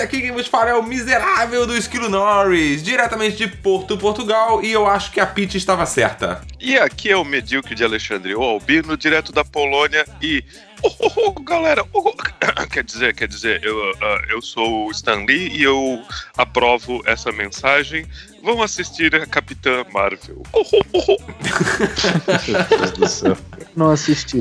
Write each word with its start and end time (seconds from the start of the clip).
E 0.00 0.02
aqui 0.02 0.22
quem 0.22 0.32
vos 0.32 0.46
fala 0.46 0.70
é 0.70 0.74
o 0.74 0.82
miserável 0.82 1.66
do 1.66 1.76
Esquilo 1.76 2.08
Norris, 2.08 2.82
diretamente 2.82 3.36
de 3.36 3.46
Porto, 3.46 3.98
Portugal, 3.98 4.64
e 4.64 4.72
eu 4.72 4.86
acho 4.86 5.12
que 5.12 5.20
a 5.20 5.26
Peach 5.26 5.58
estava 5.58 5.84
certa. 5.84 6.40
E 6.58 6.78
aqui 6.78 7.10
é 7.10 7.16
o 7.18 7.22
medíocre 7.22 7.74
de 7.74 7.84
Alexandre, 7.84 8.34
o 8.34 8.40
Albino, 8.42 8.96
direto 8.96 9.30
da 9.30 9.44
Polônia 9.44 10.06
e. 10.22 10.42
Oh, 10.82 10.90
oh, 11.00 11.12
oh, 11.26 11.32
galera, 11.42 11.84
oh, 11.92 12.14
quer 12.72 12.82
dizer, 12.82 13.14
quer 13.14 13.28
dizer, 13.28 13.62
eu, 13.62 13.92
ah, 14.00 14.22
eu 14.30 14.40
sou 14.40 14.86
o 14.86 14.90
Stan 14.90 15.26
Lee 15.26 15.50
e 15.54 15.64
eu 15.64 16.02
aprovo 16.34 17.02
essa 17.04 17.30
mensagem. 17.30 18.06
Vamos 18.42 18.62
assistir 18.62 19.14
a 19.14 19.26
Capitã 19.26 19.84
Marvel. 19.92 20.42
Oh, 20.54 20.64
oh, 20.72 20.80
oh, 20.94 21.04
oh. 21.10 21.18
Não 23.76 23.90
assisti. 23.90 24.40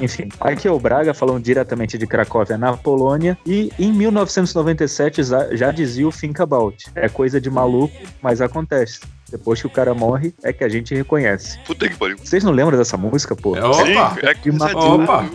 Enfim, 0.00 0.28
aqui 0.40 0.66
é 0.66 0.70
o 0.70 0.78
Braga 0.78 1.14
falando 1.14 1.42
diretamente 1.42 1.96
de 1.96 2.06
Cracóvia, 2.06 2.58
na 2.58 2.76
Polônia. 2.76 3.38
E 3.46 3.70
em 3.78 3.92
1997 3.92 5.22
já, 5.22 5.54
já 5.54 5.70
dizia 5.70 6.08
o 6.08 6.12
Think 6.12 6.40
About. 6.42 6.86
É 6.94 7.08
coisa 7.08 7.40
de 7.40 7.50
maluco, 7.50 7.94
mas 8.20 8.40
acontece. 8.40 9.00
Depois 9.30 9.60
que 9.60 9.66
o 9.66 9.70
cara 9.70 9.94
morre, 9.94 10.34
é 10.42 10.52
que 10.52 10.64
a 10.64 10.68
gente 10.68 10.94
reconhece. 10.94 11.58
Puta 11.60 11.88
que 11.88 11.96
pariu. 11.96 12.18
Vocês 12.18 12.44
não 12.44 12.52
lembram 12.52 12.76
dessa 12.76 12.96
música, 12.96 13.34
pô? 13.34 13.56
É, 13.56 13.64
Opa! 13.64 13.84
Sim, 13.84 14.26
é 14.26 14.34
De 14.34 14.50
coisa 14.50 14.68
de 14.68 14.74
Opa! 14.74 15.30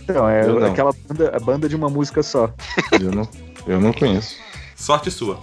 Então, 0.00 0.28
é 0.28 0.44
Eu 0.44 0.58
não. 0.58 0.66
aquela 0.66 0.92
banda, 0.92 1.36
a 1.36 1.38
banda 1.38 1.68
de 1.68 1.76
uma 1.76 1.88
música 1.88 2.22
só. 2.22 2.52
Eu 3.00 3.12
não, 3.12 3.28
eu 3.66 3.80
não 3.80 3.92
conheço. 3.92 4.36
Sorte 4.74 5.10
sua. 5.10 5.38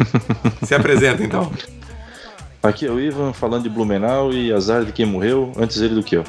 Se 0.64 0.74
apresenta 0.74 1.22
então. 1.22 1.52
Aqui 2.62 2.86
é 2.86 2.90
o 2.90 2.98
Ivan 2.98 3.32
falando 3.32 3.64
de 3.64 3.70
Blumenau 3.70 4.32
e 4.32 4.52
azar 4.52 4.84
de 4.84 4.92
quem 4.92 5.04
morreu 5.04 5.52
antes 5.56 5.80
ele 5.80 5.94
do 5.94 6.02
que 6.02 6.16
eu. 6.16 6.24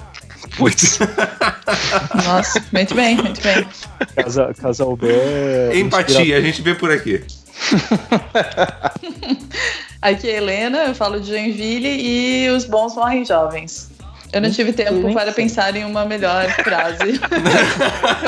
Putz. 0.58 1.00
Nossa, 2.26 2.64
muito 2.72 2.96
bem, 2.96 3.16
muito 3.16 3.42
bem. 3.42 3.66
Casa, 4.16 4.54
Casal 4.54 4.96
B. 4.96 5.08
Empatia, 5.74 6.38
a 6.38 6.42
gente 6.42 6.62
vê 6.62 6.76
por 6.76 6.92
aqui. 6.92 7.24
Aqui 10.02 10.30
é 10.32 10.34
a 10.34 10.38
Helena, 10.38 10.78
eu 10.86 10.96
falo 10.96 11.20
de 11.20 11.28
Joinville 11.28 11.88
e 11.88 12.50
os 12.50 12.66
bons 12.66 12.96
morrem 12.96 13.24
jovens. 13.24 13.91
Eu 14.34 14.40
não 14.42 14.50
tive 14.50 14.72
tempo 14.72 15.14
para 15.14 15.34
pensar 15.34 15.76
em 15.76 15.84
uma 15.84 16.06
melhor 16.06 16.50
frase. 16.64 17.20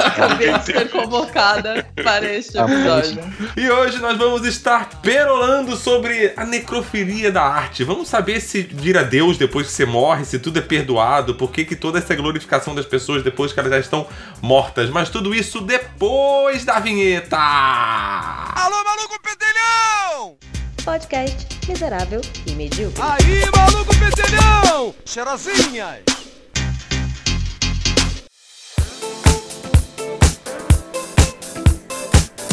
acabei 0.05 0.51
de 0.59 0.65
ser 0.65 0.89
convocada 0.89 1.87
para 2.03 2.25
este 2.33 2.57
episódio. 2.57 3.23
E 3.55 3.69
hoje 3.69 3.99
nós 3.99 4.17
vamos 4.17 4.45
estar 4.45 5.01
perolando 5.01 5.77
sobre 5.77 6.33
a 6.35 6.45
necrofilia 6.45 7.31
da 7.31 7.43
arte. 7.43 7.85
Vamos 7.85 8.09
saber 8.09 8.41
se 8.41 8.61
vira 8.63 9.03
Deus 9.03 9.37
depois 9.37 9.67
que 9.67 9.73
você 9.73 9.85
morre, 9.85 10.25
se 10.25 10.39
tudo 10.39 10.59
é 10.59 10.61
perdoado, 10.61 11.35
por 11.35 11.51
que, 11.51 11.63
que 11.63 11.75
toda 11.75 11.99
essa 11.99 12.13
glorificação 12.15 12.75
das 12.75 12.85
pessoas 12.85 13.23
depois 13.23 13.53
que 13.53 13.59
elas 13.59 13.71
já 13.71 13.79
estão 13.79 14.05
mortas. 14.41 14.89
Mas 14.89 15.09
tudo 15.09 15.33
isso 15.33 15.61
depois 15.61 16.65
da 16.65 16.79
vinheta! 16.79 17.37
Alô, 17.37 18.83
maluco 18.83 19.19
pedelhão! 19.21 20.37
Podcast 20.83 21.47
miserável 21.65 22.19
e 22.45 22.51
medíocre. 22.51 23.01
Aí, 23.01 23.49
maluco 23.55 23.93
pedelhão! 23.97 24.93
Cheirosinhas! 25.05 26.03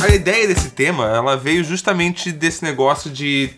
A 0.00 0.14
ideia 0.14 0.46
desse 0.46 0.70
tema, 0.70 1.06
ela 1.06 1.36
veio 1.36 1.64
justamente 1.64 2.30
desse 2.30 2.62
negócio 2.62 3.10
de 3.10 3.50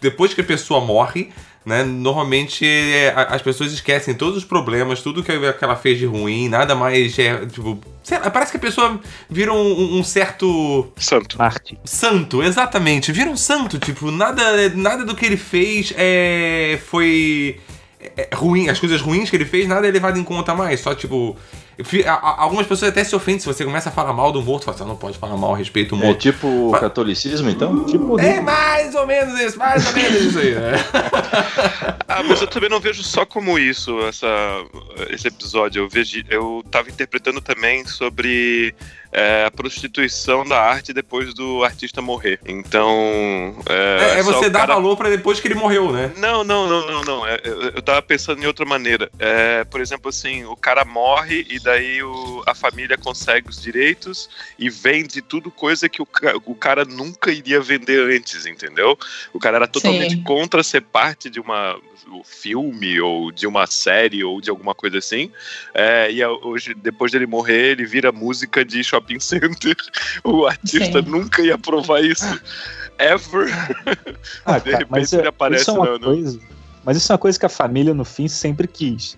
depois 0.00 0.32
que 0.32 0.40
a 0.40 0.44
pessoa 0.44 0.80
morre, 0.80 1.32
né? 1.64 1.82
Normalmente 1.84 2.66
é, 2.66 3.12
as 3.16 3.42
pessoas 3.42 3.72
esquecem 3.72 4.14
todos 4.14 4.38
os 4.38 4.44
problemas, 4.44 5.02
tudo 5.02 5.22
que 5.22 5.30
que 5.52 5.64
ela 5.64 5.76
fez 5.76 5.98
de 5.98 6.06
ruim, 6.06 6.48
nada 6.48 6.74
mais 6.74 7.18
é 7.18 7.46
tipo, 7.46 7.78
sei 8.02 8.18
lá, 8.18 8.30
parece 8.30 8.50
que 8.50 8.56
a 8.56 8.60
pessoa 8.60 9.00
vira 9.28 9.52
um, 9.52 9.98
um 9.98 10.04
certo 10.04 10.90
Santo. 10.96 11.38
Marte. 11.38 11.78
santo, 11.84 12.42
exatamente, 12.42 13.12
vira 13.12 13.30
um 13.30 13.36
santo, 13.36 13.78
tipo 13.78 14.10
nada 14.10 14.70
nada 14.70 15.04
do 15.04 15.14
que 15.14 15.26
ele 15.26 15.36
fez 15.36 15.92
é 15.96 16.78
foi 16.86 17.60
é, 18.02 18.28
é 18.30 18.34
ruim, 18.34 18.68
as 18.68 18.78
coisas 18.80 19.00
ruins 19.00 19.28
que 19.30 19.36
ele 19.36 19.44
fez, 19.44 19.68
nada 19.68 19.86
é 19.86 19.90
levado 19.90 20.18
em 20.18 20.24
conta 20.24 20.54
mais, 20.54 20.80
só 20.80 20.94
tipo 20.94 21.36
fi- 21.84 22.04
a- 22.04 22.14
a- 22.14 22.42
Algumas 22.42 22.66
pessoas 22.66 22.90
até 22.90 23.04
se 23.04 23.14
ofendem 23.14 23.40
se 23.40 23.46
você 23.46 23.64
começa 23.64 23.88
a 23.88 23.92
falar 23.92 24.12
mal 24.12 24.32
do 24.32 24.40
morto. 24.42 24.64
Fala, 24.64 24.76
você 24.76 24.84
não 24.84 24.96
pode 24.96 25.18
falar 25.18 25.36
mal 25.36 25.54
a 25.54 25.56
respeito 25.56 25.94
do 25.96 26.02
É 26.02 26.06
morto. 26.06 26.20
tipo 26.20 26.46
o 26.46 26.70
Mas- 26.72 26.80
catolicismo, 26.80 27.48
então? 27.50 27.84
Tipo, 27.84 28.18
É 28.18 28.40
mais 28.40 28.94
ou 28.94 29.06
menos 29.06 29.38
isso, 29.40 29.58
mais 29.58 29.86
ou 29.86 29.92
menos 29.94 30.20
isso 30.22 30.38
aí, 30.38 30.54
né? 30.54 30.72
Ah, 32.12 32.22
mas 32.24 32.40
eu 32.40 32.46
também 32.48 32.68
não 32.68 32.80
vejo 32.80 33.02
só 33.04 33.24
como 33.24 33.56
isso, 33.58 33.96
essa, 34.00 34.26
esse 35.10 35.28
episódio. 35.28 35.82
Eu 35.84 35.88
vejo, 35.88 36.22
eu 36.28 36.62
tava 36.70 36.88
interpretando 36.90 37.40
também 37.40 37.86
sobre 37.86 38.74
é, 39.12 39.44
a 39.44 39.50
prostituição 39.50 40.44
da 40.46 40.60
arte 40.60 40.92
depois 40.92 41.34
do 41.34 41.64
artista 41.64 42.00
morrer. 42.00 42.38
Então. 42.46 43.56
É, 43.68 44.18
é 44.18 44.22
só 44.22 44.32
você 44.32 44.48
dar 44.50 44.60
cara- 44.60 44.74
valor 44.74 44.96
pra 44.96 45.08
depois 45.10 45.40
que 45.40 45.48
ele 45.48 45.54
morreu, 45.54 45.90
né? 45.92 46.12
Não, 46.16 46.44
não, 46.44 46.68
não, 46.68 46.86
não, 46.86 47.02
não. 47.04 47.26
É, 47.26 47.40
Eu, 47.44 47.62
eu 47.70 47.82
tava 47.82 48.00
pensando 48.02 48.42
em 48.42 48.46
outra 48.46 48.64
maneira. 48.64 49.10
É, 49.18 49.64
por 49.64 49.80
exemplo, 49.80 50.08
assim, 50.08 50.44
o 50.44 50.56
cara 50.56 50.84
morre 50.84 51.46
e 51.48 51.58
daí 51.58 52.02
o- 52.02 52.42
a 52.46 52.54
família 52.54 52.96
consegue 52.96 53.48
os 53.48 53.60
direitos 53.60 54.28
e 54.58 54.68
vende 54.70 55.20
tudo 55.22 55.50
coisa 55.50 55.88
que 55.88 56.00
o, 56.02 56.08
o 56.44 56.54
cara 56.54 56.84
nunca 56.84 57.30
iria 57.32 57.60
vender 57.60 58.00
antes, 58.16 58.46
entendeu? 58.46 58.98
O 59.32 59.38
cara 59.38 59.56
era 59.56 59.66
totalmente 59.66 60.14
Sim. 60.16 60.22
contra 60.22 60.62
ser 60.62 60.82
parte 60.82 61.28
de 61.30 61.40
uma 61.40 61.76
um 62.12 62.24
filme 62.24 63.00
ou 63.00 63.30
de 63.30 63.46
uma 63.46 63.68
série 63.68 64.24
ou 64.24 64.40
de 64.40 64.50
alguma 64.50 64.74
coisa 64.74 64.98
assim. 64.98 65.30
É, 65.72 66.10
e 66.10 66.24
hoje, 66.24 66.74
depois 66.74 67.12
dele 67.12 67.24
morrer, 67.26 67.70
ele 67.70 67.84
vira 67.86 68.10
música 68.10 68.64
de 68.64 68.82
shopping 68.82 68.99
center. 69.20 69.76
O 70.24 70.46
artista 70.46 71.02
Sim. 71.02 71.08
nunca 71.10 71.42
ia 71.42 71.56
provar 71.58 72.00
isso. 72.02 72.24
Ever. 72.98 73.48
Ah, 74.44 74.58
De 74.58 74.64
cara, 74.70 74.78
repente 74.78 74.86
mas 74.90 75.12
ele 75.12 75.22
é- 75.22 75.28
aparece 75.28 75.62
isso 75.62 75.70
é 75.70 75.74
uma 75.74 75.98
no- 75.98 76.00
coisa. 76.00 76.40
Mas 76.84 76.96
isso 76.96 77.10
é 77.10 77.14
uma 77.14 77.18
coisa 77.18 77.38
que 77.38 77.46
a 77.46 77.50
família, 77.50 77.92
no 77.94 78.04
fim, 78.04 78.26
sempre 78.28 78.66
quis. 78.66 79.16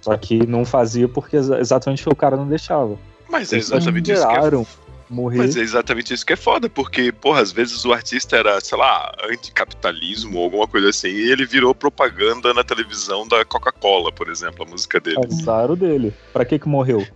Só 0.00 0.16
que 0.16 0.46
não 0.46 0.64
fazia 0.64 1.08
porque 1.08 1.36
exa- 1.36 1.58
exatamente 1.58 2.08
o 2.08 2.14
cara 2.14 2.36
não 2.36 2.46
deixava. 2.48 2.96
Mas 3.28 3.52
é 3.52 3.56
Eles 3.56 3.66
exatamente 3.66 4.12
isso 4.12 4.26
que 4.26 4.34
é 4.34 4.66
morrer. 5.10 5.38
Mas 5.38 5.56
é 5.56 5.60
exatamente 5.60 6.14
isso 6.14 6.24
que 6.24 6.32
é 6.32 6.36
foda, 6.36 6.68
porque, 6.70 7.10
porra, 7.12 7.40
às 7.42 7.50
vezes 7.52 7.84
o 7.84 7.92
artista 7.92 8.36
era, 8.36 8.60
sei 8.60 8.78
lá, 8.78 9.12
anticapitalismo 9.28 10.38
ou 10.38 10.44
alguma 10.44 10.66
coisa 10.68 10.88
assim, 10.90 11.08
e 11.08 11.30
ele 11.30 11.44
virou 11.44 11.74
propaganda 11.74 12.54
na 12.54 12.62
televisão 12.64 13.26
da 13.26 13.44
Coca-Cola, 13.44 14.12
por 14.12 14.28
exemplo, 14.30 14.64
a 14.64 14.70
música 14.70 15.00
dele. 15.00 15.18
Azar 15.26 15.70
o 15.70 15.76
dele. 15.76 16.14
Pra 16.32 16.44
que 16.44 16.58
que 16.58 16.68
morreu? 16.68 17.06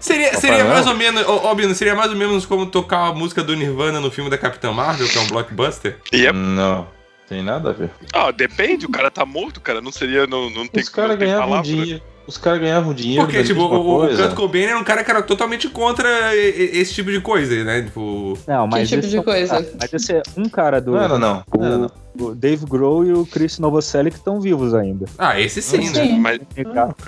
Seria, 0.00 0.34
seria 0.34 0.64
mais 0.64 0.86
ou 0.86 0.94
menos, 0.94 1.24
Bino, 1.56 1.74
seria 1.74 1.94
mais 1.94 2.10
ou 2.10 2.16
menos 2.16 2.46
como 2.46 2.66
tocar 2.66 3.08
a 3.08 3.14
música 3.14 3.42
do 3.42 3.54
Nirvana 3.54 4.00
no 4.00 4.10
filme 4.10 4.30
da 4.30 4.38
Capitã 4.38 4.72
Marvel, 4.72 5.08
que 5.08 5.18
é 5.18 5.20
um 5.20 5.26
blockbuster? 5.26 5.98
É, 6.12 6.32
Não, 6.32 6.86
tem 7.28 7.42
nada 7.42 7.70
a 7.70 7.72
ver. 7.72 7.90
ah, 8.12 8.30
depende, 8.30 8.86
o 8.86 8.90
cara 8.90 9.10
tá 9.10 9.24
morto, 9.26 9.60
cara, 9.60 9.80
não 9.80 9.92
seria, 9.92 10.26
não, 10.26 10.50
não 10.50 10.66
tem 10.66 10.82
Os 10.82 10.88
caras 10.88 11.10
não 11.10 11.18
ganhavam 11.18 11.48
palavra. 11.48 11.62
dinheiro. 11.70 12.02
Os 12.24 12.38
caras 12.38 12.60
ganhavam 12.60 12.94
dinheiro. 12.94 13.24
Porque, 13.24 13.42
tipo, 13.42 13.60
o, 13.62 13.96
o 13.96 13.98
coisa. 13.98 14.22
Kurt 14.28 14.36
Cobain 14.36 14.62
era 14.62 14.78
um 14.78 14.84
cara 14.84 15.02
que 15.02 15.10
era 15.10 15.22
totalmente 15.22 15.68
contra 15.68 16.08
esse 16.36 16.94
tipo 16.94 17.10
de 17.10 17.20
coisa, 17.20 17.64
né? 17.64 17.82
Tipo. 17.82 18.38
Não, 18.46 18.64
mas 18.68 18.88
tipo 18.88 19.00
esse 19.00 19.10
de 19.10 19.18
é 19.18 19.22
coisa? 19.24 19.58
ah, 19.58 19.76
mas 19.80 19.92
esse 19.92 20.12
é 20.12 20.22
um 20.36 20.48
cara 20.48 20.80
do. 20.80 20.92
Não 20.92 21.00
era, 21.02 21.18
não. 21.18 21.42
O, 21.52 21.58
Não 21.58 21.78
não. 21.80 21.90
o 22.20 22.32
Dave 22.32 22.64
Grohl 22.64 23.04
e 23.04 23.12
o 23.12 23.26
Chris 23.26 23.58
Novoselic 23.58 24.16
estão 24.16 24.40
vivos 24.40 24.72
ainda. 24.72 25.06
Ah, 25.18 25.38
esse 25.40 25.60
sim, 25.60 25.90
né? 25.90 26.04
Sim. 26.06 26.20
Mas, 26.20 26.38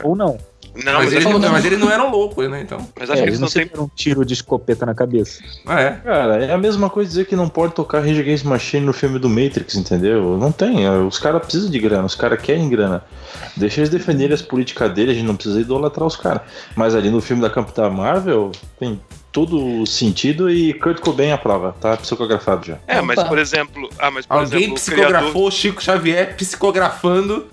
Ou 0.02 0.16
não. 0.16 0.36
Não, 0.74 0.94
Mas, 0.94 1.04
mas, 1.04 1.12
eles, 1.12 1.26
acho, 1.26 1.38
não- 1.38 1.50
mas 1.52 1.64
eles 1.64 1.78
não 1.78 1.90
eram 1.90 2.10
loucos, 2.10 2.48
né? 2.50 2.60
Então. 2.60 2.78
mas 2.98 3.08
É, 3.08 3.12
acho 3.12 3.22
que 3.22 3.28
eles 3.28 3.40
não 3.40 3.48
têm. 3.48 3.64
tiveram 3.64 3.84
um 3.84 3.90
tiro 3.94 4.24
de 4.24 4.34
escopeta 4.34 4.84
na 4.84 4.94
cabeça. 4.94 5.42
Ah, 5.66 5.80
é. 5.80 5.90
Cara, 5.92 6.44
é 6.44 6.52
a 6.52 6.58
mesma 6.58 6.90
coisa 6.90 7.08
dizer 7.08 7.26
que 7.26 7.36
não 7.36 7.48
pode 7.48 7.74
tocar 7.74 8.00
Rage 8.00 8.20
Against 8.20 8.44
Machine 8.44 8.84
no 8.84 8.92
filme 8.92 9.18
do 9.18 9.28
Matrix, 9.28 9.74
entendeu? 9.76 10.36
Não 10.38 10.50
tem. 10.50 10.84
é, 10.86 10.90
Os 10.90 11.18
caras 11.18 11.42
precisam 11.42 11.70
de 11.70 11.78
grana, 11.78 12.04
os 12.04 12.14
caras 12.14 12.40
querem 12.40 12.68
grana. 12.68 13.02
Deixa 13.56 13.80
eles 13.80 13.90
defenderem 13.90 14.34
as 14.34 14.42
políticas 14.42 14.92
deles, 14.92 15.12
a 15.12 15.14
gente 15.14 15.26
não 15.26 15.36
precisa 15.36 15.60
idolatrar 15.60 16.06
os 16.06 16.16
caras. 16.16 16.42
Mas 16.74 16.94
ali 16.94 17.10
no 17.10 17.20
filme 17.20 17.40
da 17.42 17.50
Capitã 17.50 17.88
Marvel, 17.90 18.50
tem 18.78 19.00
todo 19.34 19.80
o 19.82 19.84
sentido 19.86 20.48
e 20.48 20.72
Kurt 20.74 21.00
Cobain 21.00 21.32
aprova, 21.32 21.74
tá 21.80 21.96
psicografado 21.96 22.64
já. 22.66 22.78
É, 22.86 23.00
mas 23.02 23.18
Opa. 23.18 23.28
por 23.28 23.36
exemplo. 23.38 23.90
Ah, 23.98 24.08
mas 24.10 24.24
por 24.24 24.38
Alguém 24.38 24.60
exemplo, 24.60 24.76
o 24.78 24.80
criador. 24.80 25.04
psicografou 25.12 25.48
o 25.48 25.50
Chico 25.50 25.82
Xavier 25.82 26.36
psicografando 26.36 27.46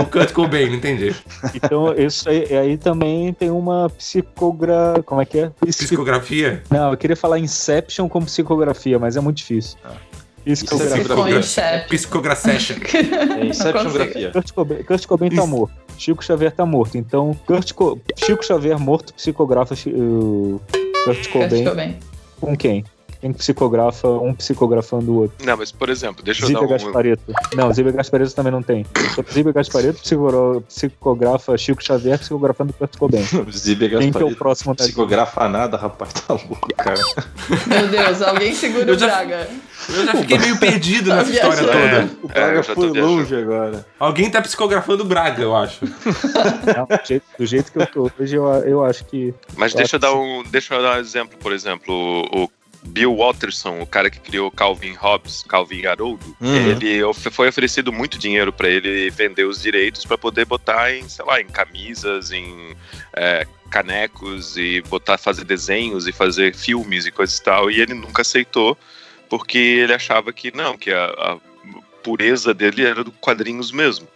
o 0.00 0.04
Kurt 0.12 0.32
Cobain, 0.32 0.68
não 0.68 0.74
entendi. 0.76 1.16
Então, 1.54 1.94
isso 1.94 2.28
aí, 2.28 2.54
aí 2.54 2.76
também 2.76 3.32
tem 3.32 3.50
uma 3.50 3.88
psicogra... 3.88 5.02
Como 5.06 5.20
é 5.22 5.24
que 5.24 5.38
é? 5.38 5.50
Psico- 5.64 5.84
Psicografia? 5.86 6.62
Não, 6.70 6.90
eu 6.90 6.96
queria 6.98 7.16
falar 7.16 7.38
Inception 7.38 8.08
como 8.10 8.26
psicografia, 8.26 8.98
mas 8.98 9.16
é 9.16 9.20
muito 9.20 9.38
difícil. 9.38 9.78
Psicografia. 10.44 11.38
Inception. 11.38 11.88
Psicografia. 11.88 12.52
É 13.40 13.46
Inception 13.46 13.84
consigo. 13.84 14.04
grafia. 14.04 14.30
Kurt 14.32 14.52
Cobain, 14.52 14.82
Kurt 14.84 15.06
Cobain 15.06 15.30
tá 15.30 15.46
morto. 15.46 15.74
Chico 15.98 16.22
Xavier 16.22 16.52
tá 16.52 16.66
morto. 16.66 16.96
Então, 16.98 17.34
Kurt 17.46 17.72
Co- 17.72 17.98
Chico 18.16 18.44
Xavier 18.44 18.78
morto 18.78 19.14
psicografa 19.14 19.74
Chi- 19.74 19.92
o 21.06 21.14
Kurt 21.14 21.28
Cobain 21.28 21.64
Cobain. 21.64 21.96
com 22.40 22.56
quem? 22.56 22.84
Quem 23.20 23.32
psicografa, 23.32 24.08
um 24.08 24.34
psicografando 24.34 25.10
o 25.12 25.14
outro. 25.22 25.44
Não, 25.46 25.56
mas 25.56 25.72
por 25.72 25.88
exemplo, 25.88 26.22
deixa 26.24 26.42
eu 26.44 26.48
Ziba 26.48 26.60
dar 26.60 26.66
um. 26.66 26.68
Gaspareto. 26.68 27.22
Não, 27.54 27.72
Ziba 27.72 27.90
Gaspareto 27.92 28.34
também 28.34 28.52
não 28.52 28.62
tem. 28.62 28.86
Ziba 29.32 29.52
Gaspareto 29.52 30.00
psicografa 30.68 31.56
Chico 31.56 31.82
Xavier 31.82 32.18
psicografando 32.18 32.72
Kurt 32.72 32.96
Cobain. 32.96 33.24
Zibe 33.50 33.88
Quem 33.88 34.12
que 34.12 34.18
é 34.22 34.24
o 34.24 34.34
próximo 34.36 34.74
psicografa 34.74 35.48
nada, 35.48 35.76
rapaz, 35.76 36.12
tá 36.12 36.34
louco, 36.34 36.68
cara. 36.76 37.00
Meu 37.66 37.88
Deus, 37.88 38.22
alguém 38.22 38.54
segura 38.54 38.92
o 38.92 38.96
Braga. 38.96 39.48
Eu 39.88 40.04
já 40.04 40.14
fiquei 40.14 40.38
meio 40.38 40.58
perdido 40.58 41.14
nessa 41.14 41.30
história 41.32 41.62
toda. 41.62 42.10
O 42.22 42.30
É, 42.30 42.34
Braga 42.34 42.58
eu 42.58 42.62
já 42.62 42.74
tô 42.74 42.80
foi 42.82 42.90
viajando. 42.92 43.14
longe 43.14 43.36
agora. 43.36 43.86
Alguém 43.98 44.30
tá 44.30 44.42
psicografando 44.42 45.02
o 45.04 45.06
Braga, 45.06 45.42
eu 45.42 45.54
acho. 45.56 45.84
Não, 45.84 46.86
do, 46.86 47.06
jeito, 47.06 47.24
do 47.38 47.46
jeito 47.46 47.72
que 47.72 47.78
eu 47.78 47.86
tô 47.86 48.10
hoje, 48.18 48.36
eu, 48.36 48.44
eu 48.64 48.84
acho 48.84 49.04
que. 49.04 49.32
Mas 49.56 49.72
Eu 49.72 49.78
deixa 49.78 49.96
eu 49.96 50.00
dar 50.00 50.14
um, 50.14 50.42
deixa 50.50 50.74
eu 50.74 50.82
dar 50.82 50.96
um 50.96 51.00
exemplo, 51.00 51.38
por 51.38 51.52
exemplo, 51.52 51.94
o, 52.32 52.44
o 52.44 52.48
Bill 52.86 53.16
Watterson, 53.16 53.80
o 53.80 53.86
cara 53.86 54.10
que 54.10 54.20
criou 54.20 54.50
Calvin 54.50 54.94
Hobbes, 54.94 55.44
Calvin 55.48 55.86
Haroldo, 55.86 56.36
Uhum. 56.40 56.56
ele 56.56 57.00
foi 57.14 57.48
oferecido 57.48 57.92
muito 57.92 58.18
dinheiro 58.18 58.52
para 58.52 58.68
ele 58.68 59.10
vender 59.10 59.44
os 59.44 59.60
direitos 59.60 60.04
para 60.04 60.16
poder 60.16 60.44
botar 60.44 60.92
em, 60.94 61.08
sei 61.08 61.24
lá, 61.24 61.40
em 61.40 61.46
camisas, 61.46 62.30
em 62.32 62.76
é, 63.14 63.46
canecos 63.70 64.56
e 64.56 64.80
botar 64.82 65.18
fazer 65.18 65.44
desenhos 65.44 66.06
e 66.06 66.12
fazer 66.12 66.54
filmes 66.54 67.06
e 67.06 67.10
coisas 67.10 67.38
e 67.38 67.42
tal, 67.42 67.70
e 67.70 67.80
ele 67.80 67.94
nunca 67.94 68.22
aceitou 68.22 68.76
porque 69.28 69.58
ele 69.58 69.92
achava 69.92 70.32
que 70.32 70.54
não, 70.56 70.78
que 70.78 70.90
a, 70.90 71.04
a 71.04 71.38
pureza 72.02 72.54
dele 72.54 72.84
era 72.84 73.02
do 73.02 73.10
quadrinhos 73.10 73.72
mesmo. 73.72 74.06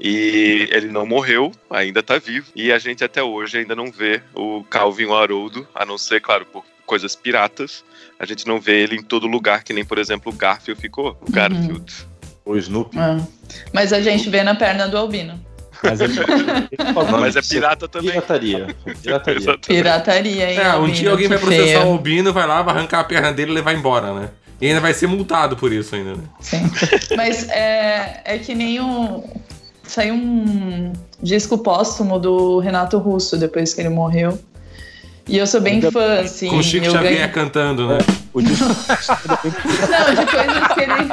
E 0.00 0.66
ele 0.72 0.88
não 0.88 1.06
morreu, 1.06 1.52
ainda 1.70 2.02
tá 2.02 2.18
vivo. 2.18 2.50
E 2.54 2.72
a 2.72 2.78
gente 2.78 3.04
até 3.04 3.22
hoje 3.22 3.58
ainda 3.58 3.76
não 3.76 3.92
vê 3.92 4.20
o 4.34 4.64
Calvin 4.64 5.04
o 5.04 5.14
Haroldo, 5.14 5.68
a 5.74 5.86
não 5.86 5.96
ser, 5.96 6.20
claro, 6.20 6.44
por 6.46 6.64
coisas 6.84 7.14
piratas. 7.14 7.84
A 8.24 8.26
gente 8.26 8.46
não 8.46 8.58
vê 8.58 8.82
ele 8.82 8.96
em 8.96 9.02
todo 9.02 9.26
lugar, 9.26 9.62
que 9.62 9.74
nem, 9.74 9.84
por 9.84 9.98
exemplo, 9.98 10.32
o 10.32 10.34
Garfield 10.34 10.80
ficou. 10.80 11.14
O 11.20 11.30
Garfield. 11.30 11.92
O 12.42 12.56
Snoopy. 12.56 12.98
Ah. 12.98 13.20
Mas 13.70 13.92
a 13.92 14.00
gente 14.00 14.30
vê 14.30 14.42
na 14.42 14.54
perna 14.54 14.88
do 14.88 14.96
Albino. 14.96 15.38
Mas 15.82 16.00
ele, 16.00 16.14
ele 16.18 16.92
falou, 16.94 17.10
Não, 17.12 17.20
Mas 17.20 17.36
é 17.36 17.40
é 17.40 17.42
pirata 17.42 17.86
também. 17.86 18.12
Pirataria. 18.12 18.74
Pirataria. 19.02 19.38
Exatamente. 19.38 19.66
Pirataria, 19.66 20.50
hein? 20.52 20.58
É, 20.58 20.68
um 20.68 20.72
Albino, 20.72 20.94
dia 20.94 21.10
alguém 21.10 21.28
vai 21.28 21.36
processar 21.36 21.64
feio. 21.64 21.86
o 21.86 21.92
Albino, 21.92 22.32
vai 22.32 22.46
lá, 22.46 22.62
vai 22.62 22.74
arrancar 22.74 23.00
a 23.00 23.04
perna 23.04 23.30
dele 23.30 23.50
e 23.50 23.54
levar 23.54 23.74
embora, 23.74 24.14
né? 24.14 24.30
E 24.58 24.68
ainda 24.68 24.80
vai 24.80 24.94
ser 24.94 25.06
multado 25.06 25.54
por 25.54 25.70
isso 25.70 25.94
ainda, 25.94 26.14
né? 26.14 26.24
Sim. 26.40 26.62
Mas 27.14 27.46
é, 27.50 28.22
é 28.24 28.38
que 28.38 28.54
nem 28.54 28.80
um. 28.80 29.22
Saiu 29.82 30.14
um 30.14 30.94
disco 31.22 31.58
póstumo 31.58 32.18
do 32.18 32.58
Renato 32.60 32.96
Russo 32.96 33.36
depois 33.36 33.74
que 33.74 33.82
ele 33.82 33.90
morreu. 33.90 34.38
E 35.26 35.38
eu 35.38 35.46
sou 35.46 35.60
bem 35.60 35.74
Ainda- 35.74 35.90
fã, 35.90 36.20
assim. 36.20 36.48
Com 36.48 36.56
o 36.56 36.62
Chico 36.62 36.84
Xavier 36.86 37.14
ganhei- 37.14 37.28
cantando, 37.28 37.88
né? 37.88 37.98
o 38.32 38.42
disco 38.42 38.64
Não, 38.68 40.14
de 40.14 40.26
coisas 40.30 40.68
que 40.74 40.80
ele. 40.80 41.04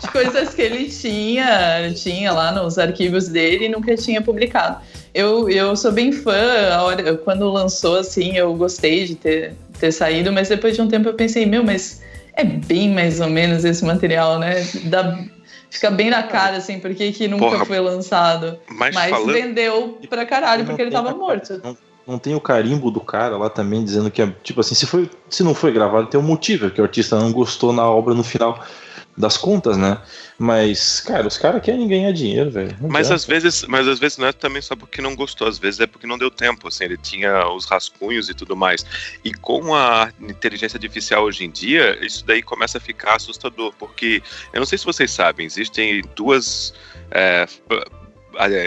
De 0.00 0.08
coisas 0.12 0.54
que 0.54 0.62
ele 0.62 0.88
tinha, 0.90 1.92
tinha 1.94 2.32
lá 2.32 2.52
nos 2.52 2.78
arquivos 2.78 3.28
dele 3.28 3.66
e 3.66 3.68
nunca 3.68 3.96
tinha 3.96 4.20
publicado. 4.20 4.78
Eu, 5.14 5.48
eu 5.48 5.74
sou 5.76 5.90
bem 5.92 6.12
fã, 6.12 6.34
a 6.72 6.82
hora, 6.82 7.16
quando 7.16 7.50
lançou, 7.50 7.96
assim, 7.98 8.36
eu 8.36 8.54
gostei 8.54 9.06
de 9.06 9.14
ter, 9.14 9.54
ter 9.78 9.92
saído, 9.92 10.32
mas 10.32 10.48
depois 10.48 10.74
de 10.76 10.82
um 10.82 10.88
tempo 10.88 11.08
eu 11.08 11.14
pensei, 11.14 11.46
meu, 11.46 11.64
mas 11.64 12.02
é 12.34 12.44
bem 12.44 12.90
mais 12.90 13.20
ou 13.20 13.28
menos 13.28 13.64
esse 13.64 13.84
material, 13.84 14.38
né? 14.38 14.64
Dá, 14.84 15.18
fica 15.70 15.90
bem 15.90 16.10
na 16.10 16.22
cara, 16.22 16.58
assim, 16.58 16.78
por 16.78 16.94
que 16.94 17.26
nunca 17.28 17.44
Porra, 17.46 17.64
foi 17.64 17.80
lançado? 17.80 18.58
Mas, 18.70 18.94
Mas 18.94 19.10
falando. 19.10 19.32
vendeu 19.32 19.98
pra 20.08 20.24
caralho, 20.26 20.64
porque 20.64 20.82
ele 20.82 20.90
tava 20.90 21.12
morto. 21.14 21.60
Não, 22.10 22.18
tem 22.18 22.34
o 22.34 22.40
carimbo 22.40 22.90
do 22.90 23.00
cara 23.00 23.36
lá 23.36 23.48
também 23.48 23.84
dizendo 23.84 24.10
que 24.10 24.20
é 24.20 24.34
tipo 24.42 24.60
assim, 24.60 24.74
se 24.74 24.84
foi, 24.84 25.08
se 25.28 25.44
não 25.44 25.54
foi 25.54 25.70
gravado 25.70 26.08
tem 26.08 26.18
um 26.18 26.24
motivo, 26.24 26.66
é 26.66 26.70
que 26.70 26.80
o 26.80 26.84
artista 26.84 27.16
não 27.16 27.30
gostou 27.30 27.72
na 27.72 27.88
obra 27.88 28.14
no 28.14 28.24
final 28.24 28.64
das 29.16 29.36
contas, 29.36 29.76
né? 29.76 29.98
Mas, 30.36 31.00
cara, 31.00 31.28
os 31.28 31.36
caras 31.38 31.62
querem 31.62 31.86
ganhar 31.86 32.10
dinheiro, 32.12 32.50
velho. 32.50 32.76
Mas 32.80 33.06
adianta. 33.06 33.14
às 33.14 33.24
vezes, 33.24 33.64
mas 33.68 33.86
às 33.86 34.00
vezes 34.00 34.18
não 34.18 34.26
é 34.26 34.32
também 34.32 34.60
só 34.60 34.74
porque 34.74 35.00
não 35.00 35.14
gostou, 35.14 35.46
às 35.46 35.58
vezes 35.58 35.78
é 35.80 35.86
porque 35.86 36.06
não 36.06 36.18
deu 36.18 36.30
tempo, 36.30 36.66
assim, 36.66 36.84
ele 36.84 36.96
tinha 36.96 37.46
os 37.48 37.64
rascunhos 37.64 38.28
e 38.28 38.34
tudo 38.34 38.56
mais. 38.56 38.84
E 39.24 39.32
com 39.32 39.72
a 39.74 40.10
inteligência 40.20 40.78
artificial 40.78 41.22
hoje 41.22 41.44
em 41.44 41.50
dia, 41.50 42.04
isso 42.04 42.24
daí 42.26 42.42
começa 42.42 42.78
a 42.78 42.80
ficar 42.80 43.16
assustador, 43.16 43.72
porque 43.78 44.20
eu 44.52 44.58
não 44.58 44.66
sei 44.66 44.78
se 44.78 44.84
vocês 44.84 45.12
sabem, 45.12 45.46
existem 45.46 46.02
duas 46.16 46.72
é, 47.10 47.46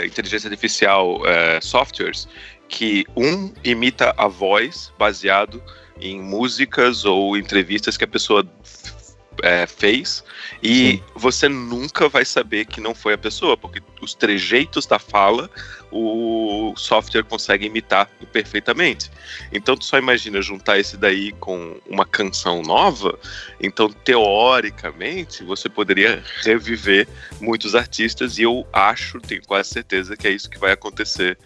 inteligência 0.06 0.48
artificial 0.48 1.26
é, 1.26 1.60
softwares 1.62 2.28
que 2.74 3.06
um 3.16 3.54
imita 3.64 4.16
a 4.18 4.28
voz 4.28 4.92
baseado 4.98 5.62
em 6.02 6.20
músicas 6.20 7.06
ou 7.06 7.38
entrevistas 7.38 7.96
que 7.96 8.04
a 8.04 8.08
pessoa 8.08 8.44
é, 9.44 9.68
fez 9.68 10.24
e 10.62 11.00
você 11.14 11.48
nunca 11.48 12.10
vai 12.10 12.26
saber 12.26 12.66
que 12.66 12.82
não 12.82 12.96
foi 12.96 13.14
a 13.14 13.18
pessoa, 13.18 13.56
porque 13.56 13.80
os 14.02 14.16
trejeitos 14.16 14.88
da 14.88 14.98
fala 14.98 15.52
o 15.92 16.74
software 16.76 17.24
consegue 17.24 17.68
imitar 17.68 18.10
perfeitamente. 18.32 19.12
Então 19.52 19.78
tu 19.78 19.86
só 19.86 20.00
imagina 20.00 20.42
juntar 20.42 20.80
esse 20.80 20.98
daí 20.98 21.32
com 21.34 21.80
uma 21.88 22.08
canção 22.08 22.64
nova, 22.64 23.20
então 23.62 23.88
teoricamente 23.88 25.44
você 25.44 25.70
poderia 25.70 26.24
reviver 26.42 27.08
muitos 27.40 27.76
artistas 27.76 28.40
e 28.40 28.42
eu 28.42 28.66
acho, 28.74 29.20
tenho 29.20 29.44
quase 29.46 29.70
certeza 29.70 30.18
que 30.18 30.28
é 30.28 30.32
isso 30.32 30.50
que 30.50 30.58
vai 30.58 30.72
acontecer 30.72 31.38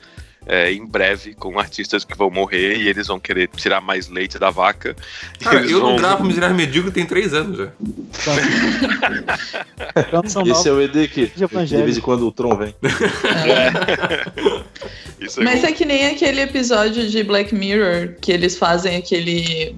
é, 0.48 0.72
em 0.72 0.86
breve 0.86 1.34
com 1.36 1.60
artistas 1.60 2.04
que 2.06 2.18
vão 2.18 2.30
morrer 2.30 2.78
e 2.78 2.88
eles 2.88 3.08
vão 3.08 3.20
querer 3.20 3.50
tirar 3.56 3.82
mais 3.82 4.08
leite 4.08 4.40
da 4.40 4.50
vaca. 4.50 4.96
Cara, 5.42 5.60
eu 5.66 5.80
não 5.80 5.88
vão- 5.88 5.96
gravo 5.98 6.24
Miserável 6.24 6.56
Medíocre 6.56 6.92
tem 6.92 7.06
três 7.06 7.34
anos 7.34 7.58
já. 7.58 7.68
canção 10.12 10.44
Esse 10.48 10.70
é 10.70 10.72
o 10.72 10.82
ED 10.82 11.08
que 11.08 11.32
de 11.36 11.78
vez 11.84 11.98
em 11.98 12.02
quando 12.02 12.28
o 12.28 12.32
Tron 12.32 12.56
vem. 12.58 12.74
Isso 15.20 15.42
é 15.42 15.44
Mas 15.44 15.64
é 15.64 15.72
que 15.72 15.84
nem 15.86 16.08
aquele 16.08 16.42
episódio 16.42 17.08
de 17.10 17.24
Black 17.24 17.54
Mirror 17.54 18.16
que 18.22 18.32
eles 18.32 18.58
fazem 18.58 18.96
aquele 18.98 19.76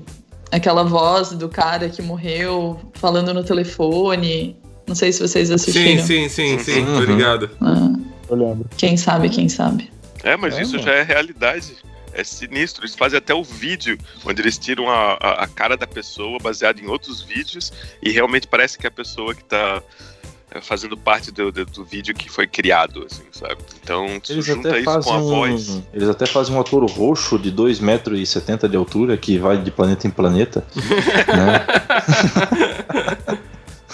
aquela 0.52 0.84
voz 0.84 1.30
do 1.30 1.48
cara 1.48 1.90
que 1.90 2.02
morreu 2.02 2.80
falando 2.96 3.34
no 3.34 3.44
telefone. 3.44 4.56
Não 4.88 4.96
sei 4.96 5.12
se 5.14 5.22
vocês 5.22 5.48
Sim, 5.50 5.54
assistiram. 5.54 6.04
sim, 6.04 6.28
sim, 6.30 6.58
sim, 6.60 6.80
Uhum. 6.82 6.98
tô 6.98 7.04
ligado. 7.12 7.50
Ah, 7.62 7.92
Eu 8.30 8.36
lembro. 8.36 8.66
quem 8.76 8.98
sabe, 8.98 9.30
quem 9.30 9.48
sabe. 9.48 9.90
É, 10.24 10.36
mas 10.38 10.58
É, 10.58 10.62
isso 10.62 10.74
mano. 10.74 10.84
já 10.84 10.94
é 10.94 11.04
realidade. 11.04 11.78
É 12.12 12.24
sinistro. 12.24 12.84
Eles 12.84 12.96
fazem 12.96 13.18
até 13.18 13.34
o 13.34 13.44
vídeo 13.44 13.98
onde 14.26 14.42
eles 14.42 14.58
tiram 14.58 14.90
a, 14.90 15.14
a, 15.14 15.44
a 15.44 15.48
cara 15.48 15.78
da 15.78 15.86
pessoa 15.86 16.40
baseado 16.40 16.80
em 16.80 16.88
outros 16.88 17.22
vídeos 17.22 17.72
e 18.02 18.10
realmente 18.12 18.48
parece 18.48 18.78
que 18.78 18.88
é 18.88 18.90
a 18.90 18.92
pessoa 18.92 19.36
que 19.36 19.44
tá 19.44 19.82
é, 20.52 20.60
fazendo 20.60 20.98
parte 20.98 21.32
do, 21.32 21.52
do, 21.52 21.64
do 21.66 21.86
vídeo 21.86 22.16
que 22.16 22.28
foi 22.28 22.48
criado, 22.48 23.06
assim, 23.06 23.24
sabe? 23.32 23.58
Então, 23.84 24.20
Eles 24.28 24.44
junta 24.44 24.70
até, 24.70 24.80
isso 24.80 24.86
com 24.86 24.92
a 24.92 25.04
fazem 25.04 25.20
voz. 25.30 25.82
eles 25.94 26.10
até 26.10 26.26
fazem 26.26 26.56
um 26.56 26.60
ator 26.60 26.84
roxo 26.90 27.38
de 27.38 27.52
2,70 27.52 27.82
metros 27.82 28.20
e 28.20 28.26
70 28.26 28.68
de 28.68 28.76
altura 28.76 29.16
que 29.16 29.38
vai 29.38 29.58
de 29.62 29.70
planeta 29.70 30.08
em 30.08 30.10
planeta. 30.10 30.66
né? 31.30 31.66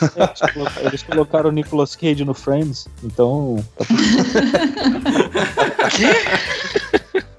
Eles 0.01 0.39
colocaram, 0.53 0.88
eles 0.88 1.03
colocaram 1.03 1.50
o 1.50 1.53
Nicolas 1.53 1.96
Cage 1.96 2.24
no 2.24 2.34
Frames, 2.34 2.88
então. 3.03 3.63
Que? 5.89 6.06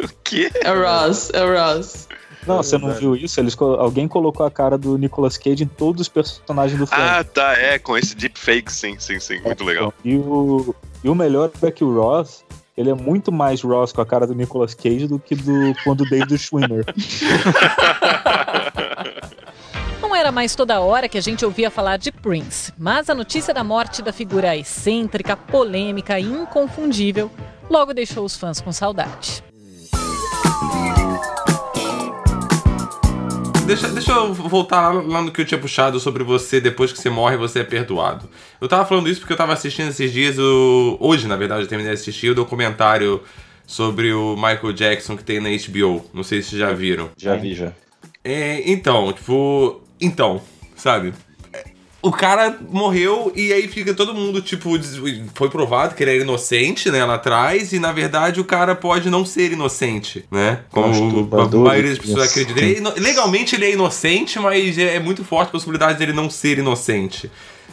É 0.62 0.72
o 0.72 0.82
Ross, 0.82 1.30
é 1.32 1.42
o 1.42 1.48
Ross. 1.54 2.08
Não, 2.46 2.58
você 2.58 2.78
não 2.78 2.92
viu 2.94 3.16
isso? 3.16 3.40
Eles, 3.40 3.56
alguém 3.58 4.06
colocou 4.06 4.46
a 4.46 4.50
cara 4.50 4.78
do 4.78 4.96
Nicolas 4.96 5.36
Cage 5.36 5.64
em 5.64 5.66
todos 5.66 6.02
os 6.02 6.08
personagens 6.08 6.78
do 6.78 6.86
Frames. 6.86 7.10
Ah, 7.10 7.24
tá, 7.24 7.52
é, 7.54 7.78
com 7.78 7.96
esse 7.98 8.14
deepfake, 8.14 8.72
sim, 8.72 8.96
sim, 8.98 9.18
sim, 9.18 9.40
muito 9.40 9.64
legal. 9.64 9.92
E 10.04 10.16
o, 10.16 10.74
e 11.02 11.08
o 11.08 11.14
melhor 11.14 11.50
é 11.62 11.70
que 11.70 11.82
o 11.82 11.94
Ross, 11.94 12.44
ele 12.76 12.90
é 12.90 12.94
muito 12.94 13.32
mais 13.32 13.62
Ross 13.62 13.92
com 13.92 14.00
a 14.00 14.06
cara 14.06 14.26
do 14.26 14.34
Nicolas 14.34 14.74
Cage 14.74 15.08
do 15.08 15.18
que 15.18 15.34
do 15.34 15.74
quando 15.82 16.02
o 16.02 16.08
David 16.08 16.38
Schwimmer. 16.38 16.84
Não 20.00 20.14
era 20.14 20.30
mais 20.30 20.54
toda 20.54 20.80
hora 20.80 21.08
que 21.08 21.18
a 21.18 21.20
gente 21.20 21.44
ouvia 21.44 21.70
falar 21.70 21.96
de 21.96 22.12
Prince, 22.12 22.72
mas 22.78 23.10
a 23.10 23.14
notícia 23.14 23.52
da 23.52 23.64
morte 23.64 24.02
da 24.02 24.12
figura 24.12 24.56
excêntrica, 24.56 25.36
polêmica 25.36 26.20
e 26.20 26.24
inconfundível 26.24 27.30
logo 27.68 27.92
deixou 27.92 28.24
os 28.24 28.36
fãs 28.36 28.60
com 28.60 28.72
saudade. 28.72 29.42
Deixa, 33.66 33.88
deixa 33.88 34.12
eu 34.12 34.32
voltar 34.32 34.80
lá, 34.80 35.02
lá 35.02 35.22
no 35.22 35.32
que 35.32 35.40
eu 35.40 35.44
tinha 35.44 35.60
puxado 35.60 35.98
sobre 35.98 36.22
você, 36.22 36.60
depois 36.60 36.92
que 36.92 36.98
você 37.00 37.10
morre, 37.10 37.36
você 37.36 37.60
é 37.60 37.64
perdoado. 37.64 38.28
Eu 38.60 38.68
tava 38.68 38.84
falando 38.84 39.08
isso 39.08 39.18
porque 39.18 39.32
eu 39.32 39.36
tava 39.36 39.52
assistindo 39.52 39.88
esses 39.88 40.12
dias, 40.12 40.38
o... 40.38 40.96
hoje 41.00 41.26
na 41.26 41.34
verdade 41.34 41.62
eu 41.62 41.68
terminei 41.68 41.92
de 41.92 42.00
assistir 42.00 42.30
o 42.30 42.34
documentário 42.34 43.20
sobre 43.66 44.12
o 44.12 44.36
Michael 44.36 44.72
Jackson 44.72 45.16
que 45.16 45.24
tem 45.24 45.40
na 45.40 45.48
HBO. 45.48 46.04
Não 46.14 46.22
sei 46.22 46.42
se 46.42 46.50
vocês 46.50 46.60
já 46.60 46.72
viram. 46.72 47.10
Já 47.16 47.34
vi, 47.34 47.54
já. 47.54 47.72
É, 48.22 48.62
então, 48.70 49.12
tipo. 49.12 49.80
Então, 50.00 50.40
sabe? 50.76 51.12
É, 52.06 52.08
o 52.08 52.12
cara 52.12 52.56
morreu 52.70 53.32
e 53.34 53.52
aí 53.52 53.68
fica 53.68 53.92
todo 53.94 54.14
mundo, 54.14 54.40
tipo, 54.40 54.70
foi 55.34 55.50
provado 55.50 55.94
que 55.94 56.02
ele 56.02 56.12
era 56.12 56.22
inocente, 56.22 56.90
né, 56.90 57.04
lá 57.04 57.14
atrás, 57.14 57.72
e 57.72 57.78
na 57.78 57.92
verdade 57.92 58.40
o 58.40 58.44
cara 58.44 58.74
pode 58.74 59.10
não 59.10 59.24
ser 59.24 59.52
inocente, 59.52 60.24
né? 60.30 60.60
Como 60.70 60.86
a 60.86 61.46
maioria 61.58 61.90
das 61.90 61.98
pessoas 61.98 62.30
acredita. 62.30 62.60
Ele 62.60 62.86
é 62.86 63.00
legalmente 63.00 63.54
ele 63.54 63.66
é 63.66 63.72
inocente, 63.72 64.38
mas 64.38 64.78
é 64.78 64.98
muito 65.00 65.24
forte 65.24 65.48
a 65.48 65.52
possibilidade 65.52 65.98
dele 65.98 66.12
não 66.12 66.30
ser 66.30 66.58
inocente, 66.58 67.30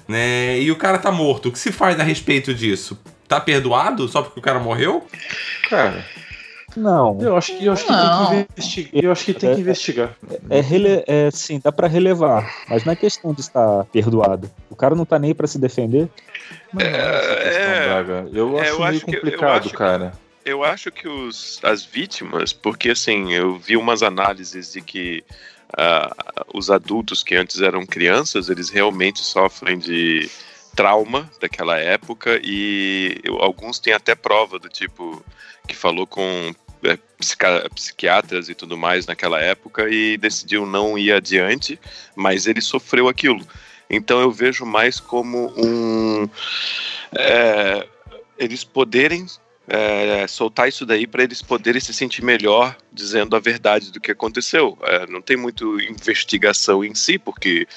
né? 0.08 0.60
E 0.60 0.72
o 0.72 0.76
cara 0.76 0.98
tá 0.98 1.12
morto. 1.12 1.50
O 1.50 1.52
que 1.52 1.60
se 1.60 1.72
faz 1.72 2.00
a 2.00 2.04
respeito 2.04 2.54
disso? 2.54 2.98
Tá 3.28 3.40
perdoado 3.40 4.08
só 4.08 4.22
porque 4.22 4.40
o 4.40 4.44
cara 4.44 4.60
morreu? 4.60 5.08
Cara, 5.70 6.06
Não. 6.76 7.20
eu 7.22 7.36
acho 7.38 7.58
que, 7.58 7.66
eu 7.66 7.74
acho 7.74 7.86
que 7.86 7.94
tem 7.94 7.98
que 8.28 8.36
investigar. 8.54 9.04
Eu 9.04 9.12
acho 9.12 9.26
que 9.26 9.34
tem 9.34 9.56
que 9.56 9.62
investigar. 9.62 10.16
É, 10.50 10.60
rele... 10.62 11.04
é 11.08 11.30
sim, 11.32 11.60
dá 11.64 11.72
pra 11.72 11.88
relevar, 11.88 12.52
mas 12.70 12.84
não 12.86 12.94
é 12.94 12.96
questão 12.96 13.34
de 13.34 13.42
estar 13.42 13.86
perdoado. 13.86 14.50
O 14.70 14.76
cara 14.76 14.96
não 14.96 15.06
tá 15.06 15.18
nem 15.20 15.34
pra 15.36 15.48
se 15.48 15.58
defender. 15.60 16.10
Não 16.74 16.82
é 16.82 16.88
É, 16.88 17.88
Braga. 17.88 18.30
Eu 18.34 18.58
é, 18.58 18.62
acho 18.62 18.70
eu 18.72 18.80
meio 18.80 18.90
acho 18.90 19.06
que- 19.06 19.16
complicado, 19.16 19.70
que- 19.70 19.76
cara. 19.76 20.14
Eu 20.46 20.62
acho 20.64 20.92
que 20.92 21.08
os, 21.08 21.60
as 21.64 21.86
vítimas, 21.86 22.52
porque 22.52 22.90
assim, 22.90 23.32
eu 23.32 23.58
vi 23.58 23.78
umas 23.78 24.04
análises 24.04 24.74
de 24.74 24.82
que 24.82 25.24
ah, 25.78 26.14
os 26.54 26.70
adultos 26.70 27.24
que 27.24 27.34
antes 27.36 27.62
eram 27.62 27.86
crianças, 27.86 28.50
eles 28.50 28.70
realmente 28.70 29.22
sofrem 29.22 29.78
de 29.80 30.30
trauma 30.76 31.30
daquela 31.40 31.78
época 31.78 32.40
e 32.44 33.20
eu- 33.24 33.38
alguns 33.40 33.80
têm 33.80 33.94
até 33.94 34.16
prova 34.16 34.60
do 34.60 34.68
tipo 34.68 35.24
que 35.68 35.76
falou 35.76 36.06
com 36.06 36.22
é, 36.22 36.54
psiquiatras 37.74 38.50
e 38.50 38.56
tudo 38.56 38.78
mais 38.78 39.06
naquela 39.06 39.40
época 39.40 39.90
e 39.90 40.18
decidiu 40.18 40.66
não 40.66 40.98
ir 40.98 41.12
adiante, 41.12 41.80
mas 42.16 42.48
ele 42.48 42.62
sofreu 42.62 43.08
aquilo. 43.08 43.46
Então 43.90 44.20
eu 44.20 44.32
vejo 44.32 44.66
mais 44.66 45.00
como 45.00 45.54
um 45.58 46.28
é, 47.16 47.88
eles 48.38 48.64
poderem 48.64 49.26
é, 49.68 50.28
soltar 50.28 50.68
isso 50.68 50.86
daí 50.86 51.08
para 51.08 51.24
eles 51.24 51.42
poderem 51.42 51.80
se 51.80 51.94
sentir 51.94 52.24
melhor 52.24 52.76
dizendo 52.92 53.36
a 53.36 53.40
verdade 53.40 53.92
do 53.92 54.00
que 54.00 54.12
aconteceu. 54.12 54.78
É, 54.84 55.08
não 55.08 55.22
tem 55.22 55.38
muito 55.38 55.80
investigação 55.82 56.84
em 56.84 56.94
si, 56.94 57.18
porque 57.18 57.68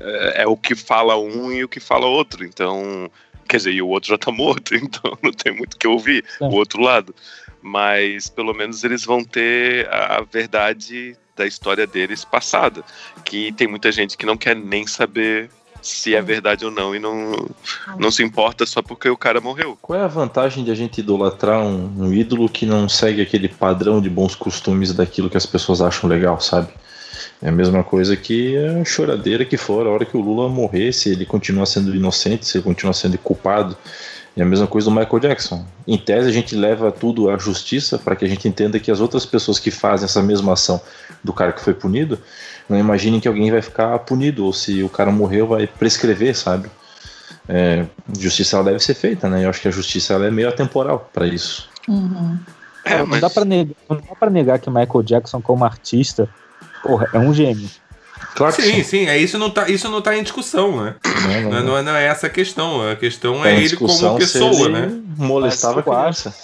é, 0.00 0.42
é 0.42 0.46
o 0.46 0.56
que 0.56 0.74
fala 0.74 1.16
um 1.16 1.52
e 1.52 1.62
o 1.62 1.68
que 1.68 1.80
fala 1.80 2.06
outro. 2.06 2.44
Então, 2.44 3.10
quer 3.48 3.58
dizer, 3.58 3.72
e 3.72 3.82
o 3.82 3.88
outro 3.88 4.10
já 4.10 4.18
tá 4.18 4.32
morto, 4.32 4.74
então 4.76 5.16
não 5.22 5.32
tem 5.32 5.54
muito 5.54 5.74
o 5.74 5.78
que 5.78 5.86
ouvir 5.86 6.24
o 6.40 6.54
outro 6.54 6.80
lado. 6.82 7.14
Mas 7.66 8.28
pelo 8.28 8.54
menos 8.54 8.84
eles 8.84 9.04
vão 9.04 9.24
ter 9.24 9.88
a 9.90 10.22
verdade 10.22 11.16
da 11.36 11.44
história 11.44 11.84
deles 11.84 12.24
passada, 12.24 12.84
que 13.24 13.50
tem 13.52 13.66
muita 13.66 13.90
gente 13.90 14.16
que 14.16 14.24
não 14.24 14.36
quer 14.36 14.54
nem 14.54 14.86
saber 14.86 15.50
se 15.82 16.14
é 16.14 16.22
verdade 16.22 16.64
ou 16.64 16.70
não 16.70 16.94
e 16.94 17.00
não, 17.00 17.48
não 17.98 18.10
se 18.10 18.22
importa 18.22 18.64
só 18.64 18.80
porque 18.80 19.08
o 19.08 19.16
cara 19.16 19.40
morreu. 19.40 19.76
Qual 19.82 19.98
é 19.98 20.02
a 20.02 20.08
vantagem 20.08 20.62
de 20.62 20.70
a 20.70 20.74
gente 20.76 20.98
idolatrar 20.98 21.60
um, 21.60 22.04
um 22.04 22.12
ídolo 22.12 22.48
que 22.48 22.64
não 22.64 22.88
segue 22.88 23.20
aquele 23.20 23.48
padrão 23.48 24.00
de 24.00 24.08
bons 24.08 24.36
costumes 24.36 24.92
daquilo 24.92 25.28
que 25.28 25.36
as 25.36 25.46
pessoas 25.46 25.80
acham 25.80 26.08
legal, 26.08 26.40
sabe? 26.40 26.68
É 27.42 27.48
a 27.48 27.52
mesma 27.52 27.82
coisa 27.82 28.16
que 28.16 28.56
a 28.56 28.84
choradeira 28.84 29.44
que 29.44 29.56
for 29.56 29.86
a 29.86 29.90
hora 29.90 30.04
que 30.04 30.16
o 30.16 30.20
Lula 30.20 30.48
morrer, 30.48 30.92
se 30.92 31.10
ele 31.10 31.26
continuar 31.26 31.66
sendo 31.66 31.94
inocente, 31.94 32.46
se 32.46 32.58
ele 32.58 32.64
continuar 32.64 32.94
sendo 32.94 33.18
culpado. 33.18 33.76
É 34.36 34.42
a 34.42 34.44
mesma 34.44 34.66
coisa 34.66 34.90
do 34.90 34.94
Michael 34.94 35.18
Jackson. 35.20 35.64
Em 35.86 35.96
tese, 35.96 36.28
a 36.28 36.32
gente 36.32 36.54
leva 36.54 36.92
tudo 36.92 37.30
à 37.30 37.38
justiça 37.38 37.98
para 37.98 38.14
que 38.14 38.24
a 38.24 38.28
gente 38.28 38.46
entenda 38.46 38.78
que 38.78 38.90
as 38.90 39.00
outras 39.00 39.24
pessoas 39.24 39.58
que 39.58 39.70
fazem 39.70 40.04
essa 40.04 40.22
mesma 40.22 40.52
ação 40.52 40.78
do 41.24 41.32
cara 41.32 41.52
que 41.52 41.60
foi 41.62 41.72
punido 41.72 42.18
não 42.68 42.78
imaginem 42.78 43.18
que 43.18 43.28
alguém 43.28 43.50
vai 43.50 43.62
ficar 43.62 43.98
punido 44.00 44.44
ou 44.44 44.52
se 44.52 44.82
o 44.82 44.88
cara 44.90 45.10
morreu 45.10 45.46
vai 45.46 45.66
prescrever, 45.66 46.36
sabe? 46.36 46.68
É, 47.48 47.86
justiça 48.18 48.56
ela 48.56 48.64
deve 48.66 48.80
ser 48.80 48.94
feita, 48.94 49.28
né? 49.28 49.44
Eu 49.44 49.50
acho 49.50 49.60
que 49.60 49.68
a 49.68 49.70
justiça 49.70 50.12
ela 50.14 50.26
é 50.26 50.30
meio 50.30 50.48
atemporal 50.48 51.08
para 51.14 51.26
isso. 51.26 51.68
Uhum. 51.88 52.38
É, 52.84 52.98
não, 52.98 53.06
mas- 53.06 53.20
dá 53.20 53.30
pra 53.30 53.44
negar, 53.44 53.74
não 53.88 53.96
dá 53.96 54.14
pra 54.18 54.28
negar 54.30 54.58
que 54.58 54.68
Michael 54.68 55.02
Jackson, 55.02 55.40
como 55.40 55.64
artista, 55.64 56.28
porra, 56.82 57.08
é 57.12 57.18
um 57.18 57.32
gênio. 57.32 57.68
Claro 58.34 58.54
que 58.54 58.62
Sim, 58.62 58.82
sim, 58.82 59.06
é, 59.06 59.16
isso, 59.18 59.38
não 59.38 59.50
tá, 59.50 59.68
isso 59.68 59.88
não 59.88 60.02
tá 60.02 60.16
em 60.16 60.22
discussão, 60.22 60.84
né? 60.84 60.94
Não, 61.04 61.42
Não, 61.42 61.50
não, 61.50 61.58
é- 61.58 61.62
não 61.62 61.78
é, 61.78 61.82
não 61.82 61.94
é 61.96 62.04
essa 62.06 62.26
a 62.26 62.30
questão. 62.30 62.88
A 62.90 62.96
questão 62.96 63.44
é 63.44 63.54
em 63.54 63.64
ele 63.64 63.76
como 63.76 64.18
pessoa, 64.18 64.50
ele 64.52 64.68
né? 64.68 65.02
Molestava 65.16 65.80
a 65.80 65.82
criança. 65.82 66.34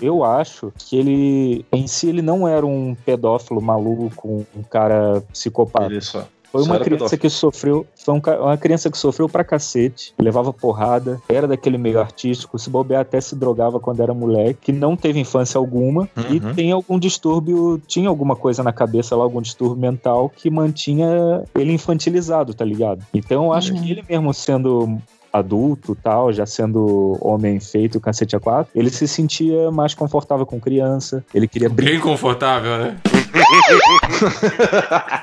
Eu 0.00 0.24
acho 0.24 0.72
que 0.78 0.96
ele, 0.96 1.64
em 1.72 1.86
si, 1.88 2.08
ele 2.08 2.22
não 2.22 2.46
era 2.46 2.64
um 2.64 2.94
pedófilo 3.04 3.60
maluco, 3.60 4.46
um 4.54 4.62
cara 4.62 5.22
psicopata. 5.32 5.86
Ele 5.86 6.00
só. 6.00 6.26
Foi 6.50 6.62
uma 6.62 6.78
criança 6.78 6.90
pedófilo. 7.04 7.20
que 7.20 7.30
sofreu, 7.30 7.86
foi 7.94 8.14
um 8.14 8.22
uma 8.42 8.56
criança 8.56 8.90
que 8.90 8.96
sofreu 8.98 9.28
pra 9.28 9.44
cacete, 9.44 10.14
levava 10.18 10.52
porrada, 10.52 11.20
era 11.28 11.46
daquele 11.46 11.76
meio 11.78 12.00
artístico, 12.00 12.58
se 12.58 12.70
bobear 12.70 13.02
até 13.02 13.20
se 13.20 13.36
drogava 13.36 13.78
quando 13.78 14.00
era 14.02 14.14
moleque, 14.14 14.58
que 14.62 14.72
não 14.72 14.96
teve 14.96 15.18
infância 15.20 15.58
alguma 15.58 16.08
e 16.30 16.38
Uhum. 16.38 16.54
tem 16.54 16.72
algum 16.72 16.98
distúrbio, 16.98 17.80
tinha 17.86 18.08
alguma 18.08 18.34
coisa 18.36 18.62
na 18.62 18.72
cabeça 18.72 19.14
lá, 19.14 19.22
algum 19.24 19.40
distúrbio 19.42 19.76
mental 19.76 20.30
que 20.34 20.50
mantinha 20.50 21.42
ele 21.54 21.72
infantilizado, 21.72 22.54
tá 22.54 22.64
ligado? 22.64 23.04
Então 23.12 23.44
eu 23.46 23.52
acho 23.52 23.72
Uhum. 23.74 23.82
que 23.82 23.90
ele 23.90 24.04
mesmo 24.08 24.32
sendo 24.32 24.98
adulto 25.30 25.94
tal, 25.94 26.32
já 26.32 26.46
sendo 26.46 27.18
homem 27.20 27.60
feito, 27.60 28.00
cacete 28.00 28.34
a 28.34 28.40
quatro, 28.40 28.72
ele 28.74 28.88
se 28.90 29.06
sentia 29.06 29.70
mais 29.70 29.92
confortável 29.94 30.46
com 30.46 30.58
criança, 30.58 31.22
ele 31.34 31.46
queria 31.46 31.68
brincar, 31.68 31.92
Bem 31.92 32.00
confortável, 32.00 32.78
né? 32.78 32.96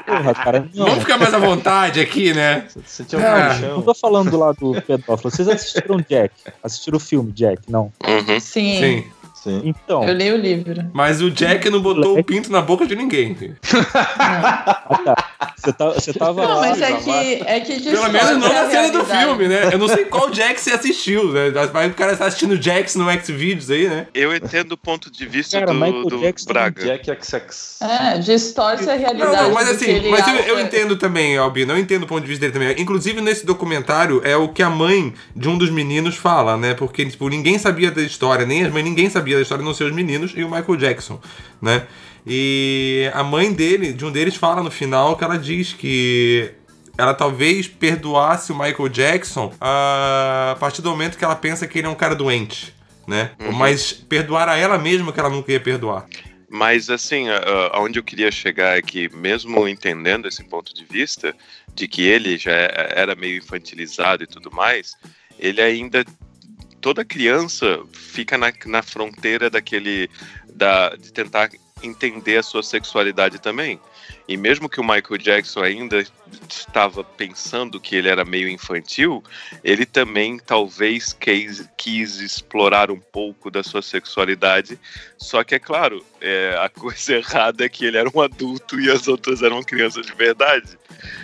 Porra, 0.06 0.34
cara, 0.34 0.70
não. 0.74 0.86
Vamos 0.86 1.04
ficar 1.04 1.18
mais 1.18 1.34
à 1.34 1.38
vontade 1.40 2.00
aqui, 2.00 2.34
né? 2.34 2.68
Você 2.86 3.04
tinha 3.04 3.20
um 3.22 3.26
Ah, 3.26 3.30
Não 3.40 3.48
paixão. 3.50 3.82
tô 3.82 3.94
falando 3.96 4.32
do 4.32 4.38
lado 4.38 4.82
pedófilo. 4.86 5.32
Vocês 5.32 5.48
assistiram 5.48 5.98
Jack? 6.08 6.34
Assistiram 6.64 6.98
o 6.98 7.00
filme 7.00 7.32
Jack? 7.32 7.62
Não. 7.70 7.92
Uhum. 8.06 8.40
Sim, 8.40 8.80
Sim. 8.80 9.04
Sim. 9.46 9.62
Então, 9.64 10.04
eu 10.04 10.14
li 10.16 10.32
o 10.32 10.38
livro. 10.38 10.90
Mas 10.92 11.22
o 11.22 11.30
Jack 11.30 11.70
não 11.70 11.80
botou 11.80 12.18
o 12.18 12.24
pinto 12.24 12.52
na 12.52 12.62
boca 12.64 12.88
de 12.88 12.96
ninguém. 12.96 13.36
filho. 13.36 13.56
ah, 13.94 15.00
tá. 15.06 15.16
Você, 15.56 15.74
tá, 15.74 15.90
você 15.92 16.14
tava 16.14 16.42
Não, 16.42 16.56
lá. 16.56 16.62
mas 16.62 16.82
é 16.82 16.94
que, 16.94 17.44
é 17.46 17.60
que 17.60 17.80
Pelo 17.80 18.10
menos 18.12 18.32
não 18.38 18.54
na 18.54 18.70
cena 18.70 18.90
do 18.92 19.06
filme, 19.06 19.48
né? 19.48 19.70
Eu 19.72 19.78
não 19.78 19.88
sei 19.88 20.06
qual 20.06 20.32
Jack 20.32 20.60
você 20.60 20.72
assistiu, 20.72 21.32
né? 21.32 21.52
Mas 21.72 21.92
o 21.92 21.94
cara 21.94 22.18
tá 22.18 22.26
assistindo 22.26 22.58
Jacks 22.58 22.96
no 22.96 23.06
Xvideos 23.24 23.70
aí, 23.70 23.88
né? 23.88 24.08
Eu 24.16 24.36
entendo 24.36 24.72
o 24.72 24.78
ponto 24.78 25.12
de 25.12 25.26
vista 25.28 25.60
Cara, 25.60 25.72
do, 25.72 25.80
Michael 25.80 26.06
do 26.06 26.20
Jackson- 26.20 26.48
Braga. 26.48 26.84
Jack 26.84 27.26
XX. 27.26 27.82
É, 27.82 28.18
distorce 28.18 28.90
a 28.90 28.96
realidade. 28.96 29.32
Não, 29.32 29.54
mas 29.54 29.70
assim, 29.70 30.10
mas 30.10 30.28
eu, 30.28 30.36
eu 30.56 30.60
entendo 30.60 30.96
também, 30.96 31.38
Albino, 31.38 31.74
eu 31.74 31.78
entendo 31.78 32.04
o 32.04 32.08
ponto 32.08 32.22
de 32.22 32.28
vista 32.28 32.42
dele 32.42 32.54
também. 32.54 32.82
Inclusive, 32.82 33.22
nesse 33.22 33.46
documentário, 33.46 34.22
é 34.24 34.36
o 34.36 34.50
que 34.50 34.64
a 34.64 34.70
mãe 34.70 35.14
de 35.36 35.48
um 35.48 35.58
dos 35.58 35.70
meninos 35.70 36.16
fala, 36.16 36.58
né? 36.58 36.74
Porque, 36.74 37.06
tipo, 37.06 37.30
ninguém 37.30 37.60
sabia 37.60 37.92
da 37.92 38.02
história, 38.02 38.46
nem 38.46 38.64
as 38.64 38.72
mães, 38.72 38.84
ninguém 38.84 39.10
sabia 39.10 39.35
da 39.36 39.42
história, 39.42 39.62
a 39.62 39.66
não 39.66 39.74
ser 39.74 39.86
os 39.86 39.92
meninos 39.94 40.32
e 40.36 40.44
o 40.44 40.50
Michael 40.50 40.76
Jackson, 40.78 41.20
né? 41.62 41.88
E 42.26 43.10
a 43.14 43.24
mãe 43.24 43.54
dele, 43.54 43.94
de 43.94 44.04
um 44.06 44.12
deles, 44.12 44.36
fala 44.36 44.64
no 44.64 44.72
final 44.72 45.16
que 45.16 45.24
ela 45.24 45.38
diz 45.38 45.74
que 45.74 46.52
ela 46.98 47.14
talvez 47.14 47.68
perdoasse 47.68 48.52
o 48.52 48.56
Michael 48.58 48.90
Jackson 48.90 49.54
ah, 49.62 50.54
a 50.54 50.60
partir 50.60 50.82
do 50.82 50.90
momento 50.90 51.18
que 51.18 51.24
ela 51.26 51.36
pensa 51.36 51.68
que 51.68 51.78
ele 51.78 51.88
é 51.88 51.90
um 51.90 51.96
cara 51.96 52.16
doente, 52.16 52.74
né? 53.08 53.32
Mas 53.54 53.92
perdoar 53.94 54.50
a 54.50 54.58
ela 54.58 54.78
mesma 54.78 55.12
que 55.14 55.20
ela 55.20 55.30
nunca 55.30 55.52
ia 55.52 55.60
perdoar. 55.60 56.06
Mas 56.50 56.90
assim, 56.90 57.28
a- 57.30 57.38
a- 57.38 57.78
aonde 57.78 58.00
eu 58.00 58.04
queria 58.04 58.32
chegar 58.32 58.78
é 58.78 58.82
que, 58.82 59.10
mesmo 59.16 59.68
entendendo 59.68 60.28
esse 60.28 60.44
ponto 60.44 60.74
de 60.74 60.86
vista, 60.86 61.36
de 61.76 61.88
que 61.88 62.02
ele 62.08 62.38
já 62.38 62.52
era 62.54 63.14
meio 63.16 63.38
infantilizado 63.40 64.24
e 64.24 64.28
tudo 64.28 64.50
mais, 64.52 64.94
ele 65.38 65.62
ainda. 65.62 66.04
Toda 66.86 67.04
criança 67.04 67.84
fica 67.92 68.38
na, 68.38 68.54
na 68.68 68.84
fronteira 68.84 69.50
daquele. 69.50 70.08
Da, 70.54 70.96
de 70.96 71.12
tentar 71.12 71.50
entender 71.82 72.38
a 72.38 72.44
sua 72.44 72.62
sexualidade 72.62 73.40
também. 73.40 73.80
E 74.28 74.38
mesmo 74.38 74.70
que 74.70 74.80
o 74.80 74.84
Michael 74.84 75.18
Jackson 75.18 75.64
ainda 75.64 76.06
estava 76.50 77.04
pensando 77.04 77.80
que 77.80 77.96
ele 77.96 78.08
era 78.10 78.24
meio 78.26 78.48
infantil, 78.50 79.24
ele 79.64 79.86
também 79.86 80.38
talvez 80.46 81.14
quis, 81.14 81.68
quis 81.78 82.20
explorar 82.20 82.90
um 82.92 83.00
pouco 83.00 83.50
da 83.52 83.64
sua 83.64 83.82
sexualidade. 83.82 84.80
Só 85.18 85.44
que 85.44 85.56
é 85.56 85.60
claro, 85.60 86.04
é, 86.22 86.58
a 86.62 86.70
coisa 86.70 87.14
errada 87.18 87.66
é 87.66 87.70
que 87.70 87.86
ele 87.86 87.98
era 87.98 88.10
um 88.14 88.22
adulto 88.22 88.80
e 88.80 88.90
as 88.92 89.08
outras 89.08 89.42
eram 89.42 89.62
crianças 89.64 90.06
de 90.06 90.14
verdade. 90.14 90.68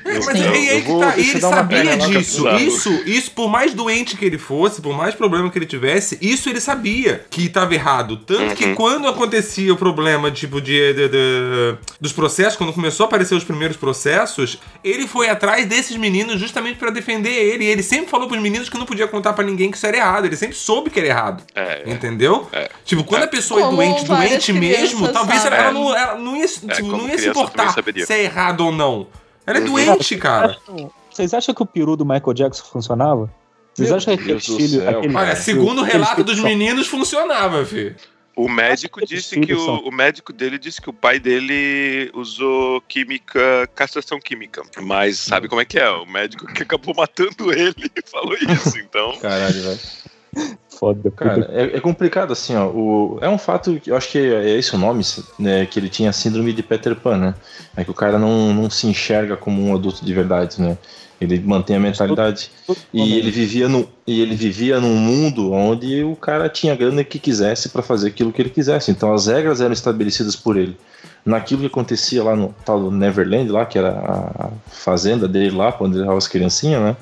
É, 0.05 0.13
mas 0.19 0.37
Sim. 0.37 0.43
e 0.43 0.47
aí 0.47 0.67
Eu 0.77 0.81
que 0.81 0.87
vou- 0.87 0.99
tá, 1.01 1.17
ele 1.17 1.39
sabia 1.39 1.97
disso. 1.97 2.47
Isso, 2.57 2.89
isso, 3.05 3.31
por 3.31 3.49
mais 3.49 3.73
doente 3.73 4.15
que 4.17 4.25
ele 4.25 4.37
fosse, 4.37 4.81
por 4.81 4.95
mais 4.95 5.15
problema 5.15 5.49
que 5.49 5.57
ele 5.57 5.65
tivesse, 5.65 6.17
isso 6.21 6.49
ele 6.49 6.59
sabia 6.61 7.25
que 7.29 7.45
estava 7.45 7.73
errado. 7.73 8.17
Tanto 8.17 8.55
que 8.55 8.65
Uhum. 8.65 8.75
quando 8.75 9.07
acontecia 9.07 9.73
o 9.73 9.77
problema, 9.77 10.29
tipo, 10.31 10.59
de, 10.61 10.93
de- 10.93 11.09
de- 11.09 11.77
dos 11.99 12.11
processos, 12.11 12.55
quando 12.57 12.73
começou 12.73 13.05
a 13.05 13.07
aparecer 13.07 13.33
os 13.35 13.43
primeiros 13.43 13.77
processos, 13.77 14.59
ele 14.83 15.00
foi 15.07 15.29
atrás 15.29 15.65
desses 15.65 15.95
meninos 15.97 16.39
justamente 16.39 16.77
pra 16.77 16.89
defender 16.89 17.29
ele. 17.31 17.63
E 17.63 17.67
ele 17.67 17.83
sempre 17.83 18.09
falou 18.09 18.27
pros 18.27 18.41
meninos 18.41 18.69
que 18.69 18.77
não 18.77 18.85
podia 18.85 19.07
contar 19.07 19.33
pra 19.33 19.43
ninguém 19.43 19.69
que 19.71 19.77
isso 19.77 19.85
era 19.87 19.97
errado. 19.97 20.25
Ele 20.25 20.35
sempre 20.35 20.55
soube 20.55 20.89
que 20.89 20.99
era 20.99 21.07
errado. 21.09 21.43
É, 21.55 21.83
Entendeu? 21.89 22.47
É. 22.51 22.69
Tipo, 22.85 23.03
quando 23.03 23.23
a 23.23 23.27
pessoa 23.27 23.61
é 23.61 23.69
doente, 23.69 24.05
doente 24.05 24.53
mesmo, 24.53 25.07
talvez 25.09 25.45
ela, 25.45 25.71
não, 25.71 25.95
ela 25.95 26.15
não 26.15 26.35
ia, 26.35 26.47
tipo, 26.47 26.75
como 26.89 26.97
não 27.03 27.09
ia 27.09 27.17
se 27.17 27.29
importar 27.29 27.73
se 28.05 28.13
é 28.13 28.23
errado 28.23 28.61
ou 28.61 28.71
não. 28.71 29.07
Ela 29.45 29.57
é 29.57 29.61
Uhum. 29.61 29.67
doente, 29.67 30.15
cara. 30.17 30.57
Vocês 31.09 31.33
acham 31.33 31.53
que 31.53 31.61
o 31.61 31.65
peru 31.65 31.95
do 31.97 32.05
Michael 32.05 32.33
Jackson 32.33 32.63
funcionava? 32.63 33.29
Vocês 33.73 33.91
acham 33.91 34.15
que 34.17 34.23
aquele 34.23 34.39
filho. 34.39 34.87
aquele- 34.89 35.15
Olha, 35.15 35.35
segundo 35.35 35.81
o 35.81 35.83
relato 35.83 36.23
dos 36.23 36.39
meninos, 36.39 36.87
funcionava, 36.87 37.65
filho. 37.65 37.95
O 38.35 38.47
médico 38.47 39.05
disse 39.05 39.39
que 39.39 39.53
o, 39.53 39.87
o 39.87 39.91
médico 39.91 40.31
dele 40.31 40.57
disse 40.57 40.81
que 40.81 40.89
o 40.89 40.93
pai 40.93 41.19
dele 41.19 42.09
usou 42.13 42.81
química, 42.81 43.67
castração 43.75 44.19
química. 44.19 44.63
Mas 44.81 45.19
sabe 45.19 45.47
como 45.47 45.61
é 45.61 45.65
que 45.65 45.77
é? 45.77 45.89
O 45.89 46.05
médico 46.05 46.45
que 46.47 46.63
acabou 46.63 46.95
matando 46.95 47.51
ele 47.51 47.91
falou 48.05 48.35
isso, 48.35 48.77
então. 48.79 49.17
Caralho, 49.19 49.61
velho. 49.61 49.79
Foda, 50.69 51.11
Cara, 51.11 51.49
é, 51.51 51.77
é 51.77 51.79
complicado 51.81 52.31
assim, 52.31 52.55
ó. 52.55 52.67
O, 52.67 53.19
é 53.21 53.27
um 53.27 53.37
fato 53.37 53.79
que 53.79 53.91
eu 53.91 53.97
acho 53.97 54.09
que 54.09 54.17
é 54.17 54.57
esse 54.57 54.73
o 54.73 54.79
nome, 54.79 55.03
né? 55.37 55.65
Que 55.65 55.77
ele 55.77 55.89
tinha 55.89 56.11
síndrome 56.13 56.53
de 56.53 56.63
Peter 56.63 56.95
Pan, 56.95 57.17
né? 57.17 57.35
É 57.75 57.83
que 57.83 57.91
o 57.91 57.93
cara 57.93 58.17
não, 58.17 58.53
não 58.53 58.69
se 58.69 58.87
enxerga 58.87 59.35
como 59.35 59.61
um 59.61 59.75
adulto 59.75 60.03
de 60.05 60.13
verdade, 60.13 60.61
né? 60.61 60.77
Ele 61.21 61.39
mantém 61.39 61.75
a 61.75 61.79
mentalidade. 61.79 62.49
E 62.91 63.13
ele 63.19 63.29
vivia 63.29 63.69
no, 63.69 63.87
e 64.07 64.21
ele 64.21 64.35
vivia 64.35 64.79
num 64.79 64.95
mundo 64.95 65.51
onde 65.53 66.03
o 66.03 66.15
cara 66.15 66.49
tinha 66.49 66.73
a 66.73 66.75
grana 66.75 67.03
que 67.03 67.19
quisesse 67.19 67.69
pra 67.69 67.83
fazer 67.83 68.07
aquilo 68.07 68.33
que 68.33 68.41
ele 68.41 68.49
quisesse. 68.49 68.89
Então 68.89 69.13
as 69.13 69.27
regras 69.27 69.61
eram 69.61 69.71
estabelecidas 69.71 70.35
por 70.35 70.57
ele. 70.57 70.75
Naquilo 71.23 71.61
que 71.61 71.67
acontecia 71.67 72.23
lá 72.23 72.35
no 72.35 72.55
tal 72.65 72.79
do 72.79 72.89
Neverland, 72.89 73.51
lá, 73.51 73.67
que 73.67 73.77
era 73.77 73.91
a 73.91 74.49
fazenda 74.71 75.27
dele 75.27 75.55
lá, 75.55 75.71
quando 75.71 75.93
ele 75.93 76.01
levava 76.01 76.17
as 76.17 76.27
criancinhas, 76.27 76.81
né? 76.81 76.97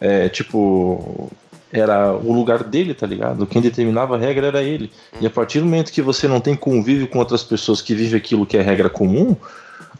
É, 0.00 0.28
tipo, 0.28 1.28
era 1.72 2.12
o 2.12 2.32
lugar 2.32 2.62
dele, 2.62 2.94
tá 2.94 3.06
ligado? 3.06 3.46
Quem 3.46 3.60
determinava 3.60 4.14
a 4.14 4.18
regra 4.18 4.46
era 4.46 4.62
ele. 4.62 4.92
E 5.20 5.26
a 5.26 5.30
partir 5.30 5.58
do 5.58 5.64
momento 5.64 5.90
que 5.90 6.02
você 6.02 6.28
não 6.28 6.40
tem 6.40 6.54
convívio 6.54 7.08
com 7.08 7.18
outras 7.18 7.42
pessoas 7.42 7.82
que 7.82 7.94
vivem 7.94 8.18
aquilo 8.18 8.46
que 8.46 8.56
é 8.56 8.62
regra 8.62 8.88
comum, 8.88 9.34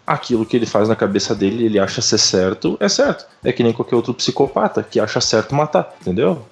aquilo 0.06 0.44
que 0.44 0.56
ele 0.56 0.66
faz 0.66 0.88
na 0.88 0.96
cabeça 0.96 1.34
dele, 1.34 1.64
ele 1.64 1.78
acha 1.78 2.02
ser 2.02 2.18
certo, 2.18 2.76
é 2.80 2.88
certo. 2.88 3.26
É 3.44 3.52
que 3.52 3.62
nem 3.62 3.72
qualquer 3.72 3.96
outro 3.96 4.14
psicopata 4.14 4.82
que 4.82 5.00
acha 5.00 5.20
certo 5.20 5.54
matar, 5.54 5.94
entendeu? 6.00 6.44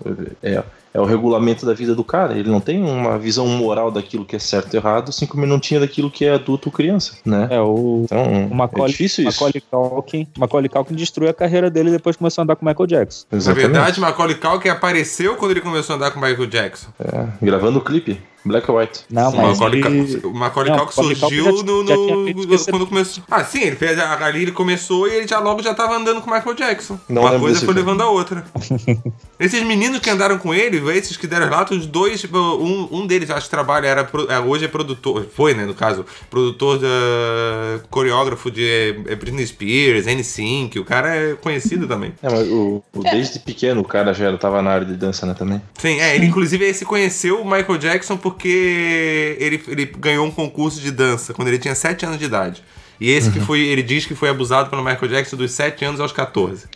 É, 0.42 0.62
é 0.92 1.00
o 1.00 1.04
regulamento 1.04 1.64
da 1.64 1.72
vida 1.72 1.94
do 1.94 2.02
cara. 2.02 2.36
Ele 2.36 2.50
não 2.50 2.60
tem 2.60 2.82
uma 2.82 3.18
visão 3.18 3.46
moral 3.46 3.90
daquilo 3.90 4.24
que 4.24 4.36
é 4.36 4.38
certo 4.38 4.74
e 4.74 4.76
errado, 4.76 5.10
assim 5.10 5.26
como 5.26 5.44
ele 5.44 5.50
não 5.50 5.60
tinha 5.60 5.78
daquilo 5.78 6.10
que 6.10 6.24
é 6.24 6.34
adulto 6.34 6.68
ou 6.68 6.72
criança, 6.72 7.14
né? 7.24 7.48
É, 7.50 7.60
o, 7.60 8.02
Então, 8.04 8.46
o 8.46 8.54
Macaulay, 8.54 8.88
é 8.88 8.90
difícil 8.90 9.28
isso. 9.28 9.42
Macaulay 9.44 9.62
Culkin, 9.70 10.26
Macaulay 10.36 10.68
Culkin 10.68 10.94
destruiu 10.94 11.30
a 11.30 11.34
carreira 11.34 11.70
dele 11.70 11.90
depois 11.90 12.16
que 12.16 12.18
começou 12.18 12.42
a 12.42 12.44
andar 12.44 12.56
com 12.56 12.64
o 12.64 12.68
Michael 12.68 12.86
Jackson. 12.86 13.26
Na 13.30 13.52
verdade, 13.52 14.00
Macaulay 14.00 14.34
Culkin 14.34 14.68
apareceu 14.68 15.36
quando 15.36 15.52
ele 15.52 15.60
começou 15.60 15.94
a 15.94 15.96
andar 15.96 16.10
com 16.10 16.18
o 16.18 16.22
Michael 16.22 16.46
Jackson. 16.46 16.88
É, 16.98 17.26
gravando 17.40 17.78
o 17.78 17.82
clipe, 17.82 18.20
Black 18.44 18.70
or 18.70 18.78
White. 18.80 19.00
Não, 19.10 19.30
O 19.30 19.36
mas 19.36 19.58
Macaulay, 19.58 19.80
ele- 19.80 20.20
Macaulay 20.32 20.70
Culkin 20.76 20.78
Macaulay 20.78 20.86
Culkin 20.86 21.14
surgiu 21.14 21.44
já- 21.44 21.62
no, 21.64 21.86
já 21.86 21.96
no- 21.96 22.54
esse- 22.54 22.70
quando 22.70 22.86
começou. 22.86 23.22
Ah, 23.30 23.44
sim, 23.44 23.62
ele 23.62 23.76
fez 23.76 23.98
a- 23.98 24.24
ali 24.24 24.42
ele 24.42 24.52
começou 24.52 25.06
e 25.08 25.12
ele 25.14 25.28
já 25.28 25.38
logo 25.38 25.62
já 25.62 25.74
tava 25.74 25.96
andando 25.96 26.20
com 26.20 26.30
o 26.30 26.34
Michael 26.34 26.54
Jackson. 26.56 26.98
Não 27.08 27.22
Uma 27.22 27.38
coisa 27.38 27.58
foi 27.58 27.66
filme. 27.74 27.80
levando 27.80 28.00
a 28.02 28.08
outra. 28.10 28.44
esses 29.38 29.62
meninos 29.62 30.00
que 30.00 30.08
andaram 30.10 30.38
com 30.38 30.54
ele, 30.54 30.78
esses 30.96 31.16
que 31.16 31.26
deram 31.26 31.46
relato, 31.46 31.74
os 31.74 31.86
dois, 31.86 32.24
um, 32.32 32.88
um 32.90 33.06
deles 33.06 33.30
acho 33.30 33.44
que 33.46 33.50
trabalha 33.50 33.86
era 33.86 34.04
pro- 34.04 34.30
é, 34.30 34.38
hoje 34.40 34.64
é 34.64 34.68
produtor, 34.68 35.26
foi, 35.34 35.54
né, 35.54 35.64
no 35.66 35.74
caso, 35.74 36.04
produtor 36.30 36.78
da 36.78 37.80
coreógrafo 37.90 38.50
de 38.50 38.94
é, 39.06 39.14
Britney 39.14 39.46
Spears, 39.46 40.06
NSYNC, 40.06 40.78
o 40.78 40.84
cara 40.84 41.14
é 41.14 41.34
conhecido 41.34 41.86
também. 41.86 42.12
É, 42.22 42.30
mas 42.30 42.48
o, 42.48 42.82
o- 42.94 43.02
desde 43.02 43.38
pequeno 43.38 43.80
o 43.80 43.84
cara 43.84 44.12
já 44.14 44.36
tava 44.36 44.62
na 44.62 44.70
área 44.70 44.86
de 44.86 44.94
dança, 44.94 45.26
né, 45.26 45.34
também. 45.34 45.60
Sim, 45.78 46.00
é, 46.00 46.14
ele 46.14 46.26
inclusive 46.26 46.72
se 46.74 46.84
conheceu 46.84 47.40
o 47.40 47.44
Michael 47.44 47.78
Jackson 47.78 48.16
porque 48.30 49.36
ele, 49.38 49.62
ele 49.68 49.84
ganhou 49.86 50.26
um 50.26 50.30
concurso 50.30 50.80
de 50.80 50.90
dança 50.90 51.34
quando 51.34 51.48
ele 51.48 51.58
tinha 51.58 51.74
7 51.74 52.06
anos 52.06 52.18
de 52.18 52.24
idade. 52.24 52.62
E 53.00 53.08
esse 53.10 53.30
que 53.30 53.40
foi, 53.40 53.60
ele 53.60 53.82
diz 53.82 54.04
que 54.04 54.14
foi 54.14 54.28
abusado 54.28 54.68
pelo 54.68 54.84
Michael 54.84 55.08
Jackson 55.08 55.36
dos 55.36 55.52
7 55.52 55.84
anos 55.86 56.00
aos 56.00 56.12
14. 56.12 56.66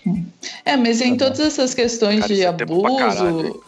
É, 0.65 0.75
mas 0.77 1.01
em 1.03 1.17
todas 1.19 1.39
essas 1.39 1.75
questões 1.75 2.21
Cara, 2.21 2.35
de 2.35 2.43
é 2.43 2.47
abuso. 2.47 3.63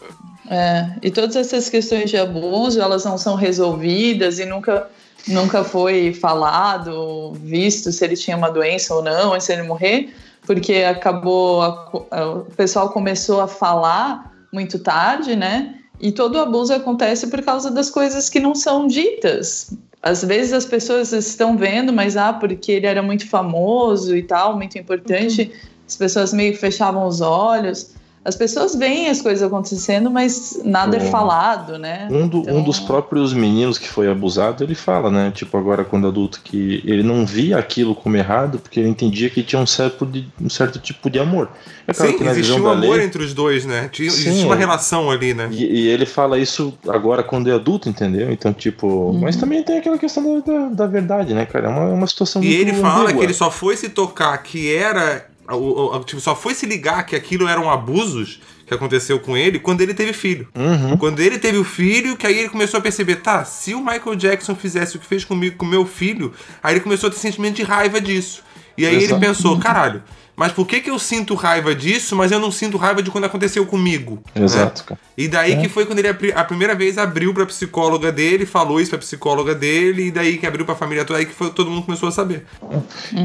É, 0.49 0.89
e 1.03 1.11
todas 1.11 1.35
essas 1.35 1.69
questões 1.69 2.09
de 2.09 2.17
abuso, 2.17 2.81
elas 2.81 3.05
não 3.05 3.17
são 3.17 3.35
resolvidas 3.35 4.39
e 4.39 4.45
nunca, 4.45 4.87
nunca 5.27 5.63
foi 5.63 6.13
falado, 6.13 7.33
visto 7.43 7.91
se 7.91 8.03
ele 8.03 8.15
tinha 8.15 8.35
uma 8.37 8.49
doença 8.49 8.93
ou 8.95 9.03
não, 9.03 9.33
antes 9.33 9.45
de 9.47 9.53
ele 9.53 9.63
morrer, 9.63 10.13
porque 10.45 10.75
acabou. 10.77 11.61
a- 11.61 11.91
a- 12.11 12.25
o 12.29 12.45
pessoal 12.55 12.89
começou 12.89 13.39
a 13.41 13.47
falar 13.47 14.33
muito 14.51 14.79
tarde, 14.79 15.35
né? 15.35 15.75
E 15.99 16.11
todo 16.11 16.39
abuso 16.39 16.73
acontece 16.73 17.27
por 17.27 17.41
causa 17.41 17.71
das 17.71 17.89
coisas 17.89 18.29
que 18.29 18.39
não 18.39 18.53
são 18.53 18.87
ditas. 18.87 19.73
Às 20.01 20.23
vezes 20.23 20.53
as 20.53 20.65
pessoas 20.65 21.11
estão 21.11 21.57
vendo, 21.57 21.91
mas 21.91 22.15
ah, 22.15 22.31
porque 22.31 22.71
ele 22.71 22.85
era 22.85 23.01
muito 23.01 23.27
famoso 23.27 24.15
e 24.15 24.21
tal, 24.21 24.55
muito 24.55 24.77
importante, 24.77 25.51
as 25.87 25.95
pessoas 25.95 26.31
meio 26.31 26.53
que 26.53 26.59
fechavam 26.59 27.07
os 27.07 27.19
olhos. 27.19 27.96
As 28.27 28.35
pessoas 28.35 28.75
veem 28.75 29.07
as 29.07 29.21
coisas 29.21 29.41
acontecendo, 29.41 30.11
mas 30.11 30.59
nada 30.65 30.97
é 30.97 30.99
Bom, 30.99 31.09
falado, 31.11 31.77
né? 31.77 32.09
Um, 32.11 32.27
do- 32.27 32.39
Então- 32.39 32.57
um 32.57 32.61
dos 32.61 32.77
próprios 32.77 33.31
meninos 33.33 33.77
que 33.77 33.87
foi 33.87 34.09
abusado, 34.11 34.65
ele 34.65 34.75
fala, 34.75 35.09
né? 35.09 35.31
Tipo, 35.33 35.55
agora 35.57 35.85
quando 35.85 36.07
adulto, 36.09 36.41
que 36.43 36.83
ele 36.85 37.03
não 37.03 37.25
via 37.25 37.57
aquilo 37.57 37.95
como 37.95 38.17
errado, 38.17 38.59
porque 38.59 38.81
ele 38.81 38.89
entendia 38.89 39.29
que 39.29 39.41
tinha 39.41 39.61
um 39.61 39.65
certo, 39.65 40.05
de- 40.05 40.27
um 40.41 40.49
certo 40.49 40.77
tipo 40.77 41.09
de 41.09 41.19
amor. 41.19 41.49
É 41.87 41.93
claro 41.93 42.11
Sim, 42.11 42.17
que 42.17 42.23
na 42.25 42.31
existia 42.31 42.55
um 42.61 42.67
amor 42.67 42.97
lei- 42.97 43.05
entre 43.05 43.23
os 43.23 43.33
dois, 43.33 43.63
né? 43.63 43.87
Tinha, 43.89 44.11
Sim, 44.11 44.19
existia 44.19 44.45
uma 44.45 44.55
é. 44.55 44.57
relação 44.59 45.09
ali, 45.09 45.33
né? 45.33 45.47
E, 45.49 45.63
e 45.63 45.87
ele 45.87 46.05
fala 46.05 46.37
isso 46.37 46.73
agora 46.85 47.23
quando 47.23 47.49
é 47.49 47.53
adulto, 47.53 47.87
entendeu? 47.87 48.29
Então, 48.29 48.51
tipo. 48.51 48.87
Uhum. 48.87 49.21
Mas 49.21 49.37
também 49.37 49.63
tem 49.63 49.77
aquela 49.77 49.97
questão 49.97 50.41
da, 50.41 50.51
da, 50.53 50.67
da 50.69 50.85
verdade, 50.87 51.33
né, 51.33 51.45
cara? 51.45 51.67
É 51.67 51.69
uma, 51.69 51.89
é 51.91 51.93
uma 51.93 52.07
situação 52.07 52.43
E 52.43 52.47
muito 52.47 52.59
ele 52.59 52.73
fala 52.73 53.03
ambígua. 53.03 53.19
que 53.21 53.25
ele 53.25 53.33
só 53.33 53.49
foi 53.49 53.77
se 53.77 53.87
tocar 53.87 54.37
que 54.39 54.75
era. 54.75 55.25
O- 55.55 55.95
o- 55.97 56.03
Tipo, 56.03 56.21
só 56.21 56.35
foi 56.35 56.53
se 56.53 56.65
ligar 56.65 57.05
que 57.05 57.15
aquilo 57.15 57.47
eram 57.47 57.69
abusos 57.69 58.39
que 58.65 58.73
aconteceu 58.73 59.19
com 59.19 59.37
ele 59.37 59.59
quando 59.59 59.81
ele 59.81 59.93
teve 59.93 60.11
filho. 60.13 60.47
Uhum. 60.55 60.97
Quando 60.97 61.19
ele 61.21 61.39
teve 61.39 61.57
o 61.57 61.63
filho, 61.63 62.17
que 62.17 62.27
aí 62.27 62.37
ele 62.39 62.49
começou 62.49 62.77
a 62.79 62.81
perceber, 62.81 63.17
tá, 63.17 63.45
se 63.45 63.73
o 63.73 63.79
Michael 63.79 64.15
Jackson 64.15 64.55
fizesse 64.55 64.97
o 64.97 64.99
que 64.99 65.05
fez 65.05 65.23
comigo 65.23 65.55
com 65.55 65.65
o 65.65 65.69
meu 65.69 65.85
filho, 65.85 66.33
aí 66.61 66.73
ele 66.73 66.81
começou 66.81 67.07
a 67.07 67.11
ter 67.11 67.17
sentimento 67.19 67.55
de 67.55 67.63
raiva 67.63 68.01
disso. 68.01 68.43
E 68.77 68.85
aí 68.85 68.93
ele 68.95 69.05
Exato. 69.05 69.21
pensou, 69.21 69.57
caralho, 69.57 70.03
mas 70.37 70.51
por 70.53 70.65
que, 70.67 70.79
que 70.79 70.89
eu 70.89 70.97
sinto 70.99 71.33
raiva 71.33 71.73
disso, 71.75 72.15
mas 72.15 72.31
eu 72.31 72.39
não 72.39 72.51
sinto 72.51 72.77
raiva 72.77 73.01
de 73.01 73.09
quando 73.11 73.25
aconteceu 73.25 73.65
comigo? 73.65 74.21
Exato, 74.35 74.83
cara. 74.85 74.99
E 75.17 75.27
daí 75.27 75.53
É. 75.53 75.55
que 75.57 75.67
foi 75.67 75.85
quando 75.85 75.97
ele 75.99 76.07
a 76.33 76.43
primeira 76.43 76.75
vez 76.75 76.97
abriu 76.97 77.33
pra 77.33 77.45
psicóloga 77.45 78.11
dele, 78.11 78.45
falou 78.45 78.79
isso 78.79 78.91
pra 78.91 78.99
psicóloga 78.99 79.55
dele, 79.55 80.03
e 80.07 80.11
daí 80.11 80.37
que 80.37 80.45
abriu 80.45 80.63
pra 80.65 80.75
família 80.75 81.03
toda, 81.03 81.17
aí 81.19 81.25
que 81.25 81.33
foi- 81.33 81.49
todo 81.49 81.69
mundo 81.71 81.83
começou 81.85 82.07
a 82.07 82.11
saber. 82.11 82.45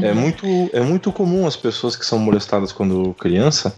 É, 0.01 0.11
muito, 0.11 0.45
é 0.73 0.81
muito 0.81 1.11
comum 1.11 1.45
as 1.45 1.55
pessoas 1.55 1.95
que 1.95 2.05
são 2.05 2.17
molestadas 2.17 2.71
quando 2.71 3.13
criança 3.19 3.75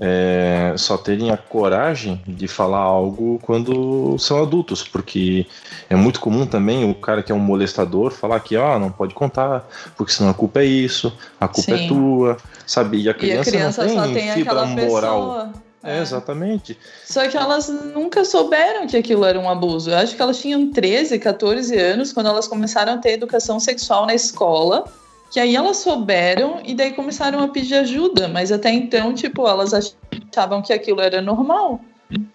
é, 0.00 0.72
só 0.78 0.96
terem 0.96 1.30
a 1.30 1.36
coragem 1.36 2.22
de 2.26 2.48
falar 2.48 2.78
algo 2.78 3.38
quando 3.42 4.16
são 4.18 4.42
adultos, 4.42 4.82
porque 4.82 5.46
é 5.90 5.94
muito 5.94 6.20
comum 6.20 6.46
também 6.46 6.90
o 6.90 6.94
cara 6.94 7.22
que 7.22 7.30
é 7.30 7.34
um 7.34 7.38
molestador 7.38 8.10
falar 8.10 8.40
que 8.40 8.56
ó, 8.56 8.78
não 8.78 8.90
pode 8.90 9.12
contar, 9.14 9.68
porque 9.96 10.12
senão 10.12 10.30
a 10.30 10.34
culpa 10.34 10.60
é 10.60 10.64
isso, 10.64 11.12
a 11.38 11.46
culpa 11.46 11.76
Sim. 11.76 11.84
é 11.84 11.88
tua, 11.88 12.36
sabe? 12.66 13.02
E 13.02 13.08
a 13.08 13.10
E 13.10 13.10
a 13.10 13.14
criança, 13.14 13.50
criança 13.50 13.84
não 13.84 13.94
só 13.94 14.02
tem, 14.04 14.14
tem 14.14 14.32
fibra 14.32 14.62
aquela 14.62 14.66
moral. 14.66 15.20
pessoa. 15.20 15.52
É, 15.82 16.00
exatamente. 16.00 16.78
Só 17.06 17.26
que 17.26 17.36
elas 17.36 17.68
nunca 17.68 18.24
souberam 18.24 18.86
que 18.86 18.96
aquilo 18.96 19.24
era 19.24 19.38
um 19.38 19.48
abuso. 19.48 19.90
Eu 19.90 19.96
acho 19.96 20.14
que 20.14 20.20
elas 20.20 20.38
tinham 20.38 20.70
13, 20.70 21.18
14 21.18 21.74
anos 21.78 22.12
quando 22.12 22.26
elas 22.28 22.46
começaram 22.46 22.94
a 22.94 22.98
ter 22.98 23.12
educação 23.12 23.58
sexual 23.58 24.06
na 24.06 24.14
escola. 24.14 24.84
Que 25.30 25.38
aí 25.38 25.54
elas 25.54 25.76
souberam 25.76 26.60
e 26.64 26.74
daí 26.74 26.92
começaram 26.92 27.40
a 27.42 27.48
pedir 27.48 27.74
ajuda. 27.76 28.28
Mas 28.28 28.50
até 28.50 28.70
então, 28.72 29.14
tipo, 29.14 29.46
elas 29.46 29.72
achavam 29.72 30.60
que 30.60 30.72
aquilo 30.72 31.00
era 31.00 31.22
normal. 31.22 31.80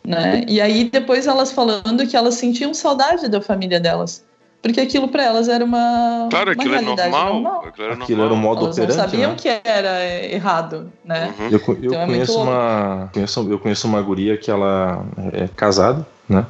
Né? 0.04 0.46
E 0.48 0.62
aí 0.62 0.90
depois 0.90 1.28
elas 1.28 1.52
falando 1.52 2.08
que 2.08 2.16
elas 2.16 2.36
sentiam 2.36 2.74
saudade 2.74 3.28
da 3.28 3.42
família 3.42 3.80
delas. 3.80 4.24
Porque 4.62 4.80
aquilo 4.82 5.08
para 5.08 5.24
elas 5.24 5.48
era 5.48 5.64
uma, 5.64 6.28
Claro, 6.32 6.52
uma 6.52 6.54
aquilo 6.54 6.76
é 6.76 6.82
normal. 6.82 7.34
normal. 7.34 7.66
Aquilo 7.68 7.86
era 7.86 7.94
Aquilo 7.96 8.24
era 8.24 8.34
o 8.34 8.36
normal. 8.36 8.56
modo 8.56 8.66
Elas 8.66 8.78
não 8.78 8.84
operante, 8.86 9.12
sabiam 9.12 9.32
né? 9.32 9.38
que 9.38 9.62
era 9.64 10.06
errado, 10.26 10.92
né? 11.04 11.34
Uhum. 11.38 11.46
Eu, 11.50 11.60
eu 11.68 11.76
Então 11.84 12.02
é 12.02 12.06
conheço 12.08 12.42
uma 12.42 13.10
conheço, 13.14 13.48
eu 13.52 13.60
conheço 13.60 13.88
uma 13.88 14.02
guria 14.02 14.38
que 14.38 14.50
ela 14.50 15.06
é 15.34 15.48
casada, 15.56 16.08
né? 16.28 16.46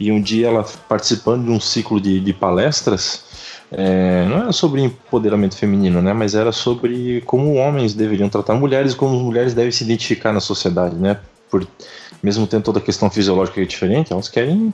E 0.00 0.10
um 0.10 0.20
dia 0.20 0.48
ela 0.48 0.64
participando 0.88 1.44
de 1.44 1.50
um 1.50 1.60
ciclo 1.60 2.00
de, 2.00 2.18
de 2.18 2.32
palestras, 2.32 3.22
é, 3.72 4.24
não 4.26 4.38
era 4.38 4.52
sobre 4.52 4.82
empoderamento 4.82 5.56
feminino, 5.56 6.00
né? 6.02 6.12
Mas 6.12 6.34
era 6.34 6.52
sobre 6.52 7.20
como 7.22 7.54
homens 7.54 7.94
deveriam 7.94 8.28
tratar 8.28 8.54
mulheres, 8.54 8.94
como 8.94 9.18
mulheres 9.18 9.54
devem 9.54 9.72
se 9.72 9.84
identificar 9.84 10.32
na 10.32 10.40
sociedade, 10.40 10.94
né? 10.96 11.18
Por 11.50 11.66
mesmo 12.22 12.46
tendo 12.46 12.62
toda 12.62 12.78
a 12.78 12.82
questão 12.82 13.10
fisiológica 13.10 13.60
é 13.60 13.64
diferente, 13.64 14.12
elas 14.12 14.28
querem 14.28 14.72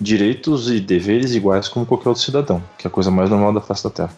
direitos 0.00 0.70
e 0.70 0.80
deveres 0.80 1.34
iguais 1.34 1.68
como 1.68 1.86
qualquer 1.86 2.08
outro 2.08 2.22
cidadão, 2.24 2.62
que 2.76 2.86
é 2.86 2.88
a 2.88 2.90
coisa 2.90 3.10
mais 3.10 3.30
normal 3.30 3.52
da 3.52 3.60
face 3.60 3.84
da 3.84 3.90
Terra. 3.90 4.10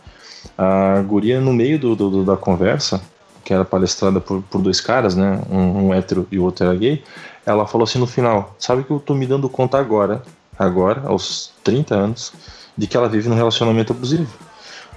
A 0.56 1.02
guria 1.02 1.40
no 1.40 1.52
meio 1.52 1.78
do- 1.78 1.94
do- 1.94 2.24
da 2.24 2.36
conversa 2.36 3.00
que 3.44 3.52
era 3.54 3.64
palestrada 3.64 4.20
por, 4.20 4.42
por 4.42 4.60
dois 4.62 4.80
caras, 4.80 5.16
né? 5.16 5.40
Um, 5.50 5.88
um 5.88 5.94
hétero 5.94 6.26
e 6.30 6.38
o 6.38 6.44
outro 6.44 6.64
era 6.66 6.74
gay. 6.74 7.02
Ela 7.44 7.66
falou 7.66 7.84
assim 7.84 7.98
no 7.98 8.06
final: 8.06 8.54
Sabe 8.58 8.84
que 8.84 8.90
eu 8.90 9.00
tô 9.00 9.14
me 9.14 9.26
dando 9.26 9.48
conta 9.48 9.78
agora, 9.78 10.22
agora, 10.58 11.02
aos 11.06 11.50
30 11.64 11.94
anos, 11.94 12.32
de 12.80 12.86
que 12.86 12.96
ela 12.96 13.10
vive 13.10 13.28
num 13.28 13.34
relacionamento 13.34 13.92
abusivo. 13.92 14.26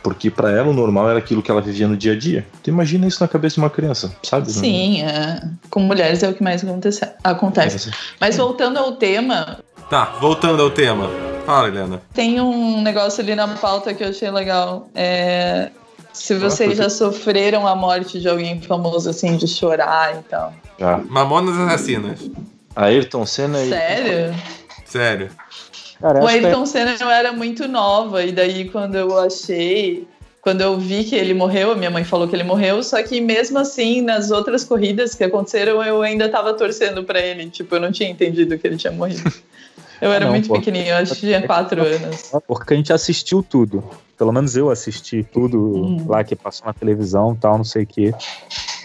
Porque 0.02 0.32
pra 0.32 0.50
ela 0.50 0.70
o 0.70 0.74
normal 0.74 1.10
era 1.10 1.20
aquilo 1.20 1.42
que 1.42 1.52
ela 1.52 1.62
vivia 1.62 1.86
no 1.86 1.98
dia 1.98 2.14
a 2.14 2.18
dia. 2.18 2.48
Tu 2.64 2.70
imagina 2.70 3.06
isso 3.06 3.22
na 3.22 3.28
cabeça 3.28 3.56
de 3.56 3.60
uma 3.60 3.70
criança, 3.70 4.16
sabe? 4.24 4.50
Sim, 4.50 5.02
é. 5.02 5.42
com 5.70 5.82
mulheres 5.82 6.24
é 6.24 6.30
o 6.30 6.34
que 6.34 6.42
mais 6.42 6.64
acontece. 6.64 7.06
acontece. 7.22 7.92
Mas 8.22 8.38
voltando 8.38 8.80
ao 8.80 8.94
tema, 8.94 9.60
Tá, 9.90 10.16
voltando 10.20 10.64
ao 10.64 10.72
tema. 10.72 11.10
Fala, 11.46 11.68
Helena. 11.68 12.02
tem 12.14 12.40
um 12.40 12.82
negócio 12.82 13.22
ali 13.22 13.36
na 13.36 13.50
pauta 13.50 13.94
que 13.94 14.02
eu 14.02 14.10
achei 14.10 14.32
legal. 14.32 14.88
É, 14.96 15.70
se 16.14 16.36
vocês 16.36 16.78
já 16.78 16.90
sofreram 16.90 17.68
a 17.68 17.76
morte 17.76 18.22
de 18.22 18.30
alguém 18.30 18.62
famoso, 18.62 19.10
assim, 19.10 19.36
de 19.36 19.46
chorar 19.46 20.20
e 20.20 20.24
tal. 20.24 20.54
Já. 20.80 20.98
Mamonas 20.98 21.58
Assassinas. 21.58 22.30
Ayrton 22.76 23.26
Senna 23.26 23.62
e. 23.62 23.70
Sério? 23.70 24.36
Sério. 24.86 25.30
Cara, 26.04 26.22
O 26.22 26.28
que 26.28 26.34
é- 26.34 26.46
Ayrton 26.46 26.66
Senna 26.66 26.96
eu 27.00 27.10
era 27.10 27.32
muito 27.32 27.66
nova, 27.66 28.22
e 28.26 28.34
daí 28.34 28.68
quando 28.70 28.96
eu 28.96 29.18
achei, 29.18 30.06
quando 30.42 30.60
eu 30.60 30.78
vi 30.78 31.06
que 31.06 31.16
ele 31.16 31.34
morreu, 31.34 31.72
a 31.72 31.76
minha 31.76 31.90
mãe 31.90 32.04
falou 32.04 32.28
que 32.28 32.36
ele 32.36 32.44
morreu, 32.44 32.84
só 32.84 33.02
que 33.02 33.22
mesmo 33.22 33.58
assim, 33.58 34.02
nas 34.02 34.30
outras 34.30 34.66
corridas 34.66 35.16
que 35.16 35.24
aconteceram, 35.24 35.82
eu 35.82 36.02
ainda 36.02 36.28
tava 36.28 36.54
torcendo 36.56 37.06
pra 37.06 37.22
ele, 37.22 37.50
tipo, 37.50 37.74
eu 37.74 37.80
não 37.80 37.90
tinha 37.90 38.10
entendido 38.10 38.58
que 38.58 38.68
ele 38.68 38.76
tinha 38.76 38.92
morrido. 38.92 39.32
Eu 40.02 40.12
era 40.12 40.26
Não, 40.26 40.34
muito 40.34 40.50
pô. 40.50 40.56
pequenininho, 40.56 40.92
eu 40.92 40.98
acho 40.98 41.14
que 41.16 41.22
tinha 41.22 41.42
quatro 41.44 41.82
anos. 41.82 42.30
Porque 42.46 42.74
a 42.74 42.76
gente 42.78 42.92
assistiu 42.92 43.42
tudo. 43.42 43.82
Pelo 44.18 44.34
menos 44.34 44.58
eu 44.58 44.70
assisti 44.70 45.24
tudo 45.32 45.58
Hum. 45.58 46.06
lá 46.10 46.22
que 46.26 46.36
passou 46.36 46.68
na 46.68 46.74
televisão 46.74 47.34
tal, 47.34 47.56
não 47.58 47.64
sei 47.64 47.84
o 47.84 47.88
quê. 47.88 48.14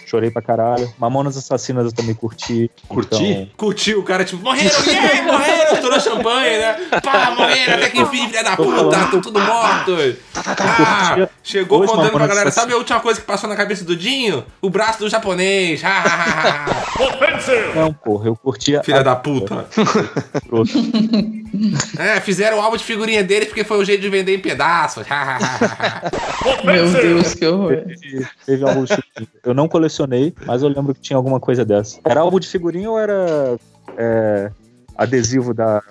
Chorei 0.09 0.31
pra 0.31 0.41
caralho. 0.41 0.91
Mamonas 0.97 1.37
Assassinas 1.37 1.85
eu 1.85 1.91
também 1.91 2.15
curti. 2.15 2.71
Curti? 2.87 3.23
Então, 3.23 3.47
Curtiu 3.55 3.99
o 3.99 4.03
cara, 4.03 4.25
tipo, 4.25 4.41
morreram, 4.41 4.83
yeah, 4.87 5.21
morreram, 5.31 5.73
estourou 5.73 5.99
champanhe, 5.99 6.57
né? 6.57 6.73
Pá, 7.03 7.35
morreram, 7.37 7.75
até 7.75 7.89
que 7.91 7.99
enfim, 7.99 8.27
filha 8.27 8.43
da 8.43 8.55
puta, 8.55 8.97
estão 9.03 9.21
tudo 9.21 9.39
mortos. 9.39 10.15
Ah, 10.35 11.27
chegou 11.43 11.79
Dois 11.79 11.91
contando 11.91 12.09
pra 12.09 12.25
galera, 12.25 12.49
Assassinas. 12.49 12.53
sabe 12.55 12.73
a 12.73 12.77
última 12.77 12.99
coisa 12.99 13.21
que 13.21 13.27
passou 13.27 13.47
na 13.47 13.55
cabeça 13.55 13.85
do 13.85 13.95
Dinho? 13.95 14.43
O 14.59 14.69
braço 14.71 14.97
do 14.97 15.09
japonês. 15.09 15.83
Ha, 15.83 15.87
ha, 15.87 16.01
ha, 16.01 16.65
ha. 16.65 17.75
não, 17.75 17.93
porra, 17.93 18.29
eu 18.29 18.35
curtia. 18.35 18.81
Filha 18.83 19.03
da 19.03 19.15
puta. 19.15 19.67
É, 21.97 22.19
fizeram 22.19 22.57
o 22.57 22.61
álbum 22.61 22.77
de 22.77 22.83
figurinha 22.83 23.23
dele 23.23 23.47
porque 23.47 23.63
foi 23.63 23.79
o 23.79 23.85
jeito 23.85 24.01
de 24.01 24.09
vender 24.09 24.35
em 24.35 24.39
pedaços. 24.39 25.05
Ha, 25.09 25.15
ha, 25.15 25.37
ha, 25.37 26.01
ha. 26.01 26.63
Meu 26.63 26.89
Deus, 26.91 27.33
que 27.33 27.45
horror. 27.45 27.75
Teve, 27.75 28.27
teve 28.45 28.63
álbum 28.63 28.83
de 28.83 28.95
figurinha. 28.95 29.29
Eu 29.43 29.53
não 29.53 29.67
colecionei, 29.99 30.33
mas 30.45 30.63
eu 30.63 30.69
lembro 30.69 30.93
que 30.93 31.01
tinha 31.01 31.17
alguma 31.17 31.39
coisa 31.39 31.65
dessa. 31.65 31.99
Era 32.05 32.21
álbum 32.21 32.39
de 32.39 32.47
figurinha 32.47 32.89
ou 32.89 32.99
era 32.99 33.57
é, 33.97 34.51
adesivo 34.95 35.53
da. 35.53 35.81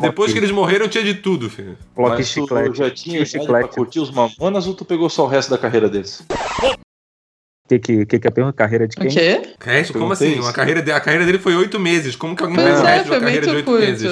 Depois 0.00 0.32
que 0.32 0.38
eles 0.38 0.50
morreram, 0.50 0.88
tinha 0.88 1.04
de 1.04 1.14
tudo, 1.14 1.48
filho. 1.48 1.78
Bloco 1.94 2.16
Mas 2.16 2.28
tu 2.28 2.32
chiclete. 2.42 2.78
já 2.78 2.90
tinha 2.90 3.18
idade 3.18 3.30
pra 3.32 3.40
chiclete. 3.40 3.74
curtir 3.76 4.00
os 4.00 4.10
Mamonas 4.10 4.66
ou 4.66 4.74
tu 4.74 4.84
pegou 4.84 5.08
só 5.08 5.24
o 5.24 5.28
resto 5.28 5.50
da 5.50 5.58
carreira 5.58 5.88
deles? 5.88 6.24
O 7.64 7.68
que, 7.68 7.78
que, 7.78 8.04
que, 8.06 8.18
que 8.18 8.26
é 8.26 8.30
a 8.30 8.32
pergunta? 8.32 8.56
Carreira 8.56 8.86
de 8.88 8.96
O 8.98 9.00
quem? 9.00 9.10
quê? 9.10 9.42
É 9.66 9.80
isso, 9.80 9.92
como 9.92 10.12
assim? 10.12 10.32
isso. 10.32 10.42
Uma 10.42 10.52
carreira 10.52 10.82
de- 10.82 10.90
a 10.92 11.00
carreira 11.00 11.24
dele 11.24 11.38
foi 11.38 11.54
oito 11.54 11.78
meses. 11.78 12.14
Como 12.16 12.34
que 12.36 12.42
alguém 12.42 12.56
Pois 12.56 12.80
o 12.80 12.84
é, 12.84 12.86
resto 12.88 13.02
de 13.04 13.08
foi 13.08 13.16
uma 13.18 13.24
carreira 13.24 13.46
de 13.46 13.54
oito 13.56 13.70
meses? 13.70 14.10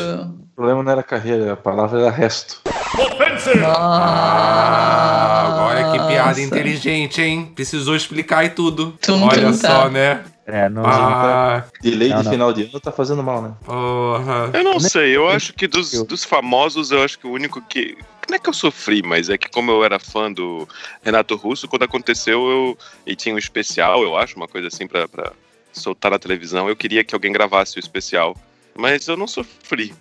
O 0.53 0.55
problema 0.57 0.83
não 0.83 0.93
era 0.93 1.03
carreira, 1.03 1.55
a 1.55 1.57
palavra 1.57 2.01
era 2.03 2.11
resto. 2.11 2.61
Ah, 3.65 5.47
agora 5.49 5.93
que 5.93 5.99
piada 6.07 6.29
Nossa. 6.29 6.41
inteligente, 6.43 7.21
hein? 7.23 7.51
Precisou 7.55 7.97
explicar 7.97 8.45
e 8.45 8.51
tudo. 8.51 8.93
Tum, 9.01 9.23
Olha 9.27 9.47
tum, 9.49 9.55
só, 9.55 9.67
tá. 9.85 9.89
né? 9.91 10.25
É, 10.47 10.69
não. 10.69 10.85
Ah, 10.85 11.65
Delay 11.81 12.09
Não, 12.11 12.19
de 12.19 12.25
não. 12.25 12.31
final 12.33 12.53
de 12.53 12.63
ano 12.65 12.81
tá 12.81 12.93
fazendo 12.93 13.23
mal, 13.23 13.41
né? 13.41 13.53
porra. 13.65 14.51
Eu 14.53 14.63
não 14.65 14.73
Nem- 14.73 14.81
sei, 14.81 15.17
eu 15.17 15.29
acho 15.29 15.53
que 15.55 15.67
dos, 15.67 16.03
dos 16.05 16.25
famosos, 16.25 16.91
eu 16.91 17.03
acho 17.03 17.19
que 17.19 17.27
o 17.27 17.31
único 17.33 17.61
que. 17.63 17.97
Não 18.29 18.37
é 18.37 18.39
que 18.39 18.49
eu 18.49 18.53
sofri, 18.55 19.03
mas 19.03 19.29
é 19.31 19.39
que 19.39 19.49
como 19.49 19.71
eu 19.71 19.85
era 19.85 19.99
fã 19.99 20.31
do 20.33 20.69
Renato 21.03 21.35
Russo, 21.37 21.67
quando 21.69 21.85
aconteceu, 21.85 22.49
eu. 22.51 22.79
E 23.07 23.17
tinha 23.17 23.35
um 23.35 23.39
especial, 23.39 24.03
eu 24.03 24.17
acho, 24.17 24.37
uma 24.37 24.49
coisa 24.49 24.69
assim 24.69 24.87
pra, 24.87 25.09
pra 25.09 25.33
soltar 25.73 26.11
na 26.11 26.19
televisão, 26.19 26.69
eu 26.69 26.77
queria 26.77 27.03
que 27.05 27.15
alguém 27.15 27.33
gravasse 27.33 27.77
o 27.79 27.81
especial. 27.81 28.37
Mas 28.75 29.07
eu 29.07 29.17
não 29.17 29.27
sofri. 29.27 29.93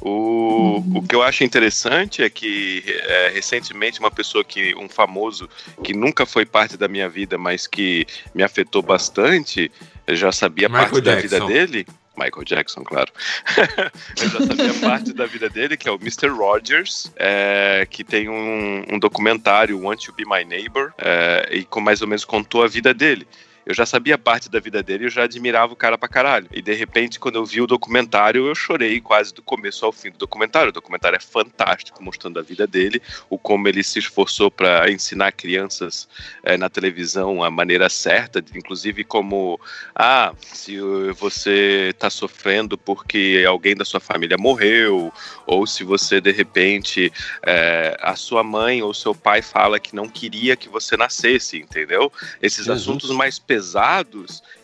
O, 0.00 0.82
o 0.94 1.02
que 1.02 1.14
eu 1.14 1.22
acho 1.22 1.42
interessante 1.42 2.22
é 2.22 2.30
que 2.30 2.84
é, 2.86 3.30
recentemente 3.30 3.98
uma 3.98 4.10
pessoa 4.10 4.44
que. 4.44 4.74
um 4.76 4.88
famoso 4.88 5.48
que 5.82 5.92
nunca 5.94 6.24
foi 6.24 6.46
parte 6.46 6.76
da 6.76 6.88
minha 6.88 7.08
vida, 7.08 7.36
mas 7.36 7.66
que 7.66 8.06
me 8.34 8.42
afetou 8.42 8.82
bastante, 8.82 9.70
eu 10.06 10.14
já 10.14 10.30
sabia 10.30 10.68
Michael 10.68 10.90
parte 10.90 11.00
da 11.00 11.14
Jackson. 11.14 11.46
vida 11.46 11.66
dele. 11.66 11.86
Michael 12.18 12.44
Jackson, 12.44 12.82
claro. 12.82 13.12
eu 14.20 14.28
já 14.28 14.40
sabia 14.40 14.74
parte 14.74 15.12
da 15.12 15.24
vida 15.24 15.48
dele, 15.48 15.76
que 15.76 15.88
é 15.88 15.92
o 15.92 15.94
Mr. 15.94 16.28
Rogers, 16.28 17.12
é, 17.16 17.86
que 17.88 18.02
tem 18.02 18.28
um, 18.28 18.84
um 18.90 18.98
documentário, 18.98 19.80
Want 19.80 20.04
to 20.04 20.12
Be 20.12 20.24
My 20.24 20.44
Neighbor, 20.44 20.92
é, 20.98 21.48
e 21.52 21.64
com 21.64 21.80
mais 21.80 22.02
ou 22.02 22.08
menos 22.08 22.24
contou 22.24 22.64
a 22.64 22.66
vida 22.66 22.92
dele. 22.92 23.26
Eu 23.68 23.74
já 23.74 23.84
sabia 23.84 24.16
parte 24.16 24.48
da 24.48 24.58
vida 24.58 24.82
dele 24.82 25.04
e 25.04 25.06
eu 25.08 25.10
já 25.10 25.24
admirava 25.24 25.74
o 25.74 25.76
cara 25.76 25.98
pra 25.98 26.08
caralho. 26.08 26.48
E 26.50 26.62
de 26.62 26.72
repente, 26.72 27.20
quando 27.20 27.34
eu 27.34 27.44
vi 27.44 27.60
o 27.60 27.66
documentário, 27.66 28.46
eu 28.46 28.54
chorei 28.54 28.98
quase 28.98 29.34
do 29.34 29.42
começo 29.42 29.84
ao 29.84 29.92
fim 29.92 30.10
do 30.10 30.16
documentário. 30.16 30.70
O 30.70 30.72
documentário 30.72 31.16
é 31.16 31.20
fantástico, 31.20 32.02
mostrando 32.02 32.38
a 32.38 32.42
vida 32.42 32.66
dele, 32.66 33.02
o 33.28 33.36
como 33.36 33.68
ele 33.68 33.84
se 33.84 33.98
esforçou 33.98 34.50
para 34.50 34.90
ensinar 34.90 35.32
crianças 35.32 36.08
eh, 36.44 36.56
na 36.56 36.70
televisão 36.70 37.44
a 37.44 37.50
maneira 37.50 37.90
certa, 37.90 38.42
inclusive 38.54 39.04
como 39.04 39.60
ah, 39.94 40.32
se 40.40 40.80
você 41.18 41.90
está 41.90 42.08
sofrendo 42.08 42.78
porque 42.78 43.44
alguém 43.46 43.76
da 43.76 43.84
sua 43.84 44.00
família 44.00 44.38
morreu, 44.38 45.12
ou 45.46 45.66
se 45.66 45.84
você 45.84 46.22
de 46.22 46.32
repente 46.32 47.12
eh, 47.44 47.94
a 48.00 48.16
sua 48.16 48.42
mãe 48.42 48.82
ou 48.82 48.94
seu 48.94 49.14
pai 49.14 49.42
fala 49.42 49.78
que 49.78 49.94
não 49.94 50.08
queria 50.08 50.56
que 50.56 50.70
você 50.70 50.96
nascesse, 50.96 51.58
entendeu? 51.58 52.10
Esses 52.40 52.66
assuntos 52.66 53.10
mais 53.10 53.38
pesados, 53.38 53.57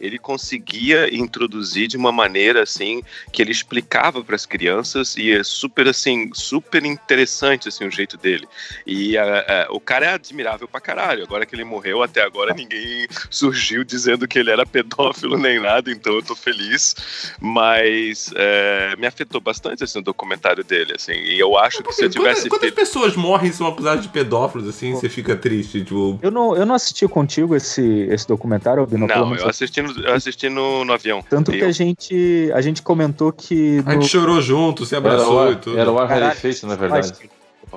ele 0.00 0.18
conseguia 0.18 1.14
introduzir 1.14 1.88
de 1.88 1.96
uma 1.96 2.12
maneira 2.12 2.62
assim 2.62 3.02
que 3.32 3.42
ele 3.42 3.52
explicava 3.52 4.22
para 4.22 4.34
as 4.34 4.46
crianças 4.46 5.16
e 5.16 5.32
é 5.32 5.42
super 5.42 5.88
assim, 5.88 6.30
super 6.34 6.84
interessante 6.84 7.68
assim 7.68 7.86
o 7.86 7.90
jeito 7.90 8.16
dele. 8.16 8.46
E 8.86 9.16
ah, 9.16 9.46
ah, 9.48 9.66
o 9.70 9.80
cara 9.80 10.06
é 10.06 10.14
admirável 10.14 10.68
pra 10.68 10.80
caralho. 10.80 11.24
Agora 11.24 11.46
que 11.46 11.54
ele 11.54 11.64
morreu, 11.64 12.02
até 12.02 12.22
agora 12.22 12.54
ninguém 12.54 13.06
surgiu 13.30 13.84
dizendo 13.84 14.26
que 14.28 14.38
ele 14.38 14.50
era 14.50 14.66
pedófilo 14.66 15.38
nem 15.38 15.60
nada, 15.60 15.90
então 15.90 16.14
eu 16.14 16.22
tô 16.22 16.34
feliz. 16.34 16.94
Mas 17.40 18.30
é, 18.34 18.94
me 18.96 19.06
afetou 19.06 19.40
bastante 19.40 19.84
assim, 19.84 19.98
o 19.98 20.02
documentário 20.02 20.64
dele, 20.64 20.94
assim. 20.96 21.12
E 21.12 21.38
eu 21.38 21.56
acho 21.56 21.82
que 21.82 21.92
se 21.92 22.04
eu 22.04 22.10
tivesse 22.10 22.48
Quantas, 22.48 22.70
pessoas 22.70 23.16
morrem 23.16 23.50
e 23.50 23.52
são 23.52 23.66
acusadas 23.66 24.02
de 24.02 24.08
pedófilos, 24.08 24.68
assim, 24.68 24.92
você 24.92 25.08
fica 25.08 25.36
triste, 25.36 25.84
tipo... 25.84 26.18
Eu 26.22 26.30
não, 26.30 26.56
eu 26.56 26.66
não 26.66 26.74
assisti 26.74 27.06
contigo 27.06 27.54
esse, 27.54 27.82
esse 28.10 28.26
documentário, 28.26 28.83
Bino, 28.86 29.06
pelo 29.06 29.20
Não, 29.20 29.26
menos 29.26 29.42
eu 29.42 29.48
assisti 29.50 29.82
no, 29.82 30.00
eu 30.00 30.14
assisti 30.14 30.48
no, 30.48 30.84
no 30.84 30.92
avião. 30.92 31.22
Tanto 31.28 31.52
E 31.52 31.58
que 31.58 31.64
eu- 31.64 31.68
a 31.68 31.72
gente, 31.72 32.50
a 32.54 32.60
gente 32.60 32.82
comentou 32.82 33.32
que. 33.32 33.82
A 33.86 33.92
gente 33.92 34.02
no- 34.02 34.08
chorou 34.08 34.40
junto, 34.40 34.84
se 34.86 34.94
Era 34.94 35.06
abraçou 35.06 35.46
o, 35.48 35.52
e 35.52 35.56
tudo. 35.56 35.78
era 35.78 35.90
o 35.90 35.98
ar 35.98 36.08
rarefeito, 36.08 36.66
na 36.66 36.74
verdade. 36.76 37.12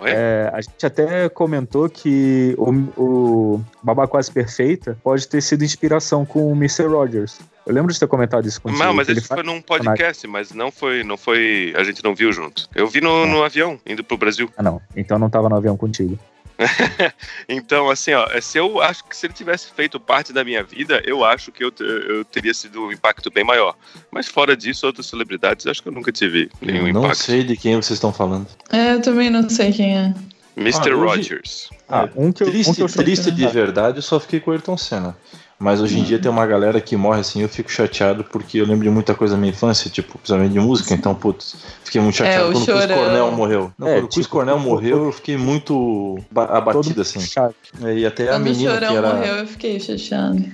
É, 0.06 0.52
a 0.54 0.62
gente 0.62 0.86
até 0.86 1.28
comentou 1.30 1.90
que 1.90 2.54
o, 2.58 2.72
o 3.02 3.62
Babá 3.82 4.06
Quase 4.08 4.32
Perfeita 4.32 4.96
pode 5.02 5.28
ter 5.28 5.42
sido 5.42 5.64
inspiração 5.64 6.24
com 6.24 6.52
o 6.52 6.56
Mr. 6.56 6.84
Rogers. 6.86 7.40
Eu 7.66 7.74
lembro 7.74 7.92
de 7.92 8.00
ter 8.00 8.08
comentado 8.08 8.48
isso 8.48 8.62
contigo. 8.62 8.84
Não, 8.84 8.94
mas 8.94 9.10
ele 9.10 9.22
foi 9.22 9.42
num 9.42 9.60
podcast, 9.60 10.28
mas 10.28 10.52
não 10.52 10.72
foi, 10.72 11.04
não 11.04 11.18
foi. 11.18 11.74
A 11.76 11.84
gente 11.84 12.04
não 12.04 12.14
viu 12.14 12.32
junto. 12.32 12.70
Eu 12.76 12.88
vi 12.88 13.02
no, 13.02 13.26
no 13.26 13.44
avião, 13.44 13.80
indo 13.88 14.04
pro 14.04 14.18
Brasil. 14.18 14.50
Ah, 14.56 14.62
não. 14.62 14.80
Então 14.96 15.18
não 15.18 15.30
tava 15.32 15.50
no 15.50 15.56
avião 15.56 15.76
contigo. 15.76 16.18
Então, 17.48 17.90
assim, 17.90 18.14
ó, 18.14 18.28
se 18.42 18.58
eu 18.58 18.82
acho 18.82 19.04
que 19.06 19.16
se 19.16 19.26
ele 19.26 19.34
tivesse 19.34 19.72
feito 19.72 20.00
parte 20.00 20.34
da 20.34 20.44
minha 20.44 20.64
vida, 20.64 21.02
eu 21.06 21.24
acho 21.24 21.52
que 21.52 21.64
eu, 21.64 21.72
eu 21.80 22.26
teria 22.26 22.54
sido 22.54 22.86
um 22.86 22.92
impacto 22.92 23.30
bem 23.32 23.44
maior. 23.44 23.76
Mas 24.12 24.28
fora 24.28 24.56
disso, 24.56 24.86
outras 24.86 25.08
celebridades, 25.08 25.66
acho 25.68 25.82
que 25.82 25.88
eu 25.90 25.94
nunca 25.94 26.12
tive 26.12 26.50
nenhum 26.62 26.88
Eu 26.88 26.94
não 26.94 27.02
impacto. 27.02 27.24
sei 27.24 27.44
de 27.44 27.56
quem 27.56 27.76
vocês 27.76 27.98
estão 27.98 28.12
falando. 28.12 28.48
É, 28.72 28.94
eu 28.94 29.02
também 29.02 29.30
não 29.30 29.48
sei 29.50 29.72
quem 29.72 29.98
é. 29.98 30.14
Mr. 30.58 30.92
Ah, 30.92 30.96
Rogers. 30.96 31.70
Ah, 31.88 32.10
um 32.16 32.32
que 32.32 32.42
eu, 32.42 32.48
um 32.48 32.52
Triste, 32.52 32.74
que 32.76 32.82
eu 32.82 32.90
triste 32.90 33.32
de 33.32 33.48
verdade, 33.48 34.00
eu 34.00 34.02
só 34.02 34.20
fiquei 34.20 34.40
com 34.40 34.50
o 34.50 34.54
Ayrton 34.54 34.76
Senna. 34.76 35.16
Mas 35.60 35.82
hoje 35.82 35.98
em 36.00 36.04
dia 36.04 36.20
tem 36.20 36.30
uma 36.30 36.46
galera 36.46 36.80
que 36.80 36.96
morre 36.96 37.20
assim, 37.22 37.42
eu 37.42 37.50
fico 37.50 37.72
chateado 37.72 38.24
porque 38.24 38.60
eu 38.60 38.66
lembro 38.68 38.84
de 38.84 38.90
muita 38.92 39.16
coisa 39.16 39.34
da 39.34 39.40
minha 39.40 39.52
infância, 39.52 39.90
tipo, 39.90 40.18
principalmente 40.20 40.52
de 40.54 40.60
música, 40.60 40.94
então, 40.94 41.16
putz, 41.16 41.56
fiquei 41.84 42.00
muito 42.00 42.16
chateado 42.16 42.44
É, 42.44 42.50
o 42.50 42.52
quando 42.52 42.62
o 42.62 42.66
Chris 42.66 42.82
Chorão. 42.82 42.98
Cornell 42.98 43.32
morreu. 43.32 43.72
Não, 43.78 43.88
É, 43.88 43.94
quando 43.96 44.04
o 44.04 44.08
Chris 44.08 44.26
tipo, 44.26 44.36
Cornell 44.36 44.60
morreu, 44.60 45.06
eu 45.06 45.12
fiquei 45.12 45.36
muito 45.36 46.20
ba- 46.30 46.46
abatido 46.46 46.90
todo 46.94 47.02
assim. 47.02 47.20
chato, 47.22 47.56
E 47.96 48.06
até 48.06 48.26
a 48.30 48.34
Quando 48.34 48.42
o 48.42 48.46
menina 48.46 48.74
Chorão 48.74 48.88
que 48.90 48.96
era. 48.98 49.14
morreu, 49.16 49.36
eu 49.38 49.48
fiquei 49.48 49.80
chateado. 49.80 50.46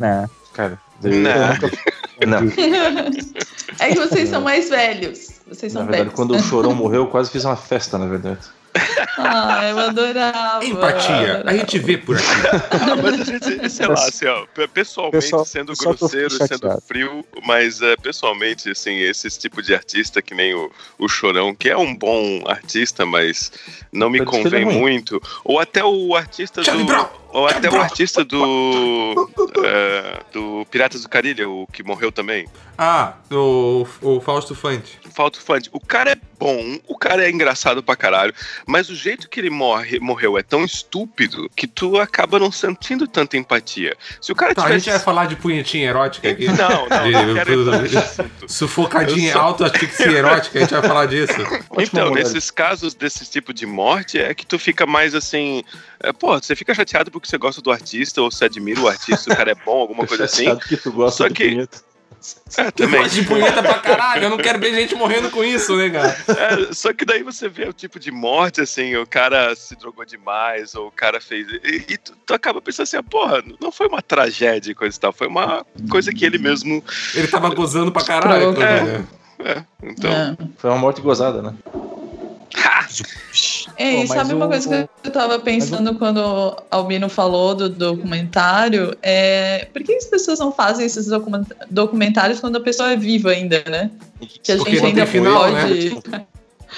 né? 0.00 0.26
Cara, 0.54 0.78
Não. 1.02 1.10
eu 1.10 1.48
nunca- 1.48 1.70
Não, 2.26 2.38
É 3.78 3.88
que 3.88 3.94
vocês 3.98 4.28
são 4.28 4.40
mais 4.40 4.70
velhos. 4.70 5.40
Vocês 5.48 5.72
na 5.74 5.80
são 5.80 5.86
verdade, 5.86 6.04
velhos. 6.04 6.14
quando 6.14 6.34
o 6.36 6.42
Chorão 6.42 6.72
morreu, 6.74 7.02
eu 7.02 7.06
quase 7.08 7.30
fiz 7.30 7.44
uma 7.44 7.56
festa, 7.56 7.98
na 7.98 8.06
verdade. 8.06 8.38
Ah, 9.18 9.68
eu 9.68 9.78
adorava. 9.78 10.64
Empatia. 10.64 11.42
A 11.46 11.54
gente 11.54 11.78
vê 11.78 11.98
por 11.98 12.16
aqui. 12.16 12.26
Ah, 12.70 12.96
mas 12.96 13.20
a 13.20 13.24
gente, 13.24 13.70
sei 13.70 13.86
lá, 13.86 13.94
assim, 13.94 14.26
ó, 14.26 14.46
pe- 14.46 14.66
pessoalmente, 14.68 15.22
Pessoal- 15.24 15.44
sendo 15.44 15.72
pessoal, 15.72 15.94
grosseiro, 15.94 16.30
sendo 16.30 16.80
frio, 16.86 17.24
mas 17.44 17.82
é, 17.82 17.96
pessoalmente, 17.96 18.70
assim, 18.70 18.98
esse 19.00 19.28
tipo 19.38 19.62
de 19.62 19.74
artista 19.74 20.22
que 20.22 20.34
nem 20.34 20.54
o, 20.54 20.70
o 20.98 21.08
Chorão, 21.08 21.54
que 21.54 21.68
é 21.68 21.76
um 21.76 21.94
bom 21.94 22.42
artista, 22.46 23.04
mas 23.04 23.52
não 23.92 24.08
me 24.08 24.18
Pode 24.24 24.30
convém 24.30 24.64
muito, 24.64 25.20
ou 25.44 25.60
até 25.60 25.84
o 25.84 26.14
artista 26.16 26.62
Charlie 26.64 26.84
do... 26.84 26.92
Brown! 26.92 27.22
Ou 27.34 27.46
até 27.46 27.70
o 27.70 27.80
artista 27.80 28.22
do... 28.24 29.14
é, 29.64 30.20
do 30.34 30.66
Piratas 30.70 31.00
do 31.02 31.08
Carilha, 31.08 31.48
o 31.48 31.66
que 31.72 31.82
morreu 31.82 32.12
também. 32.12 32.46
Ah, 32.76 33.14
o, 33.30 33.86
o 34.02 34.20
Fausto 34.20 34.54
Fante. 34.54 34.98
Falta 35.14 35.38
o 35.38 35.42
Fante. 35.42 35.68
O 35.72 35.78
cara 35.80 36.12
é 36.12 36.16
bom, 36.38 36.78
o 36.88 36.96
cara 36.96 37.24
é 37.24 37.30
engraçado 37.30 37.82
pra 37.82 37.94
caralho, 37.94 38.34
mas 38.66 38.88
o 38.88 38.94
jeito 38.96 39.28
que 39.28 39.38
ele 39.38 39.50
morre, 39.50 40.00
morreu 40.00 40.36
é 40.38 40.42
tão 40.42 40.64
estúpido 40.64 41.48
que 41.54 41.66
tu 41.66 41.98
acaba 41.98 42.38
não 42.38 42.50
sentindo 42.50 43.06
tanta 43.06 43.36
empatia. 43.36 43.96
Se 44.20 44.32
o 44.32 44.34
cara 44.34 44.54
Tá, 44.54 44.62
a 44.62 44.64
tivesse. 44.66 44.84
gente 44.86 44.92
vai 44.94 45.00
falar 45.02 45.26
de 45.26 45.36
punhetinha 45.36 45.88
erótica 45.88 46.28
aqui. 46.30 46.46
Não, 46.46 46.88
não, 46.88 47.10
não 47.28 47.34
quero. 47.34 48.48
Sufocadinha 48.48 49.28
Eu 49.30 49.32
só- 49.34 49.40
alto 49.40 49.64
asfixia 49.64 50.10
erótica, 50.10 50.58
a 50.58 50.62
gente 50.62 50.70
vai 50.72 50.82
falar 50.82 51.06
disso. 51.06 51.32
Então, 51.78 52.10
nesses 52.12 52.50
casos 52.50 52.94
desse 52.94 53.24
tipo 53.30 53.52
de 53.52 53.66
morte, 53.66 54.18
é 54.18 54.34
que 54.34 54.46
tu 54.46 54.58
fica 54.58 54.86
mais 54.86 55.14
assim. 55.14 55.62
É, 56.02 56.12
pô, 56.12 56.34
você 56.40 56.56
fica 56.56 56.74
chateado 56.74 57.10
porque 57.10 57.28
você 57.28 57.38
gosta 57.38 57.60
do 57.62 57.70
artista 57.70 58.20
ou 58.20 58.30
você 58.30 58.46
admira 58.46 58.80
o 58.80 58.88
artista, 58.88 59.32
o 59.32 59.36
cara 59.36 59.52
é 59.52 59.54
bom, 59.54 59.80
alguma 59.80 60.06
coisa 60.06 60.24
assim. 60.26 60.54
Que 60.68 60.76
tu 60.76 60.90
gosta 60.92 61.18
Só 61.24 61.28
de 61.28 61.34
que- 61.34 61.48
punheta. 61.50 61.91
É, 62.56 62.66
Eu 62.66 62.72
também. 62.72 63.08
de 63.08 63.22
punheta 63.24 63.62
pra 63.62 63.78
caralho, 63.78 64.24
eu 64.24 64.30
não 64.30 64.38
quero 64.38 64.58
ver 64.58 64.74
gente 64.74 64.94
morrendo 64.94 65.30
com 65.30 65.42
isso, 65.42 65.76
né, 65.76 65.90
cara? 65.90 66.16
É, 66.28 66.72
só 66.72 66.92
que 66.92 67.04
daí 67.04 67.22
você 67.22 67.48
vê 67.48 67.68
o 67.68 67.72
tipo 67.72 67.98
de 67.98 68.10
morte, 68.10 68.60
assim, 68.60 68.96
o 68.96 69.06
cara 69.06 69.54
se 69.54 69.76
drogou 69.76 70.04
demais, 70.04 70.74
ou 70.74 70.88
o 70.88 70.92
cara 70.92 71.20
fez. 71.20 71.46
E, 71.64 71.84
e 71.88 71.98
tu, 71.98 72.14
tu 72.26 72.34
acaba 72.34 72.60
pensando 72.60 72.84
assim, 72.84 72.96
ah, 72.96 73.02
porra, 73.02 73.42
não 73.60 73.72
foi 73.72 73.86
uma 73.86 74.02
tragédia 74.02 74.72
e 74.72 74.74
coisa 74.74 74.96
e 74.96 75.00
tal, 75.00 75.12
foi 75.12 75.26
uma 75.26 75.64
coisa 75.90 76.12
que 76.12 76.24
ele 76.24 76.38
mesmo. 76.38 76.82
Ele 77.14 77.28
tava 77.28 77.54
gozando 77.54 77.92
pra 77.92 78.04
caralho. 78.04 78.52
Né? 78.52 79.04
É, 79.44 79.62
então. 79.82 80.10
É. 80.12 80.36
Foi 80.56 80.70
uma 80.70 80.78
morte 80.78 81.00
gozada, 81.00 81.42
né? 81.42 81.54
É, 83.76 84.02
e 84.02 84.06
sabe 84.06 84.34
uma 84.34 84.46
o- 84.46 84.48
coisa 84.48 84.68
que 85.02 85.08
eu 85.08 85.12
tava 85.12 85.38
pensando 85.38 85.94
quando 85.94 86.18
o 86.18 86.56
Albino 86.70 87.08
falou 87.08 87.54
do 87.54 87.68
documentário? 87.68 88.96
É, 89.02 89.66
por 89.72 89.82
que 89.82 89.94
as 89.94 90.04
pessoas 90.06 90.38
não 90.38 90.52
fazem 90.52 90.84
esses 90.86 91.06
document- 91.06 91.48
documentários 91.70 92.40
quando 92.40 92.56
a 92.56 92.60
pessoa 92.60 92.92
é 92.92 92.96
viva 92.96 93.30
ainda, 93.30 93.62
né? 93.68 93.90
Que 94.42 94.52
a 94.52 94.56
Porque 94.56 94.72
gente 94.72 94.86
ainda 94.86 95.06
final, 95.06 95.40
pode. 95.40 95.90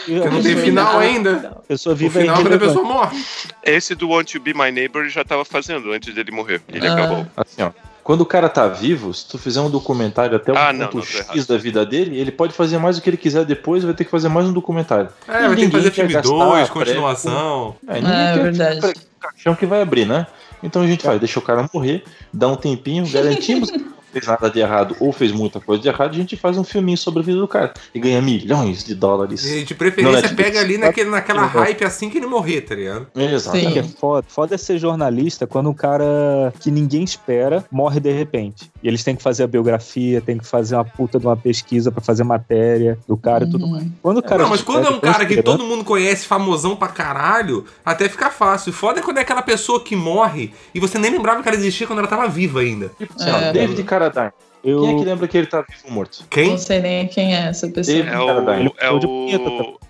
Porque 0.07 0.29
não 0.29 0.43
tem 0.43 0.57
final 0.57 0.99
ainda. 0.99 1.53
A 1.57 1.61
pessoa 1.67 1.93
O 1.95 1.97
vive 1.97 2.21
final 2.21 2.37
ainda 2.37 2.51
quando 2.51 2.63
a 2.63 2.67
pessoa 2.67 2.85
morre. 2.85 3.25
Esse 3.65 3.95
do 3.95 4.09
Want 4.09 4.31
to 4.33 4.41
Be 4.41 4.53
My 4.55 4.71
Neighbor 4.71 5.09
já 5.09 5.25
tava 5.25 5.45
fazendo 5.45 5.93
antes 5.93 6.15
dele 6.15 6.31
morrer. 6.31 6.61
Ele 6.69 6.87
Ah. 6.87 6.93
acabou. 6.95 7.27
Assim, 7.37 7.63
ó. 7.63 7.71
Quando 8.05 8.21
o 8.21 8.27
cara 8.27 8.51
tá 8.51 8.69
vivo, 8.69 9.13
se 9.15 9.27
tu 9.27 9.39
fizer 9.39 9.61
um 9.63 9.71
documentário 9.71 10.37
até 10.37 10.53
o 10.53 10.57
Ah, 10.59 10.73
não, 10.75 10.87
ponto 10.89 10.97
não, 10.99 11.03
tô 11.03 11.33
X 11.33 11.47
da 11.47 11.57
vida 11.57 11.87
dele, 11.87 12.19
ele 12.19 12.31
pode 12.31 12.53
fazer 12.53 12.77
mais 12.79 12.99
o 12.99 13.01
que 13.03 13.09
ele 13.11 13.17
quiser 13.17 13.45
depois 13.47 13.83
vai 13.83 13.95
ter 13.95 14.05
que 14.05 14.11
fazer 14.11 14.29
mais 14.29 14.47
um 14.47 14.53
documentário. 14.53 15.09
É, 15.27 15.47
vai 15.49 15.57
ter 15.57 15.67
que 15.67 15.71
fazer 15.73 15.91
quer 15.91 15.95
filme 16.09 16.13
gastar 16.13 16.29
2, 16.29 16.69
pré- 16.69 16.85
continuação. 16.85 17.75
É, 17.89 17.95
ninguém 17.95 18.13
É 18.13 18.35
quer 18.35 18.43
verdade. 18.43 18.81
que 18.81 18.87
o 18.89 18.95
caixão 19.21 19.55
que 19.55 19.65
vai 19.67 19.81
abrir, 19.81 20.05
né? 20.07 20.27
Então 20.63 20.83
a 20.83 20.87
gente 20.87 21.05
vai, 21.05 21.19
deixa 21.19 21.39
o 21.39 21.43
cara 21.43 21.69
morrer, 21.73 22.05
dá 22.33 22.47
um 22.49 22.57
tempinho, 22.57 23.09
garantimos 23.11 23.71
não 23.71 23.79
fez 24.15 24.27
nada 24.27 24.49
de 24.51 24.61
errado 24.61 24.97
ou 25.01 25.13
fez 25.13 25.33
muita 25.33 25.61
coisa 25.61 25.83
de 25.83 25.89
errado, 25.89 26.11
a 26.13 26.15
gente 26.15 26.37
faz 26.37 26.57
um 26.57 26.65
filminho 26.65 26.97
sobre 26.97 27.21
a 27.21 27.23
vida 27.25 27.39
do 27.39 27.49
cara 27.49 27.75
e 27.95 27.99
ganha 27.99 28.23
milhões 28.23 28.85
de 28.85 28.95
dólares. 28.95 29.45
E 29.45 29.65
de 29.65 29.75
preferência 29.75 30.23
Netflix. 30.23 30.43
pega 30.45 30.61
ali 30.61 30.79
naquele, 30.79 31.11
naquela 31.11 31.45
hype 31.47 31.85
assim 31.85 32.09
que 32.09 32.19
ele 32.19 32.27
morrer, 32.27 32.61
tá 32.63 32.75
ligado? 32.75 33.07
Exato. 33.15 33.57
Sim. 33.59 33.79
É 33.79 33.83
foda. 33.83 34.25
Foda 34.29 34.55
é 34.55 34.59
ser 34.59 34.79
jornalista 34.79 35.47
quando 35.47 35.69
o 35.71 35.75
cara 35.75 36.53
que 36.61 36.71
ninguém 36.71 37.03
espera 37.03 37.65
morre 37.71 37.99
de 38.01 38.13
repente. 38.13 38.71
E 38.83 38.89
eles 38.89 39.03
têm 39.03 39.17
que 39.17 39.23
fazer 39.23 39.43
a 39.45 39.47
biografia, 39.47 40.21
tem 40.21 40.39
que 40.39 40.47
fazer 40.47 40.77
uma 40.77 40.85
puta 40.85 41.19
de 41.19 41.27
uma 41.27 41.37
pesquisa 41.37 41.91
pra 41.91 42.01
fazer 42.01 42.23
matéria 42.25 42.99
do 43.09 43.17
cara 43.17 43.45
e 43.45 43.51
tudo 43.51 43.65
Uhum. 43.65 43.71
mais. 43.73 43.87
Quando 44.03 44.19
o 44.19 44.23
cara 44.23 44.43
não, 44.43 44.51
mas 44.51 44.63
quando 44.63 44.87
é 44.87 44.91
um 44.91 45.01
cara 45.01 45.25
que 45.27 45.43
todo 45.43 45.65
mundo 45.65 45.83
conhece, 45.85 46.27
famosão 46.27 46.77
pra 46.77 46.89
caralho, 46.89 47.65
até 47.85 48.09
fica 48.09 48.31
fácil. 48.31 48.73
Foda 48.73 49.01
é 49.01 49.03
quando 49.03 49.19
é 49.19 49.21
aquela 49.23 49.43
pessoa 49.43 49.83
que 49.83 49.97
morre 49.97 50.53
e 50.75 50.81
você 50.81 50.99
nem 50.99 51.11
lembrava 51.11 51.43
que 51.43 51.49
ela 51.49 51.57
existia 51.57 51.87
quando 51.87 51.99
ela 52.01 52.09
tava 52.09 52.29
viva 52.29 52.61
ainda. 52.61 52.91
Tipo 52.99 53.15
É. 53.23 53.53
David 53.53 53.83
Carradine. 54.11 54.35
eu... 54.65 54.81
Quem 54.83 54.95
é 54.95 54.99
que 54.99 55.05
lembra 55.05 55.29
que 55.29 55.39
ele 55.39 55.47
tá 55.47 55.61
vivo 55.63 55.81
ou 55.87 55.93
morto? 55.93 56.25
Quem? 56.31 56.51
Não 56.51 56.59
sei 56.59 56.81
nem 56.81 57.07
quem 57.09 57.35
é 57.35 57.49
essa 57.49 57.69
pessoa. 57.69 57.97
Ele- 57.97 58.09
É 58.09 58.19
o, 58.19 58.27
Caralho. 58.27 58.75
é 58.79 58.91
o, 58.91 58.97
é 58.97 59.35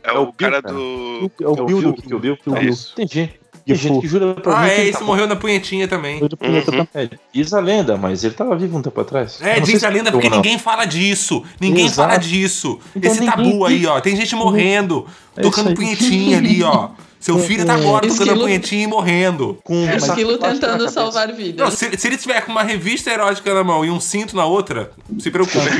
É 0.03 0.13
o 0.13 0.23
o 0.23 0.27
Bill, 0.27 0.35
cara 0.37 0.63
cara. 0.63 0.75
do. 0.75 1.31
É 1.41 1.47
o 1.49 1.65
Bill 1.65 1.81
do 1.83 1.95
Kill 2.03 2.19
Bill. 2.19 2.39
É 2.57 2.65
isso. 2.65 2.95
Tem 2.95 3.07
gente, 3.07 3.39
que 3.67 4.07
jura 4.07 4.35
pra 4.35 4.59
Ah, 4.59 4.63
mim 4.65 4.69
que 4.69 4.75
é, 4.75 4.83
esse 4.85 4.93
tá 4.93 4.99
morreu. 5.01 5.07
morreu 5.07 5.27
na 5.27 5.37
punhetinha 5.37 5.89
também. 5.89 6.21
Eu 6.21 6.29
de 6.29 6.37
punheta 6.37 6.71
Uhum. 6.71 6.85
também. 6.85 7.09
É, 7.13 7.19
diz 7.33 7.55
a 7.55 7.61
lenda, 7.61 7.97
mas 7.97 8.23
ele 8.23 8.35
tava 8.35 8.55
vivo 8.57 8.77
um 8.77 8.83
tempo 8.83 9.01
atrás. 9.01 9.41
É, 9.41 9.59
diz 9.61 9.83
a 9.83 9.89
lenda 9.89 10.13
porque 10.13 10.29
ninguém 10.29 10.59
fala 10.59 10.85
disso. 10.85 11.43
Ninguém 11.59 11.87
Exato. 11.87 12.09
fala 12.09 12.19
disso. 12.21 12.79
Então 12.95 13.11
Esse 13.11 13.21
ninguém- 13.21 13.51
tabu 13.53 13.65
aí, 13.65 13.87
ó. 13.87 13.99
Tem 14.01 14.15
gente 14.17 14.35
morrendo, 14.37 15.07
É 15.35 15.41
isso 15.41 15.51
tocando 15.51 15.75
punhetinha 15.75 16.37
ali, 16.39 16.63
ó. 16.63 16.91
Seu 17.25 17.39
filho 17.39 17.65
tá 17.65 17.73
agora 17.77 18.07
tocando 18.07 18.33
a 18.33 18.37
punhetinha 18.37 18.85
e 18.85 18.87
morrendo. 18.87 19.59
Com 19.65 19.75
um 19.75 19.91
Esquilo 19.97 20.37
tentando 20.37 20.87
salvar 20.91 21.29
Não, 21.29 21.35
vidas. 21.35 21.73
se, 21.73 21.97
se 21.97 22.07
ele 22.07 22.19
tiver 22.19 22.43
com 22.43 22.53
uma 22.53 22.63
revista 22.63 23.11
erótica 23.11 23.55
na 23.55 23.65
mão 23.65 23.83
e 23.83 23.91
um 23.91 23.99
cinto 23.99 24.37
na 24.37 24.45
outra, 24.45 24.91
se 25.19 25.31
preocupe. 25.31 25.57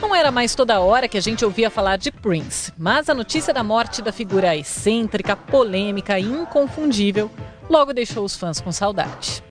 Não 0.00 0.14
era 0.14 0.30
mais 0.30 0.54
toda 0.54 0.78
hora 0.78 1.08
que 1.08 1.18
a 1.18 1.20
gente 1.20 1.44
ouvia 1.44 1.68
falar 1.70 1.96
de 1.96 2.12
Prince, 2.12 2.72
mas 2.78 3.08
a 3.08 3.14
notícia 3.14 3.52
da 3.52 3.64
morte 3.64 4.00
da 4.00 4.12
figura 4.12 4.56
excêntrica, 4.56 5.34
polêmica 5.34 6.20
e 6.20 6.24
inconfundível 6.24 7.28
logo 7.68 7.92
deixou 7.92 8.24
os 8.24 8.36
fãs 8.36 8.60
com 8.60 8.70
saudade. 8.70 9.49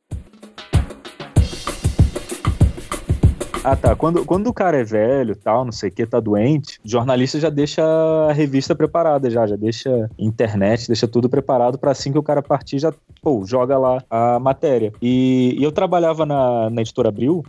Ah, 3.64 3.76
tá. 3.76 3.96
Quando, 3.96 4.26
quando 4.26 4.48
o 4.48 4.54
cara 4.54 4.78
é 4.78 4.84
velho, 4.84 5.36
tal, 5.36 5.66
não 5.66 5.72
sei 5.72 5.90
o 5.90 5.92
que, 5.92 6.06
tá 6.06 6.20
doente, 6.20 6.80
o 6.84 6.90
jornalista 6.90 7.40
já 7.40 7.50
deixa 7.50 7.84
a 7.84 8.32
revista 8.32 8.74
preparada 8.74 9.30
já, 9.30 9.46
já 9.46 9.56
deixa 9.56 10.10
internet, 10.18 10.88
deixa 10.88 11.08
tudo 11.08 11.30
preparado 11.30 11.78
pra 11.78 11.92
assim 11.92 12.12
que 12.12 12.18
o 12.18 12.24
cara 12.24 12.42
partir 12.42 12.80
já, 12.80 12.94
pô, 13.22 13.44
joga 13.46 13.78
lá 13.78 14.02
a 14.10 14.40
matéria. 14.40 14.94
E, 15.02 15.56
e 15.58 15.64
eu 15.64 15.72
trabalhava 15.72 16.26
na, 16.26 16.70
na 16.70 16.82
Editora 16.82 17.10
Abril, 17.10 17.44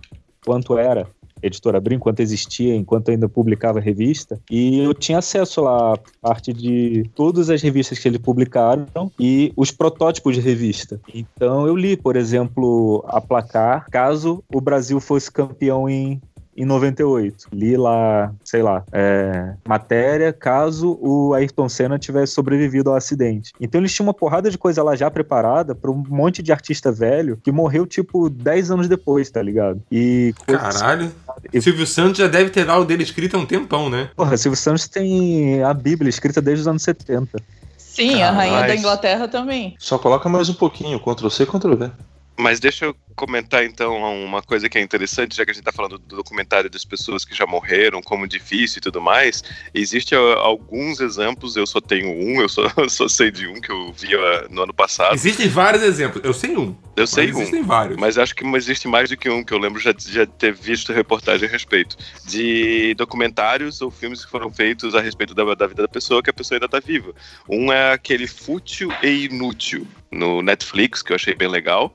quanto 0.45 0.77
era 0.77 1.07
Editora 1.43 1.79
Abril, 1.79 1.97
enquanto 1.97 2.21
existia, 2.21 2.75
enquanto 2.75 3.11
ainda 3.11 3.29
publicava 3.29 3.81
revista, 3.81 4.41
e 4.51 4.79
eu 4.79 4.95
tinha 4.95 5.19
acesso 5.19 5.63
lá 5.63 5.95
à 5.95 5.99
parte 6.21 6.53
de 6.53 7.09
todas 7.15 7.51
as 7.51 7.63
revistas 7.63 7.99
que 7.99 8.09
eles 8.09 8.21
publicaram 8.21 9.11
e 9.19 9.53
os 9.57 9.71
protótipos 9.71 10.35
de 10.35 10.41
revista. 10.41 11.01
Então 11.15 11.67
eu 11.67 11.77
li, 11.77 11.97
por 11.97 12.17
exemplo, 12.17 13.05
a 13.09 13.21
placar, 13.21 13.87
caso 13.91 14.43
o 14.53 14.61
Brasil 14.61 15.01
fosse 15.01 15.31
campeão 15.31 15.89
em 15.89 16.21
em 16.61 16.65
98. 16.65 17.49
Li 17.53 17.77
lá, 17.77 18.33
sei 18.45 18.63
lá, 18.63 18.83
é, 18.93 19.55
matéria 19.67 20.33
caso 20.33 20.99
o 21.01 21.33
Ayrton 21.35 21.69
Senna 21.69 21.99
tivesse 21.99 22.33
sobrevivido 22.35 22.91
ao 22.91 22.97
acidente. 22.97 23.53
Então 23.61 23.81
eles 23.81 23.93
tinham 23.95 24.07
uma 24.07 24.15
porrada 24.15 24.51
de 24.51 24.59
coisa 24.59 24.83
lá 24.83 24.95
já 24.95 25.11
preparada 25.11 25.75
para 25.75 25.91
um 25.91 26.03
monte 26.09 26.43
de 26.43 26.53
artista 26.53 26.93
velho 26.93 27.39
que 27.43 27.51
morreu 27.51 27.87
tipo 27.87 28.29
10 28.29 28.71
anos 28.71 28.89
depois, 28.89 29.31
tá 29.31 29.43
ligado? 29.43 29.83
E 29.91 30.35
Caralho. 30.47 31.11
Eu- 31.53 31.63
Silvio 31.63 31.87
Santos 31.87 32.19
já 32.19 32.29
deve 32.29 32.51
ter 32.51 32.65
lá 32.65 32.79
o 32.79 32.85
dele 32.85 33.03
escrito 33.03 33.37
há 33.37 33.41
um 33.41 33.47
tempão, 33.47 33.89
né? 33.89 34.11
Porra, 34.15 34.37
Silvio 34.37 34.57
Santos 34.59 34.87
tem 34.89 35.63
a 35.63 35.73
Bíblia 35.73 36.09
escrita 36.11 36.41
desde 36.43 36.63
os 36.63 36.69
anos 36.69 36.83
70. 36.83 37.39
Sim, 37.77 38.23
a 38.23 38.31
rainha 38.31 38.67
da 38.67 38.77
Inglaterra 38.77 39.27
também. 39.29 39.75
Só 39.79 39.99
coloca 39.99 40.29
mais 40.29 40.49
um 40.49 40.55
pouquinho, 40.55 40.99
Ctrl 41.01 41.29
C, 41.29 41.45
Ctrl 41.45 41.75
V. 41.75 41.91
Mas 42.37 42.59
deixa 42.59 42.87
eu 42.87 42.97
comentar 43.15 43.63
então 43.65 43.95
uma 44.25 44.41
coisa 44.41 44.67
que 44.67 44.79
é 44.79 44.81
interessante, 44.81 45.37
já 45.37 45.45
que 45.45 45.51
a 45.51 45.55
gente 45.55 45.63
tá 45.63 45.73
falando 45.73 45.99
do 45.99 46.17
documentário 46.17 46.71
das 46.71 46.87
pessoas 46.87 47.23
que 47.23 47.35
já 47.35 47.47
morreram, 47.47 48.01
como 48.01 48.27
difícil 48.27 48.79
e 48.79 48.81
tudo 48.81 49.01
mais. 49.01 49.45
Existem 49.75 50.17
alguns 50.17 51.01
exemplos, 51.01 51.55
eu 51.57 51.67
só 51.67 51.83
tenho 51.83 52.09
um, 52.09 52.41
eu 52.41 52.49
só, 52.49 52.63
eu 52.79 52.89
só 52.89 53.07
sei 53.09 53.31
de 53.31 53.47
um 53.47 53.61
que 53.61 53.71
eu 53.71 53.93
vi 53.93 54.09
no 54.49 54.63
ano 54.63 54.73
passado. 54.73 55.15
Existem 55.15 55.49
vários 55.49 55.83
exemplos. 55.83 56.25
Eu 56.25 56.33
sei 56.33 56.57
um. 56.57 56.75
Eu 56.97 57.07
sei 57.07 57.27
mas 57.27 57.37
um. 57.37 57.39
Existem 57.41 57.63
vários. 57.63 57.99
Mas 57.99 58.17
acho 58.17 58.35
que 58.35 58.47
existe 58.57 58.89
mais 58.89 59.11
do 59.11 59.17
que 59.17 59.29
um, 59.29 59.45
que 59.45 59.53
eu 59.53 59.59
lembro 59.59 59.79
já, 59.79 59.95
já 59.99 60.25
ter 60.25 60.55
visto 60.55 60.93
reportagem 60.93 61.47
a 61.47 61.53
respeito. 61.53 61.97
De 62.25 62.95
documentários 62.95 63.83
ou 63.83 63.91
filmes 63.91 64.25
que 64.25 64.31
foram 64.31 64.51
feitos 64.51 64.95
a 64.95 65.01
respeito 65.01 65.35
da, 65.35 65.55
da 65.55 65.67
vida 65.67 65.83
da 65.83 65.89
pessoa, 65.89 66.23
que 66.23 66.31
a 66.31 66.35
pessoa 66.35 66.57
ainda 66.57 66.69
tá 66.69 66.81
viva. 66.81 67.15
Um 67.49 67.71
é 67.71 67.93
aquele 67.93 68.27
Fútil 68.27 68.91
e 69.03 69.27
Inútil, 69.27 69.87
no 70.11 70.41
Netflix, 70.43 71.03
que 71.03 71.13
eu 71.13 71.17
achei 71.17 71.35
bem 71.35 71.49
legal. 71.49 71.95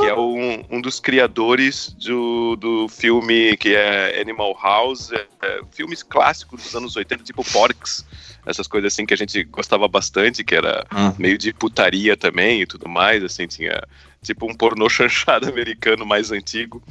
Que 0.00 0.06
é 0.06 0.14
um, 0.16 0.64
um 0.70 0.80
dos 0.80 1.00
criadores 1.00 1.90
do, 1.94 2.56
do 2.56 2.88
filme 2.88 3.56
que 3.56 3.74
é 3.74 4.20
Animal 4.20 4.56
House, 4.62 5.10
é, 5.12 5.26
é, 5.42 5.60
filmes 5.72 6.02
clássicos 6.02 6.62
dos 6.62 6.74
anos 6.74 6.96
80, 6.96 7.24
tipo 7.24 7.42
Porks. 7.52 8.04
essas 8.46 8.66
coisas 8.66 8.92
assim 8.92 9.04
que 9.04 9.14
a 9.14 9.16
gente 9.16 9.42
gostava 9.44 9.86
bastante, 9.88 10.44
que 10.44 10.54
era 10.54 10.86
Hum. 10.94 11.12
meio 11.18 11.36
de 11.38 11.52
putaria 11.52 12.16
também 12.16 12.62
e 12.62 12.66
tudo 12.66 12.88
mais, 12.88 13.22
assim, 13.24 13.46
tinha 13.46 13.82
tipo 14.22 14.50
um 14.50 14.54
pornô 14.54 14.88
chanchado 14.90 15.48
americano 15.48 16.04
mais 16.06 16.30
antigo. 16.32 16.82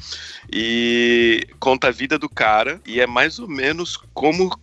E 0.52 1.48
conta 1.60 1.88
a 1.88 1.92
vida 1.92 2.18
do 2.18 2.30
cara, 2.30 2.80
e 2.86 3.00
é 3.02 3.08
mais 3.08 3.40
ou 3.40 3.48
menos 3.48 3.98
como. 4.14 4.58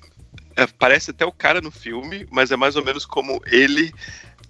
é, 0.56 0.66
parece 0.66 1.10
até 1.10 1.24
o 1.26 1.32
cara 1.32 1.60
no 1.60 1.70
filme, 1.70 2.26
mas 2.30 2.50
é 2.52 2.56
mais 2.56 2.76
ou 2.76 2.84
menos 2.84 3.04
como 3.04 3.40
ele 3.46 3.92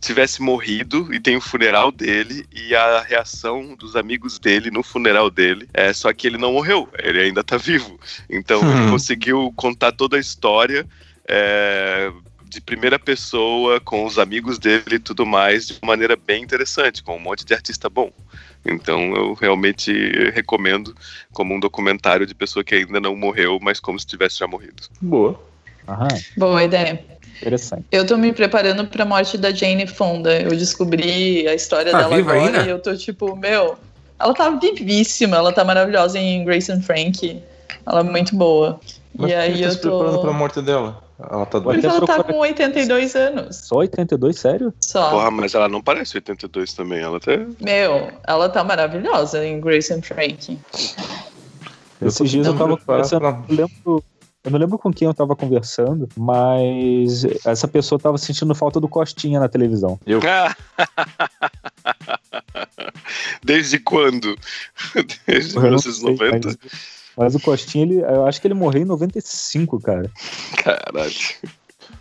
tivesse 0.04 0.42
morrido 0.42 1.12
e 1.14 1.20
tem 1.20 1.36
o 1.36 1.40
funeral 1.40 1.90
dele 1.92 2.46
e 2.52 2.74
a 2.74 3.00
reação 3.00 3.74
dos 3.74 3.96
amigos 3.96 4.38
dele 4.38 4.70
no 4.70 4.82
funeral 4.82 5.30
dele. 5.30 5.68
É 5.72 5.92
só 5.92 6.12
que 6.12 6.26
ele 6.26 6.38
não 6.38 6.52
morreu, 6.52 6.88
ele 6.98 7.20
ainda 7.20 7.42
tá 7.42 7.56
vivo. 7.56 7.98
Então 8.28 8.60
ele 8.70 8.82
Hum. 8.82 8.90
conseguiu 8.90 9.52
contar 9.56 9.92
toda 9.92 10.16
a 10.16 10.20
história 10.20 10.86
é, 11.28 12.12
de 12.44 12.60
primeira 12.60 12.98
pessoa 12.98 13.80
com 13.80 14.04
os 14.04 14.18
amigos 14.18 14.58
dele 14.58 14.96
e 14.96 14.98
tudo 14.98 15.24
mais 15.26 15.66
de 15.66 15.78
maneira 15.82 16.16
bem 16.16 16.42
interessante, 16.42 17.02
com 17.02 17.16
um 17.16 17.20
monte 17.20 17.44
de 17.44 17.54
artista 17.54 17.88
bom. 17.88 18.10
Então 18.64 19.14
eu 19.14 19.34
realmente 19.34 19.92
recomendo 20.30 20.94
como 21.32 21.54
um 21.54 21.60
documentário 21.60 22.26
de 22.26 22.34
pessoa 22.34 22.64
que 22.64 22.74
ainda 22.74 23.00
não 23.00 23.16
morreu, 23.16 23.58
mas 23.60 23.80
como 23.80 23.98
se 23.98 24.06
tivesse 24.06 24.38
já 24.38 24.46
morrido. 24.46 24.82
Boa. 25.00 25.38
Aham, 25.88 26.08
Boa 26.36 26.62
ideia. 26.64 27.04
Interessante. 27.36 27.84
Eu 27.92 28.06
tô 28.06 28.16
me 28.16 28.32
preparando 28.32 28.86
pra 28.86 29.04
morte 29.04 29.36
da 29.38 29.50
Jane 29.52 29.86
Fonda. 29.86 30.40
Eu 30.40 30.50
descobri 30.50 31.46
a 31.48 31.54
história 31.54 31.90
Tá 31.92 31.98
dela 31.98 32.16
viva 32.16 32.32
agora 32.32 32.46
ainda? 32.46 32.62
e 32.64 32.70
eu 32.70 32.78
tô 32.78 32.96
tipo, 32.96 33.34
meu, 33.36 33.76
ela 34.18 34.34
tá 34.34 34.50
vivíssima, 34.50 35.36
ela 35.36 35.52
tá 35.52 35.64
maravilhosa 35.64 36.18
em 36.18 36.44
Grace 36.44 36.70
and 36.70 36.82
Frank. 36.82 37.42
Ela 37.86 38.00
é 38.00 38.02
muito 38.02 38.34
boa. 38.36 38.80
Mas 39.14 39.14
e 39.14 39.18
por 39.18 39.26
que 39.28 39.34
aí 39.34 39.58
tá 39.60 39.64
eu 39.66 39.70
se 39.70 39.78
preparando 39.78 40.20
pra 40.20 40.30
tô. 40.30 40.32
morte 40.34 40.62
dela? 40.62 41.02
Ela 41.30 41.46
tá 41.46 41.60
Porque 41.60 41.86
ela 41.86 42.04
tá 42.04 42.24
com 42.24 42.38
82 42.38 43.14
anos. 43.14 43.56
Só 43.56 43.76
82, 43.76 44.36
sério? 44.36 44.74
Só. 44.80 45.10
Porra, 45.10 45.30
mas 45.30 45.54
ela 45.54 45.68
não 45.68 45.80
parece 45.80 46.16
82 46.16 46.72
também, 46.72 46.98
ela 47.00 47.18
até. 47.18 47.46
Meu, 47.60 48.10
ela 48.26 48.48
tá 48.48 48.64
maravilhosa 48.64 49.44
em 49.46 49.60
Grace 49.60 49.92
and 49.92 50.02
Frank. 50.02 50.58
Eu 52.00 52.08
tô 52.08 52.08
Esses 52.08 52.30
dias 52.30 52.46
eu 52.48 52.56
tava 52.56 52.76
conversando. 52.76 53.20
pra- 53.20 53.42
Eu, 53.48 53.56
lembro, 53.56 54.04
eu 54.44 54.50
não 54.50 54.58
lembro 54.58 54.78
com 54.78 54.92
quem 54.92 55.08
eu 55.08 55.14
tava 55.14 55.34
conversando, 55.34 56.06
mas 56.14 57.24
essa 57.46 57.66
pessoa 57.66 57.98
tava 57.98 58.18
sentindo 58.18 58.54
falta 58.54 58.78
do 58.78 58.86
Costinha 58.86 59.40
na 59.40 59.48
televisão. 59.48 59.98
Eu. 60.06 60.20
Desde 63.42 63.78
quando? 63.78 64.36
Desde 65.26 65.56
Eu 65.56 65.70
não 65.70 65.78
sei, 65.78 65.92
1990? 65.92 66.48
mas, 66.48 66.58
mas 67.16 67.34
o 67.34 67.40
Costinha, 67.40 67.84
ele, 67.84 68.00
eu 68.02 68.26
acho 68.26 68.38
que 68.38 68.46
ele 68.46 68.52
morreu 68.52 68.82
em 68.82 68.86
95, 68.86 69.80
cara. 69.80 70.10
Caralho. 70.62 71.14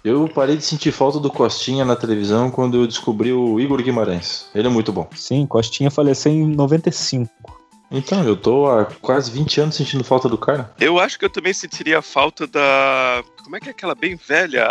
Eu 0.04 0.28
parei 0.28 0.58
de 0.58 0.66
sentir 0.66 0.92
falta 0.92 1.20
do 1.22 1.32
Costinha 1.32 1.86
na 1.86 1.96
televisão 1.96 2.52
quando 2.52 2.76
eu 2.76 2.86
descobri 2.86 3.32
o 3.32 3.58
Igor 3.58 3.82
Guimarães. 3.82 4.48
Ele 4.54 4.68
é 4.68 4.70
muito 4.70 4.92
bom. 4.92 5.08
Sim, 5.16 5.46
Costinha 5.46 5.90
faleceu 5.90 6.30
em 6.30 6.46
95. 6.46 7.63
Então, 7.94 8.24
eu 8.24 8.36
tô 8.36 8.66
há 8.68 8.86
quase 9.02 9.30
20 9.30 9.62
anos 9.62 9.76
sentindo 9.76 10.04
falta 10.04 10.28
do 10.28 10.38
cara. 10.38 10.74
Eu 10.80 11.00
acho 11.00 11.18
que 11.20 11.26
eu 11.26 11.30
também 11.30 11.54
sentiria 11.54 12.02
falta 12.02 12.48
da. 12.48 13.24
Como 13.44 13.56
é 13.56 13.60
que 13.60 13.68
é 13.70 13.72
aquela 13.72 13.94
bem 13.94 14.16
velha? 14.16 14.68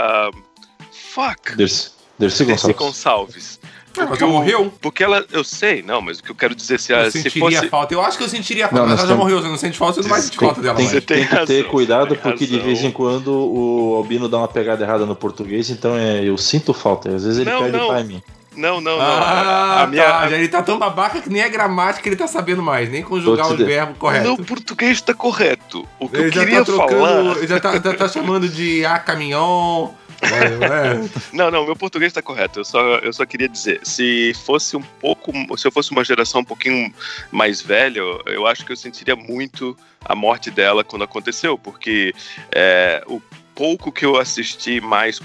Fuck! 0.91 1.57
Dercy, 1.57 1.91
Dercy 2.19 2.45
Dercy 2.45 2.73
Gonçalves. 2.73 2.77
Gonçalves. 2.77 3.61
Ela 3.97 4.07
Porque 4.07 4.21
já 4.21 4.27
o- 4.27 4.31
morreu? 4.33 4.73
Porque 4.81 5.05
ela. 5.05 5.25
Eu 5.31 5.45
sei, 5.45 5.83
não, 5.83 6.01
mas 6.01 6.19
o 6.19 6.23
que 6.23 6.31
eu 6.31 6.35
quero 6.35 6.55
dizer 6.55 6.81
se, 6.81 6.93
Eu 6.93 6.99
a- 6.99 7.11
se 7.11 7.23
sentiria 7.23 7.59
fosse. 7.59 7.69
falta. 7.69 7.95
Eu 7.95 8.01
acho 8.03 8.17
que 8.19 8.25
eu 8.25 8.29
sentiria 8.29 8.67
falta, 8.67 8.81
Não, 8.81 8.89
mas 8.89 8.99
ela 8.99 9.09
já 9.09 9.15
temos- 9.15 9.23
morreu. 9.25 9.41
Você 9.43 9.49
não 9.49 9.57
sente 9.59 9.79
falta, 9.79 9.95
você 9.95 10.03
não 10.03 10.09
vai 10.09 10.21
sentir 10.23 10.39
falta 10.39 10.61
dela 10.63 10.75
Tem, 10.75 10.87
mais. 10.87 11.05
tem 11.05 11.17
tem 11.19 11.25
que 11.29 11.31
ter 11.47 11.59
razão, 11.61 11.71
cuidado 11.71 12.09
tem 12.15 12.19
porque 12.19 12.47
de 12.47 12.53
razão. 12.55 12.67
vez 12.67 12.83
em 12.83 12.91
quando 12.91 13.29
o 13.33 13.95
Albino 13.97 14.29
dá 14.29 14.39
uma 14.39 14.49
pegada 14.49 14.83
errada 14.83 15.05
no 15.07 15.15
português, 15.15 15.69
então 15.71 15.95
é, 15.95 16.25
eu 16.25 16.37
sinto 16.39 16.73
falta. 16.73 17.15
Às 17.15 17.23
vezes 17.25 17.39
ele 17.41 17.51
Não, 17.51 17.61
perde 17.61 17.77
não. 17.77 17.85
o 17.89 17.95
timing. 17.95 18.23
Não, 18.57 18.81
não, 18.81 18.97
não. 18.99 19.01
Ah, 19.03 19.83
a 19.83 19.87
minha. 19.87 20.03
tá. 20.05 20.31
Ele 20.31 20.49
tá 20.49 20.63
tão 20.63 20.79
babaca 20.79 21.21
que 21.21 21.31
nem 21.31 21.43
a 21.43 21.49
gramática 21.49 22.09
ele 22.09 22.17
tá 22.17 22.27
sabendo 22.27 22.63
mais, 22.63 22.91
nem 22.91 23.03
conjugar 23.03 23.51
o 23.51 23.57
de- 23.57 23.65
verbo 23.65 23.93
O 23.93 23.95
correto. 23.97 24.25
meu 24.25 24.37
português 24.39 25.01
tá 25.01 25.15
correto. 25.15 25.89
O 25.99 26.09
que 26.09 26.17
Ele 26.17 26.27
eu 26.29 26.33
já 26.33 26.41
queria 26.45 26.59
tá 26.59 26.65
trocando, 26.67 27.01
falar. 27.01 27.37
ele 27.39 27.47
já 27.47 27.61
tá, 27.61 27.73
já 27.73 27.95
tá 27.95 28.09
chamando 28.09 28.49
de 28.49 28.85
a 28.85 28.99
caminhão. 28.99 29.95
É, 30.23 30.27
é. 30.29 31.09
Não, 31.33 31.51
não, 31.51 31.65
meu 31.65 31.75
português 31.75 32.13
tá 32.13 32.23
correto. 32.23 32.61
Eu 32.61 32.65
só, 32.65 32.81
eu 32.99 33.13
só 33.13 33.27
queria 33.27 33.49
dizer, 33.49 33.81
se 33.83 34.33
fosse 34.45 34.77
um 34.77 34.83
pouco, 35.01 35.33
se 35.59 35.67
eu 35.67 35.73
fosse 35.73 35.91
uma 35.91 36.05
geração 36.05 36.43
um 36.43 36.45
pouquinho 36.45 36.95
mais 37.33 37.61
velha, 37.61 38.01
eu 38.27 38.47
acho 38.47 38.65
que 38.65 38.71
eu 38.71 38.77
sentiria 38.77 39.17
muito 39.17 39.77
a 40.05 40.15
morte 40.15 40.49
dela 40.49 40.85
quando 40.85 41.03
aconteceu, 41.03 41.59
porque 41.59 42.15
é, 42.53 43.03
o 43.09 43.21
pouco 43.55 43.93
que 43.93 44.05
eu 44.05 44.17
assisti 44.17 44.81
mais 44.81 45.21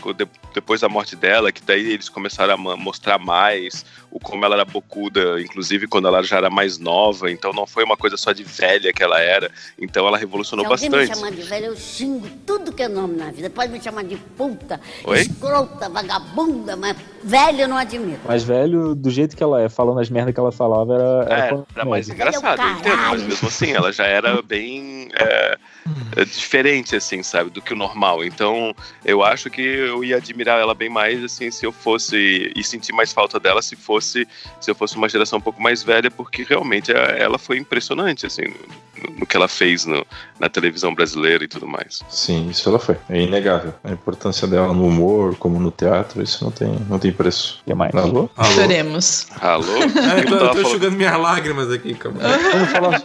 depois 0.53 0.81
da 0.81 0.89
morte 0.89 1.15
dela, 1.15 1.51
que 1.51 1.61
daí 1.61 1.91
eles 1.91 2.09
começaram 2.09 2.53
a 2.53 2.75
mostrar 2.75 3.19
mais 3.19 3.85
o 4.09 4.19
como 4.19 4.43
ela 4.43 4.55
era 4.55 4.65
bocuda, 4.65 5.39
inclusive 5.39 5.87
quando 5.87 6.07
ela 6.07 6.23
já 6.23 6.37
era 6.37 6.49
mais 6.49 6.79
nova, 6.79 7.29
então 7.29 7.53
não 7.53 7.67
foi 7.67 7.83
uma 7.83 7.95
coisa 7.95 8.17
só 8.17 8.31
de 8.31 8.43
velha 8.43 8.91
que 8.91 9.03
ela 9.03 9.19
era, 9.19 9.51
então 9.79 10.07
ela 10.07 10.17
revolucionou 10.17 10.65
Se 10.65 10.71
alguém 10.71 10.89
me 10.89 10.95
bastante. 10.97 11.19
chamar 11.19 11.31
de 11.31 11.41
velha, 11.43 11.65
eu 11.67 11.75
xingo 11.75 12.27
tudo 12.45 12.71
que 12.71 12.81
é 12.81 12.87
nome 12.87 13.15
na 13.17 13.29
vida. 13.29 13.49
Pode 13.49 13.71
me 13.71 13.79
chamar 13.81 14.03
de 14.03 14.15
puta, 14.15 14.79
Oi? 15.03 15.21
escrota, 15.21 15.89
vagabunda, 15.89 16.75
mas 16.75 16.97
velha 17.27 17.63
eu 17.63 17.67
não 17.67 17.77
admito. 17.77 18.19
Mas 18.25 18.43
velho, 18.43 18.95
do 18.95 19.09
jeito 19.09 19.35
que 19.35 19.43
ela 19.43 19.61
é, 19.61 19.69
falando 19.69 19.99
as 19.99 20.09
merdas 20.09 20.33
que 20.33 20.39
ela 20.39 20.51
falava, 20.51 20.93
era. 20.95 21.25
É, 21.29 21.47
era 21.49 21.65
era 21.75 21.85
mais 21.85 22.07
engraçado, 22.09 22.61
eu 22.61 22.71
entendo, 22.71 22.97
mas 23.09 23.23
mesmo 23.23 23.47
assim, 23.47 23.71
ela 23.71 23.91
já 23.91 24.05
era 24.05 24.41
bem 24.41 25.09
é, 25.13 25.57
é, 26.15 26.25
diferente, 26.25 26.95
assim, 26.95 27.21
sabe, 27.23 27.49
do 27.49 27.61
que 27.61 27.73
o 27.73 27.75
normal. 27.75 28.23
Então, 28.23 28.73
eu 29.03 29.23
acho 29.23 29.49
que 29.49 29.61
eu 29.61 30.03
ia 30.03 30.17
admirar 30.17 30.59
ela 30.59 30.73
bem 30.73 30.89
mais, 30.89 31.23
assim, 31.23 31.51
se 31.51 31.65
eu 31.65 31.71
fosse, 31.71 32.51
e 32.55 32.63
sentir 32.63 32.93
mais 32.93 33.11
falta 33.11 33.39
dela 33.39 33.61
se 33.61 33.75
fosse, 33.75 34.27
se 34.61 34.71
eu 34.71 34.75
fosse 34.75 34.95
uma 34.95 35.09
geração 35.09 35.39
um 35.39 35.41
pouco 35.41 35.61
mais 35.61 35.83
velha, 35.83 36.09
porque 36.09 36.43
realmente 36.43 36.91
é, 36.91 37.21
ela 37.21 37.37
foi 37.37 37.57
impressionante, 37.57 38.25
assim, 38.25 38.43
no, 38.43 39.19
no 39.19 39.25
que 39.25 39.35
ela 39.37 39.47
fez 39.47 39.85
no- 39.85 40.05
na 40.39 40.49
televisão 40.49 40.93
brasileira 40.93 41.43
e 41.43 41.47
tudo 41.47 41.67
mais. 41.67 42.01
Sim, 42.09 42.49
isso 42.49 42.67
ela 42.69 42.79
foi. 42.79 42.95
É 43.09 43.21
inegável. 43.21 43.73
A 43.83 43.91
importância 43.91 44.47
dela 44.47 44.73
no 44.73 44.85
humor, 44.87 45.35
como 45.37 45.59
no 45.59 45.71
teatro, 45.71 46.21
isso 46.23 46.43
não 46.43 46.51
tem, 46.51 46.77
não 46.89 46.97
tem 46.99 47.11
preço. 47.17 47.60
O 47.62 47.65
que 47.65 47.73
mais? 47.73 47.93
Alô? 47.95 48.30
Alô? 48.38 48.51
Choremos. 48.51 49.27
Alô? 49.41 49.75
É, 49.77 50.19
eu 50.19 50.25
tô, 50.25 50.36
Eu 50.36 50.49
tô 50.51 50.62
enxugando 50.62 50.95
minhas 50.95 51.19
lágrimas 51.19 51.71
aqui, 51.71 51.93
calma. 51.95 52.19
Vamos 52.21 52.69
falar, 52.71 53.03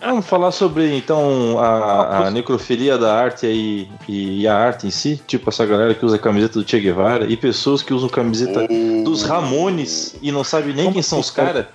vamos 0.00 0.26
falar 0.26 0.50
sobre, 0.52 0.96
então, 0.96 1.58
a, 1.58 2.26
a 2.26 2.30
necrofilia 2.30 2.96
da 2.96 3.14
arte 3.14 3.46
aí 3.46 3.88
e, 4.08 4.42
e 4.42 4.48
a 4.48 4.56
arte 4.56 4.86
em 4.86 4.90
si. 4.90 5.20
Tipo, 5.26 5.50
essa 5.50 5.66
galera 5.66 5.94
que 5.94 6.04
usa 6.06 6.16
a 6.16 6.18
camiseta 6.18 6.60
do 6.60 6.68
Che 6.68 6.78
Guevara 6.80 7.26
e 7.26 7.36
pessoas 7.36 7.82
que 7.82 7.92
usam 7.92 8.08
camiseta 8.08 8.66
dos 9.04 9.22
Ramones 9.22 10.16
e 10.22 10.30
não 10.30 10.44
sabe 10.44 10.72
nem 10.72 10.92
quem 10.92 11.02
são 11.02 11.18
os 11.18 11.30
caras. 11.30 11.66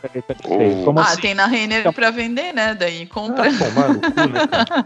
Como 0.83 0.99
ah, 0.99 1.03
assim? 1.03 1.21
tem 1.21 1.33
na 1.33 1.45
Renner 1.47 1.91
pra 1.93 2.11
vender, 2.11 2.53
né? 2.53 2.73
Daí 2.73 3.05
compra. 3.05 3.49
Ah, 3.49 3.57
tomar 3.57 3.89
no 3.89 3.99
cu, 4.01 4.29
né? 4.29 4.43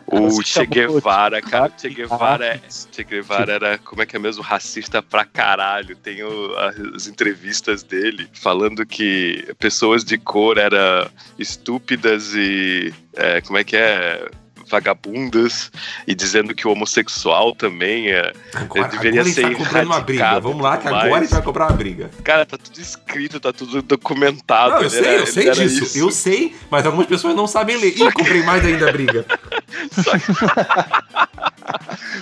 O 0.37 0.43
Che 0.43 0.65
Guevara, 0.65 1.41
cara, 1.41 1.71
o 1.75 1.79
Che 1.79 1.89
Guevara, 1.89 2.45
é, 2.45 2.59
che 2.91 3.03
Guevara 3.03 3.53
era, 3.53 3.77
como 3.77 4.01
é 4.01 4.05
que 4.05 4.15
é 4.15 4.19
mesmo, 4.19 4.41
racista 4.41 5.01
pra 5.01 5.25
caralho. 5.25 5.95
Tem 5.95 6.23
o- 6.23 6.53
as 6.95 7.07
entrevistas 7.07 7.83
dele 7.83 8.27
falando 8.33 8.85
que 8.85 9.47
pessoas 9.59 10.03
de 10.03 10.17
cor 10.17 10.57
eram 10.57 11.09
estúpidas 11.37 12.33
e, 12.35 12.93
é, 13.15 13.41
como 13.41 13.57
é 13.57 13.63
que 13.63 13.75
é, 13.75 14.29
vagabundas, 14.69 15.71
e 16.05 16.13
dizendo 16.13 16.53
que 16.53 16.67
o 16.67 16.71
homossexual 16.71 17.55
também 17.55 18.11
é... 18.11 18.33
Agora, 18.53 18.89
deveria 18.89 19.21
agora 19.21 19.35
tá 19.35 19.41
ser 19.41 19.55
comprando 19.55 19.85
uma 19.85 20.01
briga. 20.01 20.39
Vamos 20.39 20.61
lá, 20.61 20.75
e 20.75 20.79
que 20.79 20.87
agora 20.87 21.07
a 21.07 21.09
mais. 21.09 21.23
gente 21.23 21.33
vai 21.33 21.41
comprar 21.41 21.67
uma 21.67 21.77
briga. 21.77 22.09
Cara, 22.23 22.45
tá 22.45 22.57
tudo 22.57 22.77
escrito, 22.79 23.39
tá 23.39 23.53
tudo 23.53 23.81
documentado. 23.81 24.71
Não, 24.71 24.81
eu 24.81 24.83
ele 24.83 24.89
sei, 24.89 25.01
era- 25.03 25.13
eu 25.13 25.21
ele 25.23 25.31
sei 25.31 25.51
disso. 25.51 25.83
isso. 25.83 25.97
Eu 25.97 26.11
sei, 26.11 26.55
mas 26.69 26.85
algumas 26.85 27.07
pessoas 27.07 27.33
não 27.35 27.47
sabem 27.47 27.77
ler. 27.77 27.95
Ih, 27.97 28.11
comprei 28.11 28.43
mais 28.43 28.65
ainda 28.65 28.89
a 28.89 28.91
briga. 28.91 29.25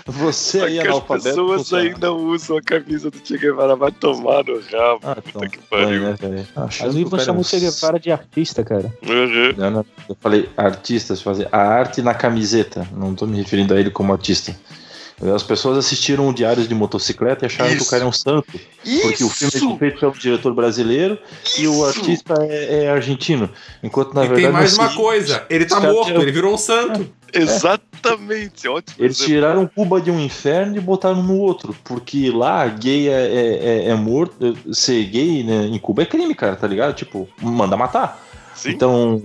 Você 0.07 0.59
Só 0.59 0.65
aí, 0.65 0.73
que 0.73 0.79
as 0.79 0.87
analfabeto. 0.87 1.23
pessoas 1.29 1.61
funciona. 1.61 1.83
ainda 1.83 2.13
usam 2.13 2.57
a 2.57 2.61
camisa 2.61 3.11
do 3.11 3.17
Che 3.23 3.37
Guevara, 3.37 3.75
vai 3.75 3.91
tomar 3.91 4.43
no 4.43 4.59
rabo. 4.59 4.99
Ah, 5.03 5.15
Puta 5.15 5.29
então, 5.29 5.49
que 5.49 5.57
pariu. 5.69 6.01
né, 6.01 6.15
velho? 6.19 6.47
Achando 6.55 6.89
As 6.89 6.95
que 6.95 6.99
o 6.99 7.01
Ivan 7.01 7.09
cara 7.11 7.21
é 7.21 7.25
chamam 7.25 7.37
um 7.39 7.41
o 7.41 7.43
Che 7.45 7.59
Guevara 7.59 7.99
de 7.99 8.11
artista, 8.11 8.63
cara. 8.63 8.93
Uhum. 9.07 9.53
Não, 9.57 9.71
não, 9.71 9.85
eu 10.09 10.17
falei 10.19 10.49
artistas, 10.57 11.21
fazer 11.21 11.47
a 11.51 11.57
arte 11.59 12.01
na 12.01 12.13
camiseta. 12.13 12.87
Não 12.95 13.13
tô 13.15 13.25
me 13.25 13.37
referindo 13.37 13.73
a 13.73 13.79
ele 13.79 13.89
como 13.91 14.11
artista. 14.13 14.55
As 15.33 15.43
pessoas 15.43 15.77
assistiram 15.77 16.27
o 16.27 16.33
Diários 16.33 16.67
de 16.67 16.75
Motocicleta 16.75 17.45
e 17.45 17.47
acharam 17.47 17.69
que 17.69 17.77
o 17.77 17.81
Isso. 17.83 17.89
cara 17.89 18.03
é 18.03 18.05
um 18.05 18.11
santo. 18.11 18.51
Porque 19.01 19.23
o 19.23 19.29
filme 19.29 19.73
é 19.75 19.77
feito 19.79 19.99
pelo 20.01 20.11
diretor 20.11 20.53
brasileiro 20.53 21.17
e 21.57 21.65
o 21.69 21.85
artista 21.85 22.33
é, 22.41 22.83
é 22.83 22.89
argentino. 22.89 23.49
Enquanto 23.81 24.13
na 24.13 24.25
e 24.25 24.27
verdade. 24.27 24.43
tem 24.43 24.51
mais 24.51 24.77
uma 24.77 24.89
se- 24.89 24.95
coisa. 24.97 25.45
Ele 25.49 25.63
tá 25.65 25.79
morto, 25.79 26.07
tiram- 26.07 26.21
ele 26.21 26.33
virou 26.33 26.53
um 26.53 26.57
santo. 26.57 27.09
Exatamente, 28.05 28.67
ótimo. 28.67 28.95
Eles 28.99 29.17
exemplo. 29.17 29.33
tiraram 29.33 29.67
Cuba 29.67 29.99
de 29.99 30.11
um 30.11 30.19
inferno 30.19 30.77
e 30.77 30.79
botaram 30.79 31.21
no 31.23 31.37
outro. 31.37 31.75
Porque 31.83 32.29
lá, 32.31 32.65
gay 32.67 33.09
é, 33.09 33.11
é, 33.11 33.85
é- 33.85 33.89
é 33.89 33.95
morto. 33.95 34.57
Ser 34.73 35.03
gay 35.05 35.43
né, 35.43 35.65
em 35.67 35.77
Cuba 35.79 36.03
é 36.03 36.05
crime, 36.05 36.35
cara, 36.35 36.55
tá 36.55 36.67
ligado? 36.67 36.93
Tipo, 36.93 37.27
manda 37.41 37.75
matar. 37.75 38.23
Sim. 38.55 38.69
Então, 38.71 39.21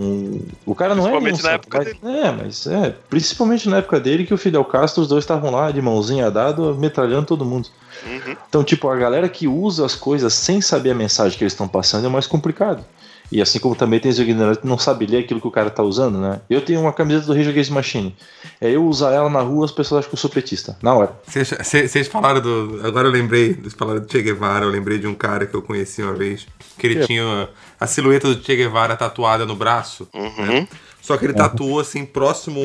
o 0.66 0.74
cara 0.74 0.94
não 0.94 1.07
é. 1.07 1.20
Principalmente 1.20 1.42
na 1.44 1.50
época 1.52 1.84
samurai. 1.84 2.20
É, 2.20 2.32
mas 2.32 2.66
é. 2.66 2.94
Principalmente 3.09 3.68
na 3.68 3.76
época 3.76 4.00
dele 4.00 4.26
que 4.26 4.34
o 4.34 4.38
Fidel 4.38 4.64
Castro, 4.64 5.02
os 5.02 5.09
dois 5.09 5.22
estavam 5.22 5.50
lá 5.52 5.70
de 5.70 5.80
mãozinha 5.80 6.30
dada, 6.30 6.74
metralhando 6.74 7.26
todo 7.26 7.44
mundo. 7.44 7.68
Uhum. 8.05 8.36
Então, 8.48 8.64
tipo, 8.64 8.88
a 8.88 8.96
galera 8.96 9.28
que 9.28 9.46
usa 9.46 9.86
as 9.86 9.94
coisas 9.94 10.34
sem 10.34 10.61
saber 10.61 10.90
a 10.90 10.94
mensagem 10.94 11.38
que 11.38 11.44
eles 11.44 11.52
estão 11.52 11.68
passando 11.68 12.07
é 12.07 12.11
mais 12.11 12.26
complicado. 12.26 12.84
E 13.33 13.41
assim 13.41 13.61
como 13.61 13.76
também 13.76 14.01
tem 14.01 14.11
os 14.11 14.18
ignorantes 14.18 14.61
que 14.61 14.66
não 14.66 14.76
sabem 14.78 15.07
ler 15.07 15.18
aquilo 15.18 15.41
que 15.41 15.47
o 15.47 15.51
cara 15.53 15.70
tá 15.70 15.83
usando, 15.85 16.18
né? 16.18 16.41
Eu 16.51 16.61
tenho 16.61 16.81
uma 16.81 16.93
camiseta 16.93 17.26
do 17.26 17.33
Rage 17.35 17.49
Against 17.51 17.70
Machine. 17.70 18.16
É 18.61 18.68
eu 18.70 18.85
usar 18.85 19.12
ela 19.12 19.31
na 19.31 19.41
rua, 19.41 19.64
as 19.64 19.70
pessoas 19.70 20.01
acham 20.01 20.11
que 20.11 20.14
eu 20.16 20.20
sou 20.20 20.28
petista. 20.31 20.76
Na 20.83 20.95
hora. 20.95 21.12
Vocês 21.26 22.09
falaram 22.09 22.41
do. 22.41 22.81
Agora 22.85 23.07
eu 23.07 23.12
lembrei, 23.12 23.55
vocês 23.55 23.74
falaram 23.74 24.01
do 24.01 24.11
Che 24.11 24.20
Guevara, 24.20 24.64
eu 24.64 24.70
lembrei 24.70 24.99
de 24.99 25.07
um 25.07 25.14
cara 25.14 25.47
que 25.47 25.55
eu 25.55 25.62
conheci 25.62 26.03
uma 26.03 26.12
vez, 26.14 26.47
que 26.76 26.87
ele 26.87 27.01
Que? 27.01 27.07
tinha 27.07 27.49
a 27.78 27.87
silhueta 27.87 28.35
do 28.35 28.43
Che 28.43 28.57
Guevara 28.57 28.97
tatuada 28.97 29.47
no 29.47 29.55
braço. 29.55 30.09
Uhum. 30.12 30.47
né? 30.47 30.68
Só 31.01 31.16
que 31.16 31.24
ele 31.24 31.33
tatuou 31.33 31.78
assim, 31.81 32.05
próximo. 32.05 32.61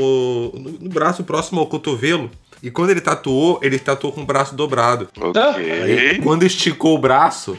No, 0.53 0.71
no 0.81 0.89
braço, 0.89 1.23
próximo 1.23 1.59
ao 1.59 1.67
cotovelo. 1.67 2.29
E 2.63 2.71
quando 2.71 2.89
ele 2.89 3.01
tatuou, 3.01 3.59
ele 3.61 3.77
tatuou 3.77 4.11
com 4.11 4.21
o 4.23 4.25
braço 4.25 4.55
dobrado. 4.55 5.07
Aí, 5.55 6.09
Ok. 6.09 6.21
quando 6.23 6.43
esticou 6.43 6.95
o 6.95 6.97
braço, 6.97 7.57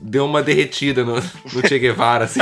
deu 0.00 0.24
uma 0.24 0.42
derretida 0.42 1.04
no, 1.04 1.14
no 1.16 1.66
Che 1.66 1.78
Guevara, 1.78 2.24
assim. 2.24 2.40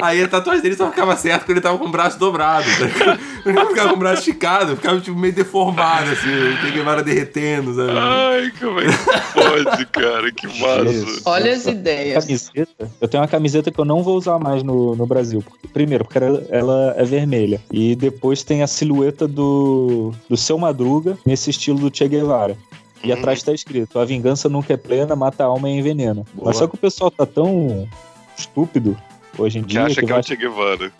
Aí 0.00 0.22
a 0.22 0.28
tatuagem 0.28 0.62
dele 0.62 0.76
só 0.76 0.88
ficava 0.88 1.14
certo 1.16 1.44
quando 1.44 1.50
ele 1.50 1.60
tava 1.60 1.78
com 1.78 1.84
o 1.84 1.90
braço 1.90 2.18
dobrado. 2.18 2.64
Tá? 2.64 3.18
Ele 3.44 3.54
não 3.54 3.68
ficava 3.68 3.90
com 3.90 3.96
o 3.96 3.98
braço 3.98 4.20
esticado, 4.20 4.76
ficava 4.76 5.00
tipo, 5.00 5.18
meio 5.18 5.32
deformado, 5.32 6.10
assim, 6.10 6.28
o 6.28 6.56
Che 6.56 6.70
Guevara 6.72 7.02
derretendo, 7.02 7.74
sabe? 7.74 7.92
Ai, 7.96 8.52
como 8.58 8.80
é 8.80 8.86
que 8.86 9.34
pode, 9.34 9.86
cara? 9.86 10.32
Que 10.32 10.46
massa. 10.46 11.22
Olha 11.24 11.52
as 11.52 11.66
ideias. 11.66 12.24
Camiseta. 12.24 12.90
Eu 13.00 13.08
tenho 13.08 13.22
uma 13.22 13.28
camiseta 13.28 13.70
que 13.70 13.78
eu 13.78 13.84
não 13.84 14.02
vou 14.02 14.16
usar 14.16 14.38
mais 14.38 14.62
no, 14.62 14.96
no 14.96 15.06
Brasil. 15.06 15.42
Porque, 15.42 15.68
primeiro, 15.68 16.04
porque 16.04 16.18
ela, 16.18 16.46
ela 16.50 16.94
é 16.96 17.04
vermelha. 17.04 17.60
E 17.70 17.94
depois 17.94 18.42
tem 18.42 18.62
a 18.62 18.66
silhueta 18.66 19.28
do, 19.28 20.12
do 20.28 20.36
seu 20.36 20.58
Madruga, 20.58 21.18
nesse 21.26 21.50
estilo 21.50 21.78
do 21.78 21.94
Che 21.94 22.08
Guevara. 22.08 22.56
E 23.02 23.12
atrás 23.12 23.42
tá 23.42 23.52
escrito: 23.52 23.98
A 23.98 24.04
vingança 24.04 24.48
nunca 24.48 24.72
é 24.74 24.76
plena, 24.76 25.16
mata 25.16 25.42
a 25.44 25.46
alma 25.46 25.68
e 25.70 25.78
envenena. 25.78 26.24
Boa. 26.34 26.46
Mas 26.48 26.56
só 26.56 26.66
que 26.66 26.74
o 26.74 26.78
pessoal 26.78 27.10
tá 27.10 27.24
tão 27.24 27.88
estúpido 28.36 28.96
hoje 29.38 29.58
em 29.58 29.62
Que 29.62 29.68
dia 29.68 29.84
acha 29.84 30.00
que 30.00 30.04
é 30.04 30.08
vai- 30.08 30.20
o 30.20 30.22
Che 30.22 30.36
Guevara. 30.36 30.92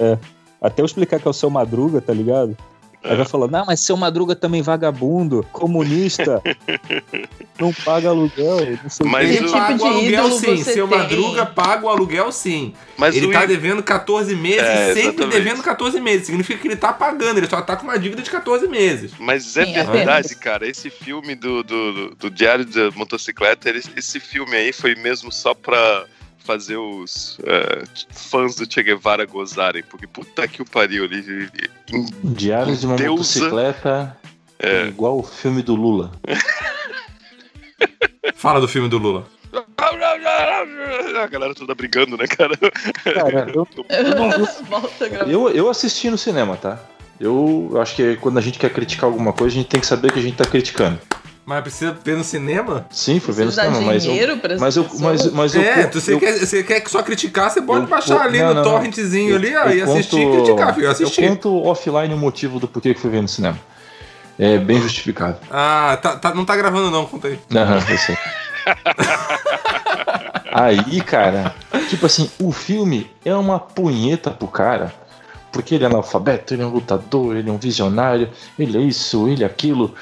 até 0.60 0.82
eu 0.82 0.86
explicar 0.86 1.20
que 1.20 1.26
é 1.28 1.30
o 1.30 1.34
seu 1.34 1.50
Madruga, 1.50 2.00
tá 2.00 2.12
ligado? 2.12 2.56
Aí 3.02 3.16
vai 3.16 3.24
falando, 3.24 3.50
não, 3.52 3.64
mas 3.64 3.80
seu 3.80 3.96
Madruga 3.96 4.36
também 4.36 4.60
vagabundo, 4.60 5.44
comunista, 5.52 6.42
não 7.58 7.72
paga 7.72 8.10
aluguel, 8.10 8.78
não 8.82 8.90
sei 8.90 9.06
o 9.06 9.08
Mas. 9.08 9.30
Que 9.30 9.36
o- 9.42 9.46
tipo 9.46 9.52
paga 9.58 9.74
de 9.74 9.82
o 9.82 9.86
aluguel 9.86 10.30
sim, 10.32 10.56
seu 10.64 10.88
tem? 10.88 10.98
Madruga 10.98 11.46
paga 11.46 11.86
o 11.86 11.88
aluguel 11.88 12.30
sim. 12.32 12.74
Mas 12.98 13.16
ele 13.16 13.26
o 13.26 13.32
tá 13.32 13.44
I- 13.44 13.46
devendo 13.46 13.82
14 13.82 14.34
meses, 14.36 14.60
É, 14.62 14.86
sempre 14.94 15.00
exatamente. 15.08 15.32
devendo 15.32 15.62
14 15.62 16.00
meses. 16.00 16.26
Significa 16.26 16.58
que 16.60 16.68
ele 16.68 16.76
tá 16.76 16.92
pagando, 16.92 17.38
ele 17.38 17.48
só 17.48 17.62
tá 17.62 17.74
com 17.76 17.84
uma 17.84 17.98
dívida 17.98 18.20
de 18.22 18.30
14 18.30 18.68
meses. 18.68 19.12
Mas 19.18 19.56
é 19.56 19.64
Sim, 19.64 19.72
verdade, 19.72 19.98
apenas. 20.00 20.34
cara. 20.34 20.68
Esse 20.68 20.90
filme 20.90 21.34
do, 21.34 21.62
do, 21.62 21.92
do- 21.92 22.14
do 22.16 22.30
Diário 22.30 22.64
da 22.66 22.90
Motocicleta, 22.92 23.68
ele- 23.68 23.82
esse 23.96 24.20
filme 24.20 24.54
aí 24.56 24.72
foi 24.72 24.94
mesmo 24.94 25.32
só 25.32 25.54
pra 25.54 26.04
fazer 26.40 26.76
os 26.76 27.38
é, 27.44 27.84
fãs 28.10 28.56
do 28.56 28.70
Che 28.70 28.82
Guevara 28.82 29.24
gozarem. 29.24 29.82
Porque 29.88 30.06
puta 30.06 30.46
que 30.48 30.62
o 30.62 30.64
pariu 30.64 31.04
ali. 31.04 31.48
Diários 32.24 32.80
de 32.80 32.86
uma 32.86 32.96
Deusa. 32.96 33.40
motocicleta 33.40 34.16
é 34.58 34.86
igual 34.86 35.18
o 35.18 35.22
filme 35.22 35.62
do 35.62 35.74
Lula. 35.74 36.10
Fala 38.34 38.60
do 38.60 38.68
filme 38.68 38.88
do 38.88 38.98
Lula. 38.98 39.26
A 41.22 41.26
galera 41.26 41.54
toda 41.54 41.74
brigando, 41.74 42.16
né, 42.16 42.26
cara? 42.26 42.56
Cara, 42.56 43.50
eu. 43.54 43.66
Eu, 45.26 45.50
eu 45.50 45.68
assisti 45.68 46.10
no 46.10 46.18
cinema, 46.18 46.56
tá? 46.56 46.78
Eu 47.18 47.72
acho 47.80 47.96
que 47.96 48.16
quando 48.16 48.38
a 48.38 48.40
gente 48.40 48.58
quer 48.58 48.72
criticar 48.72 49.04
alguma 49.04 49.32
coisa, 49.32 49.54
a 49.54 49.58
gente 49.58 49.68
tem 49.68 49.80
que 49.80 49.86
saber 49.86 50.12
que 50.12 50.18
a 50.18 50.22
gente 50.22 50.36
tá 50.36 50.44
criticando. 50.44 50.98
Mas 51.50 51.62
precisa 51.62 51.98
ver 52.04 52.16
no 52.16 52.22
cinema? 52.22 52.86
Sim, 52.90 53.18
fui 53.18 53.34
ver 53.34 53.46
no 53.46 53.50
cinema, 53.50 53.80
mas 53.80 54.04
eu, 54.04 54.36
pras 54.38 54.60
mas 54.60 54.76
eu, 54.76 54.86
mas, 55.00 55.32
mas 55.32 55.54
eu, 55.56 55.60
é, 55.62 55.82
eu, 55.82 55.90
tu, 55.90 56.00
você, 56.00 56.16
quer, 56.16 56.38
você 56.38 56.62
quer 56.62 56.88
só 56.88 57.02
criticar, 57.02 57.50
você 57.50 57.60
pode 57.60 57.80
eu- 57.80 57.88
baixar 57.88 58.20
ali 58.20 58.38
não, 58.38 58.50
no 58.50 58.54
não, 58.54 58.62
torrentzinho 58.62 59.34
ali 59.34 59.56
ó, 59.56 59.64
eu 59.64 59.78
e 59.78 59.82
assistir 59.82 60.20
e 60.20 60.30
criticar, 60.30 60.72
filho. 60.72 60.86
Eu 60.86 60.90
assisti. 60.92 61.20
Eu 61.24 61.28
conto 61.30 61.52
offline 61.64 62.14
o 62.14 62.16
motivo 62.16 62.60
do 62.60 62.68
porquê 62.68 62.94
que 62.94 63.00
fui 63.00 63.10
ver 63.10 63.20
no 63.20 63.26
cinema. 63.26 63.58
É 64.38 64.58
bem 64.58 64.80
justificado. 64.80 65.38
Ah, 65.50 65.98
tá, 66.00 66.16
tá- 66.18 66.32
não 66.32 66.44
tá 66.44 66.54
gravando 66.54 66.88
não, 66.88 67.04
conta 67.04 67.26
aí. 67.26 67.38
Aham, 67.52 67.78
eu 67.90 67.98
sei. 67.98 68.16
Aí, 70.52 71.00
cara, 71.00 71.52
tipo 71.88 72.06
assim, 72.06 72.30
o 72.40 72.52
filme 72.52 73.10
é 73.24 73.34
uma 73.34 73.58
punheta 73.58 74.30
pro 74.30 74.46
cara, 74.48 74.92
porque 75.52 75.74
ele 75.74 75.84
é 75.84 75.86
analfabeto, 75.86 76.54
ele 76.54 76.62
é 76.62 76.66
um 76.66 76.70
lutador, 76.70 77.36
ele 77.36 77.48
é 77.48 77.52
um 77.52 77.56
visionário, 77.58 78.28
ele 78.58 78.76
é 78.78 78.80
isso, 78.80 79.28
ele 79.28 79.42
é 79.44 79.46
aquilo. 79.46 79.94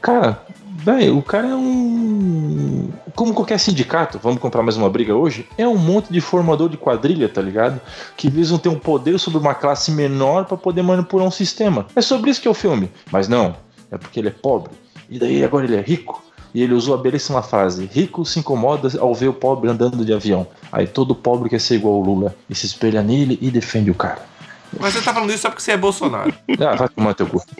Cara, 0.00 0.42
velho, 0.80 1.18
o 1.18 1.22
cara 1.22 1.48
é 1.48 1.54
um. 1.54 2.90
Como 3.14 3.34
qualquer 3.34 3.58
sindicato, 3.58 4.18
vamos 4.22 4.40
comprar 4.40 4.62
mais 4.62 4.76
uma 4.76 4.88
briga 4.88 5.14
hoje, 5.14 5.46
é 5.58 5.66
um 5.66 5.76
monte 5.76 6.12
de 6.12 6.20
formador 6.20 6.68
de 6.68 6.76
quadrilha, 6.76 7.28
tá 7.28 7.42
ligado? 7.42 7.80
Que 8.16 8.30
visam 8.30 8.58
ter 8.58 8.68
um 8.68 8.78
poder 8.78 9.18
sobre 9.18 9.38
uma 9.38 9.54
classe 9.54 9.90
menor 9.90 10.44
pra 10.44 10.56
poder 10.56 10.82
manipular 10.82 11.26
um 11.26 11.30
sistema. 11.30 11.86
É 11.94 12.00
sobre 12.00 12.30
isso 12.30 12.40
que 12.40 12.48
é 12.48 12.50
o 12.50 12.54
filme. 12.54 12.90
Mas 13.10 13.28
não, 13.28 13.56
é 13.90 13.98
porque 13.98 14.20
ele 14.20 14.28
é 14.28 14.32
pobre. 14.32 14.72
E 15.08 15.18
daí 15.18 15.44
agora 15.44 15.64
ele 15.64 15.76
é 15.76 15.80
rico. 15.80 16.22
E 16.52 16.62
ele 16.62 16.74
usou 16.74 16.94
a 16.94 16.98
belíssima 16.98 17.42
frase: 17.42 17.88
rico 17.92 18.24
se 18.24 18.40
incomoda 18.40 18.88
ao 18.98 19.14
ver 19.14 19.28
o 19.28 19.34
pobre 19.34 19.70
andando 19.70 20.04
de 20.04 20.12
avião. 20.12 20.46
Aí 20.72 20.86
todo 20.86 21.14
pobre 21.14 21.48
quer 21.48 21.60
ser 21.60 21.76
igual 21.76 21.94
ao 21.94 22.00
Lula 22.00 22.34
e 22.48 22.54
se 22.54 22.66
espelha 22.66 23.02
nele 23.02 23.38
e 23.40 23.50
defende 23.50 23.90
o 23.90 23.94
cara. 23.94 24.30
Mas 24.78 24.94
você 24.94 25.02
tá 25.02 25.12
falando 25.12 25.30
isso 25.30 25.42
só 25.42 25.48
porque 25.48 25.62
você 25.62 25.72
é 25.72 25.76
Bolsonaro. 25.76 26.32
Ah, 26.60 26.76
vai 26.76 26.88
tomar 26.88 27.14
teu 27.14 27.26
cu. 27.26 27.42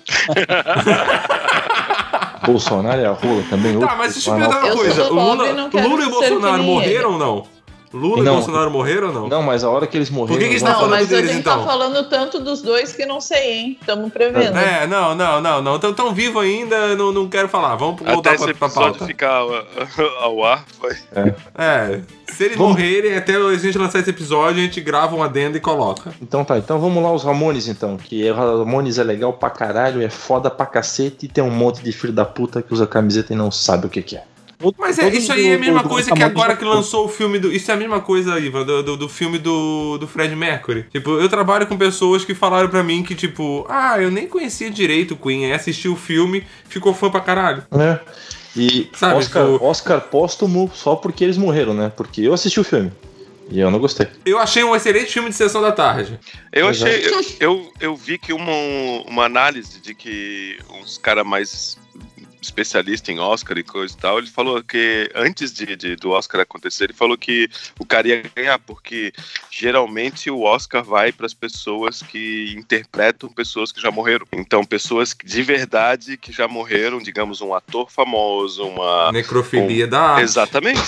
Bolsonaro 2.51 3.01
é 3.01 3.07
a 3.07 3.12
rola 3.12 3.42
também. 3.48 3.78
Tá, 3.78 3.94
mas 3.96 4.14
deixa 4.14 4.30
eu 4.30 4.36
perguntar 4.36 4.64
uma 4.64 4.76
coisa. 4.76 5.09
Lula, 5.09 5.48
e 5.48 5.80
Lula 5.80 6.03
e 6.05 6.11
Bolsonaro 6.11 6.62
morreram 6.62 7.12
ou 7.12 7.18
não? 7.18 7.59
Lula 7.93 8.22
Não. 8.22 8.32
e 8.32 8.36
Bolsonaro 8.36 8.70
morreram 8.70 9.09
ou 9.09 9.12
não? 9.14 9.28
Não, 9.28 9.43
mas 9.43 9.64
a 9.64 9.68
hora 9.70 9.86
que 9.86 9.97
eles 9.97 10.11
morreram. 10.11 10.38
Por 10.41 10.49
que 10.49 10.55
que 10.55 10.61
tá 10.62 10.68
Não, 10.70 10.74
falando 10.76 10.91
mas 10.91 11.12
a 11.12 11.16
deles, 11.16 11.30
gente 11.30 11.41
então? 11.41 11.59
tá 11.59 11.64
falando 11.66 12.09
tanto 12.09 12.38
dos 12.41 12.62
dois 12.62 12.93
que 12.93 13.05
não 13.05 13.20
sei, 13.20 13.53
hein? 13.53 13.78
Estamos 13.80 14.12
prevendo. 14.12 14.57
É, 14.57 14.86
não, 14.86 15.14
não, 15.14 15.41
não, 15.41 15.61
não. 15.61 15.78
Tão, 15.78 15.93
tão 15.93 16.14
vivo 16.14 16.38
ainda, 16.38 16.95
não, 16.95 17.11
não 17.11 17.28
quero 17.28 17.49
falar. 17.49 17.74
Vamos 17.74 18.01
Até 18.03 18.12
voltar 18.12 18.34
esse 18.34 18.45
pra, 18.45 18.55
pra 18.55 18.66
episódio 18.68 18.91
pauta. 18.93 19.07
ficar 19.07 19.34
ao, 20.22 20.45
ar, 20.45 20.64
vai. 20.80 20.97
É, 21.59 22.01
se 22.32 22.45
eles 22.45 22.57
Vamos- 22.57 22.72
morrerem, 22.74 23.16
até 23.16 23.34
a 23.34 23.57
gente 23.57 23.76
lançar 23.76 23.99
esse 23.99 24.11
episódio, 24.11 24.61
a 24.61 24.64
gente 24.64 24.80
grava 24.80 25.16
um 25.16 25.22
adendo 25.22 25.57
e 25.57 25.61
coloca. 25.61 26.12
Então 26.22 26.45
tá, 26.45 26.59
então 26.59 26.78
vamos 26.78 27.03
lá 27.03 27.12
os 27.12 27.24
Ramones 27.24 27.66
então. 27.66 27.97
Que 27.97 28.30
o 28.30 28.34
Ramones 28.34 28.99
é 28.99 29.03
legal 29.03 29.32
pra 29.32 29.51
caralho, 29.51 30.01
é 30.01 30.09
foda 30.09 30.49
pra 30.49 30.64
cacete 30.64 31.26
e 31.26 31.28
tem 31.28 31.43
um 31.43 31.51
monte 31.51 31.82
de 31.82 31.91
filho 31.93 32.12
da 32.12 32.24
puta 32.24 32.62
que 32.62 32.72
usa 32.72 32.86
camiseta 32.86 33.32
e 33.32 33.36
não 33.36 33.51
sabe 33.51 33.86
o 33.86 33.91
que, 33.91 34.01
que 34.03 34.16
é. 34.16 34.22
Mas 34.78 34.98
é, 34.98 35.08
isso 35.08 35.32
aí 35.32 35.46
é 35.48 35.54
a 35.54 35.58
mesma 35.58 35.82
do- 35.82 35.88
coisa 35.88 36.11
do 36.11 36.16
que 36.16 36.22
agora 36.22 36.54
que 36.56 36.64
lançou 36.64 37.06
o 37.06 37.08
filme 37.08 37.38
do. 37.38 37.52
Isso 37.52 37.70
é 37.70 37.74
a 37.74 37.76
mesma 37.76 38.00
coisa, 38.00 38.38
Ivan, 38.38 38.64
do, 38.64 38.82
do, 38.82 38.96
do 38.96 39.08
filme 39.08 39.38
do, 39.38 39.96
do 39.98 40.06
Fred 40.06 40.34
Mercury. 40.36 40.84
Tipo, 40.90 41.12
eu 41.18 41.28
trabalho 41.28 41.66
com 41.66 41.76
pessoas 41.78 42.24
que 42.24 42.34
falaram 42.34 42.68
pra 42.68 42.82
mim 42.82 43.02
que, 43.02 43.14
tipo, 43.14 43.64
ah, 43.68 43.98
eu 44.00 44.11
nem 44.11 44.26
conhecia 44.26 44.70
direito 44.70 45.14
o 45.14 45.16
Queen. 45.16 45.46
Aí 45.46 45.52
assistiu 45.52 45.92
o 45.94 45.96
filme, 45.96 46.44
ficou 46.68 46.92
fã 46.92 47.11
pra 47.11 47.20
caralho. 47.20 47.62
Né? 47.70 47.98
E 48.56 48.88
Sabe, 48.92 49.14
Oscar, 49.14 49.46
tipo- 49.52 49.64
Oscar 49.64 50.00
póstumo 50.02 50.70
só 50.74 50.94
porque 50.96 51.24
eles 51.24 51.38
morreram, 51.38 51.72
né? 51.72 51.90
Porque 51.96 52.20
eu 52.22 52.34
assisti 52.34 52.58
o 52.61 52.64
filme. 52.64 52.92
E 53.52 53.58
eu 53.58 53.70
não 53.70 53.78
gostei. 53.80 54.06
Eu 54.24 54.38
achei 54.38 54.62
um 54.62 54.76
excelente 54.76 55.12
filme 55.12 55.28
de 55.28 55.34
sessão 55.34 55.61
da 55.62 55.72
tarde. 55.72 56.20
Eu 56.52 56.68
Exato. 56.70 56.90
achei. 56.92 57.06
Eu, 57.08 57.24
eu, 57.40 57.72
eu 57.80 57.96
vi 57.96 58.16
que 58.18 58.32
uma, 58.32 58.52
uma 59.08 59.24
análise 59.24 59.80
de 59.80 59.92
que 59.94 60.56
uns 60.80 60.98
caras 60.98 61.26
mais 61.26 61.76
especialistas 62.41 63.09
em 63.09 63.18
Oscar 63.18 63.59
e 63.59 63.62
coisa 63.62 63.95
e 63.95 63.97
tal, 64.01 64.18
ele 64.18 64.26
falou 64.26 64.62
que 64.62 65.11
antes 65.14 65.53
de, 65.53 65.76
de- 65.76 65.97
do 65.97 66.11
Oscar 66.11 66.41
acontecer, 66.41 66.84
ele 66.84 66.93
falou 66.93 67.16
que 67.16 67.49
o 67.78 67.84
cara 67.84 68.09
ia 68.09 68.22
ganhar, 68.34 68.59
porque 68.59 69.12
geralmente 69.51 70.30
o 70.30 70.43
Oscar 70.43 70.82
vai 70.82 71.12
para 71.12 71.26
as 71.26 71.34
pessoas 71.34 72.03
que 72.03 72.55
interpretam 72.57 73.28
pessoas 73.28 73.72
que 73.72 73.80
já 73.80 73.91
morreram. 73.91 74.26
Então, 74.32 74.64
pessoas 74.64 75.14
de 75.24 75.43
verdade 75.43 76.16
que 76.16 76.32
já 76.32 76.49
morreram, 76.49 76.99
digamos, 76.99 77.41
um 77.41 77.55
ator 77.55 77.91
famoso, 77.91 78.64
uma. 78.64 79.12
Necrofilia 79.12 79.86
da 79.86 80.01
arte. 80.01 80.22
Exatamente. 80.22 80.80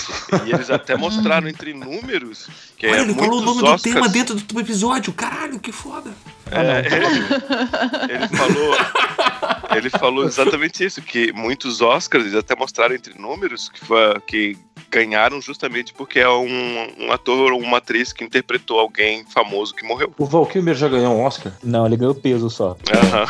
E 0.47 0.53
eles 0.53 0.69
até 0.69 0.95
mostraram 0.97 1.47
entre 1.47 1.73
números 1.73 2.47
que 2.83 2.89
Olha, 2.89 2.97
é 2.99 3.01
ele 3.03 3.13
falou 3.13 3.39
o 3.39 3.41
nome 3.41 3.59
do 3.61 3.65
Oscars- 3.65 3.81
tema 3.81 4.09
dentro 4.09 4.35
do 4.35 4.59
episódio. 4.59 5.13
Caralho, 5.13 5.57
que 5.59 5.71
foda. 5.71 6.11
é, 6.51 8.13
ele 8.13 8.27
falou, 8.27 8.75
ele 9.75 9.89
falou 9.89 10.25
exatamente 10.25 10.83
isso, 10.83 11.01
que 11.01 11.31
muitos 11.31 11.81
Oscars 11.81 12.25
eles 12.25 12.35
até 12.35 12.55
mostraram 12.55 12.93
entre 12.93 13.17
números 13.19 13.69
que, 13.69 13.85
fa- 13.85 14.21
que 14.27 14.57
ganharam 14.93 15.41
justamente 15.41 15.91
porque 15.93 16.19
é 16.19 16.29
um, 16.29 16.87
um 16.99 17.11
ator 17.11 17.51
ou 17.51 17.59
uma 17.59 17.77
atriz 17.79 18.13
que 18.13 18.23
interpretou 18.23 18.79
alguém 18.79 19.25
famoso 19.25 19.73
que 19.73 19.83
morreu. 19.85 20.13
O 20.17 20.25
Val 20.25 20.45
Kilmer 20.45 20.75
já 20.75 20.87
ganhou 20.87 21.15
um 21.15 21.23
Oscar? 21.23 21.51
Não, 21.63 21.85
ele 21.87 21.97
ganhou 21.97 22.13
peso 22.13 22.49
só. 22.49 22.77
Aham. 22.93 23.25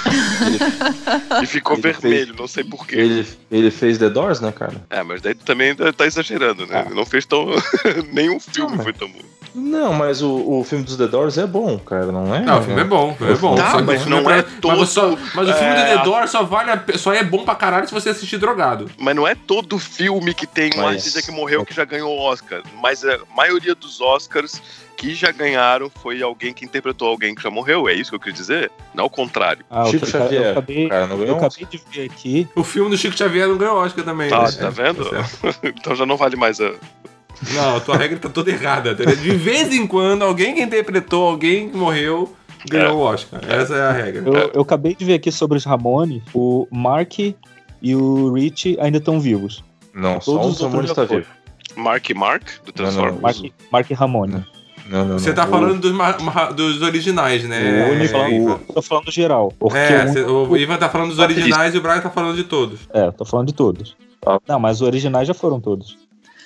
e 1.42 1.46
ficou 1.46 1.74
Ele 1.78 1.82
vermelho, 1.82 2.26
fez- 2.28 2.38
não 2.38 2.48
sei 2.48 2.64
porquê. 2.64 2.96
Ele, 2.98 3.28
ele 3.50 3.72
fez 3.72 3.98
The 3.98 4.10
Doors, 4.10 4.40
né, 4.42 4.52
cara? 4.52 4.76
É, 4.90 5.02
mas 5.04 5.22
daí 5.22 5.34
tu 5.34 5.46
também 5.46 5.74
tá 5.76 6.06
exagerando, 6.06 6.66
né? 6.68 6.84
Ele 6.86 6.96
não 6.96 7.06
fez 7.06 7.26
tão. 7.26 7.48
Nenhum 8.12 8.40
filme 8.40 8.70
Não, 8.72 8.76
mas- 8.78 8.84
foi 8.84 8.94
tão 8.94 9.08
bom. 9.08 9.20
Não, 9.56 9.94
mas 9.94 10.20
o, 10.24 10.32
o 10.60 10.64
filme 10.64 10.84
dos 10.84 10.98
The 10.98 11.06
Doors 11.08 11.38
é 11.38 11.46
bom, 11.46 11.78
cara, 11.78 12.08
não 12.08 12.34
é? 12.34 12.40
Não, 12.42 12.60
o 12.60 12.64
filme 12.64 12.82
é 12.82 12.84
bom, 12.84 13.14
filme 13.16 13.34
é 13.34 13.36
bom. 13.38 13.54
Tá, 13.56 13.76
que 13.76 13.82
o 13.84 13.86
mas 13.86 14.06
não 14.08 14.18
é 14.32 14.42
pra- 14.42 14.52
todo, 14.60 14.80
Mas, 14.80 14.90
só- 14.90 15.10
mas 15.36 15.48
o 15.48 15.54
filme 15.54 15.74
é, 15.76 15.92
do 15.94 15.98
The 16.00 16.04
Doors 16.06 16.32
só, 16.32 16.44
vale 16.44 16.72
a 16.72 16.84
só 16.98 17.14
é 17.14 17.24
bom 17.24 17.46
pra 17.46 17.54
caralho 17.54 17.88
se 17.88 17.94
você 17.94 18.10
assistir 18.10 18.40
drogado. 18.40 18.90
Mas 18.98 19.16
não 19.16 19.28
é 19.28 19.36
todo 19.36 19.78
filme 19.78 20.34
que 20.34 20.48
tem 20.48 20.72
um 20.76 20.82
Mas- 20.82 20.96
artista 20.96 21.22
que 21.22 21.30
morreu 21.30 21.53
que 21.66 21.74
já 21.74 21.86
ganhou 21.86 22.16
o 22.16 22.20
Oscar. 22.20 22.62
Mas 22.82 23.04
a 23.06 23.20
maioria 23.36 23.76
dos 23.76 24.02
Oscars 24.02 24.62
que 24.98 25.14
já 25.14 25.32
ganharam 25.32 25.90
foi 25.90 26.22
alguém 26.22 26.54
que 26.54 26.64
interpretou 26.66 27.08
alguém 27.08 27.36
que 27.36 27.42
já 27.42 27.50
morreu. 27.50 27.88
É 27.88 27.94
isso 27.94 28.10
que 28.10 28.16
eu 28.16 28.20
quis 28.20 28.34
dizer? 28.34 28.72
Não 28.94 29.06
ao 29.06 29.10
contrário. 29.10 29.66
Ah, 29.70 29.86
Chico 29.86 30.06
eu, 30.06 30.10
Xavier, 30.10 30.44
eu 30.44 30.52
acabei, 30.52 30.90
cara, 30.90 31.08
não 31.08 31.16
eu 31.16 31.22
ganhou 31.22 31.36
um 31.36 31.46
acabei 31.46 31.66
de 31.66 31.82
ver 31.92 32.06
aqui. 32.06 32.48
O 32.56 32.64
filme 32.64 32.90
do 32.90 32.98
Chico 32.98 33.18
Xavier 33.18 33.48
não 33.48 33.58
ganhou 33.58 33.78
Oscar 33.78 34.06
também. 34.06 34.32
Ah, 34.32 34.44
né? 34.44 34.52
tá 34.52 34.70
vendo? 34.70 35.04
certo. 35.10 35.60
então 35.68 35.96
já 35.96 36.06
não 36.06 36.18
vale 36.18 36.36
mais 36.36 36.60
a. 36.60 36.72
Não, 37.54 37.78
a 37.78 37.80
tua 37.82 37.98
regra 37.98 38.18
tá 38.18 38.30
toda 38.30 38.50
errada. 38.50 38.96
tá 38.96 39.04
ligado? 39.04 39.22
De 39.22 39.32
vez 39.32 39.74
em 39.74 39.86
quando, 39.86 40.24
alguém 40.24 40.56
que 40.56 40.62
interpretou 40.62 41.28
alguém 41.28 41.70
que 41.70 41.76
morreu 41.76 42.34
ganhou 42.70 42.98
o 42.98 43.02
Oscar. 43.02 43.42
Essa 43.48 43.76
é 43.76 43.82
a 43.82 43.92
regra. 43.92 44.24
Eu, 44.26 44.52
eu 44.54 44.62
acabei 44.62 44.96
de 44.96 45.04
ver 45.04 45.16
aqui 45.16 45.32
sobre 45.32 45.58
os 45.58 45.66
Ramones. 45.66 46.24
O 46.34 46.68
Mark 46.72 47.20
e 47.20 47.96
o 47.96 48.34
Rich 48.34 48.78
ainda 48.80 48.98
estão 49.00 49.20
vivos. 49.20 49.64
Não, 49.94 50.22
só 50.22 50.32
Todos 50.32 50.46
um 50.46 50.50
os 50.50 50.58
dos 50.58 50.68
Ramones 50.68 50.94
tá 50.94 51.06
já 51.06 51.16
vivo. 51.16 51.28
Mark 51.76 52.10
e 52.10 52.14
Mark 52.14 52.44
do 52.66 52.72
Transformers. 52.72 53.22
Mark, 53.22 53.38
Mark 53.72 53.92
Ramone. 53.92 54.46
Não, 54.90 55.06
não, 55.06 55.18
Você 55.20 55.30
não. 55.30 55.36
tá 55.36 55.46
O- 55.46 55.50
falando 55.50 55.80
dos, 55.80 56.56
dos 56.56 56.82
originais, 56.82 57.44
né? 57.46 57.88
O 57.88 57.94
único, 57.94 58.16
Ivan? 58.18 58.54
o- 58.56 58.74
tô 58.74 58.82
falando 58.82 59.10
geral. 59.12 59.54
Porque 59.58 59.78
É, 59.78 60.04
o 60.06 60.10
cê- 60.14 60.22
o 60.24 60.58
Ivan 60.58 60.76
tá 60.78 60.90
falando 60.90 61.10
dos 61.10 61.20
originais 61.20 61.74
e 61.74 61.78
o 61.78 61.82
Braga 61.82 62.02
tá 62.02 62.10
falando 62.10 62.36
de 62.36 62.44
todos. 62.44 62.82
É, 62.94 63.10
tô 63.12 63.24
falando 63.24 63.48
de 63.48 63.54
todos. 63.54 63.96
Não, 64.48 64.60
mas 64.60 64.78
os 64.78 64.88
originais 64.88 65.28
já 65.28 65.34
foram 65.34 65.60
todos. 65.60 65.98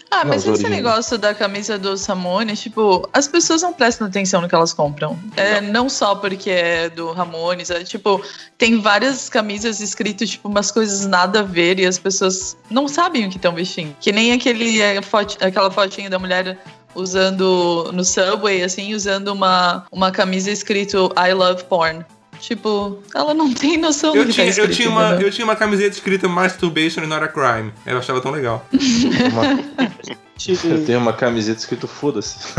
Ah, 0.10 0.20
Não, 0.24 0.30
mas 0.30 0.42
esse 0.42 0.50
originais. 0.50 0.76
negócio 0.76 1.18
da 1.18 1.34
camisa 1.34 1.78
dos 1.78 2.06
Ramones, 2.06 2.62
tipo, 2.62 3.08
as 3.12 3.28
pessoas 3.28 3.62
não 3.62 3.74
prestam 3.74 4.08
atenção 4.08 4.42
no 4.42 4.48
que 4.48 4.56
elas 4.56 4.72
compram. 4.74 5.20
É, 5.36 5.60
não 5.60 5.90
só 5.90 6.16
porque 6.16 6.50
é 6.50 6.90
do 6.90 7.12
Ramones, 7.12 7.70
é 7.70 7.84
tipo, 7.84 8.22
tem 8.58 8.80
várias 8.80 9.28
camisas 9.30 9.80
escritas, 9.82 10.30
tipo, 10.30 10.48
umas 10.48 10.72
coisas 10.72 11.06
nada 11.06 11.42
a 11.42 11.44
ver 11.44 11.80
e 11.80 11.86
as 11.86 12.00
pessoas 12.00 12.56
não 12.70 12.88
sabem 12.88 13.26
o 13.26 13.30
que 13.30 13.36
estão 13.38 13.54
vestindo. 13.54 13.96
Que 14.00 14.12
nem 14.12 14.32
aquele, 14.32 14.82
é, 14.82 15.02
foto- 15.02 15.38
aquela 15.44 15.70
fotinha 15.70 16.10
da 16.10 16.18
mulher 16.18 16.58
usando 16.96 17.92
no 17.94 18.04
subway, 18.04 18.64
assim, 18.64 18.94
usando 18.94 19.28
uma, 19.30 19.86
uma 19.92 20.12
camisa 20.12 20.50
escrito 20.52 21.12
I 21.18 21.34
love 21.34 21.64
porn. 21.66 22.04
Tipo, 22.40 23.00
ela 23.16 23.34
não 23.34 23.54
tem 23.54 23.78
noção 23.78 24.14
do 24.14 24.20
Eu 24.20 24.26
que 24.26 24.34
tinha, 24.34 24.46
tá 24.46 24.50
escrito, 24.52 24.70
eu, 24.70 24.76
tinha 24.76 24.90
uma, 24.90 25.08
entendeu? 25.10 25.28
eu 25.28 25.32
tinha 25.34 25.46
uma 25.46 25.56
camiseta 25.56 25.90
escrita 25.96 26.28
Masturbation 26.28 27.02
not 27.08 27.24
a 27.24 27.28
crime. 27.28 27.74
Eu 27.86 27.98
achava 27.98 28.22
tão 28.22 28.32
legal. 28.32 28.66
Eu 30.64 30.86
tenho 30.86 31.00
uma 31.00 31.14
camiseta 31.14 31.60
escrito 31.60 31.88
foda-se. 31.88 32.38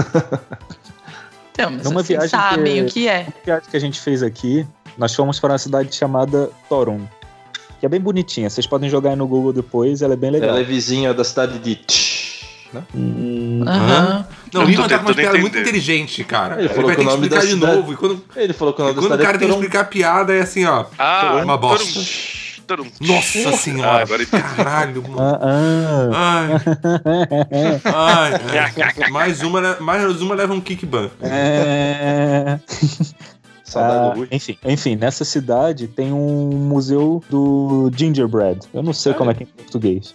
Então, 1.52 1.72
mas 1.72 1.82
Numa 1.82 2.04
vocês 2.04 2.16
viagem 2.20 2.30
sabem 2.30 2.74
que- 2.76 2.82
o 2.82 2.86
que 2.86 3.08
é. 3.08 3.26
A 3.26 3.44
viagem 3.44 3.68
que 3.68 3.76
a 3.76 3.80
gente 3.80 4.00
fez 4.00 4.22
aqui, 4.22 4.64
nós 4.96 5.12
fomos 5.12 5.40
para 5.40 5.50
uma 5.54 5.58
cidade 5.58 5.92
chamada 5.92 6.48
Torum. 6.68 7.00
Que 7.80 7.86
é 7.86 7.88
bem 7.88 8.00
bonitinha. 8.00 8.48
Vocês 8.48 8.64
podem 8.64 8.88
jogar 8.88 9.10
aí 9.10 9.16
no 9.16 9.26
Google 9.26 9.52
depois, 9.52 10.00
ela 10.00 10.12
é 10.12 10.16
bem 10.16 10.30
legal. 10.30 10.50
Ela 10.50 10.60
é 10.60 10.62
vizinha 10.62 11.12
da 11.12 11.24
cidade 11.24 11.58
de 11.58 11.74
Tch, 11.74 12.44
né? 12.72 12.84
Hum, 12.94 13.64
Aham. 13.66 14.24
Não, 14.52 14.64
o 14.64 14.70
Ivan 14.70 14.88
tá 14.88 14.98
com 14.98 15.04
uma 15.06 15.14
piada 15.14 15.38
muito 15.38 15.58
inteligente, 15.58 16.24
cara. 16.24 16.54
Ele 16.56 16.64
Ele, 16.64 16.68
falou 16.74 16.86
vai 16.86 16.96
que 16.96 17.02
ter 17.02 17.06
o 17.06 17.10
que 17.10 17.14
nome 17.16 17.26
explicar 17.26 17.40
da 17.40 17.46
de 17.46 17.52
cidade- 17.54 17.76
novo. 17.76 17.92
E 17.92 17.96
quando, 17.96 18.24
Ele 18.36 18.52
falou 18.52 18.74
que 18.74 18.80
o 18.80 18.84
e 18.84 18.86
nome 18.86 18.94
da 18.94 19.00
quando 19.02 19.10
o 19.12 19.16
cidade 19.16 19.22
cara 19.24 19.36
é 19.36 19.38
tem 19.40 19.48
que 19.48 19.54
explicar 19.54 19.80
a 19.80 19.84
piada, 19.84 20.34
é 20.34 20.40
assim, 20.40 20.64
ó. 20.64 20.84
Ah, 20.98 21.40
Uma 21.42 21.56
bosta. 21.56 22.00
Nossa 23.00 23.48
Ah, 23.48 23.52
senhora. 23.56 24.02
agora 24.02 24.22
entendi. 24.22 24.42
Caralho, 24.42 25.02
mano. 25.08 25.38
ah, 25.40 26.08
ah. 26.14 26.48
Ai, 28.52 28.58
ai, 28.98 29.10
mais 29.10 29.42
uma, 29.42 29.76
mais 29.80 30.20
uma 30.20 30.34
leva 30.34 30.52
um 30.52 30.60
kickban. 30.60 31.10
É. 31.22 32.58
Saudade 33.64 33.96
Ah, 33.96 34.08
do 34.10 34.18
Rui. 34.20 34.28
enfim, 34.30 34.56
enfim, 34.64 34.96
nessa 34.96 35.24
cidade 35.24 35.88
tem 35.88 36.10
um 36.12 36.50
museu 36.56 37.22
do 37.30 37.90
gingerbread. 37.94 38.60
Eu 38.72 38.82
não 38.82 38.92
sei 38.94 39.12
como 39.14 39.30
é 39.30 39.34
que 39.34 39.42
é 39.44 39.46
em 39.46 39.62
português. 39.62 40.14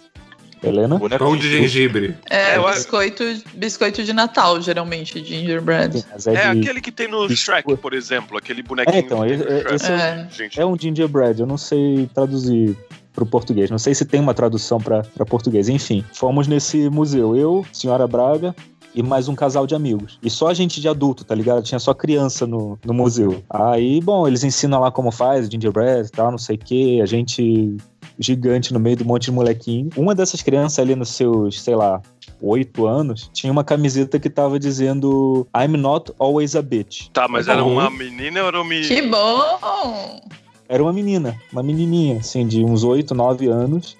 Helena? 0.68 0.98
Boneco 0.98 1.24
Pão 1.24 1.36
de 1.36 1.50
gengibre. 1.50 2.14
É, 2.30 2.56
Eu- 2.56 2.64
biscoito, 2.68 3.22
biscoito 3.54 4.02
de 4.02 4.12
Natal, 4.12 4.60
geralmente, 4.60 5.24
gingerbread. 5.24 6.00
Sim, 6.18 6.30
É 6.30 6.52
de- 6.54 6.60
aquele 6.60 6.80
que 6.80 6.90
tem 6.92 7.06
no 7.08 7.26
Biscoito. 7.28 7.36
Shrek, 7.66 7.76
por 7.76 7.92
exemplo, 7.94 8.36
aquele 8.38 8.62
bonequinho. 8.62 8.96
É, 8.96 9.00
então, 9.00 9.24
esse- 9.26 9.42
é 9.44 10.26
o- 10.56 10.60
É. 10.60 10.62
É 10.62 10.66
um 10.66 10.78
gingerbread, 10.78 11.40
eu 11.40 11.46
não 11.46 11.56
sei 11.58 12.08
traduzir 12.14 12.76
pro 13.12 13.24
português, 13.24 13.70
não 13.70 13.78
sei 13.78 13.94
se 13.94 14.04
tem 14.04 14.20
uma 14.20 14.34
tradução 14.34 14.78
pra 14.80 15.02
pra 15.14 15.24
português. 15.24 15.68
Enfim, 15.68 16.04
fomos 16.12 16.48
nesse 16.48 16.88
museu, 16.90 17.36
eu, 17.36 17.64
senhora 17.72 18.06
Braga 18.08 18.54
e 18.92 19.02
mais 19.02 19.28
um 19.28 19.34
casal 19.34 19.66
de 19.66 19.74
amigos. 19.74 20.18
E 20.22 20.28
só 20.30 20.52
gente 20.54 20.80
de 20.80 20.88
adulto, 20.88 21.24
tá 21.24 21.34
ligado? 21.34 21.62
Tinha 21.62 21.78
só 21.80 21.92
criança 21.94 22.46
no, 22.46 22.78
no 22.84 22.92
museu. 22.94 23.42
Aí, 23.50 24.00
bom, 24.00 24.26
eles 24.26 24.42
ensinam 24.44 24.80
lá 24.80 24.90
como 24.90 25.10
faz, 25.12 25.48
gingerbread 25.48 26.06
e 26.08 26.10
tal, 26.10 26.30
não 26.30 26.38
sei 26.38 26.56
o 26.56 26.58
que, 26.58 27.00
a 27.00 27.06
gente 27.06 27.76
gigante 28.18 28.72
no 28.72 28.80
meio 28.80 28.96
do 28.96 29.04
monte 29.04 29.24
de 29.24 29.32
molequinho. 29.32 29.90
Uma 29.96 30.14
dessas 30.14 30.42
crianças 30.42 30.78
ali 30.78 30.94
nos 30.94 31.10
seus, 31.10 31.60
sei 31.60 31.74
lá, 31.74 32.00
oito 32.40 32.86
anos, 32.86 33.30
tinha 33.32 33.52
uma 33.52 33.64
camiseta 33.64 34.18
que 34.18 34.30
tava 34.30 34.58
dizendo 34.58 35.46
I'm 35.56 35.76
not 35.76 36.12
always 36.18 36.54
a 36.54 36.62
bitch. 36.62 37.08
Tá, 37.12 37.26
mas 37.28 37.48
era 37.48 37.62
bom. 37.62 37.72
uma 37.72 37.90
menina 37.90 38.42
ou 38.42 38.48
era 38.48 38.60
uma 38.60 38.74
Que 38.74 39.02
bom! 39.02 40.20
Era 40.68 40.82
uma 40.82 40.92
menina, 40.92 41.38
uma 41.52 41.62
menininha, 41.62 42.18
assim, 42.18 42.46
de 42.46 42.64
uns 42.64 42.84
8, 42.84 43.14
9 43.14 43.48
anos. 43.48 43.96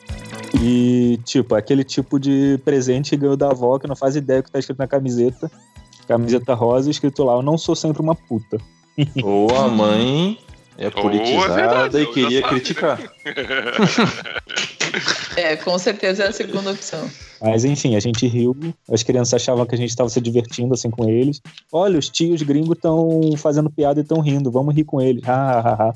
E, 0.61 1.19
tipo, 1.25 1.55
aquele 1.55 1.85
tipo 1.85 2.19
de 2.19 2.59
presente 2.65 3.11
que 3.11 3.17
ganhou 3.17 3.37
da 3.37 3.51
avó 3.51 3.79
que 3.79 3.87
não 3.87 3.97
faz 3.97 4.17
ideia 4.17 4.41
do 4.41 4.47
que 4.47 4.53
tá 4.53 4.59
escrito 4.59 4.79
na 4.79 4.87
camiseta. 4.87 5.51
Camiseta 6.07 6.55
rosa, 6.55 6.91
escrito 6.91 7.25
lá, 7.25 7.35
eu 7.35 7.43
não 7.43 7.59
sou 7.59 7.75
sempre 7.75 8.01
uma 8.01 8.15
puta. 8.15 8.59
Ou 9.23 9.55
a 9.57 9.69
mãe 9.69 10.39
é 10.79 10.91
politizada 10.91 11.55
verdade, 11.55 11.97
e 11.97 12.01
eu 12.01 12.07
já 12.07 12.13
queria 12.13 12.43
criticar. 12.43 13.01
É, 15.37 15.57
com 15.57 15.77
certeza 15.77 16.23
é 16.23 16.29
a 16.29 16.33
segunda 16.33 16.71
opção. 16.71 17.11
Mas 17.41 17.65
enfim, 17.65 17.97
a 17.97 18.01
gente 18.01 18.27
riu, 18.27 18.57
as 18.89 19.03
crianças 19.03 19.35
achavam 19.35 19.67
que 19.67 19.75
a 19.75 19.79
gente 19.79 19.91
estava 19.91 20.09
se 20.09 20.21
divertindo 20.21 20.73
assim 20.73 20.91
com 20.91 21.09
eles. 21.09 21.41
Olha, 21.73 21.99
os 21.99 22.09
tios 22.09 22.43
gringos 22.43 22.77
estão 22.77 23.21
fazendo 23.37 23.71
piada 23.71 24.01
e 24.01 24.03
estão 24.03 24.21
rindo, 24.21 24.51
vamos 24.51 24.75
rir 24.75 24.85
com 24.85 25.01
eles. 25.01 25.27
Ha, 25.29 25.33
ha, 25.33 25.89
ha. 25.89 25.93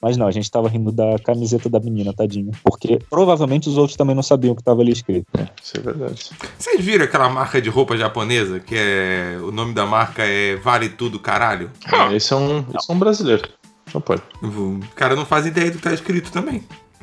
Mas 0.00 0.16
não, 0.16 0.26
a 0.26 0.30
gente 0.30 0.50
tava 0.50 0.68
rindo 0.68 0.92
da 0.92 1.18
camiseta 1.18 1.68
da 1.68 1.80
menina, 1.80 2.12
tadinha. 2.12 2.52
Porque 2.62 2.98
provavelmente 3.10 3.68
os 3.68 3.76
outros 3.76 3.96
também 3.96 4.14
não 4.14 4.22
sabiam 4.22 4.52
o 4.52 4.56
que 4.56 4.62
tava 4.62 4.82
ali 4.82 4.92
escrito. 4.92 5.26
Isso 5.60 5.76
é 5.78 5.80
verdade. 5.80 6.30
Vocês 6.58 6.84
viram 6.84 7.04
aquela 7.04 7.28
marca 7.28 7.60
de 7.60 7.68
roupa 7.68 7.96
japonesa 7.96 8.60
que 8.60 8.76
é. 8.76 9.38
O 9.42 9.50
nome 9.50 9.74
da 9.74 9.86
marca 9.86 10.22
é 10.22 10.56
Vale 10.56 10.90
Tudo 10.90 11.18
Caralho? 11.18 11.70
Esse 12.14 12.32
é 12.32 12.36
um, 12.36 12.64
esse 12.74 12.90
é 12.90 12.92
um 12.94 12.98
brasileiro. 12.98 13.48
Não 13.94 14.00
pode. 14.00 14.22
O 14.42 14.80
cara 14.94 15.14
não 15.16 15.24
faz 15.26 15.46
ideia 15.46 15.70
do 15.70 15.78
que 15.78 15.82
tá 15.84 15.92
escrito 15.92 16.30
também. 16.30 16.62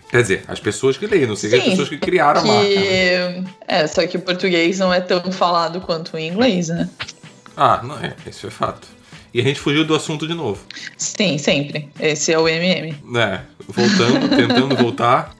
Quer 0.09 0.21
dizer, 0.21 0.43
as 0.47 0.59
pessoas 0.59 0.95
que 0.95 1.07
leem, 1.07 1.25
não 1.25 1.35
sei 1.35 1.55
as 1.57 1.63
Sim, 1.63 1.69
pessoas 1.71 1.89
que 1.89 1.97
criaram 1.97 2.41
a 2.41 2.43
marca. 2.45 2.69
né? 2.69 2.75
Que... 2.75 3.43
É, 3.67 3.87
só 3.87 4.05
que 4.05 4.17
o 4.17 4.21
português 4.21 4.77
não 4.77 4.93
é 4.93 5.01
tão 5.01 5.31
falado 5.31 5.81
quanto 5.81 6.15
o 6.15 6.19
inglês, 6.19 6.67
né? 6.67 6.87
Ah, 7.57 7.81
não 7.83 7.97
é, 7.97 8.15
isso 8.27 8.45
é 8.45 8.51
fato. 8.51 8.87
E 9.33 9.41
a 9.41 9.43
gente 9.43 9.59
fugiu 9.59 9.83
do 9.83 9.95
assunto 9.95 10.27
de 10.27 10.35
novo. 10.35 10.61
Sim, 10.97 11.39
sempre. 11.39 11.89
Esse 11.99 12.31
é 12.31 12.37
o 12.37 12.47
MM. 12.47 12.95
É, 13.15 13.39
voltando, 13.67 14.29
tentando 14.29 14.75
voltar. 14.75 15.33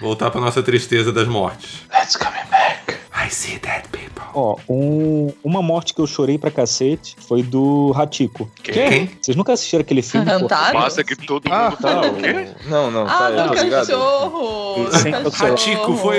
Voltar 0.00 0.30
pra 0.30 0.40
nossa 0.40 0.62
tristeza 0.62 1.12
das 1.12 1.28
mortes. 1.28 1.82
Let's 1.92 2.16
coming 2.16 2.48
back. 2.50 2.73
I 3.16 3.30
see 3.30 3.58
dead 3.58 3.82
people. 3.90 4.22
Ó, 4.34 4.56
um- 4.68 5.32
uma 5.42 5.62
morte 5.62 5.94
que 5.94 6.00
eu 6.00 6.06
chorei 6.06 6.36
pra 6.36 6.50
cacete 6.50 7.16
foi 7.26 7.42
do 7.42 7.90
Ratico. 7.92 8.50
Quem? 8.62 9.08
Vocês 9.22 9.36
nunca 9.36 9.52
assistiram 9.52 9.82
aquele 9.82 10.02
filme? 10.02 10.26
Rantário? 10.30 10.78
Massa 10.80 11.02
que 11.04 11.14
todo 11.16 11.50
Ah, 11.52 11.70
mundo 11.70 11.76
tá. 11.76 11.88
fala 11.88 12.06
o 12.10 12.14
quê? 12.16 12.48
Não, 12.66 12.90
não, 12.90 13.02
Ah, 13.06 13.08
tá, 13.18 13.30
eu 13.30 13.48
do 13.48 13.70
cachorro! 13.70 14.88
Ratico 15.32 15.96
foi, 15.96 16.18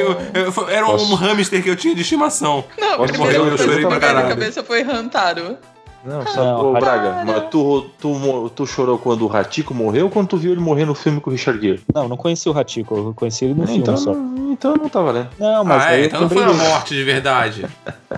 foi- 0.52 0.74
Era 0.74 0.88
um 0.90 1.14
hamster 1.16 1.62
que 1.62 1.70
eu 1.70 1.76
tinha 1.76 1.94
de 1.94 2.02
estimação. 2.02 2.64
Não, 2.80 2.98
Posso 2.98 3.14
primeira 3.14 3.40
morrer? 3.40 3.52
Eu 3.54 3.58
chorei 3.58 3.80
que 3.82 3.88
pra 3.88 4.00
caralho. 4.00 4.30
cabeça 4.30 4.64
foi 4.64 4.82
Rantaro. 4.82 5.58
Não, 6.06 6.22
sabe, 6.28 6.38
Não, 6.48 6.70
ô. 6.70 6.74
Braga, 6.74 7.24
mas 7.26 7.50
tu, 7.50 7.86
tu, 8.00 8.50
tu 8.56 8.66
chorou 8.68 8.98
quando 8.98 9.24
o 9.24 9.28
Ratico 9.28 9.74
morreu 9.74 10.06
ou 10.06 10.12
quando 10.12 10.28
tu 10.30 10.38
viu 10.38 10.52
ele 10.52 10.62
morrer 10.62 10.86
no 10.86 10.94
filme 10.96 11.20
com 11.20 11.30
o 11.30 11.34
Richard 11.34 11.60
Gere? 11.60 11.82
Não, 11.94 12.08
não 12.08 12.16
conheci 12.18 12.48
o 12.48 12.52
Ratico, 12.52 12.96
eu 12.96 13.14
conheci 13.16 13.46
ele 13.46 13.56
no 13.56 13.66
filme 13.66 13.82
Então, 13.82 13.98
só. 13.98 14.14
não- 14.14 14.36
então 14.54 14.76
não 14.76 14.88
tá 14.88 15.02
valendo. 15.02 15.30
Não, 15.40 15.64
mas 15.66 15.84
ah, 15.84 15.88
aí 15.88 16.04
é, 16.04 16.06
então 16.06 16.22
não 16.22 16.30
foi 16.30 16.46
dele. 16.46 16.58
morte 16.58 16.94
de 16.94 17.04
verdade. 17.04 17.66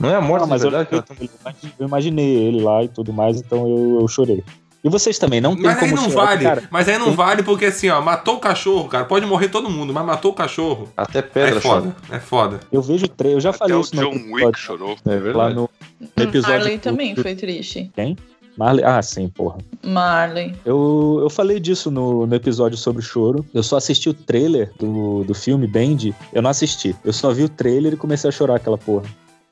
Não 0.00 0.08
é 0.08 0.14
a 0.14 0.20
morte, 0.20 0.46
Não, 0.46 0.54
eu, 0.54 0.60
verdade? 0.60 0.88
eu, 0.92 0.98
eu 0.98 1.54
eu 1.80 1.86
imaginei 1.88 2.36
ele 2.46 2.62
lá 2.62 2.84
e 2.84 2.88
tudo 2.88 3.12
mais, 3.12 3.36
então 3.40 3.66
eu, 3.68 3.98
eu 4.00 4.06
chorei. 4.06 4.44
E 4.84 4.88
vocês 4.88 5.18
também, 5.18 5.40
não 5.40 5.56
tem 5.56 5.64
Mas 5.64 5.82
aí 5.82 5.90
como 5.90 6.00
não 6.02 6.08
chorar, 6.08 6.26
vale. 6.26 6.44
cara. 6.44 6.62
Mas 6.70 6.88
aí 6.88 6.96
não 6.98 7.10
vale 7.12 7.42
porque 7.42 7.64
assim, 7.64 7.88
ó, 7.88 8.00
matou 8.00 8.36
o 8.36 8.38
cachorro, 8.38 8.88
cara. 8.88 9.04
Pode 9.04 9.26
morrer 9.26 9.48
todo 9.48 9.68
mundo, 9.68 9.92
mas 9.92 10.06
matou 10.06 10.30
o 10.30 10.34
cachorro. 10.34 10.88
Até 10.96 11.18
É 11.18 11.22
pedra 11.22 11.60
foda. 11.60 11.96
É 12.12 12.20
foda. 12.20 12.60
Eu 12.70 12.80
vejo 12.80 13.06
o 13.06 13.08
trailer, 13.08 13.38
eu 13.38 13.40
já 13.40 13.50
Até 13.50 13.58
falei 13.58 13.74
o 13.74 13.80
isso 13.80 13.96
no 13.96 14.02
John 14.02 14.12
episódio, 14.12 14.46
Wick 14.46 14.58
chorou. 14.60 14.96
chora. 15.04 15.16
É 15.16 15.18
lá 15.18 15.20
verdade. 15.24 15.54
no, 15.56 15.70
no 16.00 16.24
episódio. 16.24 16.56
Marley 16.56 16.76
do- 16.78 16.80
também 16.82 17.14
foi 17.16 17.34
triste. 17.34 17.90
Quem? 17.94 18.16
Marley? 18.56 18.84
Ah, 18.84 19.00
sim, 19.02 19.28
porra. 19.28 19.58
Marley. 19.84 20.52
Eu, 20.64 21.20
eu 21.22 21.30
falei 21.30 21.60
disso 21.60 21.90
no, 21.92 22.26
no 22.26 22.34
episódio 22.34 22.76
sobre 22.76 23.00
o 23.00 23.04
choro. 23.04 23.46
Eu 23.54 23.62
só 23.62 23.76
assisti 23.76 24.08
o 24.08 24.14
trailer 24.14 24.72
do, 24.78 25.22
do 25.24 25.32
filme 25.34 25.66
Band. 25.66 26.12
Eu 26.32 26.42
não 26.42 26.50
assisti. 26.50 26.94
Eu 27.04 27.12
só 27.12 27.30
vi 27.30 27.44
o 27.44 27.48
trailer 27.48 27.92
e 27.92 27.96
comecei 27.96 28.28
a 28.28 28.32
chorar 28.32 28.56
aquela 28.56 28.76
porra. 28.76 29.04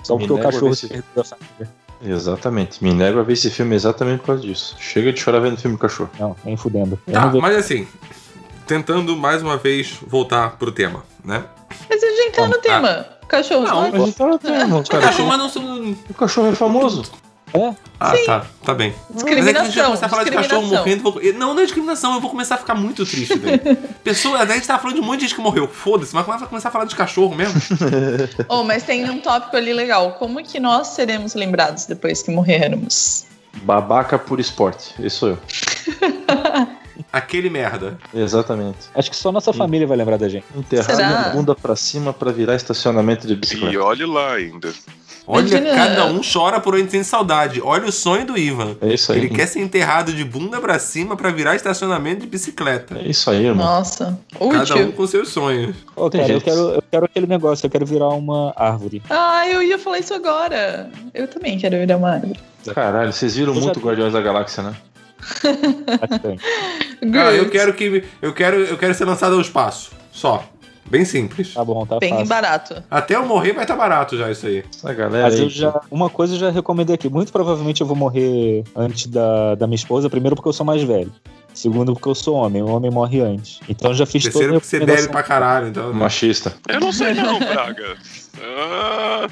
Só 0.03 0.16
Me 0.16 0.26
porque 0.26 0.40
o 0.40 0.42
cachorro 0.42 0.74
se 0.74 0.86
esse- 0.86 1.05
da 1.14 1.22
família. 1.22 1.68
Exatamente. 2.05 2.82
Me 2.82 2.92
nego 2.92 3.20
a 3.20 3.22
ver 3.22 3.32
esse 3.34 3.49
filme 3.49 3.74
exatamente 3.76 4.20
por 4.20 4.26
causa 4.26 4.42
disso. 4.42 4.76
Chega 4.78 5.12
de 5.12 5.20
chorar 5.20 5.38
vendo 5.40 5.57
filme 5.57 5.78
cachorro. 5.78 6.11
Não, 6.18 6.36
nem 6.44 6.57
fudendo. 6.57 6.99
Tá, 7.11 7.22
não 7.26 7.30
vou- 7.32 7.40
mas 7.40 7.57
assim, 7.57 7.86
tentando 8.66 9.16
mais 9.16 9.40
uma 9.42 9.57
vez 9.57 9.99
voltar 10.07 10.57
pro 10.59 10.72
tema, 10.72 11.05
né? 11.26 11.44
Mas 11.90 12.02
a 12.02 12.06
gente 12.06 12.32
tá 12.32 12.46
no 12.46 12.58
tema. 12.58 13.06
Cachorro. 13.28 13.62
Não, 13.66 13.82
Mas 13.90 13.94
a 13.94 13.98
gente 14.06 14.16
tá 14.16 14.26
no 14.26 14.38
tema, 14.38 14.84
cara. 14.84 15.02
Cachorro, 15.06 15.28
mas 15.28 15.54
não. 15.56 15.96
O 16.08 16.14
cachorro 16.14 16.48
é 16.48 16.54
famoso. 16.54 17.02
Ah, 17.98 18.12
tá, 18.26 18.46
tá 18.64 18.74
bem. 18.74 18.94
Mas 19.08 19.22
é 19.22 19.26
que 19.26 19.32
a 19.32 19.36
gente 19.36 19.44
vai 19.44 19.52
Discriminação. 19.62 19.84
começar 19.86 20.06
a 20.06 20.08
falar 20.10 20.24
de 20.24 20.30
cachorro 20.30 20.62
discriminação. 20.62 20.78
morrendo. 20.84 21.02
vou- 21.02 21.32
Não, 21.40 21.54
não 21.54 21.60
é 21.60 21.64
discriminação, 21.64 22.14
eu 22.14 22.20
vou 22.20 22.28
começar 22.30 22.56
a 22.56 22.58
ficar 22.58 22.74
muito 22.74 23.06
triste, 23.06 23.38
velho. 23.38 23.60
Pessoa, 24.04 24.40
a 24.40 24.46
gente 24.46 24.66
tava 24.66 24.80
falando 24.82 24.96
de 24.96 25.00
um 25.02 25.04
monte 25.04 25.20
de 25.20 25.26
gente 25.26 25.34
que 25.36 25.40
morreu. 25.40 25.66
Foda-se, 25.66 26.14
mas 26.14 26.28
é 26.28 26.38
vai 26.38 26.46
começar 26.48 26.68
a 26.68 26.72
falar 26.72 26.84
de 26.84 26.94
cachorro 26.94 27.34
mesmo? 27.34 27.58
Oh, 28.48 28.62
mas 28.62 28.82
tem 28.82 29.08
um 29.08 29.18
tópico 29.20 29.56
ali 29.56 29.72
legal. 29.72 30.12
Como 30.18 30.42
que 30.44 30.60
nós 30.60 30.88
seremos 30.88 31.34
lembrados 31.34 31.86
depois 31.86 32.22
que 32.22 32.30
morrermos? 32.30 33.24
Babaca 33.62 34.18
por 34.18 34.38
esporte. 34.38 34.94
Esse 35.02 35.16
sou 35.16 35.28
eu. 35.30 35.38
Aquele 37.12 37.49
merda. 37.51 37.99
Exatamente. 38.14 38.78
Acho 38.94 39.11
que 39.11 39.16
só 39.16 39.30
nossa 39.32 39.53
família 39.53 39.86
vai 39.86 39.97
lembrar 39.97 40.16
da 40.16 40.28
gente. 40.28 40.44
Enterrado 40.55 40.94
Será? 40.97 41.20
a 41.20 41.28
bunda 41.30 41.55
pra 41.55 41.76
cima 41.76 42.12
pra 42.12 42.30
virar 42.32 42.55
estacionamento 42.55 43.26
de 43.26 43.32
E 43.34 43.36
bicicleta. 43.36 43.82
olhe 43.82 44.05
lá 44.07 44.34
ainda. 44.34 44.72
Olha, 45.28 45.49
Imagina- 45.59 45.74
cada 45.74 46.05
um 46.07 46.20
chora 46.20 46.61
por 46.61 46.76
onde 46.76 46.86
tem 46.86 47.03
saudade. 47.03 47.61
Olha 47.61 47.86
o 47.86 47.90
sonho 47.92 48.24
do 48.24 48.38
Ivan. 48.38 48.76
É 48.80 48.94
isso 48.94 49.11
aí. 49.11 49.18
Ele 49.18 49.28
quer 49.28 49.47
ser 49.49 49.59
enterrado 49.61 50.12
de 50.12 50.24
bunda 50.24 50.61
pra 50.61 50.78
cima 50.78 51.16
pra 51.16 51.30
virar 51.32 51.57
estacionamento 51.57 52.20
de 52.20 52.28
bicicleta. 52.28 52.97
É 52.97 53.09
isso 53.09 53.28
aí, 53.28 53.44
irmão. 53.47 53.66
Nossa, 53.66 54.16
Cada 54.38 54.76
um 54.76 54.92
com 54.92 55.05
seus 55.05 55.30
sonhos. 55.30 55.74
Ô, 55.97 56.09
Tem 56.09 56.20
cara, 56.20 56.32
eu 56.32 56.40
jeito. 56.40 56.44
quero, 56.44 56.61
eu 56.76 56.82
quero 56.88 57.05
aquele 57.07 57.26
negócio, 57.26 57.66
eu 57.66 57.70
quero 57.70 57.84
virar 57.84 58.11
uma 58.11 58.53
árvore. 58.55 59.03
Ah, 59.11 59.49
eu 59.49 59.61
ia 59.61 59.78
falar 59.80 59.99
isso 59.99 60.14
agora. 60.14 60.88
Eu 61.12 61.26
também 61.26 61.59
quero 61.59 61.76
virar 61.76 61.97
uma 61.97 62.11
árvore. 62.12 62.38
Caralho, 62.72 63.12
vocês 63.12 63.34
viram 63.34 63.53
Eu 63.53 63.59
já 63.61 63.64
muito. 63.66 63.80
Guardiões 63.80 64.12
da 64.12 64.20
Galáxia, 64.20 64.62
né? 64.62 64.76
Bastante. 66.01 66.42
Ah, 67.14 67.32
eu 67.32 67.48
quero 67.50 67.72
que. 67.74 68.04
Eu 68.20 68.32
quero, 68.32 68.57
eu 68.57 68.76
quero 68.76 68.94
ser 68.94 69.04
lançado 69.04 69.34
ao 69.34 69.40
espaço. 69.40 69.90
Só. 70.12 70.44
Bem 70.88 71.04
simples. 71.04 71.52
Tá 71.52 71.64
bom, 71.64 71.84
tá 71.84 71.98
Bem 71.98 72.11
fácil. 72.11 72.26
barato. 72.28 72.82
Até 72.88 73.16
eu 73.16 73.26
morrer 73.26 73.52
vai 73.52 73.64
estar 73.64 73.74
barato 73.74 74.16
já 74.16 74.30
isso 74.30 74.46
aí. 74.46 74.64
Essa 74.72 74.92
galera 74.94 75.24
Mas 75.24 75.34
aí. 75.34 75.40
eu 75.42 75.50
já, 75.50 75.80
uma 75.90 76.09
coisa 76.09 76.34
eu 76.34 76.38
já 76.38 76.50
recomendei 76.50 76.94
aqui. 76.94 77.09
Muito 77.09 77.32
provavelmente 77.32 77.80
eu 77.80 77.86
vou 77.88 77.96
morrer 77.96 78.62
antes 78.74 79.09
da, 79.09 79.57
da 79.57 79.66
minha 79.66 79.74
esposa. 79.74 80.09
Primeiro 80.09 80.36
porque 80.36 80.48
eu 80.48 80.52
sou 80.52 80.64
mais 80.64 80.82
velho. 80.84 81.12
Segundo 81.52 81.92
porque 81.92 82.09
eu 82.09 82.14
sou 82.14 82.36
homem. 82.36 82.62
O 82.62 82.68
homem 82.68 82.88
morre 82.90 83.20
antes. 83.20 83.59
Então 83.68 83.90
eu 83.90 83.94
já 83.96 84.07
fiz 84.07 84.22
Terceiro 84.22 84.46
toda 84.48 84.59
a 84.59 84.61
porque 84.61 84.76
você 84.76 84.86
bebe 84.86 85.09
pra 85.09 85.22
caralho, 85.24 85.68
então. 85.68 85.92
Machista. 85.92 86.54
Eu 86.68 86.78
não 86.78 86.92
sei 86.92 87.14
não, 87.14 87.38
Braga. 87.40 87.96
Ah, 88.38 89.28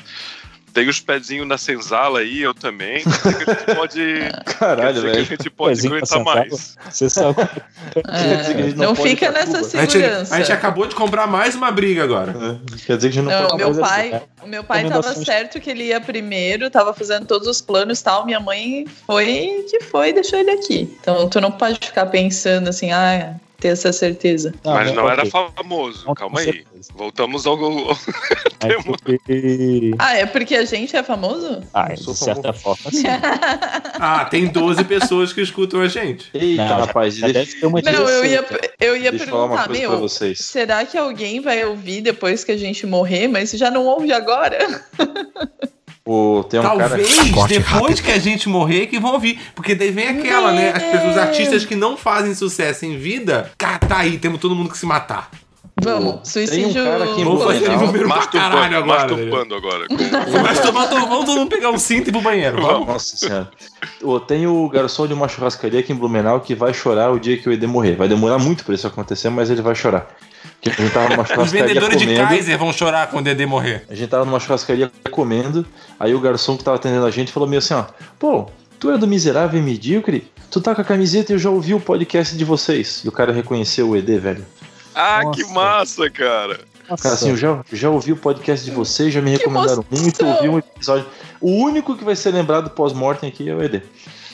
tem 0.74 0.88
os 0.88 1.00
pezinhos 1.00 1.46
na 1.46 1.56
senzala 1.56 2.18
aí, 2.18 2.42
eu 2.42 2.52
também. 2.52 3.04
Quer 3.04 3.08
dizer 3.10 3.44
que 3.44 3.50
a 3.50 3.54
gente 3.54 3.74
pode, 3.76 4.00
quer 4.44 4.54
Caralho, 4.58 4.94
dizer 4.94 5.02
que 5.02 5.08
a 5.08 5.14
velho. 5.14 5.24
gente 5.26 5.50
pode 5.50 5.76
Pezinho 5.76 5.94
aguentar 5.94 6.24
mais. 6.24 6.76
Você 6.90 7.08
sabe. 7.08 7.36
É, 7.94 8.72
não 8.74 8.86
não 8.86 8.94
fica 8.94 9.30
nessa 9.30 9.58
Cuba. 9.58 9.78
A 9.78 9.80
gente, 9.82 9.92
segurança. 9.92 10.34
a 10.34 10.38
gente 10.38 10.52
acabou 10.52 10.86
de 10.86 10.94
comprar 10.94 11.26
mais 11.26 11.54
uma 11.54 11.70
briga 11.70 12.02
agora. 12.02 12.32
É, 12.32 12.76
Quer 12.86 12.96
dizer 12.96 13.10
que 13.12 13.18
a 13.18 13.22
gente 13.22 13.30
não, 13.30 13.30
Não, 13.30 13.48
pode. 13.48 13.54
o 13.54 13.56
meu 13.56 13.70
assim, 13.70 13.80
pai, 13.80 14.22
o 14.42 14.46
meu 14.48 14.64
pai 14.64 14.88
tava 14.88 15.14
certo 15.14 15.60
que 15.60 15.70
ele 15.70 15.84
ia 15.84 16.00
primeiro, 16.00 16.70
tava 16.70 16.92
fazendo 16.94 17.26
todos 17.26 17.46
os 17.46 17.60
planos 17.60 18.00
e 18.00 18.04
tal. 18.04 18.24
Minha 18.24 18.40
mãe 18.40 18.86
foi 19.06 19.64
que 19.70 19.80
foi 19.80 20.08
e 20.08 20.12
deixou 20.14 20.38
ele 20.38 20.50
aqui. 20.50 20.96
Então 21.00 21.28
tu 21.28 21.40
não 21.40 21.52
pode 21.52 21.78
ficar 21.86 22.06
pensando 22.06 22.68
assim, 22.68 22.90
ah, 22.90 23.34
ter 23.60 23.68
essa 23.68 23.92
certeza. 23.92 24.52
Mas 24.64 24.92
não 24.92 25.08
era 25.08 25.22
ok. 25.26 25.30
famoso, 25.56 26.06
Não, 26.06 26.14
calma 26.14 26.40
aí. 26.40 26.44
certeza. 26.46 26.92
Voltamos 26.94 27.46
ao. 27.46 27.56
Mas 28.62 28.84
porque- 28.84 29.90
Ah, 29.98 30.16
é 30.16 30.26
porque 30.26 30.54
a 30.54 30.64
gente 30.64 30.94
é 30.96 31.02
famoso? 31.02 31.62
Ah, 31.72 31.92
de 31.94 32.14
certa 32.14 32.52
forma, 32.52 32.90
sim. 32.92 33.04
Ah, 33.98 34.24
tem 34.26 34.46
12 34.46 34.84
pessoas 34.84 35.32
que 35.32 35.40
escutam 35.40 35.80
a 35.80 35.88
gente. 35.88 36.30
Eita, 36.34 36.64
Não, 36.64 36.80
rapaz, 36.86 37.16
já 37.16 37.26
deixa, 37.28 37.40
deve 37.50 37.60
ter 37.60 37.66
uma 37.66 37.80
Não, 37.80 37.92
eu 38.08 38.24
ia, 38.24 38.42
direção. 38.42 38.58
eu 38.80 38.96
ia 38.96 39.10
deixa 39.10 39.24
eu 39.26 39.30
falar 39.30 39.44
uma 39.46 39.56
perguntar, 39.66 39.78
meu, 39.90 39.98
vocês. 40.00 40.38
será 40.40 40.84
que 40.84 40.96
alguém 40.98 41.40
vai 41.40 41.64
ouvir 41.64 42.00
depois 42.00 42.44
que 42.44 42.52
a 42.52 42.56
gente 42.56 42.86
morrer, 42.86 43.28
mas 43.28 43.50
já 43.52 43.70
não 43.70 43.86
ouve 43.86 44.12
agora? 44.12 44.58
Pô, 46.04 46.44
tem 46.44 46.60
um 46.60 46.62
cara. 46.62 46.78
Talvez 46.80 47.16
depois 47.48 47.98
que 47.98 48.10
a 48.10 48.18
gente 48.18 48.46
morrer 48.46 48.86
que 48.88 49.00
vão 49.00 49.14
ouvir. 49.14 49.40
Porque 49.54 49.74
daí 49.74 49.90
vem 49.90 50.08
aquela, 50.08 50.52
né? 50.52 50.70
As 50.70 50.82
pessoas, 50.82 51.12
os 51.12 51.18
artistas 51.18 51.64
que 51.64 51.74
não 51.74 51.96
fazem 51.96 52.34
sucesso 52.34 52.84
em 52.84 52.98
vida, 52.98 53.50
cara, 53.56 53.78
tá 53.78 53.98
aí, 53.98 54.18
temos 54.18 54.38
todo 54.38 54.54
mundo 54.54 54.68
que 54.68 54.76
se 54.76 54.84
matar. 54.84 55.30
Vamos, 55.82 56.12
Tem 56.32 56.44
um 56.44 56.46
suicídio. 56.46 56.84
cara 56.84 57.04
aqui 57.04 57.24
Vamos 57.24 57.42
fazer 57.44 57.58
Blumenau. 57.60 57.86
número 57.86 58.08
pra 58.08 58.26
caralho 58.28 58.86
Masturbando, 58.86 58.94
agora. 58.94 59.08
masturbando 59.08 59.54
agora. 59.56 59.88
com- 59.88 60.38
Mas 60.42 60.60
tomar, 60.60 60.86
vamos 60.86 61.24
todo 61.26 61.36
mundo 61.38 61.48
pegar 61.48 61.70
um 61.70 61.78
cinto 61.78 62.06
e 62.06 62.10
ir 62.10 62.12
pro 62.12 62.20
banheiro. 62.20 62.62
Vamos. 62.62 62.86
Nossa 62.86 63.16
senhora. 63.16 63.50
Tem 64.26 64.46
o 64.46 64.68
garçom 64.68 65.06
de 65.08 65.12
uma 65.12 65.26
churrascaria 65.28 65.80
aqui 65.80 65.92
em 65.92 65.96
Blumenau 65.96 66.40
que 66.40 66.54
vai 66.54 66.72
chorar 66.72 67.10
o 67.10 67.18
dia 67.18 67.36
que 67.36 67.48
o 67.48 67.52
ED 67.52 67.66
morrer. 67.66 67.96
Vai 67.96 68.08
demorar 68.08 68.38
muito 68.38 68.64
pra 68.64 68.74
isso 68.74 68.86
acontecer, 68.86 69.28
mas 69.30 69.50
ele 69.50 69.62
vai 69.62 69.74
chorar. 69.74 70.06
Porque 70.62 70.70
a 70.70 70.72
gente 70.84 70.92
tava 70.94 71.08
numa 71.10 71.22
Os 71.24 71.28
churrascaria 71.28 71.66
vendedores 71.66 71.98
de 71.98 72.04
comendo. 72.06 72.28
Kaiser 72.28 72.58
vão 72.58 72.72
chorar 72.72 73.06
quando 73.10 73.22
o 73.26 73.28
Dedê 73.30 73.44
morrer. 73.44 73.84
A 73.90 73.94
gente 73.96 74.08
tava 74.08 74.24
numa 74.24 74.38
churrascaria 74.38 74.90
comendo, 75.10 75.66
aí 75.98 76.14
o 76.14 76.20
garçom 76.20 76.56
que 76.56 76.62
tava 76.62 76.76
atendendo 76.76 77.04
a 77.04 77.10
gente 77.10 77.32
falou 77.32 77.48
meio 77.48 77.58
assim, 77.58 77.74
ó, 77.74 77.84
pô, 78.18 78.46
tu 78.78 78.90
é 78.92 78.96
do 78.96 79.08
miserável 79.08 79.58
e 79.58 79.62
medíocre? 79.62 80.26
Tu 80.52 80.60
tá 80.60 80.72
com 80.74 80.80
a 80.80 80.84
camiseta 80.84 81.32
e 81.32 81.34
eu 81.34 81.38
já 81.38 81.50
ouvi 81.50 81.74
o 81.74 81.80
podcast 81.80 82.36
de 82.36 82.44
vocês. 82.44 83.02
E 83.04 83.08
o 83.08 83.12
cara 83.12 83.32
reconheceu 83.32 83.88
o 83.90 83.96
ED, 83.96 84.18
velho. 84.18 84.46
Ah, 84.94 85.22
que 85.32 85.42
Nossa. 85.42 85.54
massa, 85.54 86.10
cara. 86.10 86.60
Nossa, 86.88 87.02
Cara, 87.02 87.14
assim, 87.14 87.30
eu 87.30 87.36
já, 87.36 87.64
já 87.72 87.90
ouvi 87.90 88.12
o 88.12 88.16
podcast 88.16 88.64
de 88.64 88.70
vocês, 88.70 89.12
já 89.12 89.20
me 89.20 89.30
recomendaram 89.30 89.84
muito, 89.90 90.26
ouvi 90.26 90.48
um 90.48 90.58
episódio. 90.58 91.06
O 91.40 91.50
único 91.50 91.96
que 91.96 92.04
vai 92.04 92.14
ser 92.14 92.30
lembrado 92.30 92.70
pós-mortem 92.70 93.28
aqui 93.28 93.48
é 93.48 93.54
o 93.54 93.62
ED. 93.62 93.82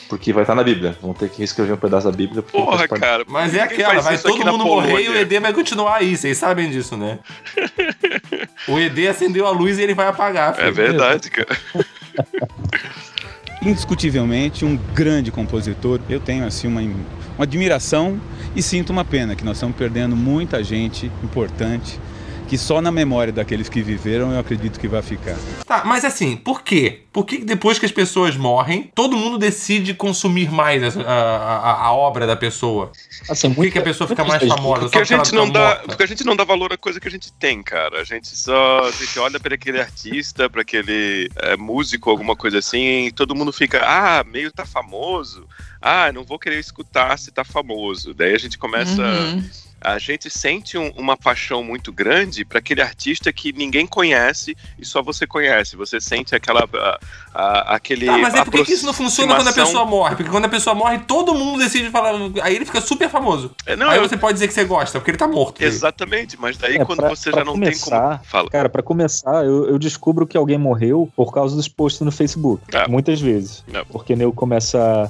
Porque 0.09 0.33
vai 0.33 0.43
estar 0.43 0.55
na 0.55 0.63
Bíblia. 0.63 0.97
Vão 1.01 1.13
ter 1.13 1.29
que 1.29 1.41
escrever 1.41 1.71
um 1.71 1.77
pedaço 1.77 2.05
da 2.05 2.11
Bíblia. 2.11 2.41
Porque 2.41 2.57
Porra, 2.57 2.85
cara. 2.85 3.23
Mas 3.29 3.55
é 3.55 3.61
aquela, 3.61 4.01
vai 4.01 4.17
todo 4.17 4.45
mundo 4.45 4.65
morrer 4.65 5.03
e 5.03 5.09
o. 5.09 5.15
ED 5.15 5.39
vai 5.39 5.53
continuar 5.53 5.97
aí, 5.97 6.17
vocês 6.17 6.37
sabem 6.37 6.69
disso, 6.69 6.97
né? 6.97 7.19
O 8.67 8.77
ED 8.77 9.07
acendeu 9.07 9.47
a 9.47 9.51
luz 9.51 9.79
e 9.79 9.81
ele 9.81 9.95
vai 9.95 10.07
apagar. 10.07 10.53
É 10.53 10.55
filho. 10.65 10.73
verdade, 10.73 11.31
cara. 11.31 11.57
indiscutivelmente 13.61 14.65
um 14.65 14.75
grande 14.75 15.31
compositor. 15.31 15.99
Eu 16.09 16.19
tenho 16.19 16.45
assim 16.45 16.67
uma, 16.67 16.81
uma 16.81 17.43
admiração 17.43 18.19
e 18.55 18.61
sinto 18.61 18.89
uma 18.89 19.05
pena 19.05 19.35
que 19.35 19.45
nós 19.45 19.57
estamos 19.57 19.75
perdendo 19.75 20.15
muita 20.15 20.63
gente 20.63 21.11
importante 21.23 21.99
que 22.51 22.57
só 22.57 22.81
na 22.81 22.91
memória 22.91 23.31
daqueles 23.31 23.69
que 23.69 23.81
viveram 23.81 24.33
eu 24.33 24.39
acredito 24.41 24.77
que 24.77 24.85
vai 24.85 25.01
ficar. 25.01 25.37
Tá, 25.65 25.83
mas 25.85 26.03
assim, 26.03 26.35
por 26.35 26.63
quê? 26.63 27.03
Por 27.13 27.25
que 27.25 27.37
depois 27.37 27.79
que 27.79 27.85
as 27.85 27.93
pessoas 27.93 28.35
morrem, 28.35 28.91
todo 28.93 29.15
mundo 29.15 29.37
decide 29.37 29.93
consumir 29.93 30.51
mais 30.51 30.97
a, 30.97 31.01
a, 31.01 31.85
a- 31.85 31.93
obra 31.93 32.27
da 32.27 32.35
pessoa? 32.35 32.91
Assim, 33.29 33.53
Por 33.53 33.63
que, 33.63 33.71
que 33.71 33.79
a 33.79 33.81
pessoa 33.81 34.05
fica 34.05 34.25
mais 34.25 34.45
famosa? 34.45 34.81
Porque 34.81 34.97
a 34.97 35.03
gente 35.05 35.31
não 35.33 35.49
tá 35.49 35.59
dá, 35.59 35.65
morta? 35.69 35.87
porque 35.87 36.03
a 36.03 36.05
gente 36.07 36.25
não 36.25 36.35
dá 36.35 36.43
valor 36.43 36.73
à 36.73 36.77
coisa 36.77 36.99
que 36.99 37.07
a 37.07 37.11
gente 37.11 37.31
tem, 37.31 37.63
cara. 37.63 38.01
A 38.01 38.03
gente 38.03 38.27
só, 38.35 38.79
a 38.85 38.91
gente 38.91 39.17
olha 39.17 39.39
para 39.39 39.55
aquele 39.55 39.79
artista, 39.79 40.49
para 40.49 40.61
aquele 40.61 41.29
é, 41.37 41.55
músico, 41.55 42.09
alguma 42.09 42.35
coisa 42.35 42.57
assim, 42.59 43.05
e 43.05 43.11
todo 43.13 43.33
mundo 43.33 43.53
fica, 43.53 43.79
ah, 43.85 44.25
meio 44.25 44.51
tá 44.51 44.65
famoso. 44.65 45.47
Ah, 45.81 46.11
não 46.11 46.25
vou 46.25 46.37
querer 46.37 46.59
escutar 46.59 47.17
se 47.17 47.31
tá 47.31 47.45
famoso. 47.45 48.13
Daí 48.13 48.35
a 48.35 48.37
gente 48.37 48.57
começa, 48.57 49.01
Uhum. 49.01 49.41
A 49.81 49.97
gente 49.97 50.29
sente 50.29 50.77
um- 50.77 50.91
uma 50.95 51.17
paixão 51.17 51.63
muito 51.63 51.91
grande 51.91 52.45
para 52.45 52.59
aquele 52.59 52.81
artista 52.81 53.31
que 53.33 53.51
ninguém 53.51 53.85
conhece 53.87 54.55
e 54.79 54.85
só 54.85 55.01
você 55.01 55.25
conhece. 55.25 55.75
Você 55.75 55.99
sente 55.99 56.35
aquela, 56.35 56.61
a- 56.73 56.99
a- 57.33 57.75
aquele. 57.75 58.05
Tá, 58.05 58.17
mas 58.17 58.33
é 58.35 58.45
por 58.45 58.63
que 58.65 58.73
isso 58.73 58.85
não 58.85 58.93
funciona 58.93 59.35
quando 59.35 59.47
a 59.47 59.53
pessoa 59.53 59.85
morre? 59.85 60.15
Porque 60.15 60.29
quando 60.31 60.45
a 60.45 60.49
pessoa 60.49 60.75
morre, 60.75 60.99
todo 60.99 61.33
mundo 61.33 61.59
decide 61.59 61.89
falar. 61.89 62.13
Aí 62.43 62.55
ele 62.55 62.65
fica 62.65 62.79
super 62.81 63.09
famoso. 63.09 63.51
É, 63.65 63.75
não, 63.75 63.89
aí 63.89 63.97
eu- 63.97 64.07
você 64.07 64.15
pode 64.17 64.33
dizer 64.33 64.47
que 64.47 64.53
você 64.53 64.63
gosta, 64.65 64.99
porque 64.99 65.11
ele 65.11 65.17
tá 65.17 65.27
morto. 65.27 65.61
Exatamente, 65.63 66.39
mas 66.39 66.57
daí 66.57 66.77
É, 66.77 66.85
quando 66.85 66.99
pra- 66.99 67.09
você 67.09 67.31
pra 67.31 67.39
já 67.39 67.45
não 67.45 67.53
começar, 67.53 68.09
tem 68.09 68.17
como. 68.17 68.29
Fala. 68.29 68.49
Cara, 68.49 68.69
pra 68.69 68.83
começar, 68.83 69.43
eu, 69.45 69.67
eu 69.67 69.79
descubro 69.79 70.27
que 70.27 70.37
alguém 70.37 70.57
morreu 70.57 71.11
por 71.15 71.33
causa 71.33 71.55
dos 71.55 71.67
posts 71.67 72.01
no 72.01 72.11
Facebook. 72.11 72.63
É. 72.75 72.87
Muitas 72.87 73.19
vezes. 73.19 73.63
É. 73.73 73.83
Porque 73.85 74.15
nego 74.15 74.31
começa. 74.33 75.09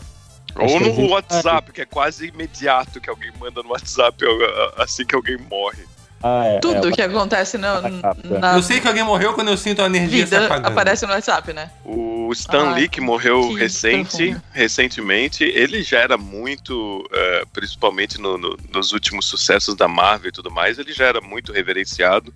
Ou 0.55 0.79
no 0.79 1.09
WhatsApp, 1.09 1.71
que 1.71 1.81
é 1.81 1.85
quase 1.85 2.27
imediato 2.27 2.99
que 2.99 3.09
alguém 3.09 3.31
manda 3.39 3.61
no 3.63 3.69
WhatsApp 3.69 4.23
uh, 4.25 4.81
assim 4.81 5.05
que 5.05 5.15
alguém 5.15 5.37
morre. 5.37 5.83
Ah, 6.23 6.45
é, 6.45 6.59
Tudo 6.59 6.89
é, 6.89 6.91
que 6.91 7.01
acontece 7.01 7.57
é. 7.57 7.59
na 7.59 8.55
Eu 8.55 8.61
sei 8.61 8.79
que 8.79 8.87
alguém 8.87 9.01
morreu 9.03 9.33
quando 9.33 9.47
eu 9.49 9.57
sinto 9.57 9.81
a 9.81 9.87
energia 9.87 10.19
se 10.19 10.25
vida 10.35 10.45
apagando. 10.45 10.67
aparece 10.67 11.05
no 11.07 11.13
WhatsApp, 11.13 11.51
né? 11.51 11.71
O 11.83 12.31
Stan 12.33 12.69
Ah, 12.69 12.73
Lee, 12.75 12.87
que 12.87 13.01
morreu 13.01 13.47
que 13.49 13.55
recente, 13.55 14.37
recentemente, 14.53 15.43
ele 15.43 15.81
já 15.81 15.97
era 15.99 16.17
muito, 16.17 17.09
eh, 17.11 17.43
principalmente 17.51 18.19
no- 18.21 18.37
no- 18.37 18.55
nos 18.71 18.91
últimos 18.91 19.25
sucessos 19.25 19.73
da 19.75 19.87
Marvel 19.87 20.29
e 20.29 20.31
tudo 20.31 20.51
mais, 20.51 20.77
ele 20.77 20.93
já 20.93 21.05
era 21.05 21.19
muito 21.21 21.51
reverenciado. 21.51 22.31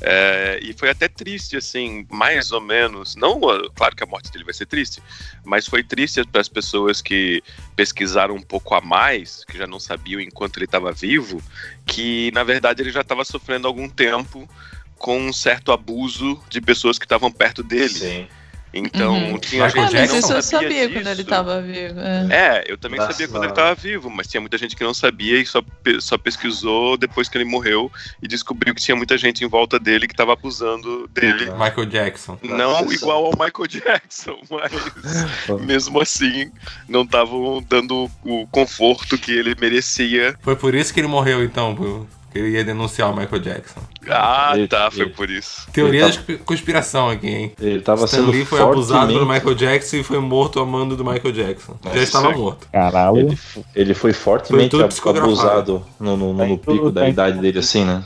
Eh, 0.00 0.60
e 0.62 0.72
foi 0.72 0.88
até 0.88 1.08
triste, 1.08 1.56
assim, 1.56 2.06
mais 2.10 2.52
ou 2.52 2.60
menos. 2.60 3.16
Não, 3.16 3.38
claro 3.74 3.94
que 3.94 4.02
a 4.02 4.06
morte 4.06 4.30
dele 4.30 4.44
vai 4.44 4.54
ser 4.54 4.66
triste, 4.66 5.02
mas 5.44 5.66
foi 5.66 5.82
triste 5.82 6.24
para 6.24 6.40
as 6.40 6.48
pessoas 6.48 7.02
que 7.02 7.42
pesquisaram 7.76 8.34
um 8.34 8.42
pouco 8.42 8.74
a 8.74 8.80
mais, 8.80 9.44
que 9.44 9.58
já 9.58 9.66
não 9.66 9.78
sabiam 9.78 10.20
enquanto 10.20 10.56
ele 10.56 10.64
estava 10.64 10.90
vivo, 10.92 11.42
que 11.86 12.30
na 12.32 12.42
verdade 12.42 12.82
ele 12.82 12.90
já 12.90 13.02
estava 13.02 13.24
sofrendo 13.24 13.66
algum 13.66 13.88
tempo 13.88 14.48
com 14.96 15.18
um 15.18 15.32
certo 15.32 15.72
abuso 15.72 16.38
de 16.48 16.60
pessoas 16.60 16.98
que 16.98 17.04
estavam 17.04 17.30
perto 17.30 17.62
dele. 17.62 17.88
Sim. 17.88 18.28
Então 18.72 19.12
Uhum. 19.14 19.38
tinha 19.38 19.64
É, 19.64 19.68
gente 19.70 19.88
que 19.90 19.96
mas 19.96 20.10
não 20.12 20.18
isso 20.18 20.32
eu 20.32 20.42
sabia 20.42 20.42
sabia 20.42 20.88
disso. 20.88 21.00
quando 21.00 21.06
ele 21.08 21.24
tava 21.24 21.60
vivo. 21.60 22.00
É. 22.00 22.26
É, 22.30 22.64
eu 22.68 22.78
também 22.78 22.98
Nossa, 23.00 23.12
sabia 23.12 23.28
quando 23.28 23.42
ele 23.42 23.48
não. 23.48 23.54
tava 23.56 23.74
vivo, 23.74 24.08
mas 24.10 24.26
tinha 24.28 24.40
muita 24.40 24.56
gente 24.56 24.76
que 24.76 24.84
não 24.84 24.94
sabia 24.94 25.38
e 25.38 25.44
só, 25.46 25.60
só 25.98 26.16
pesquisou 26.16 26.96
depois 26.96 27.28
que 27.28 27.36
ele 27.36 27.44
morreu 27.44 27.90
e 28.22 28.28
descobriu 28.28 28.74
que 28.74 28.80
tinha 28.80 28.94
muita 28.96 29.18
gente 29.18 29.44
em 29.44 29.48
volta 29.48 29.78
dele 29.78 30.06
que 30.06 30.14
tava 30.14 30.32
abusando 30.34 31.08
dele. 31.08 31.50
Michael 31.50 31.86
Jackson. 31.86 32.38
Não 32.42 32.56
Nossa. 32.82 32.94
igual 32.94 33.26
ao 33.26 33.32
Michael 33.32 33.66
Jackson, 33.68 34.38
mas 34.48 35.60
mesmo 35.62 36.00
assim 36.00 36.50
não 36.88 37.02
estavam 37.02 37.64
dando 37.68 38.10
o 38.24 38.46
conforto 38.48 39.18
que 39.18 39.32
ele 39.32 39.54
merecia. 39.60 40.36
Foi 40.42 40.54
por 40.56 40.74
isso 40.74 40.94
que 40.94 41.00
ele 41.00 41.08
morreu, 41.08 41.42
então, 41.42 41.74
por- 41.74 42.06
que 42.06 42.19
ele 42.34 42.50
ia 42.50 42.64
denunciar 42.64 43.10
o 43.10 43.16
Michael 43.16 43.40
Jackson. 43.42 43.80
Ah, 44.08 44.52
Ele- 44.54 44.66
tá, 44.68 44.90
foi 44.90 45.02
ele- 45.02 45.10
por 45.10 45.28
isso. 45.30 45.66
Teoria 45.72 46.08
da 46.08 46.38
conspiração 46.44 47.08
aqui, 47.10 47.26
hein? 47.28 47.52
Ele 47.60 47.80
tava 47.80 48.04
Stan 48.06 48.18
sendo 48.18 48.30
Lee 48.30 48.44
foi 48.44 48.60
abusado 48.60 49.12
pelo. 49.12 49.26
Michael 49.26 49.54
Jackson 49.54 49.96
e 49.96 50.02
foi 50.02 50.18
morto 50.18 50.58
amando 50.60 50.96
do 50.96 51.04
Michael 51.04 51.32
Jackson. 51.32 51.76
Já 51.82 51.88
Nossa. 51.90 52.02
estava 52.02 52.30
morto. 52.32 52.66
Caralho. 52.72 53.18
Ele, 53.18 53.38
ele 53.74 53.94
foi 53.94 54.12
fortemente 54.12 54.76
Foi 54.76 54.86
psicografado. 54.88 55.32
abusado 55.32 55.86
no, 55.98 56.16
no- 56.16 56.32
no- 56.32 56.38
Tá 56.38 56.46
no 56.46 56.58
pico 56.58 56.90
da 56.90 57.00
tá 57.02 57.08
idade 57.08 57.38
dele, 57.40 57.58
assim, 57.58 57.84
né? 57.84 58.02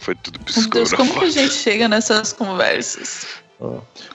Foi 0.00 0.14
tudo 0.14 0.38
Meu 0.38 0.68
Deus, 0.70 0.92
como 0.92 1.10
que 1.12 1.18
a 1.18 1.22
psicografado. 1.22 1.30
gente 1.30 1.54
chega 1.54 1.88
nessas 1.88 2.32
conversas? 2.32 3.26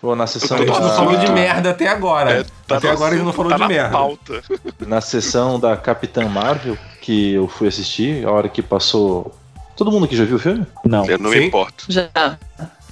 Ou 0.01 0.15
na 0.15 0.25
sessão 0.25 0.57
não 0.57 0.65
da, 0.65 0.73
falou 0.73 1.17
de 1.17 1.29
merda 1.31 1.71
até 1.71 1.87
agora. 1.87 2.31
É, 2.31 2.45
tá 2.65 2.77
até 2.77 2.89
agora 2.89 3.13
a 3.13 3.17
gente 3.17 3.25
não 3.25 3.33
falou 3.33 3.49
tá 3.49 3.57
de 3.57 3.61
na 3.61 3.67
merda. 3.67 3.89
pauta. 3.89 4.41
na 4.87 5.01
sessão 5.01 5.59
da 5.59 5.75
Capitã 5.75 6.27
Marvel, 6.29 6.77
que 7.01 7.33
eu 7.33 7.47
fui 7.47 7.67
assistir, 7.67 8.25
a 8.25 8.31
hora 8.31 8.47
que 8.47 8.61
passou... 8.61 9.33
Todo 9.75 9.91
mundo 9.91 10.07
que 10.07 10.15
já 10.15 10.23
viu 10.23 10.37
o 10.37 10.39
filme? 10.39 10.65
Não. 10.85 11.05
Eu 11.05 11.17
não 11.17 11.31
Sim. 11.31 11.39
me 11.39 11.45
importo. 11.47 11.85
Já. 11.89 12.09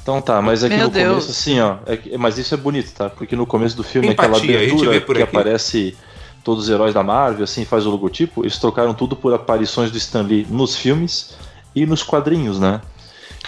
Então 0.01 0.19
tá, 0.19 0.41
mas 0.41 0.63
aqui 0.63 0.75
Meu 0.75 0.85
no 0.85 0.91
Deus. 0.91 1.25
começo, 1.25 1.31
assim, 1.31 1.59
ó. 1.59 1.75
é 1.85 2.17
mas 2.17 2.37
isso 2.37 2.53
é 2.53 2.57
bonito, 2.57 2.91
tá? 2.91 3.09
Porque 3.09 3.35
no 3.35 3.45
começo 3.45 3.77
do 3.77 3.83
filme, 3.83 4.09
Empatia, 4.09 4.35
aquela 4.35 4.57
abertura 4.57 4.99
que 4.99 5.11
aqui. 5.11 5.21
aparece 5.21 5.97
todos 6.43 6.63
os 6.63 6.69
heróis 6.69 6.93
da 6.93 7.03
Marvel, 7.03 7.43
assim, 7.43 7.63
faz 7.65 7.85
o 7.85 7.91
logotipo, 7.91 8.41
eles 8.41 8.57
trocaram 8.57 8.95
tudo 8.95 9.15
por 9.15 9.33
aparições 9.33 9.91
do 9.91 9.97
Stan 9.97 10.23
Lee 10.23 10.47
nos 10.49 10.75
filmes 10.75 11.35
e 11.75 11.85
nos 11.85 12.01
quadrinhos, 12.01 12.59
né? 12.59 12.81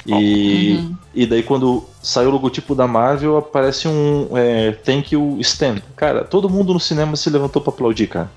E, 0.05 0.75
Uhum. 0.77 0.95
e 1.15 1.25
daí 1.25 1.43
quando 1.43 1.85
saiu 2.01 2.29
o 2.29 2.31
logotipo 2.33 2.75
da 2.75 2.85
Marvel, 2.87 3.37
aparece 3.37 3.87
um 3.87 4.27
é, 4.37 4.71
Thank 4.71 5.13
You 5.15 5.37
Stan. 5.39 5.77
Cara, 5.95 6.23
todo 6.25 6.49
mundo 6.49 6.73
no 6.73 6.79
cinema 6.79 7.15
se 7.15 7.29
levantou 7.29 7.61
pra 7.61 7.71
aplaudir, 7.71 8.07
cara. 8.07 8.29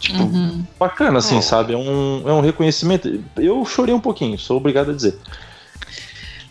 Tipo, 0.00 0.22
Uhum. 0.22 0.64
bacana, 0.80 1.18
assim, 1.18 1.36
Oh. 1.38 1.42
sabe? 1.42 1.74
É 1.74 1.76
um, 1.76 2.22
é 2.26 2.32
um 2.32 2.40
reconhecimento. 2.40 3.22
Eu 3.36 3.64
chorei 3.66 3.94
um 3.94 4.00
pouquinho, 4.00 4.38
sou 4.38 4.56
obrigado 4.56 4.90
a 4.90 4.94
dizer. 4.94 5.16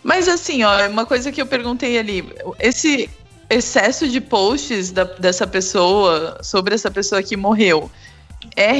Mas 0.02 0.28
assim, 0.28 0.62
ó, 0.64 0.88
uma 0.88 1.04
coisa 1.06 1.30
que 1.30 1.40
eu 1.40 1.46
perguntei 1.46 1.98
ali, 1.98 2.24
esse 2.58 3.08
excesso 3.50 4.08
de 4.08 4.20
posts 4.20 4.90
da- 4.90 5.04
dessa 5.04 5.46
pessoa 5.46 6.38
sobre 6.42 6.74
essa 6.74 6.90
pessoa 6.90 7.22
que 7.22 7.36
morreu 7.36 7.90
é 8.54 8.72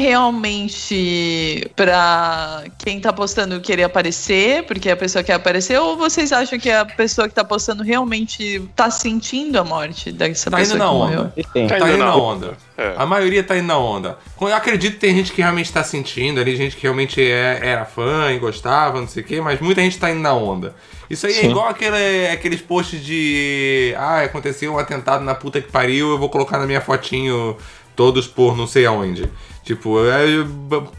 realmente 0.73 1.71
pra 1.75 2.65
quem 2.79 3.01
tá 3.01 3.13
postando 3.13 3.61
querer 3.61 3.85
aparecer, 3.85 4.65
porque 4.65 4.91
a 4.91 4.97
pessoa 4.97 5.23
quer 5.25 5.35
aparecer, 5.35 5.79
ou 5.79 5.97
vocês 5.97 6.33
acham 6.33 6.59
que 6.59 6.71
a 6.71 6.85
pessoa 6.85 7.29
que 7.29 7.35
tá 7.35 7.45
postando 7.45 7.83
realmente 7.83 8.61
tá 8.77 8.91
sentindo 8.91 9.59
a 9.59 9.65
morte 9.65 10.13
dessa 10.13 10.51
Tá 10.51 10.61
indo 10.61 10.73
pessoa 10.73 10.79
na 10.79 10.85
que 10.85 10.91
onda. 10.95 11.17
morreu? 11.17 11.45
Tem. 11.53 11.67
Tá 11.67 11.79
indo 11.79 11.97
na 11.99 12.15
onda. 12.17 12.57
É. 12.77 12.95
A 12.97 13.07
maioria 13.07 13.43
tá 13.43 13.57
indo 13.57 13.67
na 13.67 13.79
onda. 13.79 14.19
Eu 14.41 14.55
acredito 14.55 14.95
que 14.95 15.01
tem 15.01 15.15
gente 15.17 15.33
que 15.33 15.41
realmente 15.41 15.73
tá 15.73 15.83
sentindo 15.85 16.41
ali, 16.41 16.57
gente 16.57 16.77
que 16.77 16.83
realmente 16.83 17.21
é- 17.23 17.61
era 17.63 17.85
fã 17.85 18.31
e 18.33 18.39
gostava, 18.39 19.01
não 19.01 19.09
sei 19.09 19.23
o 19.23 19.27
quê, 19.27 19.41
mas 19.41 19.61
muita 19.61 19.81
gente 19.81 19.99
tá 19.99 20.11
indo 20.11 20.21
na 20.21 20.35
onda. 20.35 20.75
Isso 21.09 21.27
aí 21.27 21.33
é 21.33 21.41
Sim. 21.43 21.51
igual 21.51 21.69
aquele, 21.69 22.27
aqueles 22.29 22.61
posts 22.61 23.05
de. 23.05 23.95
Ah, 23.99 24.21
aconteceu 24.23 24.73
um 24.75 24.79
atentado 24.79 25.23
na 25.25 25.35
puta 25.35 25.61
que 25.61 25.71
pariu, 25.71 26.11
eu 26.11 26.19
vou 26.19 26.29
colocar 26.31 26.59
na 26.59 26.67
minha 26.67 26.81
fotinho 26.81 27.57
todos 27.95 28.27
por 28.27 28.57
não 28.57 28.67
sei 28.67 28.87
aonde. 28.87 29.29
Tipo, 29.75 29.99
é, 30.07 30.27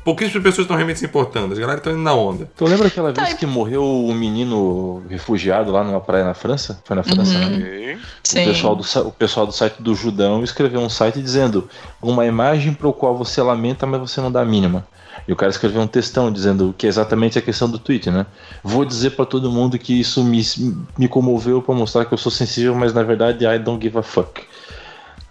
pouquíssimas 0.03 0.41
pessoas 0.43 0.65
estão 0.65 0.75
realmente 0.75 0.99
se 0.99 1.05
importando. 1.05 1.53
As 1.53 1.59
galera 1.59 1.77
estão 1.77 1.93
indo 1.93 2.01
na 2.01 2.13
onda. 2.13 2.49
Tu 2.57 2.65
lembra 2.65 2.87
aquela 2.87 3.13
Tá, 3.13 3.21
vez 3.23 3.35
e- 3.35 3.37
que 3.37 3.45
morreu 3.45 3.83
um 3.83 4.13
menino 4.13 5.03
refugiado 5.09 5.71
lá 5.71 5.83
numa 5.83 6.01
praia 6.01 6.23
na 6.25 6.33
França? 6.33 6.81
Foi 6.83 6.95
na 6.95 7.03
França, 7.03 7.37
Uhum. 7.37 7.49
né? 7.49 7.57
Ok. 7.57 7.95
O 7.95 7.99
Sim. 8.23 8.45
pessoal, 8.45 8.75
do, 8.75 8.83
o 9.07 9.11
pessoal 9.11 9.45
do 9.45 9.51
site 9.51 9.75
do 9.81 9.93
Judão 9.93 10.43
escreveu 10.43 10.79
um 10.79 10.89
site 10.89 11.21
dizendo 11.21 11.69
uma 12.01 12.25
imagem 12.25 12.73
para 12.73 12.87
o 12.87 12.93
qual 12.93 13.15
você 13.15 13.41
lamenta, 13.41 13.85
mas 13.85 13.99
você 14.01 14.19
não 14.21 14.31
dá 14.31 14.41
a 14.41 14.45
mínima. 14.45 14.85
E 15.27 15.31
o 15.31 15.35
cara 15.35 15.51
escreveu 15.51 15.79
um 15.81 15.87
textão 15.87 16.31
dizendo 16.31 16.73
que 16.77 16.85
é 16.85 16.89
exatamente 16.89 17.37
a 17.37 17.41
questão 17.41 17.69
do 17.69 17.77
tweet, 17.77 18.09
né? 18.09 18.25
Vou 18.63 18.83
dizer 18.83 19.11
para 19.11 19.25
todo 19.25 19.51
mundo 19.51 19.77
que 19.77 19.97
isso 19.99 20.23
me, 20.23 20.41
me 20.97 21.07
comoveu 21.07 21.61
para 21.61 21.75
mostrar 21.75 22.05
que 22.05 22.13
eu 22.13 22.17
sou 22.17 22.31
sensível, 22.31 22.73
mas 22.75 22.93
na 22.93 23.03
verdade 23.03 23.45
I 23.45 23.59
don't 23.59 23.81
give 23.81 23.97
a 23.97 24.01
fuck. 24.03 24.41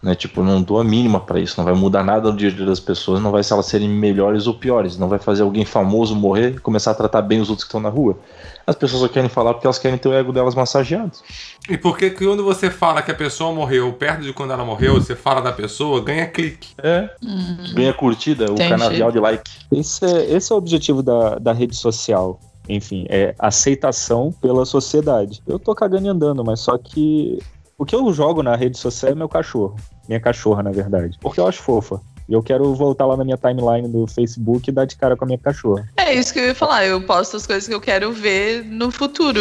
Né? 0.03 0.16
Tipo, 0.16 0.42
não 0.42 0.61
dou 0.61 0.80
a 0.80 0.84
mínima 0.84 1.20
para 1.20 1.38
isso, 1.38 1.55
não 1.57 1.64
vai 1.64 1.74
mudar 1.74 2.03
nada 2.03 2.30
no 2.30 2.36
dia 2.36 2.48
a 2.48 2.53
dia 2.53 2.66
das 2.66 2.80
pessoas, 2.80 3.20
não 3.20 3.30
vai 3.30 3.44
se 3.44 3.53
elas 3.53 3.66
serem 3.66 3.88
melhores 3.88 4.48
ou 4.48 4.55
piores, 4.55 4.98
não 4.98 5.09
vai 5.09 5.18
fazer 5.18 5.42
alguém 5.42 5.64
famoso 5.64 6.16
morrer 6.16 6.55
e 6.57 6.59
começar 6.59 6.90
a 6.90 6.94
tratar 6.94 7.22
bem 7.22 7.40
os 7.40 7.48
outros 7.48 7.64
que 7.64 7.68
estão 7.68 7.80
na 7.80 7.88
rua. 7.88 8.18
As 8.66 8.74
pessoas 8.74 9.03
só 9.03 9.09
querem 9.09 9.28
falar 9.28 9.55
porque 9.55 9.66
elas 9.66 9.78
querem 9.78 9.96
ter 9.96 10.09
o 10.09 10.12
ego 10.12 10.32
delas 10.32 10.57
massageado. 10.57 11.12
E 11.68 11.78
porque 11.78 12.11
que 12.11 12.24
quando 12.24 12.42
você 12.42 12.68
fala 12.68 13.00
que 13.00 13.12
a 13.12 13.14
pessoa 13.14 13.53
morreu 13.53 13.92
perto 13.92 14.22
de 14.22 14.32
quando 14.32 14.53
ela 14.53 14.64
morreu, 14.64 14.94
você 14.94 15.14
fala 15.14 15.40
da 15.40 15.53
pessoa, 15.53 16.00
ganha 16.03 16.26
clique. 16.26 16.70
É, 16.78 17.09
ganha 17.72 17.92
curtida, 17.92 18.50
o 18.50 18.57
canavial 18.57 19.12
de 19.12 19.20
like. 19.20 19.50
Esse 19.70 20.05
é, 20.05 20.34
esse 20.34 20.53
é 20.53 20.55
o 20.55 20.59
objetivo 20.59 21.03
da, 21.03 21.38
da 21.38 21.53
rede 21.53 21.76
social. 21.76 22.40
Enfim, 22.68 23.07
é 23.09 23.34
aceitação 23.38 24.32
pela 24.40 24.64
sociedade. 24.64 25.42
Eu 25.46 25.59
tô 25.59 25.74
cagando 25.74 26.07
e 26.07 26.09
andando, 26.09 26.44
mas 26.44 26.61
só 26.61 26.78
que 26.78 27.38
o 27.79 27.85
que 27.85 27.95
eu 27.95 28.12
jogo 28.12 28.43
na 28.43 28.55
rede 28.55 28.79
social 28.79 29.12
é 29.12 29.14
meu 29.14 29.29
cachorro. 29.29 29.77
Minha 30.09 30.20
cachorra, 30.20 30.62
na 30.62 30.70
verdade. 30.70 31.18
Porque 31.20 31.41
eu 31.41 31.47
acho 31.47 31.62
fofa. 31.62 32.01
E 32.29 32.35
eu 32.35 32.43
quero 32.43 32.73
voltar 32.75 33.05
lá 33.05 33.16
na 33.16 33.25
minha 33.25 33.37
timeline 33.37 33.89
do 33.89 34.07
Facebook 34.07 34.70
e 34.70 34.73
dar 34.73 34.85
de 34.85 34.97
cara 34.97 35.16
com 35.16 35.25
a 35.25 35.27
minha 35.27 35.39
cachorra. 35.39 35.89
É 35.97 36.14
isso 36.14 36.33
que 36.33 36.39
eu 36.39 36.45
ia 36.45 36.55
falar. 36.55 36.87
Eu 36.87 37.03
posto 37.03 37.37
as 37.37 37.47
coisas 37.47 37.66
que 37.66 37.75
eu 37.75 37.81
quero 37.81 38.12
ver 38.12 38.64
no 38.64 38.91
futuro. 38.91 39.41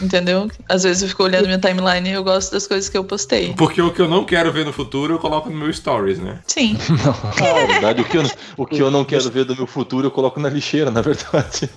Entendeu? 0.00 0.50
Às 0.68 0.82
vezes 0.82 1.02
eu 1.02 1.08
fico 1.08 1.24
olhando 1.24 1.46
minha 1.46 1.58
timeline 1.58 2.08
e 2.08 2.12
eu 2.12 2.22
gosto 2.22 2.52
das 2.52 2.66
coisas 2.66 2.88
que 2.88 2.96
eu 2.96 3.04
postei. 3.04 3.54
Porque 3.54 3.80
o 3.80 3.92
que 3.92 4.00
eu 4.00 4.08
não 4.08 4.24
quero 4.24 4.52
ver 4.52 4.64
no 4.64 4.72
futuro, 4.72 5.14
eu 5.14 5.18
coloco 5.18 5.48
no 5.48 5.56
meu 5.56 5.72
stories, 5.72 6.18
né? 6.18 6.40
Sim. 6.46 6.76
Na 7.40 7.66
verdade, 7.66 8.02
o 8.02 8.04
que, 8.04 8.18
eu, 8.18 8.22
o 8.56 8.66
que 8.66 8.78
eu 8.78 8.90
não 8.90 9.04
quero 9.04 9.30
ver 9.30 9.44
do 9.44 9.56
meu 9.56 9.66
futuro, 9.66 10.06
eu 10.06 10.10
coloco 10.10 10.38
na 10.38 10.48
lixeira, 10.48 10.90
na 10.90 11.00
verdade. 11.00 11.70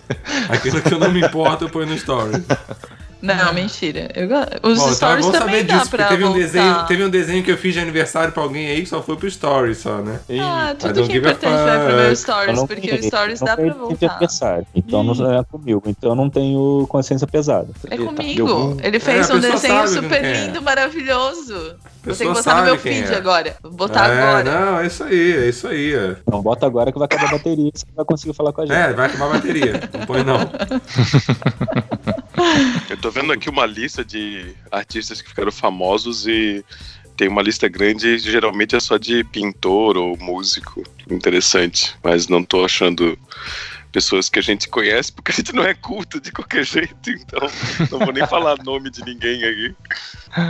Aquilo 0.50 0.82
que 0.82 0.94
eu 0.94 1.00
não 1.00 1.12
me 1.12 1.22
importo, 1.22 1.64
eu 1.64 1.70
ponho 1.70 1.88
no 1.88 1.98
stories. 1.98 2.44
Não, 3.22 3.54
mentira. 3.54 4.10
Eu, 4.16 4.28
os 4.64 4.78
Bom, 4.80 4.84
então 4.84 4.90
é 4.90 4.94
stories 4.94 5.26
também 5.28 5.40
saber 5.40 5.64
dá 5.64 5.78
disso, 5.78 5.90
pra 5.90 6.06
teve 6.08 6.24
um, 6.24 6.28
voltar. 6.28 6.40
desenho, 6.42 6.86
teve 6.86 7.04
um 7.04 7.10
desenho 7.10 7.44
que 7.44 7.52
eu 7.52 7.58
fiz 7.58 7.74
de 7.74 7.80
aniversário 7.82 8.32
pra 8.32 8.44
alguém 8.44 8.68
aí 8.68 8.82
que 8.84 8.90
só 8.90 9.02
foi 9.04 9.18
pro 9.18 9.30
stories 9.30 9.78
só, 9.80 9.98
né? 9.98 10.20
Ah, 10.42 10.72
I 10.72 10.76
tudo 10.76 10.94
don't 10.94 11.10
que 11.10 11.16
é 11.16 11.20
importante 11.20 11.64
vai 11.64 12.06
pro 12.06 12.16
stories, 12.16 12.64
porque 12.64 12.92
o 12.96 13.04
stories 13.04 13.40
dá 13.42 13.58
pra 13.58 13.74
voltar. 13.74 14.08
aniversário, 14.12 14.66
então 14.74 15.04
não 15.04 15.34
é 15.40 15.44
comigo. 15.44 15.84
Então 15.86 16.12
eu 16.12 16.16
não 16.16 16.30
tenho 16.30 16.86
consciência 16.90 17.28
pesada. 17.28 17.68
É 17.90 17.96
Eita, 17.96 18.06
comigo. 18.06 18.78
Ele 18.82 19.00
fez 19.00 19.30
É, 19.30 19.34
um 19.34 19.40
desenho 19.40 19.88
super 19.88 20.24
é. 20.24 20.34
lindo, 20.46 20.62
maravilhoso. 20.62 21.76
Vou 22.02 22.16
ter 22.16 22.26
que 22.26 22.34
botar 22.34 22.56
no 22.60 22.64
meu 22.64 22.80
feed 22.80 23.12
é. 23.12 23.16
agora. 23.18 23.56
Vou 23.62 23.72
botar 23.74 24.08
é, 24.08 24.22
agora. 24.22 24.44
Não, 24.72 24.80
é 24.80 24.88
isso 24.88 25.04
aí, 25.04 25.32
é 25.34 25.50
isso 25.50 25.68
aí. 25.68 25.94
É, 25.94 26.16
Não 26.32 26.42
bota 26.42 26.66
agora 26.66 26.90
que 26.92 26.98
vai 26.98 27.06
acabar 27.06 27.28
a 27.28 27.32
bateria, 27.34 27.70
você 27.76 27.86
não 27.90 27.96
vai 27.98 28.06
conseguir 28.06 28.34
falar 28.34 28.54
com 28.54 28.62
a 28.62 28.66
gente. 28.66 28.76
É, 28.78 28.94
vai 28.94 29.08
acabar 29.08 29.26
a 29.26 29.30
bateria. 29.34 29.90
Não 29.94 30.06
põe 30.06 30.24
não. 30.24 30.40
Eu 32.90 32.98
tô 32.98 33.10
vendo 33.12 33.32
aqui 33.32 33.50
uma 33.50 33.66
lista 33.66 34.04
de 34.04 34.54
artistas 34.72 35.22
que 35.22 35.30
ficaram 35.30 35.52
famosos 35.52 36.28
e 36.28 36.64
tem 37.18 37.28
uma 37.28 37.42
lista 37.42 37.68
grande, 37.68 38.18
geralmente 38.18 38.76
é 38.76 38.80
só 38.80 38.98
de 38.98 39.24
pintor 39.26 39.98
ou 39.98 40.18
músico. 40.18 40.84
Interessante, 41.10 41.96
mas 42.04 42.28
não 42.28 42.44
tô 42.44 42.64
achando 42.64 43.18
pessoas 43.92 44.30
que 44.30 44.38
a 44.38 44.42
gente 44.42 44.70
conhece, 44.70 45.12
porque 45.12 45.32
a 45.32 45.36
gente 45.36 45.52
não 45.54 45.64
é 45.64 45.74
culto 45.74 46.22
de 46.22 46.32
qualquer 46.32 46.64
jeito, 46.64 47.10
então 47.10 47.40
não 47.92 48.00
vou 48.00 48.14
nem 48.14 48.26
falar 48.30 48.56
nome 48.64 48.90
de 48.92 49.04
ninguém 49.04 49.44
aqui. 49.44 49.76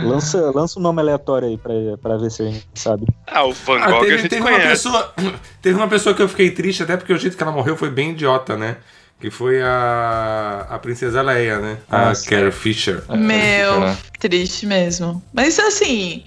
Lança, 0.04 0.50
lança 0.54 0.78
um 0.78 0.82
nome 0.82 1.00
aleatório 1.00 1.48
aí 1.48 1.56
pra, 1.56 1.72
pra 2.02 2.16
ver 2.18 2.30
se 2.30 2.42
a 2.42 2.50
gente 2.50 2.66
sabe. 2.74 3.06
Ah, 3.26 3.44
o 3.44 3.52
Van 3.52 3.80
Ah, 3.80 3.90
Gogh 3.90 3.96
a 3.96 4.00
teve, 4.00 4.18
gente 4.18 4.28
teve 4.28 4.42
uma 4.42 4.50
conhece. 4.50 4.68
pessoa, 4.68 5.14
teve 5.62 5.76
uma 5.76 5.88
pessoa 5.88 6.14
que 6.14 6.20
eu 6.22 6.28
fiquei 6.28 6.50
triste, 6.50 6.82
até 6.82 6.96
porque 6.98 7.12
o 7.14 7.18
jeito 7.18 7.36
que 7.36 7.42
ela 7.42 7.50
morreu 7.52 7.76
foi 7.76 7.90
bem 7.90 8.10
idiota, 8.10 8.56
né? 8.58 8.76
Que 9.20 9.30
foi 9.30 9.60
a, 9.62 10.66
a 10.70 10.78
Princesa 10.78 11.20
Leia, 11.20 11.58
né? 11.58 11.76
Ah, 11.90 12.10
a. 12.10 12.14
Carrie 12.28 12.50
Fisher. 12.50 13.02
Meu, 13.10 13.80
né? 13.80 13.96
triste 14.18 14.64
mesmo. 14.66 15.22
Mas 15.32 15.58
assim, 15.58 16.24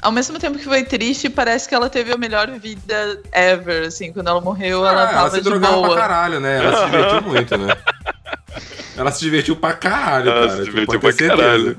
ao 0.00 0.10
mesmo 0.10 0.38
tempo 0.38 0.58
que 0.58 0.64
foi 0.64 0.82
triste, 0.82 1.28
parece 1.28 1.68
que 1.68 1.74
ela 1.74 1.90
teve 1.90 2.10
a 2.10 2.16
melhor 2.16 2.48
vida 2.52 3.20
ever, 3.32 3.86
assim, 3.86 4.12
quando 4.12 4.28
ela 4.28 4.40
morreu, 4.40 4.86
ela 4.86 5.02
Ah, 5.04 5.06
tava 5.08 5.18
ela 5.20 5.30
se 5.30 5.36
de 5.36 5.42
drogava 5.42 5.74
boa. 5.74 5.88
pra 5.90 5.96
caralho, 6.00 6.40
né? 6.40 6.58
Ela 6.64 6.76
se 6.78 6.84
divertiu 6.90 7.22
muito, 7.28 7.58
né? 7.58 7.76
Ela 8.96 9.10
se 9.10 9.20
divertiu 9.20 9.56
pra 9.56 9.72
caralho, 9.74 10.30
Ela 10.30 10.40
cara. 10.40 10.50
se 10.52 10.56
tu 10.58 10.64
divertiu 10.64 11.00
pra 11.00 11.12
caralho. 11.12 11.78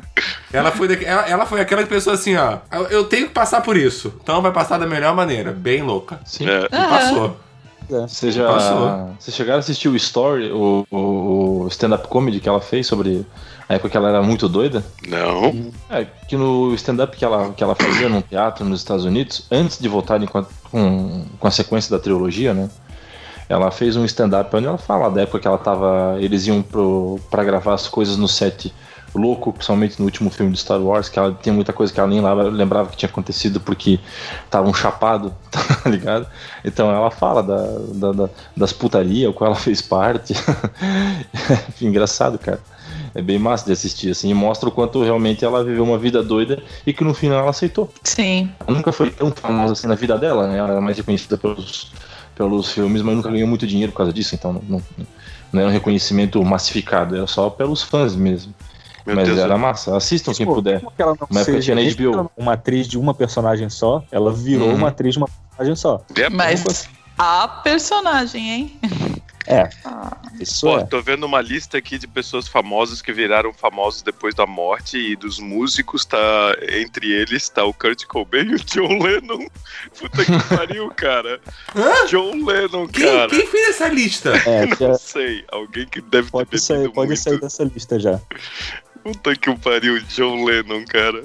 Ela 0.51 0.71
foi, 0.71 0.87
daqui- 0.87 1.05
ela, 1.05 1.27
ela 1.29 1.45
foi 1.47 1.61
aquela 1.61 1.83
pessoa 1.85 2.15
assim, 2.15 2.35
ó. 2.35 2.57
Eu, 2.71 2.83
eu 2.89 3.03
tenho 3.05 3.27
que 3.27 3.33
passar 3.33 3.61
por 3.61 3.75
isso. 3.77 4.13
Então 4.21 4.41
vai 4.41 4.51
passar 4.51 4.77
da 4.77 4.85
melhor 4.85 5.15
maneira. 5.15 5.51
Bem 5.51 5.81
louca. 5.81 6.19
Sim. 6.25 6.47
É. 6.47 6.65
E 6.65 6.69
passou. 6.69 7.39
Você 7.89 8.31
já. 8.31 8.47
Passou. 8.47 9.15
Vocês 9.19 9.35
chegaram 9.35 9.57
a 9.57 9.59
assistir 9.59 9.87
o 9.87 9.95
Story, 9.95 10.51
o, 10.51 10.85
o, 10.91 11.67
stand-up 11.69 12.07
comedy 12.07 12.39
que 12.39 12.49
ela 12.49 12.61
fez 12.61 12.87
sobre 12.87 13.25
a 13.67 13.75
época 13.75 13.89
que 13.89 13.97
ela 13.97 14.09
era 14.09 14.21
muito 14.21 14.47
doida? 14.47 14.83
Não. 15.07 15.71
É, 15.89 16.05
que 16.27 16.35
no 16.35 16.73
stand-up 16.75 17.15
que 17.15 17.23
ela, 17.23 17.51
que 17.53 17.63
ela 17.63 17.75
fazia 17.75 18.09
num 18.09 18.21
teatro 18.21 18.65
nos 18.65 18.79
Estados 18.79 19.05
Unidos, 19.05 19.45
antes 19.51 19.79
de 19.79 19.87
voltarem 19.87 20.27
com 20.27 20.39
a, 20.39 20.45
com, 20.71 21.25
com 21.39 21.47
a 21.47 21.51
sequência 21.51 21.95
da 21.95 22.01
trilogia, 22.01 22.53
né? 22.53 22.69
Ela 23.49 23.69
fez 23.71 23.95
um 23.95 24.05
stand-up 24.05 24.55
onde 24.55 24.67
ela 24.67 24.77
fala 24.77 25.09
da 25.09 25.21
época 25.21 25.39
que 25.39 25.47
ela 25.47 25.57
tava. 25.57 26.17
Eles 26.19 26.47
iam 26.47 26.61
pro, 26.61 27.19
pra 27.29 27.43
gravar 27.43 27.73
as 27.73 27.87
coisas 27.87 28.17
no 28.17 28.27
set 28.27 28.73
louco, 29.15 29.53
principalmente 29.53 29.99
no 29.99 30.05
último 30.05 30.29
filme 30.29 30.51
de 30.51 30.59
Star 30.59 30.79
Wars, 30.81 31.07
que 31.09 31.19
ela 31.19 31.37
tinha 31.41 31.53
muita 31.53 31.71
coisa 31.71 31.93
que 31.93 31.99
ela 31.99 32.09
nem 32.09 32.21
lembrava, 32.51 32.89
que 32.89 32.97
tinha 32.97 33.09
acontecido 33.09 33.59
porque 33.59 33.99
tava 34.49 34.67
um 34.67 34.73
chapado, 34.73 35.33
tá 35.51 35.89
ligado? 35.89 36.27
Então 36.65 36.89
ela 36.91 37.11
fala 37.11 37.43
da, 37.43 37.63
da, 37.93 38.11
da- 38.11 38.29
das 38.57 38.73
putaria, 38.73 39.29
o 39.29 39.33
qual 39.33 39.51
ela 39.51 39.59
fez 39.59 39.81
parte. 39.81 40.33
Engraçado, 41.81 42.37
cara. 42.37 42.59
É 43.15 43.21
bem 43.21 43.37
massa 43.37 43.65
de 43.65 43.71
assistir, 43.71 44.09
assim, 44.09 44.29
e 44.29 44.33
mostra 44.33 44.67
o 44.67 44.71
quanto 44.71 45.03
realmente 45.03 45.45
ela 45.45 45.63
viveu 45.63 45.83
uma 45.83 45.99
vida 45.99 46.23
doida 46.23 46.63
e 46.85 46.91
que 46.91 47.03
no 47.03 47.13
final 47.13 47.39
ela 47.41 47.51
aceitou. 47.51 47.91
Sim. 48.03 48.49
Ela 48.65 48.75
nunca 48.75 48.91
foi 48.91 49.11
tão 49.11 49.31
famosa 49.31 49.73
assim 49.73 49.87
na 49.87 49.93
vida 49.93 50.17
dela, 50.17 50.47
né? 50.47 50.57
Ela 50.57 50.71
era 50.71 50.81
mais 50.81 50.97
reconhecida 50.97 51.37
pelos, 51.37 51.91
pelos 52.35 52.71
filmes, 52.71 53.03
mas 53.03 53.15
nunca 53.15 53.29
ganhou 53.29 53.47
muito 53.47 53.67
dinheiro 53.67 53.91
por 53.91 53.97
causa 53.99 54.11
disso, 54.11 54.33
então 54.33 54.53
não, 54.53 54.61
não, 54.67 54.81
não 55.51 55.61
era 55.61 55.69
um 55.69 55.73
reconhecimento 55.73 56.43
massificado, 56.43 57.15
era 57.15 57.27
só 57.27 57.51
pelos 57.51 57.83
fãs 57.83 58.15
mesmo. 58.15 58.51
Meu 59.05 59.15
mas 59.15 59.27
Deus, 59.27 59.39
era 59.39 59.53
eu- 59.53 59.57
massa, 59.57 59.95
assistam 59.97 60.33
quem 60.33 60.45
Pô, 60.45 60.55
puder. 60.55 60.79
Como 60.79 60.91
que 60.91 61.01
ela 61.01 61.15
não 61.19 61.27
Uma 61.29 61.41
época 61.41 61.59
tinha 61.59 61.75
na 61.75 61.81
HBO. 61.81 62.31
uma 62.37 62.53
atriz 62.53 62.87
de 62.87 62.97
uma 62.97 63.13
personagem 63.13 63.69
só, 63.69 64.03
ela 64.11 64.31
virou 64.31 64.69
Uhum. 64.69 64.75
uma 64.75 64.87
atriz 64.89 65.13
de 65.13 65.19
uma 65.19 65.27
personagem 65.27 65.75
só. 65.75 66.01
É, 66.15 66.29
Mas 66.29 66.89
a 67.17 67.47
personagem, 67.47 68.49
hein? 68.49 68.79
É. 69.45 69.69
Isso 70.39 70.65
Pô, 70.65 70.79
é. 70.79 70.83
tô 70.85 70.99
vendo 71.01 71.25
uma 71.25 71.39
lista 71.41 71.77
aqui 71.77 71.97
de 71.99 72.07
pessoas 72.07 72.47
famosas 72.47 73.01
que 73.01 73.13
viraram 73.13 73.53
famosos 73.53 74.01
depois 74.01 74.33
da 74.33 74.47
morte 74.47 74.97
e 74.97 75.15
dos 75.15 75.37
músicos, 75.37 76.05
tá 76.05 76.17
entre 76.71 77.11
eles 77.11 77.47
tá 77.49 77.63
o 77.63 77.73
Kurt 77.73 78.05
Cobain 78.05 78.45
e 78.51 78.55
o 78.55 78.59
John 78.59 78.97
Lennon. 79.03 79.45
Puta 79.99 80.25
que 80.25 80.31
pariu, 80.55 80.89
cara. 80.95 81.39
John 82.09 82.43
Lennon, 82.43 82.87
Quem, 82.87 83.05
cara. 83.05 83.29
quem 83.29 83.45
fez 83.45 83.69
essa 83.69 83.89
lista? 83.89 84.29
É, 84.49 84.65
Não 84.65 84.75
já 84.75 84.93
sei, 84.95 85.45
alguém 85.51 85.85
que 85.87 86.01
deve 86.01 86.25
ter 86.27 86.31
pode 86.31 86.59
sair, 86.59 86.77
bebido 86.77 86.93
pode 86.93 87.07
muito. 87.09 87.21
sair 87.21 87.39
dessa 87.39 87.63
lista 87.63 87.99
já. 87.99 88.19
Puta 89.03 89.35
que 89.35 89.49
o 89.49 89.57
pariu, 89.57 89.99
John 90.03 90.45
Lennon, 90.45 90.85
cara. 90.85 91.23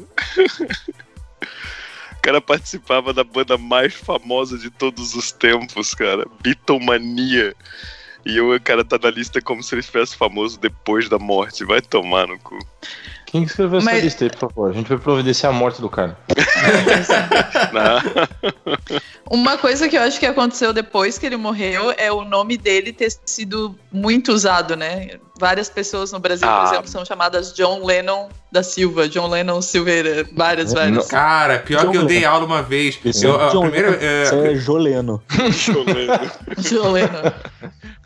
O 2.13 2.21
cara 2.21 2.41
participava 2.41 3.15
da 3.15 3.23
banda 3.23 3.57
mais 3.57 3.95
famosa 3.95 4.59
de 4.59 4.69
todos 4.71 5.15
os 5.15 5.31
tempos, 5.31 5.95
cara. 5.95 6.27
Beatlemania. 6.43 7.55
E 8.27 8.41
o 8.41 8.61
cara 8.61 8.85
tá 8.85 8.99
na 9.01 9.11
lista 9.11 9.41
como 9.41 9.63
se 9.63 9.75
ele 9.75 9.81
estivesse 9.81 10.17
famoso 10.17 10.59
depois 10.59 11.09
da 11.09 11.19
morte. 11.19 11.65
Vai 11.65 11.81
tomar 11.81 12.27
no 12.27 12.39
cu. 12.41 12.59
Quem 13.31 13.43
escreveu 13.43 13.79
essa 13.79 13.85
Mas- 13.85 14.03
lista 14.05 14.25
aí, 14.25 14.31
por 14.31 14.39
favor? 14.39 14.71
A 14.71 14.73
gente 14.73 14.89
vai 14.89 14.99
providenciar 14.99 15.53
a 15.53 15.55
morte 15.57 15.81
do 15.81 15.89
cara. 15.91 16.17
Não. 17.73 18.39
Uma 19.31 19.59
coisa 19.59 19.87
que 19.89 19.97
eu 19.97 20.01
acho 20.01 20.19
que 20.19 20.25
aconteceu 20.25 20.73
depois 20.73 21.19
que 21.19 21.27
ele 21.27 21.37
morreu 21.37 21.93
é 21.99 22.11
o 22.11 22.25
nome 22.25 22.57
dele 22.57 22.95
ter 22.95 23.13
sido 23.27 23.79
muito 23.93 24.33
usado, 24.33 24.75
né? 24.75 25.19
Várias 25.39 25.69
pessoas 25.69 26.11
no 26.11 26.19
Brasil, 26.19 26.49
Ah. 26.49 26.63
por 26.63 26.73
exemplo, 26.73 26.89
são 26.91 27.05
chamadas 27.05 27.53
John 27.53 27.85
Lennon 27.85 28.31
da 28.51 28.63
Silva, 28.63 29.07
John 29.07 29.29
Lennon 29.29 29.61
Silveira, 29.61 30.27
várias, 30.35 30.73
várias. 30.73 31.07
Cara, 31.09 31.59
pior 31.59 31.85
John 31.85 31.91
que 31.91 31.97
eu 31.99 32.05
dei 32.07 32.25
aula 32.25 32.47
uma 32.47 32.63
vez. 32.63 32.99
Esse 33.05 33.27
Eu, 33.27 33.39
é 33.39 33.51
John 33.51 33.61
primeira, 33.71 33.91
Lennon, 33.91 34.03
é, 34.03 34.23
Isso 34.23 34.35
é 34.35 34.55
Joleno. 34.57 35.23
John 36.59 36.93
Lennon. 36.93 37.33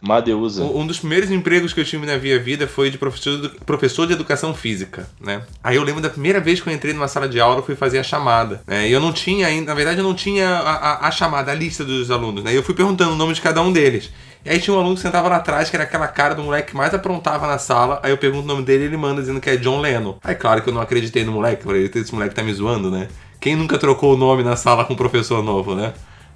Madeusa. 0.02 0.64
Um 0.64 0.86
dos 0.86 0.98
primeiros 0.98 1.30
empregos 1.30 1.72
que 1.72 1.80
eu 1.80 1.84
tive 1.84 2.04
na 2.06 2.18
minha 2.18 2.38
vida 2.38 2.66
foi 2.66 2.90
de 2.90 2.98
professor 2.98 3.40
de, 3.40 3.48
professor 3.64 4.06
de 4.06 4.12
educação 4.14 4.52
física, 4.52 5.08
né? 5.20 5.42
Aí 5.62 5.76
eu 5.76 5.82
lembro 5.84 6.00
da 6.02 6.10
primeira 6.10 6.40
vez 6.40 6.60
que 6.60 6.68
eu 6.68 6.72
entrei 6.74 6.92
numa 6.92 7.06
sala 7.06 7.28
de 7.28 7.38
aula, 7.38 7.58
eu 7.58 7.62
fui 7.62 7.76
fazer 7.76 7.98
a 7.98 8.02
chamada. 8.02 8.60
Né? 8.66 8.88
E 8.88 8.92
eu 8.92 9.00
não 9.00 9.12
tinha 9.12 9.46
ainda, 9.46 9.66
na 9.66 9.74
verdade, 9.74 9.98
eu 10.00 10.04
não 10.04 10.14
tinha 10.14 10.48
a, 10.48 10.72
a- 11.04 11.08
a 11.08 11.10
chamada, 11.12 11.52
a 11.52 11.54
lista 11.54 11.84
dos 11.84 12.10
alunos, 12.10 12.42
né? 12.42 12.52
E 12.52 12.56
eu 12.56 12.62
fui 12.62 12.74
perguntando 12.74 13.12
o 13.12 13.16
nome 13.16 13.32
de 13.32 13.40
cada 13.40 13.62
um 13.62 13.72
deles. 13.72 14.10
E 14.44 14.50
aí 14.50 14.58
tinha 14.58 14.74
um 14.74 14.80
aluno 14.80 14.96
que 14.96 15.00
sentava 15.00 15.28
lá 15.28 15.36
atrás, 15.36 15.70
que 15.70 15.76
era 15.76 15.84
aquela 15.84 16.08
cara 16.08 16.34
do 16.34 16.42
moleque 16.42 16.72
que 16.72 16.76
mais 16.76 16.92
aprontava 16.92 17.46
na 17.46 17.58
sala. 17.58 18.00
Aí 18.02 18.10
eu 18.10 18.18
pergunto 18.18 18.42
o 18.42 18.48
nome 18.48 18.64
dele 18.64 18.82
e 18.82 18.86
ele 18.88 18.96
manda 18.96 19.20
dizendo 19.20 19.40
que 19.40 19.48
é 19.48 19.56
John 19.56 19.80
Lennon. 19.80 20.16
Aí 20.24 20.34
claro 20.34 20.62
que 20.62 20.68
eu 20.68 20.74
não 20.74 20.80
acreditei 20.80 21.24
no 21.24 21.30
moleque, 21.30 21.62
falei, 21.62 21.88
esse 21.94 22.12
moleque 22.12 22.34
tá 22.34 22.42
me 22.42 22.52
zoando, 22.52 22.90
né? 22.90 23.06
Quem 23.40 23.54
nunca 23.54 23.78
trocou 23.78 24.14
o 24.14 24.16
nome 24.16 24.42
na 24.42 24.56
sala 24.56 24.84
com 24.84 24.94
um 24.94 24.96
professor 24.96 25.44
novo, 25.44 25.76
né? 25.76 25.92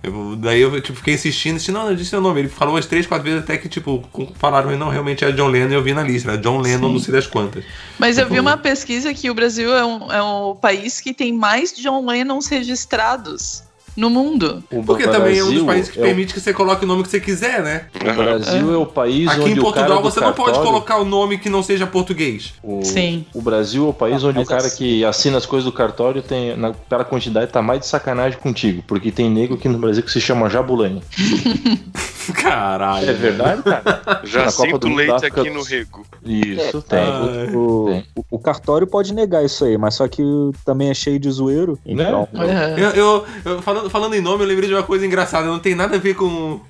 Eu- 0.06 0.36
daí 0.36 0.60
eu 0.60 0.80
tipo, 0.80 0.96
fiquei 0.98 1.14
insistindo, 1.14 1.56
disse, 1.56 1.72
não, 1.72 1.90
eu 1.90 1.96
disse 1.96 2.10
seu 2.10 2.20
nome. 2.20 2.40
Ele 2.40 2.48
falou 2.48 2.74
umas 2.74 2.86
três, 2.86 3.06
quatro 3.06 3.24
vezes 3.24 3.42
até 3.42 3.58
que, 3.58 3.68
tipo, 3.68 4.04
falaram, 4.36 4.76
não, 4.78 4.88
realmente 4.88 5.24
é 5.24 5.32
John 5.32 5.48
Lennon 5.48 5.70
e 5.70 5.74
eu 5.74 5.82
vi 5.82 5.92
na 5.92 6.02
lista, 6.04 6.30
era 6.30 6.38
John 6.40 6.60
Lennon, 6.60 6.92
não 6.92 7.00
sei 7.00 7.12
das 7.12 7.26
quantas. 7.26 7.64
Mas 7.98 8.16
eu 8.16 8.28
vi 8.28 8.38
uma 8.38 8.56
pesquisa 8.56 9.12
que 9.12 9.28
o 9.28 9.34
Brasil 9.34 9.74
é 9.74 9.84
um, 9.84 10.12
é 10.12 10.22
um 10.22 10.54
país 10.54 11.00
que 11.00 11.12
tem 11.12 11.32
mais 11.32 11.72
John 11.76 12.06
Lennons 12.06 12.46
registrados 12.46 13.65
no 13.96 14.10
mundo. 14.10 14.62
O 14.70 14.82
Porque 14.82 15.04
Brasil 15.04 15.20
também 15.20 15.38
é 15.38 15.44
um 15.44 15.52
dos 15.52 15.62
países 15.62 15.90
que 15.90 15.98
é 15.98 16.02
o- 16.02 16.04
permite 16.04 16.34
que 16.34 16.40
você 16.40 16.52
coloque 16.52 16.84
o 16.84 16.88
nome 16.88 17.02
que 17.02 17.08
você 17.08 17.20
quiser, 17.20 17.62
né? 17.62 17.86
O 17.94 18.14
Brasil 18.14 18.74
é 18.74 18.76
o 18.76 18.86
país 18.86 19.28
Aqui 19.28 19.40
onde 19.40 19.50
em 19.52 19.58
o 19.58 19.62
cara 19.72 19.86
Portugal 19.86 20.02
do 20.02 20.10
você 20.10 20.20
não 20.20 20.32
pode 20.32 20.58
colocar 20.58 20.98
o 20.98 21.04
nome 21.04 21.38
que 21.38 21.48
não 21.48 21.62
seja 21.62 21.86
português. 21.86 22.54
O, 22.62 22.82
Sim. 22.84 23.24
O 23.34 23.40
Brasil 23.40 23.86
é 23.86 23.88
o 23.88 23.92
país 23.92 24.22
Ah, 24.22 24.28
onde 24.28 24.38
o 24.40 24.44
cara 24.46 24.66
assim- 24.66 24.76
que 24.76 25.04
assina 25.04 25.38
as 25.38 25.46
coisas 25.46 25.64
do 25.64 25.72
cartório 25.72 26.22
tem, 26.22 26.56
na, 26.56 26.72
pela 26.72 27.04
quantidade, 27.04 27.50
tá 27.50 27.62
mais 27.62 27.80
de 27.80 27.86
sacanagem 27.86 28.38
contigo. 28.38 28.82
Porque 28.86 29.10
tem 29.10 29.30
nego 29.30 29.54
aqui 29.54 29.68
no 29.68 29.78
Brasil 29.78 30.02
que 30.02 30.10
se 30.10 30.20
chama 30.20 30.48
Jabulani. 30.50 31.02
Caralho. 32.34 33.08
É 33.08 33.12
verdade, 33.12 33.62
cara? 33.62 34.20
Já 34.24 34.46
Na 34.46 34.52
Copa 34.52 34.66
sinto 34.68 34.78
do 34.78 34.88
Mundo 34.88 34.96
leite 34.98 35.12
África 35.12 35.40
aqui 35.42 35.50
do 35.50 35.56
no 35.56 35.62
rego. 35.62 36.04
Isso, 36.24 36.82
tem. 36.82 36.98
Ah, 36.98 37.22
O, 37.56 37.86
Tem. 37.90 38.04
o- 38.16 38.24
o 38.32 38.38
cartório 38.38 38.86
pode 38.86 39.14
negar 39.14 39.44
isso 39.44 39.64
aí, 39.64 39.78
mas 39.78 39.94
só 39.94 40.08
que 40.08 40.22
também 40.64 40.90
é 40.90 40.94
cheio 40.94 41.18
de 41.20 41.30
zoeiro. 41.30 41.78
Então, 41.86 42.28
É. 42.34 42.74
Eu, 42.82 42.90
eu- 42.90 43.24
eu- 43.44 43.62
falando, 43.62 43.85
falando 43.90 44.14
em 44.14 44.20
nome, 44.20 44.44
eu 44.44 44.48
lembrei 44.48 44.68
de 44.68 44.74
uma 44.74 44.82
coisa 44.82 45.06
engraçada. 45.06 45.46
Não 45.46 45.58
tem 45.58 45.74
nada 45.74 45.96
a 45.96 45.98
ver 45.98 46.14
com. 46.14 46.60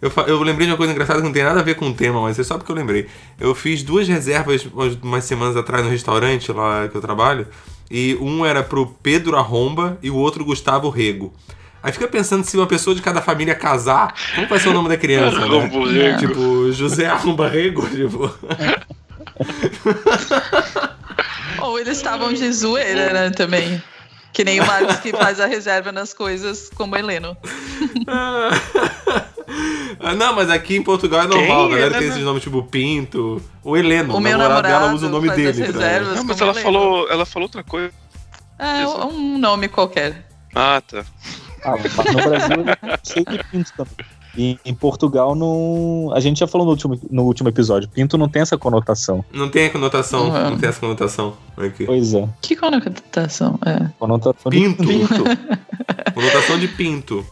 Eu, 0.00 0.10
eu 0.26 0.42
lembrei 0.42 0.66
de 0.66 0.72
uma 0.72 0.78
coisa 0.78 0.92
engraçada 0.92 1.20
que 1.20 1.26
não 1.26 1.32
tem 1.32 1.42
nada 1.42 1.60
a 1.60 1.62
ver 1.62 1.74
com 1.74 1.88
o 1.88 1.94
tema, 1.94 2.22
mas 2.22 2.38
é 2.38 2.44
só 2.44 2.56
porque 2.56 2.72
eu 2.72 2.76
lembrei. 2.76 3.06
Eu 3.38 3.54
fiz 3.54 3.82
duas 3.82 4.08
reservas 4.08 4.64
umas, 4.64 4.94
umas 5.02 5.24
semanas 5.24 5.56
atrás 5.56 5.84
no 5.84 5.90
restaurante 5.90 6.50
lá 6.52 6.88
que 6.88 6.96
eu 6.96 7.00
trabalho. 7.00 7.46
E 7.90 8.16
um 8.20 8.46
era 8.46 8.62
pro 8.62 8.86
Pedro 9.02 9.36
Arromba 9.36 9.98
e 10.02 10.10
o 10.10 10.16
outro 10.16 10.44
Gustavo 10.44 10.88
Rego. 10.88 11.34
Aí 11.82 11.92
fica 11.92 12.06
pensando 12.06 12.44
se 12.44 12.56
uma 12.56 12.66
pessoa 12.66 12.94
de 12.94 13.00
cada 13.00 13.22
família 13.22 13.54
casar, 13.54 14.14
como 14.34 14.46
vai 14.46 14.58
ser 14.60 14.68
o 14.68 14.72
nome 14.72 14.88
da 14.88 14.96
criança, 14.96 15.38
né? 15.38 16.16
Tipo, 16.18 16.70
José 16.72 17.06
Arromba 17.06 17.48
Rego, 17.48 17.88
tipo. 17.88 18.30
Ou 21.62 21.78
eles 21.78 21.96
estavam 21.96 22.32
de 22.32 22.52
zoeira, 22.52 23.12
né, 23.12 23.30
também. 23.30 23.82
Que 24.32 24.44
nem 24.44 24.60
o 24.60 24.66
Marcos 24.66 24.96
que 24.96 25.10
faz 25.12 25.40
a 25.40 25.46
reserva 25.46 25.90
nas 25.92 26.14
coisas 26.14 26.70
como 26.74 26.96
Heleno. 26.96 27.36
Ah, 29.98 30.14
não, 30.14 30.34
mas 30.34 30.48
aqui 30.48 30.76
em 30.76 30.82
Portugal 30.82 31.22
é 31.22 31.26
normal, 31.26 31.66
Quem? 31.66 31.76
a 31.76 31.78
galera 31.80 31.98
tem 31.98 32.08
esses 32.08 32.22
nomes 32.22 32.42
tipo 32.42 32.62
Pinto, 32.62 33.42
o 33.64 33.76
Heleno, 33.76 34.14
O 34.14 34.20
meu 34.20 34.38
namorado 34.38 34.62
dela 34.62 34.74
namorado 34.74 34.94
usa 34.96 35.06
o 35.08 35.10
nome 35.10 35.28
dele. 35.30 35.60
reservas. 35.64 36.16
Não, 36.16 36.24
mas 36.24 36.40
ela 36.40 36.52
Heleno. 36.52 36.64
falou, 36.64 37.10
ela 37.10 37.26
falou 37.26 37.46
outra 37.46 37.64
coisa. 37.64 37.92
É, 38.58 38.86
um 38.86 39.38
nome 39.38 39.68
qualquer. 39.68 40.26
Ah, 40.54 40.80
tá. 40.86 41.04
ah, 41.64 41.70
no 41.72 42.28
Brasil 42.28 42.64
é 42.82 42.98
cheio 43.04 43.26
de 43.26 43.44
pinto 43.44 43.72
também. 43.76 44.06
E 44.36 44.58
em 44.64 44.72
Portugal 44.74 45.34
não. 45.34 46.10
A 46.14 46.20
gente 46.20 46.38
já 46.40 46.46
falou 46.46 46.64
no 46.66 46.70
último, 46.72 46.98
no 47.10 47.24
último 47.24 47.48
episódio. 47.48 47.88
Pinto 47.88 48.16
não 48.16 48.28
tem 48.28 48.42
essa 48.42 48.56
conotação. 48.56 49.24
Não 49.32 49.48
tem 49.48 49.66
a 49.66 49.70
conotação, 49.70 50.28
Uhum. 50.28 50.50
não 50.50 50.58
tem 50.58 50.68
essa 50.68 50.78
conotação 50.80 51.34
aqui. 51.56 51.84
Pois 51.84 52.14
é. 52.14 52.28
Que 52.40 52.54
conotação? 52.54 53.58
É. 53.66 53.88
Conotação 53.98 54.50
de 54.50 54.60
Pinto. 54.60 54.84
conotação 56.14 56.58
de 56.60 56.68
pinto. 56.68 57.26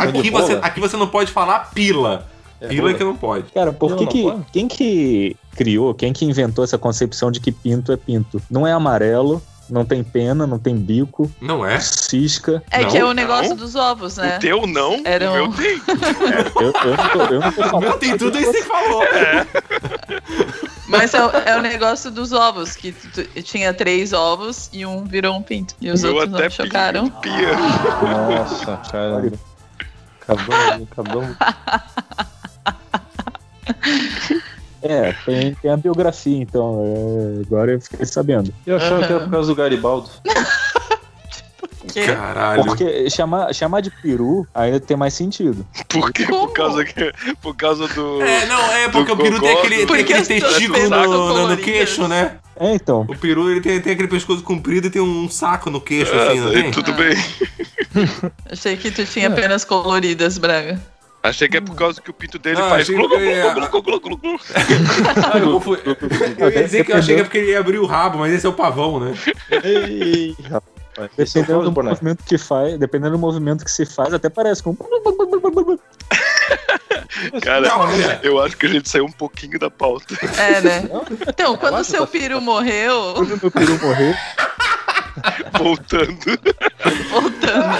Aqui 0.00 0.30
você, 0.30 0.52
aqui 0.62 0.80
você 0.80 0.96
não 0.96 1.08
pode 1.08 1.30
falar 1.30 1.70
pila. 1.72 2.26
Pila 2.68 2.90
é 2.90 2.94
que 2.94 3.04
não 3.04 3.16
pode. 3.16 3.50
Cara, 3.52 3.72
por 3.72 3.90
Não, 3.90 3.98
que 3.98 4.04
não 4.04 4.12
que. 4.12 4.22
pode. 4.22 4.44
Quem 4.52 4.66
que 4.68 5.36
criou, 5.56 5.94
quem 5.94 6.12
que 6.12 6.24
inventou 6.24 6.64
essa 6.64 6.78
concepção 6.78 7.30
de 7.30 7.38
que 7.40 7.52
pinto 7.52 7.92
é 7.92 7.96
pinto? 7.96 8.40
Não 8.50 8.66
é 8.66 8.72
amarelo, 8.72 9.42
não 9.68 9.84
tem 9.84 10.02
pena, 10.04 10.46
não 10.46 10.58
tem 10.58 10.76
bico, 10.76 11.30
Não 11.40 11.66
é? 11.66 11.80
cisca. 11.80 12.62
É 12.70 12.82
Não, 12.82 12.90
que 12.90 12.98
é 12.98 13.04
o 13.04 13.08
não. 13.08 13.14
negócio 13.14 13.54
dos 13.54 13.74
ovos, 13.74 14.16
né? 14.16 14.36
O 14.36 14.40
teu 14.40 14.66
não, 14.66 15.02
Era 15.04 15.30
o 15.30 15.34
meu 15.34 15.44
um- 15.46 15.52
tem. 15.52 15.80
Eu, 16.60 16.72
eu 16.72 16.96
não 16.96 17.08
tô, 17.10 17.22
eu 17.34 17.40
não 17.40 17.52
tô 17.52 17.76
O 17.76 17.80
meu 17.80 17.98
tem 17.98 18.16
tudo 18.16 18.38
aí 18.38 18.44
você 18.44 18.62
falou. 18.62 19.02
Mas 20.88 21.12
é, 21.14 21.24
o- 21.24 21.30
é 21.30 21.58
o 21.58 21.62
negócio 21.62 22.10
dos 22.10 22.32
ovos, 22.32 22.74
que 22.76 22.92
tu- 22.92 23.24
tu- 23.24 23.42
tinha 23.42 23.74
três 23.74 24.12
ovos 24.12 24.70
e 24.72 24.86
um 24.86 25.04
virou 25.04 25.36
um 25.36 25.42
pinto. 25.42 25.74
E 25.80 25.90
os 25.90 26.02
O 26.02 26.06
meu 26.06 26.14
outros 26.16 26.34
até 26.34 26.44
não 26.44 26.50
chocaram. 26.50 27.10
pia. 27.10 27.56
Nossa, 27.56 28.76
cara. 28.90 29.32
Acabamos, 30.28 30.88
acabamos. 30.90 31.36
É, 34.88 35.12
tem, 35.24 35.54
tem 35.54 35.70
a 35.70 35.76
biografia, 35.76 36.36
então. 36.42 36.82
é, 36.84 37.42
agora 37.46 37.72
eu 37.72 37.80
fiquei 37.80 38.04
sabendo. 38.06 38.52
Eu 38.66 38.76
achava 38.76 39.06
que 39.06 39.12
era 39.12 39.20
por 39.20 39.30
causa 39.30 39.48
do 39.48 39.54
Garibaldo. 39.56 40.10
quê? 41.92 42.06
Caralho. 42.06 42.64
Porque 42.64 43.08
chamar, 43.08 43.54
chamar 43.54 43.80
de 43.80 43.90
peru 43.90 44.46
ainda 44.54 44.78
tem 44.78 44.96
mais 44.96 45.14
sentido. 45.14 45.66
Por 45.88 46.12
quê? 46.12 46.24
Como? 46.26 46.48
Por 46.48 46.52
causa, 46.52 46.84
que, 46.84 47.12
por 47.40 47.56
causa 47.56 47.88
do. 47.88 48.22
É, 48.22 48.46
não, 48.46 48.60
é 48.72 48.88
porque 48.88 49.12
o 49.12 49.16
peru 49.16 49.40
tem 49.40 49.52
aquele, 49.58 49.86
tem 49.86 50.00
aquele 50.00 50.22
testículo 50.22 50.88
no, 50.90 51.28
no- 51.34 51.48
no 51.48 51.56
queixo, 51.56 52.06
né? 52.06 52.36
É, 52.58 52.74
então. 52.74 53.06
O 53.08 53.16
peru 53.16 53.50
ele 53.50 53.60
tem, 53.60 53.80
tem 53.80 53.92
aquele 53.92 54.08
pescoço 54.08 54.42
comprido 54.42 54.86
e 54.86 54.90
tem 54.90 55.02
um 55.02 55.28
saco 55.28 55.70
no 55.70 55.80
queixo, 55.80 56.12
Ah, 56.14 56.32
assim, 56.32 56.40
não 56.40 56.70
tudo 56.70 56.92
bem. 56.94 57.14
Achei 58.50 58.76
que 58.76 58.90
tu 58.90 59.04
tinha 59.04 59.28
apenas 59.28 59.64
coloridas, 59.64 60.38
Braga. 60.38 60.80
Achei 61.28 61.48
que 61.48 61.56
é 61.56 61.60
por 61.60 61.74
causa 61.74 62.00
que 62.00 62.10
o 62.10 62.12
pinto 62.14 62.38
dele 62.38 62.60
Não, 62.60 62.68
faz. 62.68 62.88
glu, 62.88 63.08
glu, 63.08 63.18
glu, 63.18 63.68
glu, 63.70 63.82
glu, 63.82 64.00
glu, 64.00 64.16
glu. 64.16 64.40
Ah, 64.54 65.38
eu, 66.38 66.50
ia 66.50 66.62
dizer 66.64 66.84
que 66.84 66.92
eu 66.92 66.96
achei 66.96 67.14
que 67.16 67.20
é 67.20 67.24
porque 67.24 67.38
ele 67.38 67.50
ia 67.52 67.58
abrir 67.60 67.78
o 67.78 67.86
rabo, 67.86 68.18
mas 68.18 68.32
esse 68.32 68.46
é 68.46 68.48
o 68.48 68.52
pavão, 68.52 69.00
né? 69.00 69.14
Ei, 69.64 70.36
rapaz. 70.48 70.76
É 70.98 71.08
Dependendo 71.24 71.62
do 71.64 71.70
Boné. 71.70 71.90
movimento 71.90 72.24
que 72.24 72.38
faz, 72.38 72.78
dependendo 72.78 73.12
do 73.12 73.18
movimento 73.18 73.62
que 73.62 73.70
se 73.70 73.84
faz, 73.84 74.14
até 74.14 74.30
parece 74.30 74.62
com. 74.62 74.74
Cara, 77.42 77.68
eu 78.22 78.40
acho 78.42 78.56
que 78.56 78.64
a 78.64 78.68
gente 78.70 78.88
saiu 78.88 79.04
um 79.04 79.12
pouquinho 79.12 79.58
da 79.58 79.68
pauta. 79.70 80.14
É, 80.38 80.60
né? 80.62 80.88
Então, 81.28 81.54
quando 81.58 81.80
o 81.80 81.84
seu 81.84 82.06
peru 82.06 82.40
morreu, 82.40 83.12
Quando 83.14 83.38
meu 83.42 83.50
peru 83.50 83.78
morrer, 83.78 84.16
Voltando. 85.58 86.16
voltando. 87.10 87.76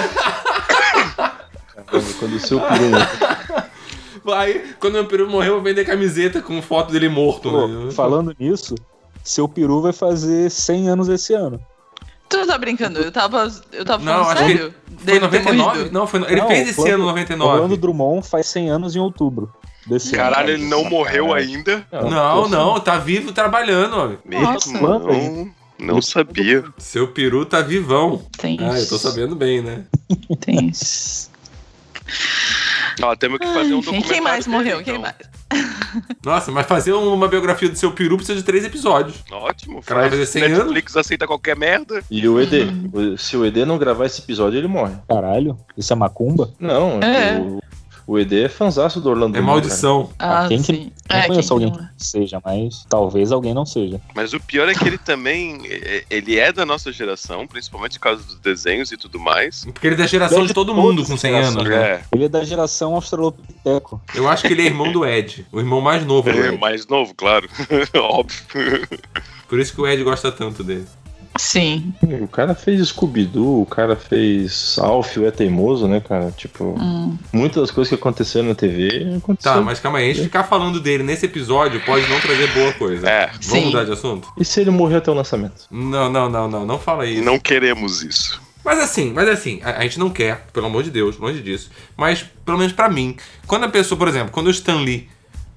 Caramba, 1.17 2.13
Quando 2.19 2.35
o 2.37 2.41
seu 2.41 2.61
peru 2.61 2.85
morrer. 2.91 3.36
Aí, 4.35 4.75
quando 4.81 4.95
meu 4.95 5.07
peru 5.07 5.29
morreu, 5.31 5.49
eu 5.53 5.55
vou 5.57 5.63
vender 5.65 5.85
camiseta 5.85 6.41
com 6.43 6.61
foto 6.63 6.93
dele 6.93 7.09
morto, 7.09 7.51
pô, 7.51 7.67
né? 7.67 7.91
falando 7.93 8.35
nisso, 8.39 8.75
seu 9.23 9.49
peru 9.49 9.81
vai 9.83 9.93
fazer 9.93 10.51
100 10.51 10.89
anos 10.89 11.09
esse 11.09 11.33
ano. 11.35 11.61
Tu 12.29 12.37
não 12.39 12.47
tá 12.47 12.59
brincando? 12.59 12.99
Eu 12.99 13.13
tava, 13.13 13.49
eu 13.73 13.85
tava 13.85 14.03
Não, 14.05 14.25
falando 14.25 14.37
acho 14.39 14.47
que 14.47 14.53
sério. 14.59 14.75
Foi 14.97 15.05
Dele 15.05 15.19
ter 15.21 15.25
99? 15.27 15.57
morrido. 15.79 15.93
Não, 15.95 16.07
foi, 16.09 16.23
ele 16.25 16.41
Não, 16.41 16.49
fez 16.49 16.69
esse 16.69 16.81
Orlando- 16.81 16.95
ano 16.95 17.05
Orlando 17.05 17.29
99. 17.69 17.77
Drummond 17.77 18.27
faz 18.29 18.47
100 18.47 18.69
anos 18.71 18.97
em 18.97 18.99
outubro 18.99 19.53
desse 19.87 20.09
ano. 20.09 20.17
Caralho, 20.25 20.51
ele 20.51 20.65
não 20.65 20.85
morreu 20.91 21.33
ainda. 21.33 21.87
Não, 21.93 22.49
não, 22.49 22.81
tá 22.81 22.99
vivo 22.99 23.31
trabalhando. 23.33 24.19
Nossa. 24.25 24.73
Mesmo? 24.73 25.55
Não, 25.79 25.95
não 25.95 26.03
sabia. 26.03 26.65
Seu 26.79 27.07
peru 27.07 27.47
tá 27.47 27.61
vivão. 27.61 28.21
Tem 28.39 28.59
Ah, 28.61 28.77
eu 28.77 28.89
tô 28.89 28.99
sabendo 28.99 29.37
bem, 29.37 29.63
né? 29.63 29.85
Tem. 30.41 30.73
Ó, 33.03 33.15
temos 33.17 33.39
que 33.39 33.47
fazer 33.47 33.75
um 33.75 33.81
documentário. 33.81 34.13
Quem 34.15 34.21
mais 34.21 34.45
dele, 34.47 34.57
morreu? 34.57 34.81
então. 34.81 34.95
Quem 34.95 35.03
mais? 35.03 35.17
Nossa, 36.25 36.51
mas 36.51 36.67
fazer 36.67 36.93
uma 36.93 37.29
biografia 37.29 37.69
do 37.69 37.77
seu 37.77 37.93
peru 37.93 38.17
precisa 38.17 38.39
de 38.39 38.45
três 38.45 38.65
episódios. 38.65 39.23
Ótimo. 39.31 39.83
cara 39.83 40.01
vai 40.03 40.11
fazer 40.11 40.27
100 40.27 40.43
anos? 40.45 40.59
Netflix 40.59 40.97
aceita 40.97 41.27
qualquer 41.27 41.57
merda. 41.57 42.03
E 42.11 42.27
o 42.29 42.41
ED? 42.41 43.17
Se 43.19 43.37
o 43.37 43.45
ED 43.45 43.65
não 43.65 43.79
gravar 43.79 44.07
esse 44.07 44.21
episódio, 44.21 44.59
ele 44.59 44.67
morre. 44.69 44.95
Caralho, 45.09 45.57
isso 45.77 45.93
é 45.93 45.97
macumba? 45.97 46.51
Não, 46.59 47.01
É. 47.03 47.39
o, 47.39 47.61
o 48.07 48.19
ED 48.19 48.45
é 48.45 48.49
fanzaço 48.49 49.01
do 49.01 49.11
Orlando 49.11 49.37
É 49.37 49.41
maldição. 49.41 50.11
Ah, 50.19 50.47
quem 50.49 50.59
que- 50.59 50.65
sim. 50.65 50.93
Não 51.11 51.17
É, 51.19 51.27
conheço 51.27 51.53
alguém 51.53 51.71
que 51.71 51.79
não 51.79 51.85
é? 51.85 51.91
que 51.97 52.05
seja, 52.07 52.41
mas 52.45 52.85
talvez 52.89 53.33
alguém 53.33 53.53
não 53.55 53.65
seja. 53.67 54.01
Mas 54.15 54.33
o 54.33 54.41
pior 54.41 54.69
é 54.69 54.75
que 54.75 54.85
ele 54.87 54.99
também. 54.99 55.61
é- 55.67 56.05
Ele 56.11 56.39
é 56.39 56.53
da 56.53 56.65
nossa 56.67 56.91
geração, 56.93 57.47
principalmente 57.47 57.99
por 57.99 58.05
causa 58.05 58.23
dos 58.23 58.39
desenhos 58.41 58.91
e 58.93 58.97
tudo 58.97 59.19
mais. 59.19 59.65
Porque 59.65 59.87
ele 59.87 59.95
é 59.95 59.99
da 59.99 60.07
geração 60.07 60.47
de 60.47 60.53
todo 60.55 60.75
mundo 60.75 61.05
com 61.05 61.17
100 61.17 61.35
anos, 61.37 61.65
né? 61.65 61.77
É. 61.77 62.03
Ele 62.13 62.25
é 62.25 62.29
da 62.29 62.45
geração 62.45 62.95
australopiteco. 62.95 64.01
Eu 64.15 64.29
acho 64.29 64.47
que 64.47 64.53
ele 64.53 64.63
é 64.63 64.67
irmão 64.67 64.91
do 64.93 65.05
Ed, 65.07 65.47
o 65.53 65.59
irmão 65.59 65.81
mais 65.81 66.05
novo 66.05 66.31
do 66.31 66.39
É, 66.39 66.57
mais 66.57 66.87
novo, 66.87 67.15
claro. 67.15 67.49
Óbvio. 67.95 68.87
Por 69.49 69.59
isso 69.61 69.73
que 69.75 69.81
o 69.81 69.87
Ed 69.87 70.03
gosta 70.03 70.31
tanto 70.33 70.63
dele. 70.65 70.87
Sim. 71.39 71.93
O 72.23 72.29
cara 72.29 72.55
fez 72.55 72.87
Scooby-Doo, 72.89 73.63
o 73.63 73.67
cara 73.67 73.97
fez 73.97 74.79
Alf, 74.79 75.17
o 75.19 75.27
é 75.27 75.31
teimoso, 75.31 75.87
né, 75.87 76.01
cara? 76.01 76.31
Tipo, 76.37 76.77
Hum. 76.81 77.17
muitas 77.33 77.63
das 77.63 77.71
coisas 77.71 77.89
que 77.89 77.95
aconteceram 77.95 78.49
na 78.49 78.55
TV 78.55 79.15
aconteceram. 79.19 79.57
Tá, 79.57 79.61
mas 79.63 79.81
calma 79.81 79.99
aí, 79.99 80.11
a 80.11 80.15
gente 80.15 80.25
ficar 80.25 80.45
falando 80.45 80.81
dele 80.81 81.03
nesse 81.03 81.27
episódio 81.27 81.81
pode 81.85 82.09
não 82.09 82.21
trazer 82.21 82.53
boa 82.53 82.73
coisa. 82.73 83.09
É. 83.09 83.27
Vamos 83.27 83.47
Sim. 83.47 83.65
mudar 83.67 83.85
de 83.85 83.93
assunto? 83.93 84.29
E 84.39 84.45
se 84.45 84.61
ele 84.61 84.71
morrer 84.71 84.97
até 84.97 85.11
o 85.11 85.15
lançamento? 85.15 85.67
Não, 85.71 86.11
não, 86.11 86.29
não, 86.29 86.49
não, 86.49 86.67
não 86.67 86.79
fala 86.79 87.07
isso. 87.07 87.23
Não 87.23 87.39
queremos 87.39 88.03
isso. 88.03 88.41
Mas 88.65 88.81
assim, 88.81 89.13
mas 89.13 89.29
assim, 89.29 89.61
a, 89.63 89.79
a 89.79 89.83
gente 89.83 89.99
não 89.99 90.11
quer, 90.11 90.47
pelo 90.53 90.67
amor 90.67 90.83
de 90.83 90.91
Deus, 90.91 91.17
longe 91.19 91.41
disso. 91.41 91.71
Mas, 91.97 92.25
pelo 92.45 92.59
menos 92.59 92.73
pra 92.73 92.89
mim, 92.89 93.17
quando 93.47 93.65
a 93.65 93.69
pessoa, 93.69 93.97
por 93.97 94.09
exemplo, 94.09 94.31
quando 94.33 94.49
o 94.49 94.51
Stan 94.51 94.81
Lee 94.81 95.09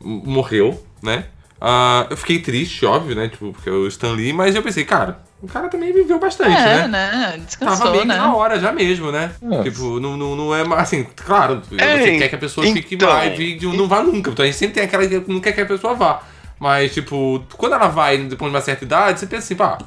morreu, 0.02 0.84
né? 1.02 1.26
Ah, 1.62 2.08
eu 2.10 2.18
fiquei 2.18 2.40
triste, 2.40 2.86
óbvio, 2.86 3.16
né? 3.16 3.28
Tipo, 3.28 3.52
porque 3.54 3.70
o 3.70 3.88
Stan 3.88 4.12
Lee, 4.14 4.32
mas 4.34 4.56
eu 4.56 4.62
pensei, 4.64 4.86
cara, 4.86 5.20
o 5.42 5.48
cara 5.48 5.68
também 5.70 5.92
viveu 5.94 6.20
bastante, 6.20 6.56
É, 6.56 6.88
né? 6.88 6.88
né? 6.88 7.22
Tava 7.22 7.38
Descansou, 7.38 7.92
meio 7.92 8.02
que 8.04 8.08
né? 8.08 8.18
na 8.18 8.36
hora 8.36 8.60
já 8.60 8.72
mesmo, 8.72 9.12
né? 9.12 9.32
É. 9.52 9.64
Tipo, 9.64 10.00
não, 10.00 10.16
não, 10.18 10.36
não 10.36 10.56
é 10.56 10.64
mais 10.64 10.84
assim, 10.84 11.06
claro, 11.16 11.62
É, 11.78 11.98
você 12.02 12.18
quer 12.18 12.30
que 12.30 12.36
a 12.36 12.40
pessoa 12.40 12.66
fique 12.68 12.96
então. 12.96 13.10
mais 13.10 13.40
e 13.40 13.60
não 13.62 13.88
vá 13.88 14.02
nunca. 14.02 14.32
Então 14.32 14.44
a 14.44 14.46
gente 14.46 14.58
sempre 14.58 14.76
tem 14.76 14.84
aquela 14.84 15.06
que 15.08 15.32
não 15.32 15.40
quer 15.40 15.52
que 15.54 15.62
a 15.62 15.66
pessoa 15.66 15.94
vá. 15.94 16.22
Mas, 16.60 16.94
tipo, 16.94 17.42
quando 17.58 17.74
ela 17.74 17.88
vai 17.88 18.18
depois 18.18 18.52
de 18.52 18.56
uma 18.58 18.62
certa 18.62 18.84
idade, 18.84 19.20
você 19.20 19.26
pensa 19.28 19.44
assim, 19.46 19.56
pá, 19.56 19.78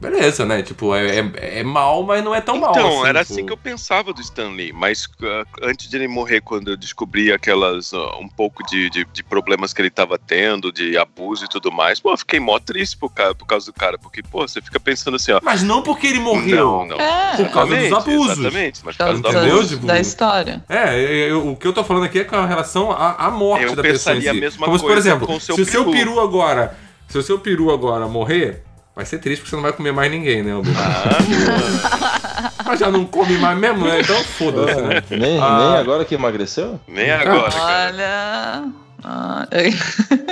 beleza, 0.00 0.46
né? 0.46 0.62
Tipo, 0.62 0.94
é, 0.94 1.18
é, 1.20 1.58
é 1.60 1.62
mal, 1.62 2.02
mas 2.02 2.24
não 2.24 2.34
é 2.34 2.40
tão 2.40 2.58
mal. 2.58 2.70
Então, 2.70 2.88
assim, 3.00 3.08
era 3.08 3.20
tipo. 3.24 3.32
assim 3.34 3.46
que 3.46 3.52
eu 3.52 3.56
pensava 3.56 4.12
do 4.12 4.20
Stanley, 4.20 4.72
mas 4.72 5.04
uh, 5.04 5.46
antes 5.62 5.88
de 5.88 5.96
ele 5.96 6.08
morrer, 6.08 6.40
quando 6.40 6.70
eu 6.70 6.76
descobri 6.76 7.30
aquelas, 7.32 7.92
uh, 7.92 7.98
um 8.20 8.28
pouco 8.28 8.64
de, 8.66 8.88
de, 8.90 9.04
de 9.04 9.22
problemas 9.22 9.72
que 9.72 9.82
ele 9.82 9.90
tava 9.90 10.18
tendo, 10.18 10.72
de 10.72 10.96
abuso 10.96 11.44
e 11.44 11.48
tudo 11.48 11.70
mais, 11.70 12.00
pô, 12.00 12.12
eu 12.12 12.18
fiquei 12.18 12.40
mó 12.40 12.58
triste 12.58 12.96
por, 12.96 13.10
ca- 13.12 13.34
por 13.34 13.46
causa 13.46 13.66
do 13.66 13.72
cara, 13.72 13.98
porque, 13.98 14.22
pô, 14.22 14.46
você 14.48 14.60
fica 14.62 14.80
pensando 14.80 15.16
assim, 15.16 15.32
ó. 15.32 15.40
Mas 15.42 15.62
não 15.62 15.82
porque 15.82 16.06
ele 16.06 16.20
morreu. 16.20 16.66
Não, 16.66 16.86
não. 16.86 16.96
É. 17.00 17.36
Por 17.36 17.50
causa 17.50 17.76
dos 17.76 17.92
abusos. 17.92 18.38
Exatamente, 18.38 18.80
mas 18.84 18.96
por 18.96 19.06
Por 19.06 19.22
causa 19.22 19.22
do 19.22 19.38
abuso. 19.52 19.74
Tipo, 19.74 19.86
da 19.86 20.00
história. 20.00 20.64
É, 20.68 20.94
eu- 20.98 21.28
eu- 21.28 21.48
o 21.50 21.56
que 21.56 21.66
eu 21.66 21.72
tô 21.72 21.84
falando 21.84 22.04
aqui 22.04 22.20
é 22.20 22.24
com 22.24 22.44
relação 22.46 22.90
à, 22.90 23.26
à 23.26 23.30
morte 23.30 23.64
Eu 23.64 23.76
da 23.76 23.82
pessoa. 23.82 24.14
em 24.14 24.18
pensaria 24.20 24.30
a 24.30 24.34
mesma 24.34 24.64
Como 24.66 24.78
se, 24.78 24.84
por 24.84 24.92
coisa 24.92 25.08
exemplo, 25.08 25.26
com 25.26 25.36
o 25.36 25.40
seu 25.40 25.54
se 25.56 25.60
o 25.62 25.66
seu 25.66 25.84
peru. 25.84 25.96
peru 25.96 26.20
agora. 26.20 26.76
Se 27.08 27.18
o 27.18 27.22
seu 27.22 27.38
peru 27.40 27.70
agora 27.72 28.06
morrer, 28.06 28.62
vai 28.94 29.04
ser 29.06 29.18
triste 29.18 29.40
porque 29.40 29.50
você 29.50 29.56
não 29.56 29.62
vai 29.62 29.72
comer 29.72 29.92
mais 29.92 30.10
ninguém, 30.10 30.42
né? 30.42 30.52
Ah, 30.76 32.62
Mas 32.66 32.78
já 32.80 32.90
não 32.90 33.04
come 33.04 33.36
mais 33.38 33.58
mesmo, 33.58 33.84
né? 33.84 34.00
Então 34.00 34.22
foda-se, 34.24 34.80
né? 34.80 35.02
Nem, 35.10 35.38
Ah. 35.40 35.58
nem 35.58 35.76
agora 35.78 36.04
que 36.04 36.14
emagreceu? 36.14 36.80
nem 36.86 37.10
agora, 37.10 37.50
cara. 37.50 37.86
Olha. 37.88 38.64
Ah, 39.02 39.46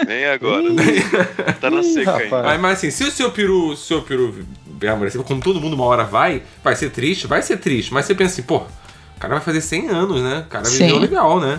Nem 0.07 0.27
agora. 0.27 0.65
tá 1.61 1.71
na 1.71 1.83
seca 1.83 2.13
rapaz. 2.13 2.33
ainda. 2.33 2.43
Mas, 2.45 2.61
mas 2.61 2.79
assim, 2.79 2.91
se 2.91 3.03
o 3.05 3.11
seu 3.11 3.31
peru, 3.31 3.75
se 3.77 3.83
o 3.85 3.87
seu 3.87 4.03
peru 4.03 4.45
amolecer, 4.91 5.21
como 5.23 5.41
todo 5.41 5.61
mundo 5.61 5.75
uma 5.75 5.85
hora 5.87 6.05
vai, 6.05 6.43
vai 6.63 6.77
ser 6.77 6.91
triste, 6.91 7.27
vai 7.27 7.41
ser 7.43 7.57
triste. 7.57 7.93
Mas 7.95 8.05
você 8.05 8.15
pensa 8.15 8.35
assim, 8.35 8.43
pô, 8.43 8.59
o 8.59 9.21
cara 9.21 9.35
vai 9.35 9.43
fazer 9.43 9.61
100 9.63 9.89
anos, 9.89 10.23
né? 10.23 10.45
O 10.47 10.51
cara 10.51 10.69
viveu 10.69 10.97
Sim. 10.97 11.01
legal, 11.01 11.41
né? 11.41 11.59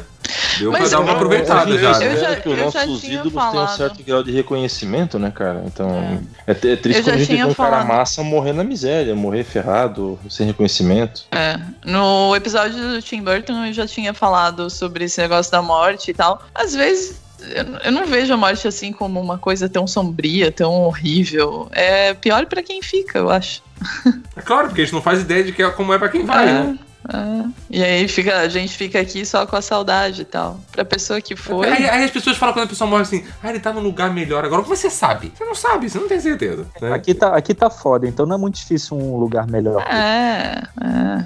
Deu 0.59 0.71
Mas 0.71 0.81
pra 0.81 0.89
dar 0.89 0.95
eu- 0.97 1.01
uma 1.01 1.11
eu- 1.11 1.15
aproveitada 1.15 1.69
eu, 1.71 1.79
já. 1.79 1.91
eu 2.03 2.13
né? 2.13 2.17
já- 2.19 2.35
que 2.35 2.47
eu 2.47 2.51
os 2.53 2.57
já 2.57 2.63
nossos 2.65 3.01
tinha 3.01 3.13
ídolos 3.15 3.33
têm 3.33 3.41
um 3.41 3.45
falado. 3.51 3.77
certo 3.77 4.03
grau 4.03 4.23
de 4.23 4.31
reconhecimento, 4.31 5.17
né, 5.19 5.31
cara? 5.31 5.63
Então, 5.65 5.89
é, 6.47 6.51
é 6.51 6.53
triste 6.53 6.87
Eu 6.87 6.93
já 6.93 7.01
quando 7.03 7.15
a 7.15 7.17
gente 7.17 7.35
vê 7.35 7.43
um 7.43 7.53
cara 7.53 7.71
falado. 7.71 7.87
massa 7.87 8.23
morrer 8.23 8.53
na 8.53 8.63
miséria, 8.63 9.15
morrer 9.15 9.43
ferrado, 9.43 10.19
sem 10.29 10.45
reconhecimento. 10.47 11.23
É, 11.31 11.59
no 11.85 12.35
episódio 12.35 12.77
do 12.77 13.01
Tim 13.01 13.21
Burton 13.23 13.65
eu 13.65 13.73
já 13.73 13.87
tinha 13.87 14.13
falado 14.13 14.69
sobre 14.69 15.05
esse 15.05 15.19
negócio 15.21 15.51
da 15.51 15.61
morte 15.61 16.11
e 16.11 16.13
tal. 16.13 16.41
Às 16.53 16.75
vezes 16.75 17.19
eu, 17.41 17.65
eu 17.85 17.91
não 17.91 18.05
vejo 18.05 18.33
a 18.33 18.37
morte 18.37 18.67
assim 18.67 18.91
como 18.91 19.19
uma 19.19 19.37
coisa 19.37 19.69
tão 19.69 19.87
sombria, 19.87 20.51
tão 20.51 20.73
horrível. 20.83 21.69
É 21.71 22.13
pior 22.13 22.45
pra 22.45 22.61
quem 22.61 22.81
fica, 22.81 23.17
eu 23.19 23.29
acho. 23.29 23.61
É 24.35 24.41
claro, 24.41 24.67
porque 24.67 24.81
a 24.81 24.83
gente 24.83 24.93
não 24.93 25.01
faz 25.01 25.21
ideia 25.21 25.43
de 25.43 25.53
que 25.53 25.63
é 25.63 25.69
como 25.71 25.93
é 25.93 25.97
pra 25.97 26.09
quem 26.09 26.25
vai, 26.25 26.43
É, 26.49 26.51
né? 26.51 26.77
É. 27.13 27.49
E 27.69 27.83
aí 27.83 28.07
fica, 28.07 28.37
a 28.37 28.47
gente 28.49 28.75
fica 28.75 28.99
aqui 28.99 29.25
só 29.25 29.45
com 29.45 29.55
a 29.55 29.61
saudade 29.61 30.21
e 30.21 30.25
tal. 30.25 30.59
Pra 30.71 30.85
pessoa 30.85 31.19
que 31.21 31.35
foi. 31.35 31.67
Aí, 31.67 31.89
aí 31.89 32.03
as 32.03 32.11
pessoas 32.11 32.37
falam 32.37 32.53
quando 32.53 32.65
a 32.65 32.69
pessoa 32.69 32.89
morre 32.89 33.03
assim, 33.03 33.23
ah, 33.41 33.49
ele 33.49 33.59
tá 33.59 33.73
num 33.73 33.81
lugar 33.81 34.13
melhor 34.13 34.45
agora. 34.45 34.61
Como 34.61 34.75
você 34.75 34.89
sabe? 34.89 35.31
Você 35.35 35.43
não 35.45 35.55
sabe, 35.55 35.89
você 35.89 35.99
não 35.99 36.07
tem 36.07 36.19
certeza. 36.19 36.65
né? 36.81 36.93
Aqui 36.93 37.13
tá, 37.13 37.35
aqui 37.35 37.53
tá 37.53 37.69
foda, 37.69 38.07
então 38.07 38.25
não 38.25 38.35
é 38.35 38.39
muito 38.39 38.55
difícil 38.55 38.97
um 38.97 39.17
lugar 39.17 39.47
melhor. 39.47 39.81
É, 39.83 40.63
é. 40.81 41.25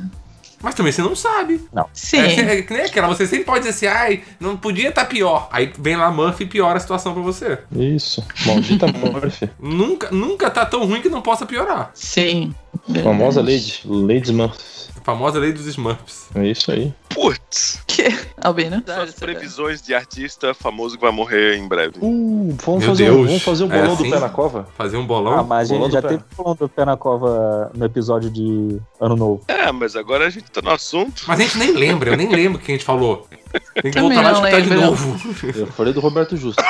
Mas 0.63 0.75
também 0.75 0.93
você 0.93 1.01
não 1.01 1.13
sabe. 1.13 1.61
Sim. 1.91 2.19
É, 2.19 2.59
é 2.59 2.61
que 2.61 2.73
nem 2.73 2.84
aquela, 2.84 3.07
você 3.09 3.27
sempre 3.27 3.43
pode 3.43 3.65
dizer 3.65 3.71
assim, 3.71 3.86
ai, 3.86 4.23
não 4.39 4.55
podia 4.55 4.88
estar 4.89 5.03
pior. 5.03 5.49
Aí 5.51 5.73
vem 5.77 5.97
lá 5.97 6.09
Murphy 6.09 6.45
e 6.45 6.47
piora 6.47 6.77
a 6.77 6.79
situação 6.79 7.13
pra 7.13 7.21
você. 7.21 7.59
Isso. 7.75 8.25
Maldita 8.45 8.88
Murphy. 8.88 9.49
Nunca, 9.59 10.09
nunca 10.09 10.49
tá 10.49 10.65
tão 10.65 10.86
ruim 10.86 11.01
que 11.01 11.09
não 11.09 11.21
possa 11.21 11.45
piorar. 11.45 11.91
Sim. 11.93 12.55
Famosa 13.03 13.41
Lady. 13.41 13.81
Lady 13.86 14.31
Murphy. 14.31 14.72
Famosa 15.04 15.38
lei 15.39 15.51
dos 15.51 15.66
Smurfs. 15.68 16.30
É 16.36 16.45
isso 16.47 16.72
aí. 16.72 16.93
Putz, 17.10 17.82
Que? 17.86 18.04
Albino? 18.41 18.82
suas 18.86 19.14
previsões 19.14 19.82
de 19.82 19.93
artista 19.93 20.54
famoso 20.54 20.95
que 20.95 21.01
vai 21.01 21.12
morrer 21.12 21.56
em 21.58 21.68
breve. 21.68 21.95
Uh, 22.01 22.56
vamos, 22.64 22.80
Meu 22.82 22.89
fazer, 22.89 23.12
um, 23.12 23.16
Deus. 23.16 23.28
vamos 23.28 23.43
fazer 23.43 23.64
um 23.66 23.72
É 23.72 23.78
bolão 23.80 23.93
assim? 23.93 24.04
do 24.04 24.10
pé 24.10 24.20
na 24.20 24.30
cova? 24.30 24.68
Fazer 24.78 24.97
um 24.97 25.06
bolão. 25.06 25.39
Ah, 25.39 25.43
mas 25.43 25.70
a 25.70 25.74
Bolão 25.76 25.89
gente 25.89 25.93
já 25.93 26.01
pé. 26.01 26.08
teve 26.10 26.24
falando 26.36 26.58
do 26.58 26.70
pé 26.70 26.86
na 26.86 26.97
cova 26.97 27.72
no 27.76 27.86
episódio 27.86 28.30
de 28.30 28.80
Ano 28.99 29.16
Novo. 29.16 29.43
É, 29.47 29.72
mas 29.72 29.95
agora 29.95 30.26
a 30.26 30.30
gente 30.30 30.49
tá 30.49 30.62
no 30.62 30.72
assunto. 30.72 31.24
Mas 31.28 31.39
a 31.39 31.43
gente 31.43 31.58
nem 31.58 31.72
lembra, 31.72 32.12
eu 32.12 32.18
nem 32.18 32.30
lembro 32.30 32.60
o 32.60 32.62
que 32.62 32.72
a 32.72 32.76
gente 32.76 32.86
falou. 32.86 33.28
Tem 33.74 33.84
que 33.84 33.91
Também 33.91 34.14
voltar 34.18 34.22
lá 34.22 34.30
e 34.30 34.34
não 34.34 34.43
escutar 34.49 34.62
de 34.62 34.70
lembro. 34.70 34.86
novo. 34.86 35.36
Eu 35.60 35.68
falei 35.68 35.93
do 35.93 35.99
Roberto 35.99 36.36
Justo. 36.38 36.62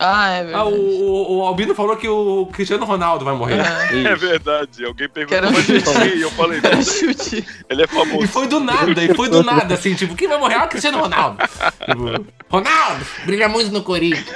Ah, 0.00 0.28
é 0.30 0.40
Ah, 0.40 0.42
verdade. 0.44 0.68
o, 0.68 0.76
o, 0.76 1.38
o 1.38 1.42
Albino 1.44 1.74
falou 1.74 1.96
que 1.96 2.08
o 2.08 2.46
Cristiano 2.52 2.84
Ronaldo 2.84 3.24
vai 3.24 3.34
morrer. 3.34 3.58
É 3.92 4.14
verdade. 4.14 4.84
Alguém 4.84 5.08
perguntou 5.08 5.40
Quero 5.40 5.62
gente 5.62 6.16
e 6.16 6.22
eu 6.22 6.30
falei, 6.30 6.60
Era 6.62 6.76
não, 6.76 6.82
chute. 6.82 7.44
ele 7.68 7.82
é 7.82 7.86
famoso. 7.88 8.24
E 8.24 8.26
foi 8.28 8.46
do 8.46 8.60
nada, 8.60 9.02
e 9.04 9.12
foi 9.14 9.28
do 9.28 9.42
nada, 9.42 9.74
assim, 9.74 9.94
tipo, 9.94 10.14
quem 10.14 10.28
vai 10.28 10.38
morrer? 10.38 10.54
Ah, 10.54 10.66
Cristiano 10.68 10.98
Ronaldo. 11.00 11.38
Tipo, 11.88 12.26
Ronaldo, 12.50 13.04
brilha 13.26 13.48
muito 13.48 13.70
no 13.72 13.82
Corinthians. 13.82 14.26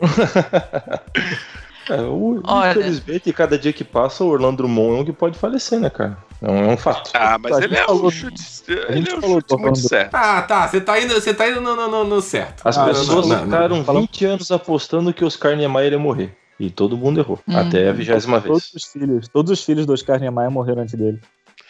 É, 1.88 2.00
o, 2.00 2.40
Olha. 2.44 2.70
Infelizmente, 2.70 3.32
cada 3.32 3.58
dia 3.58 3.72
que 3.72 3.84
passa, 3.84 4.24
o 4.24 4.28
Orlando 4.28 4.58
Drummond 4.58 4.96
é 4.98 5.00
um 5.00 5.04
que 5.04 5.12
pode 5.12 5.38
falecer, 5.38 5.78
né, 5.80 5.90
cara? 5.90 6.16
É 6.42 6.50
um, 6.50 6.56
é 6.70 6.72
um 6.72 6.76
fato. 6.76 7.10
Ah, 7.14 7.38
mas 7.38 7.58
ele 7.58 7.76
é 7.76 7.90
um 7.90 8.10
chute. 8.10 8.42
a 8.68 8.72
Ele 8.92 8.96
gente 8.98 9.10
é 9.12 9.16
um 9.16 9.20
falou 9.20 9.40
chute 9.40 9.56
muito 9.62 9.78
certo. 9.80 10.14
Ah, 10.14 10.42
tá, 10.42 10.66
você 10.68 10.80
tá 10.80 11.00
indo, 11.00 11.14
você 11.14 11.32
tá 11.34 11.48
indo 11.48 11.60
no, 11.60 11.74
no, 11.76 12.04
no- 12.04 12.20
certo. 12.22 12.62
As 12.66 12.76
Ah, 12.78 12.84
pessoas 12.86 13.26
não, 13.26 13.36
não, 13.36 13.36
não. 13.38 13.44
ficaram 13.52 13.84
Falando- 13.84 14.02
20 14.02 14.24
anos 14.26 14.50
apostando 14.50 15.12
que 15.12 15.24
Oscar 15.24 15.56
Niemeyer 15.56 15.92
ia 15.92 15.98
morrer. 15.98 16.36
E 16.60 16.70
todo 16.70 16.96
mundo 16.96 17.18
errou. 17.18 17.40
Hum. 17.48 17.56
Até 17.58 17.88
a 17.88 17.92
vigésima 17.92 18.40
Todos 18.40 18.70
vez. 18.70 18.84
os 18.84 18.90
filhos, 18.92 19.28
todos 19.28 19.50
os 19.50 19.64
filhos 19.64 19.84
do 19.86 19.92
Oscar 19.92 20.20
Niemeyer 20.20 20.50
morreram 20.50 20.82
antes 20.82 20.94
dele. 20.94 21.20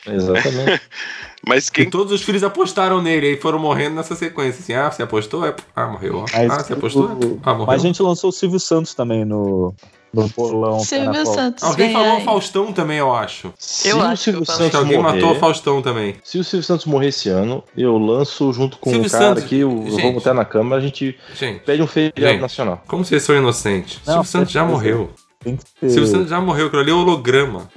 Exatamente. 0.06 0.80
Mas 1.46 1.68
E 1.68 1.72
quem 1.72 1.90
todos 1.90 2.10
os 2.12 2.22
filhos 2.22 2.42
apostaram 2.42 3.02
nele, 3.02 3.26
aí 3.26 3.36
foram 3.36 3.58
morrendo 3.58 3.96
nessa 3.96 4.14
sequência. 4.14 4.60
Assim, 4.62 4.72
ah, 4.72 4.90
você 4.90 5.02
apostou? 5.02 5.44
É... 5.46 5.54
Ah, 5.76 5.86
morreu. 5.88 6.24
Mas 6.32 6.50
ah, 6.50 6.60
você 6.60 6.72
apostou? 6.72 7.04
o- 7.04 7.40
Ah, 7.42 7.52
morreu. 7.52 7.66
Mas 7.66 7.82
a 7.82 7.86
gente 7.86 8.02
lançou 8.02 8.30
o 8.30 8.32
Silvio 8.32 8.58
Santos 8.58 8.94
também 8.94 9.26
no, 9.26 9.74
no 10.14 10.28
bolão. 10.28 10.80
Silvio. 10.80 11.26
Santos. 11.26 11.62
Alguém 11.62 11.88
vem 11.88 11.96
falou 11.96 12.16
o 12.16 12.20
Faustão 12.22 12.72
também, 12.72 12.96
eu 12.96 13.14
acho. 13.14 13.52
Se 13.58 13.90
Eu 13.90 13.98
o 13.98 14.02
acho 14.02 14.22
Silvio 14.22 14.42
que 14.42 14.50
eu 14.50 14.54
Acho 14.54 14.62
Santos 14.62 14.78
alguém 14.80 14.96
morrer, 14.98 15.12
matou 15.20 15.32
o 15.36 15.38
Faustão 15.38 15.82
também. 15.82 16.16
Se 16.24 16.38
o 16.38 16.44
Silvio 16.44 16.64
Santos 16.66 16.86
morrer 16.86 17.08
esse 17.08 17.28
ano, 17.28 17.62
eu 17.76 17.98
lanço 17.98 18.50
junto 18.54 18.78
com 18.78 18.88
Silvio 18.88 19.08
o 19.08 19.12
cara 19.12 19.24
Santos, 19.26 19.44
aqui, 19.44 19.62
o, 19.64 19.82
gente. 19.90 20.00
vamos 20.02 20.26
até 20.26 20.32
na 20.32 20.46
Câmara, 20.46 20.80
a 20.80 20.84
gente 20.84 21.14
Gente, 21.38 21.60
pede 21.60 21.82
um 21.82 21.86
feriado 21.86 22.20
Gente. 22.32 22.40
nacional. 22.40 22.82
como 22.88 23.04
vocês 23.04 23.22
são 23.22 23.36
inocentes? 23.36 24.00
Não, 24.06 24.14
Silvio 24.14 24.30
Santos 24.30 24.52
já 24.52 24.64
morreu. 24.64 25.10
Tem 25.40 25.56
que 25.56 25.64
ter. 25.78 25.90
Silvio 25.90 26.06
Santos 26.10 26.30
já 26.30 26.40
morreu, 26.40 26.68
aquilo 26.68 26.80
ali 26.80 26.90
é 26.90 26.94
holograma. 26.94 27.68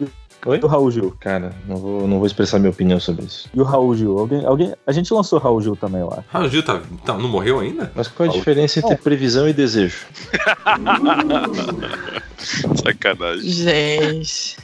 Oi? 0.47 0.57
do 0.59 0.67
Raul 0.67 0.89
Gil. 0.91 1.15
Cara, 1.19 1.53
não 1.67 1.77
vou, 1.77 2.07
não 2.07 2.17
vou 2.17 2.27
expressar 2.27 2.59
minha 2.59 2.69
opinião 2.71 2.99
sobre 2.99 3.25
isso. 3.25 3.49
E 3.53 3.59
o 3.59 3.63
Raul 3.63 3.95
Gil. 3.95 4.17
Alguém, 4.17 4.45
alguém, 4.45 4.73
a 4.85 4.91
gente 4.91 5.13
lançou 5.13 5.39
o 5.39 5.41
Raul 5.41 5.61
Gil 5.61 5.75
também, 5.75 6.01
eu 6.01 6.09
acho. 6.09 6.23
Ah, 6.33 6.41
o 6.41 6.49
Gil 6.49 6.63
tá, 6.63 6.81
tá- 7.05 7.13
não 7.17 7.29
morreu 7.29 7.59
ainda? 7.59 7.91
Mas 7.95 8.07
qual 8.07 8.27
é 8.27 8.31
a 8.31 8.33
diferença 8.33 8.79
entre 8.79 8.95
previsão 8.95 9.47
e 9.47 9.53
desejo? 9.53 10.05
Sacanagem. 12.83 13.49
Gente. 13.49 14.57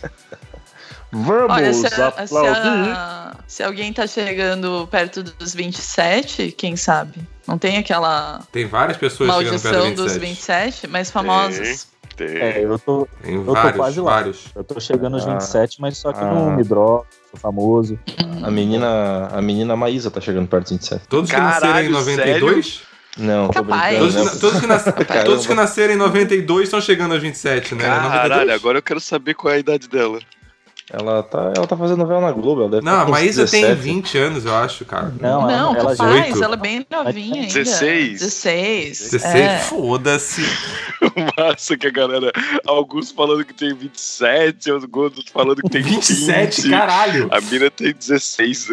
Vamos 1.11 1.51
Olha, 1.51 1.73
se, 1.73 1.85
a- 1.85 2.27
se, 2.27 2.37
a- 2.37 3.35
se 3.45 3.63
alguém 3.63 3.93
tá 3.93 4.07
chegando 4.07 4.87
perto 4.89 5.21
dos 5.21 5.53
27, 5.53 6.51
quem 6.51 6.75
sabe? 6.75 7.19
Não 7.47 7.57
tem 7.57 7.77
aquela 7.77 8.41
Tem 8.51 8.65
várias 8.65 8.97
pessoas 8.97 9.29
chegando 9.31 9.61
perto 9.61 9.73
maldição 9.75 9.95
do 9.95 10.03
dos 10.03 10.17
27. 10.17 10.63
27, 10.81 10.87
mas 10.87 11.11
famosos. 11.11 11.87
Tem. 12.15 12.27
É, 12.37 12.63
eu 12.63 12.77
tô, 12.77 13.07
Tem 13.23 13.35
eu 13.35 13.43
tô 13.45 13.53
vários, 13.53 13.75
quase 13.75 13.99
lá. 13.99 14.11
vários. 14.11 14.45
Eu 14.55 14.63
tô 14.63 14.79
chegando 14.79 15.15
aos 15.15 15.27
Ah. 15.27 15.31
27, 15.33 15.81
mas 15.81 15.97
só 15.97 16.13
que 16.13 16.19
Ah. 16.23 16.25
não 16.33 16.51
me 16.55 16.63
drogo, 16.63 17.05
sou 17.31 17.39
famoso. 17.39 17.97
A 18.43 18.51
menina, 18.51 19.27
a 19.31 19.41
menina 19.41 19.75
Maísa 19.75 20.11
tá 20.11 20.21
chegando 20.21 20.47
perto 20.47 20.63
dos 20.63 20.71
27. 20.73 21.07
Todos 21.07 21.29
que 21.29 21.35
Caralho, 21.35 21.65
nasceram 21.65 21.87
em 21.87 21.89
92? 21.91 22.81
Não, 23.17 23.47
tô 23.47 23.53
Capaz. 23.53 23.97
brincando. 23.97 24.13
Todos, 24.13 24.31
que, 24.31 24.39
todos, 24.39 24.59
que 24.61 24.67
nas- 24.67 24.83
todos 25.25 25.47
que 25.47 25.53
nasceram 25.53 25.93
em 25.93 25.97
92 25.97 26.63
estão 26.63 26.81
chegando 26.81 27.13
aos 27.13 27.21
27, 27.21 27.75
né? 27.75 27.83
Caralho, 27.85 28.29
92? 28.29 28.49
agora 28.59 28.77
eu 28.79 28.81
quero 28.83 28.99
saber 28.99 29.33
qual 29.35 29.51
é 29.53 29.57
a 29.57 29.59
idade 29.59 29.87
dela. 29.87 30.19
Ela 30.91 31.23
tá, 31.23 31.53
ela 31.55 31.65
tá 31.65 31.77
fazendo 31.77 31.99
novela 31.99 32.19
na 32.21 32.31
Globo, 32.31 32.61
ela 32.61 32.69
deve 32.69 32.85
Não, 32.85 32.91
tá 32.97 33.01
a 33.03 33.05
Maísa 33.07 33.45
tem 33.47 33.61
17. 33.61 33.81
20 33.81 34.17
anos, 34.17 34.45
eu 34.45 34.55
acho, 34.55 34.83
cara. 34.85 35.13
Não, 35.19 35.41
Não, 35.43 35.49
ela, 35.75 35.79
ela 35.79 35.91
18. 35.95 36.43
ela 36.43 36.53
é 36.53 36.57
bem 36.57 36.85
novinha 36.89 37.41
ainda. 37.41 37.53
16. 37.53 38.19
16. 38.19 38.99
16, 39.11 39.35
É. 39.35 39.57
foda-se. 39.59 40.41
Massa 41.37 41.77
que 41.77 41.87
a 41.87 41.91
galera. 41.91 42.31
Alguns 42.65 43.11
falando 43.11 43.43
que 43.45 43.53
tem 43.53 43.73
27, 43.73 44.71
outros 44.71 45.25
falando 45.31 45.61
que 45.61 45.69
tem 45.69 45.81
27, 45.81 46.61
20. 46.63 46.69
caralho. 46.71 47.27
A 47.31 47.39
mina 47.41 47.69
tem 47.69 47.93
16. 47.93 48.67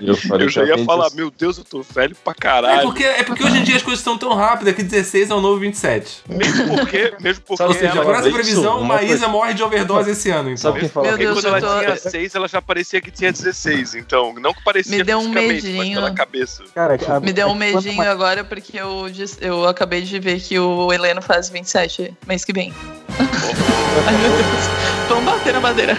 Eu, 0.00 0.16
falei 0.16 0.46
Eu 0.46 0.50
já 0.50 0.64
ia 0.64 0.76
tem 0.76 0.84
falar, 0.84 1.04
16. 1.04 1.14
meu 1.14 1.30
Deus, 1.30 1.58
eu 1.58 1.64
tô 1.64 1.82
velho 1.82 2.16
pra 2.24 2.32
É 2.32 2.40
caralho. 2.40 2.82
porque, 2.82 3.04
é 3.04 3.22
porque 3.22 3.44
hoje 3.44 3.58
em 3.58 3.64
dia 3.64 3.76
as 3.76 3.82
coisas 3.82 4.00
estão 4.00 4.16
tão 4.16 4.34
rápidas 4.34 4.74
que 4.74 4.82
16 4.82 5.30
é 5.30 5.34
o 5.34 5.40
novo 5.40 5.60
27. 5.60 6.22
Mesmo 6.28 6.76
porque, 6.76 7.14
mesmo 7.20 7.42
porque 7.46 7.62
Ou 7.62 7.72
seja, 7.72 7.86
ela 7.86 8.00
agora 8.02 8.18
essa 8.18 8.28
isso, 8.28 8.36
previsão, 8.36 8.82
Maísa 8.82 9.06
coisa- 9.08 9.28
morre 9.28 9.54
de 9.54 9.62
overdose 9.62 10.10
esse 10.10 10.30
ano, 10.30 10.50
então. 10.50 10.56
Sabe 10.56 10.80
quem 10.80 10.88
fala? 10.88 11.08
Meu 11.08 11.18
Deus, 11.18 11.44
ela 11.56 11.60
tô- 11.60 11.78
tinha 11.80 11.96
6, 11.96 12.34
ela 12.34 12.48
já 12.48 12.60
parecia 12.62 13.00
que 13.00 13.10
tinha 13.10 13.32
16. 13.32 13.94
Então, 13.94 14.34
não 14.34 14.52
que 14.54 14.62
parecia 14.64 14.96
Me 14.98 15.04
deu 15.04 15.18
um 15.18 15.28
medinho. 15.28 15.94
pela 15.94 16.12
cabeça. 16.14 16.64
Cara, 16.74 16.96
a- 17.08 17.20
Me 17.20 17.32
deu 17.32 17.48
um 17.48 17.54
medinho 17.54 17.94
mais- 17.96 18.10
agora 18.10 18.44
porque 18.44 18.78
eu, 18.78 19.08
disse- 19.10 19.38
eu 19.40 19.66
acabei 19.66 20.02
de 20.02 20.18
ver 20.18 20.40
que 20.40 20.58
o 20.58 20.92
Heleno 20.92 21.20
faz 21.22 21.48
27 21.48 22.14
mês 22.26 22.44
que 22.44 22.52
vem. 22.52 22.72
Ai 24.06 24.16
meu 24.16 24.30
Deus. 24.30 25.08
Vamos 25.08 25.24
bater 25.24 25.52
na 25.52 25.60
madeira. 25.60 25.98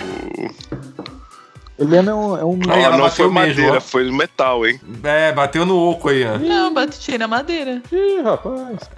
Helena 1.82 2.12
é 2.12 2.14
um. 2.16 2.38
É 2.38 2.46
um 2.46 2.60
Ó, 2.70 2.74
ela 2.74 2.98
não 2.98 3.10
foi 3.10 3.26
mesmo, 3.26 3.34
madeira, 3.34 3.78
ó. 3.78 3.82
foi 3.82 4.12
metal, 4.12 4.66
hein? 4.66 4.80
É, 5.04 5.32
bateu 5.32 5.66
no 5.66 5.78
oco 5.90 6.10
aí, 6.10 6.24
ó. 6.26 6.38
Não, 6.38 6.74
bati 6.74 7.18
na 7.18 7.28
madeira. 7.28 7.82
Ih, 7.92 8.22
rapaz. 8.22 8.90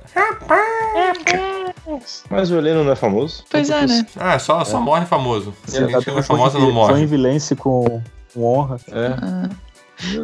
Mas 2.30 2.52
o 2.52 2.58
Heleno 2.58 2.84
não 2.84 2.92
é 2.92 2.96
famoso? 2.96 3.44
Pois 3.50 3.70
é, 3.70 3.86
né? 3.86 4.06
Ah, 4.18 4.40
só, 4.40 4.64
só 4.64 4.80
morre 4.80 5.06
famoso. 5.06 5.54
Se 5.66 5.78
a 5.78 5.82
Ela 5.82 5.92
gente 6.00 6.08
não 6.08 6.20
é 6.20 6.24
famosa, 6.24 6.60
não 6.60 6.72
morre. 6.72 7.02
em 7.02 7.06
vilência 7.06 7.56
com, 7.56 8.02
com 8.34 8.44
honra. 8.44 8.78
É. 8.92 9.64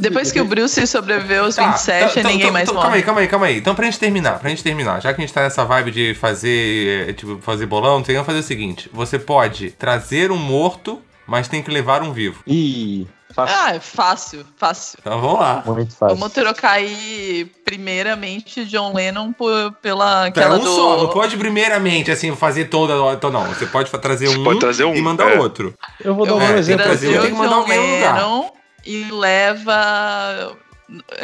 Depois 0.02 0.32
que 0.32 0.42
o 0.42 0.46
Bruce 0.46 0.86
sobreviveu 0.88 1.46
aos 1.46 1.56
Tá, 1.56 1.68
27, 1.72 2.20
então- 2.20 2.32
ninguém 2.32 2.40
então- 2.48 2.54
mais 2.54 2.64
então, 2.70 2.76
morre. 2.76 2.84
Calma 2.84 2.96
aí, 2.98 3.04
calma 3.04 3.22
aí, 3.22 3.28
calma 3.28 3.46
aí. 3.46 3.58
Então, 3.58 3.76
pra 3.76 3.86
gente 3.86 4.00
terminar, 4.00 4.40
pra 4.40 4.50
gente 4.50 4.64
terminar, 4.64 5.02
já 5.02 5.14
que 5.14 5.22
a 5.22 5.26
gente 5.26 5.34
tá 5.34 5.42
nessa 5.44 5.64
vibe 5.64 5.92
de 5.92 6.14
fazer, 6.16 7.14
tipo, 7.14 7.38
fazer 7.42 7.66
bolão, 7.66 8.02
tem 8.02 8.18
que 8.18 8.24
fazer 8.24 8.40
o 8.40 8.44
seguinte: 8.44 8.90
você 8.92 9.18
pode 9.20 9.72
trazer 9.72 10.32
um 10.32 10.38
morto, 10.38 11.00
mas 11.30 11.48
tem 11.48 11.62
que 11.62 11.72
levar 11.72 12.02
um 12.02 12.12
vivo. 12.12 12.42
Ih, 12.48 13.08
fácil. 13.34 13.56
Ah, 13.58 13.76
é 13.76 13.80
fácil, 13.80 14.46
fácil. 14.58 14.98
Então 15.00 15.22
vamos 15.22 15.40
lá. 15.40 15.64
Muito 15.66 15.96
fácil. 15.96 16.18
Vamos 16.18 16.34
trocar 16.34 16.72
aí, 16.72 17.50
primeiramente, 17.64 18.66
John 18.66 18.94
Lennon 18.94 19.32
por, 19.32 19.72
pela 19.82 20.26
aquela 20.26 20.56
um 20.56 20.60
do... 20.60 20.66
só, 20.76 20.98
não 20.98 21.08
pode 21.10 21.38
primeiramente, 21.38 22.12
assim, 22.12 22.36
fazer 22.36 22.66
toda. 22.66 22.94
Então, 23.14 23.30
não. 23.32 23.46
Você 23.48 23.66
pode 23.68 23.92
trazer 23.92 24.28
um, 24.30 24.44
pode 24.44 24.60
trazer 24.60 24.84
um, 24.86 24.96
e 24.96 25.02
mandar 25.02 25.32
é. 25.32 25.40
outro. 25.40 25.74
Eu 26.04 26.16
vou 26.16 26.26
dar 26.26 26.36
um 26.36 26.42
É, 26.42 26.48
vou 26.48 26.58
exemplo. 26.58 26.84
trazer, 26.84 27.08
trazer 27.08 27.16
eu 27.16 27.20
o 27.20 27.24
tenho 27.24 27.36
que 27.36 27.42
mandar 27.42 27.56
John 27.56 27.62
alguém 27.62 27.96
lugar. 27.96 28.16
Lennon 28.16 28.52
e 28.86 29.12
leva 29.12 30.58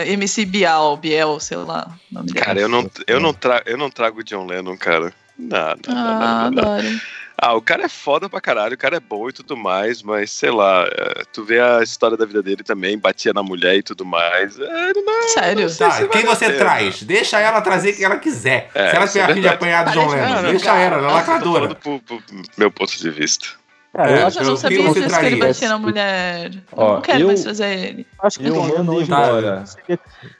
MC 0.05 0.45
Bial, 0.45 0.97
Biel, 0.97 1.39
sei 1.39 1.57
lá. 1.57 1.87
nome 2.11 2.27
dele. 2.27 2.45
Cara, 2.45 2.59
eu 2.59 2.69
não, 2.69 2.89
eu 3.07 3.19
não, 3.19 3.33
tra 3.33 3.63
eu 3.65 3.77
não 3.77 3.89
trago 3.89 4.19
o 4.19 4.23
John 4.23 4.45
Lennon, 4.45 4.77
cara. 4.77 5.11
Não, 5.37 5.57
Ah, 5.57 5.75
não, 5.87 5.95
não, 5.95 6.51
não. 6.51 6.61
adoro. 6.61 7.01
Ah, 7.37 7.53
o 7.53 7.61
cara 7.61 7.83
é 7.83 7.89
foda 7.89 8.29
pra 8.29 8.39
caralho, 8.39 8.75
o 8.75 8.77
cara 8.77 8.95
é 8.97 8.99
bom 8.99 9.27
e 9.29 9.33
tudo 9.33 9.57
mais, 9.57 10.01
mas 10.01 10.31
sei 10.31 10.51
lá, 10.51 10.85
é, 10.87 11.23
tu 11.33 11.43
vê 11.43 11.59
a 11.59 11.83
história 11.83 12.15
da 12.15 12.25
vida 12.25 12.41
dele 12.41 12.63
também, 12.63 12.97
batia 12.97 13.33
na 13.33 13.43
mulher 13.43 13.75
e 13.75 13.83
tudo 13.83 14.05
mais. 14.05 14.57
É, 14.59 14.93
não, 14.93 15.29
Sério? 15.29 15.67
não 15.67 15.75
Tá, 15.75 15.91
se 15.91 16.07
quem 16.07 16.23
você 16.25 16.45
pena. 16.45 16.57
traz? 16.59 17.03
Deixa 17.03 17.39
ela 17.39 17.59
trazer 17.61 17.93
quem 17.93 18.05
ela 18.05 18.17
quiser. 18.17 18.69
É, 18.73 18.89
Se 18.91 18.95
ela 18.95 19.07
tiver 19.07 19.19
é 19.19 19.23
a 19.31 19.33
fim 19.35 19.41
de 19.41 19.47
apanhar 19.49 19.83
do 19.85 19.91
John 19.91 20.07
Lennon, 20.07 20.41
Não, 20.41 20.43
deixa 20.43 20.65
cara. 20.65 20.79
ela, 20.81 20.95
ela 20.97 21.05
é 21.05 21.09
Tô 21.09 21.13
lacradora. 21.15 21.59
falando 21.61 21.75
pro, 21.75 21.99
pro 22.19 22.21
meu 22.57 22.71
ponto 22.71 22.97
de 22.97 23.09
vista. 23.11 23.47
Cara, 23.93 24.11
É, 24.11 24.13
eu 24.13 24.21
Eu 24.23 24.29
já 24.29 24.41
não 24.43 24.49
eu- 24.51 24.57
sabia 24.57 24.77
disso 24.93 24.93
que 25.19 25.25
ele 25.25 25.35
batia 25.37 25.69
na 25.69 25.77
mulher. 25.77 26.51
Eu 26.53 26.61
Ó, 26.73 26.93
não 26.95 27.01
quero 27.01 27.19
eu- 27.21 27.27
mais 27.27 27.43
fazer 27.43 27.65
ele. 27.79 28.07
acho 28.23 28.39
que 28.39 28.45
Eu 28.47 28.51
o 28.51 28.55
John 28.55 28.61
mando 28.67 28.77
Lennon 28.77 28.93
hoje 28.95 29.11
embora. 29.11 29.63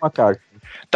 uma 0.01 0.11
carta. 0.11 0.41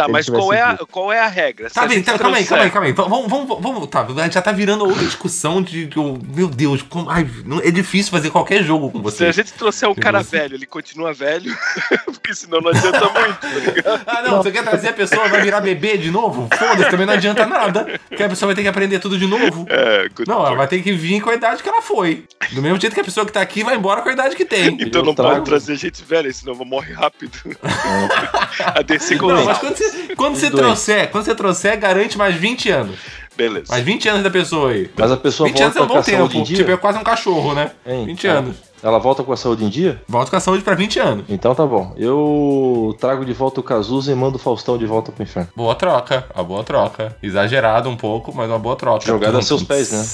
Tá, 0.00 0.06
Se 0.06 0.12
mas 0.12 0.28
qual 0.30 0.52
é, 0.52 0.62
a, 0.62 0.78
qual 0.90 1.12
é 1.12 1.20
a 1.20 1.26
regra? 1.26 1.68
Se 1.68 1.74
Tá 1.74 1.86
bem, 1.86 1.98
então, 1.98 2.16
calma 2.16 2.38
aí, 2.38 2.44
calma 2.46 2.64
aí, 2.64 2.70
calma 2.70 2.86
aí. 2.86 2.92
Vamos, 2.92 3.28
vamos, 3.28 3.60
vamos, 3.60 3.86
tá, 3.88 4.00
a 4.02 4.22
gente 4.24 4.32
já 4.34 4.40
tá 4.40 4.50
virando 4.50 4.84
outra 4.86 5.04
discussão 5.04 5.60
de, 5.60 5.86
de- 5.86 5.98
meu 6.34 6.48
Deus, 6.48 6.80
como, 6.82 7.10
ai, 7.10 7.28
não- 7.44 7.60
é 7.60 7.70
difícil 7.70 8.10
fazer 8.10 8.30
qualquer 8.30 8.62
jogo 8.62 8.90
com 8.90 8.98
Se 8.98 9.02
você. 9.04 9.26
a 9.26 9.32
gente 9.32 9.52
trouxer 9.52 9.88
um 9.90 9.94
Se 9.94 10.00
cara 10.00 10.22
você- 10.22 10.38
velho, 10.38 10.54
ele 10.54 10.64
continua 10.66 11.12
velho, 11.12 11.54
porque 12.06 12.34
senão 12.34 12.60
não 12.60 12.70
adianta 12.70 13.00
muito, 13.10 13.36
tá 13.40 13.48
ligado? 13.48 14.00
Ah, 14.06 14.22
não, 14.22 14.42
você 14.42 14.50
quer 14.50 14.64
trazer 14.64 14.88
a 14.88 14.92
pessoa, 14.92 15.28
vai 15.28 15.42
virar 15.42 15.60
bebê 15.60 15.98
de 15.98 16.10
novo? 16.10 16.48
Foda-se, 16.56 16.88
também 16.90 17.04
não 17.06 17.12
adianta 17.14 17.44
nada. 17.46 18.00
Porque 18.08 18.22
a 18.22 18.28
pessoa 18.28 18.48
vai 18.48 18.56
ter 18.56 18.62
que 18.62 18.68
aprender 18.68 18.98
tudo 19.00 19.18
de 19.18 19.26
novo. 19.26 19.66
É, 19.68 20.08
good 20.08 20.28
Não, 20.28 20.36
ela 20.36 20.44
point. 20.46 20.58
vai 20.58 20.68
ter 20.68 20.82
que 20.82 20.92
vir 20.92 21.20
com 21.20 21.30
a 21.30 21.34
idade 21.34 21.62
que 21.62 21.68
ela 21.68 21.82
foi. 21.82 22.24
Do 22.52 22.62
mesmo 22.62 22.80
jeito 22.80 22.94
que 22.94 23.00
a 23.00 23.04
pessoa 23.04 23.26
que 23.26 23.32
tá 23.32 23.40
aqui 23.42 23.62
vai 23.62 23.76
embora 23.76 24.00
com 24.02 24.08
a 24.08 24.12
idade 24.12 24.34
que 24.34 24.44
tem. 24.44 24.78
Então 24.80 25.02
Eu 25.02 25.04
não 25.06 25.14
trago- 25.14 25.34
pode 25.34 25.44
trazer 25.44 25.76
gente 25.76 26.02
velha, 26.02 26.32
senão 26.32 26.54
vou 26.54 26.66
morrer 26.66 26.94
rápido. 26.94 27.38
a 28.74 28.82
DC 28.82 29.16
Não, 29.16 29.44
mas 29.44 29.58
quando 29.58 29.76
você, 29.76 29.89
quando 30.16 30.36
você 30.36 30.50
dois. 30.50 30.62
trouxer, 30.62 31.10
quando 31.10 31.24
você 31.24 31.34
trouxer, 31.34 31.78
garante 31.78 32.16
mais 32.18 32.34
20 32.34 32.70
anos. 32.70 32.96
Beleza. 33.36 33.66
Mais 33.70 33.82
20 33.84 34.08
anos 34.08 34.22
da 34.22 34.30
pessoa 34.30 34.70
aí. 34.70 34.90
Mas 34.96 35.10
a 35.12 35.16
pessoa 35.16 35.48
20 35.48 35.62
anos 35.62 35.76
é 35.76 35.80
um 35.82 35.86
volta 35.86 36.10
bom 36.12 36.28
tempo. 36.28 36.44
Tipo, 36.44 36.70
é 36.70 36.76
quase 36.76 36.98
um 36.98 37.02
cachorro, 37.04 37.54
né? 37.54 37.70
Hein? 37.86 38.06
20 38.06 38.26
É. 38.26 38.30
anos. 38.30 38.56
Ela 38.82 38.98
volta 38.98 39.22
com 39.22 39.32
a 39.32 39.36
saúde 39.36 39.64
em 39.64 39.68
dia? 39.68 40.02
Volta 40.08 40.30
com 40.30 40.36
a 40.36 40.40
saúde 40.40 40.62
pra 40.62 40.74
20 40.74 40.98
anos. 40.98 41.24
Então 41.28 41.54
tá 41.54 41.66
bom. 41.66 41.94
Eu 41.98 42.96
trago 42.98 43.24
de 43.24 43.32
volta 43.32 43.60
o 43.60 43.62
Cazuza 43.62 44.10
e 44.10 44.14
mando 44.14 44.36
o 44.36 44.38
Faustão 44.38 44.76
de 44.78 44.86
volta 44.86 45.12
pro 45.12 45.22
inferno. 45.22 45.50
Boa 45.54 45.74
troca, 45.74 46.26
uma 46.34 46.42
boa 46.44 46.64
troca. 46.64 47.14
Exagerado 47.22 47.88
um 47.90 47.96
pouco, 47.96 48.32
mas 48.34 48.48
uma 48.48 48.58
boa 48.58 48.76
troca. 48.76 49.04
Jogada 49.06 49.38
a 49.38 49.42
seus 49.42 49.62
pés, 49.62 49.92
né? 49.92 50.06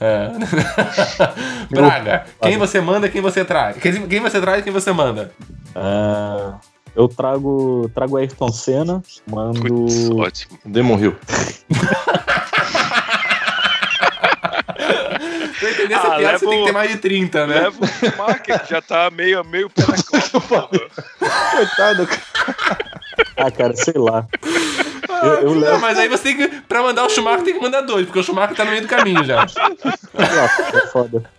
É. 0.00 0.30
Braga, 1.70 2.24
quem 2.42 2.56
você 2.58 2.80
manda, 2.80 3.08
quem 3.08 3.20
você 3.20 3.44
traz? 3.44 3.76
Quem, 3.76 4.06
quem 4.08 4.20
você 4.20 4.40
traz 4.40 4.60
e 4.60 4.62
quem 4.62 4.72
você 4.72 4.90
manda? 4.92 5.30
Ah, 5.74 6.54
eu 6.94 7.08
trago, 7.08 7.90
trago 7.94 8.16
Ayrton 8.16 8.52
Senna, 8.52 9.02
mando. 9.26 9.62
Puts, 9.62 10.10
ótimo. 10.10 10.58
Demon 10.64 10.98
Hill. 10.98 11.16
Pra 15.58 15.70
entender 15.70 15.94
essa 15.94 16.08
ah, 16.08 16.18
piada, 16.18 16.38
você 16.38 16.46
tem 16.46 16.58
que 16.58 16.66
ter 16.66 16.72
mais 16.72 16.90
de 16.90 16.98
30, 16.98 17.46
né? 17.46 17.54
Leva 17.54 17.76
o 17.80 17.86
Schumacher, 17.86 18.42
que 18.42 18.70
já 18.70 18.82
tá 18.82 19.10
meio, 19.10 19.44
meio 19.44 19.70
pé 19.70 19.84
na. 19.86 19.96
Coitado. 21.52 22.08
ah, 23.36 23.50
cara, 23.50 23.76
sei 23.76 23.94
lá. 23.96 24.26
Ah, 25.08 25.26
eu, 25.26 25.50
eu 25.50 25.54
não, 25.54 25.78
mas 25.78 25.98
aí 25.98 26.08
você 26.08 26.22
tem 26.24 26.36
que. 26.36 26.48
Pra 26.62 26.82
mandar 26.82 27.04
o 27.04 27.08
Schumacher, 27.08 27.44
tem 27.44 27.54
que 27.54 27.60
mandar 27.60 27.82
dois, 27.82 28.06
porque 28.06 28.18
o 28.18 28.22
Schumacher 28.24 28.56
tá 28.56 28.64
no 28.64 28.70
meio 28.70 28.82
do 28.82 28.88
caminho 28.88 29.22
já. 29.24 29.36
Nossa, 29.36 30.76
é 30.76 30.86
foda. 30.88 31.30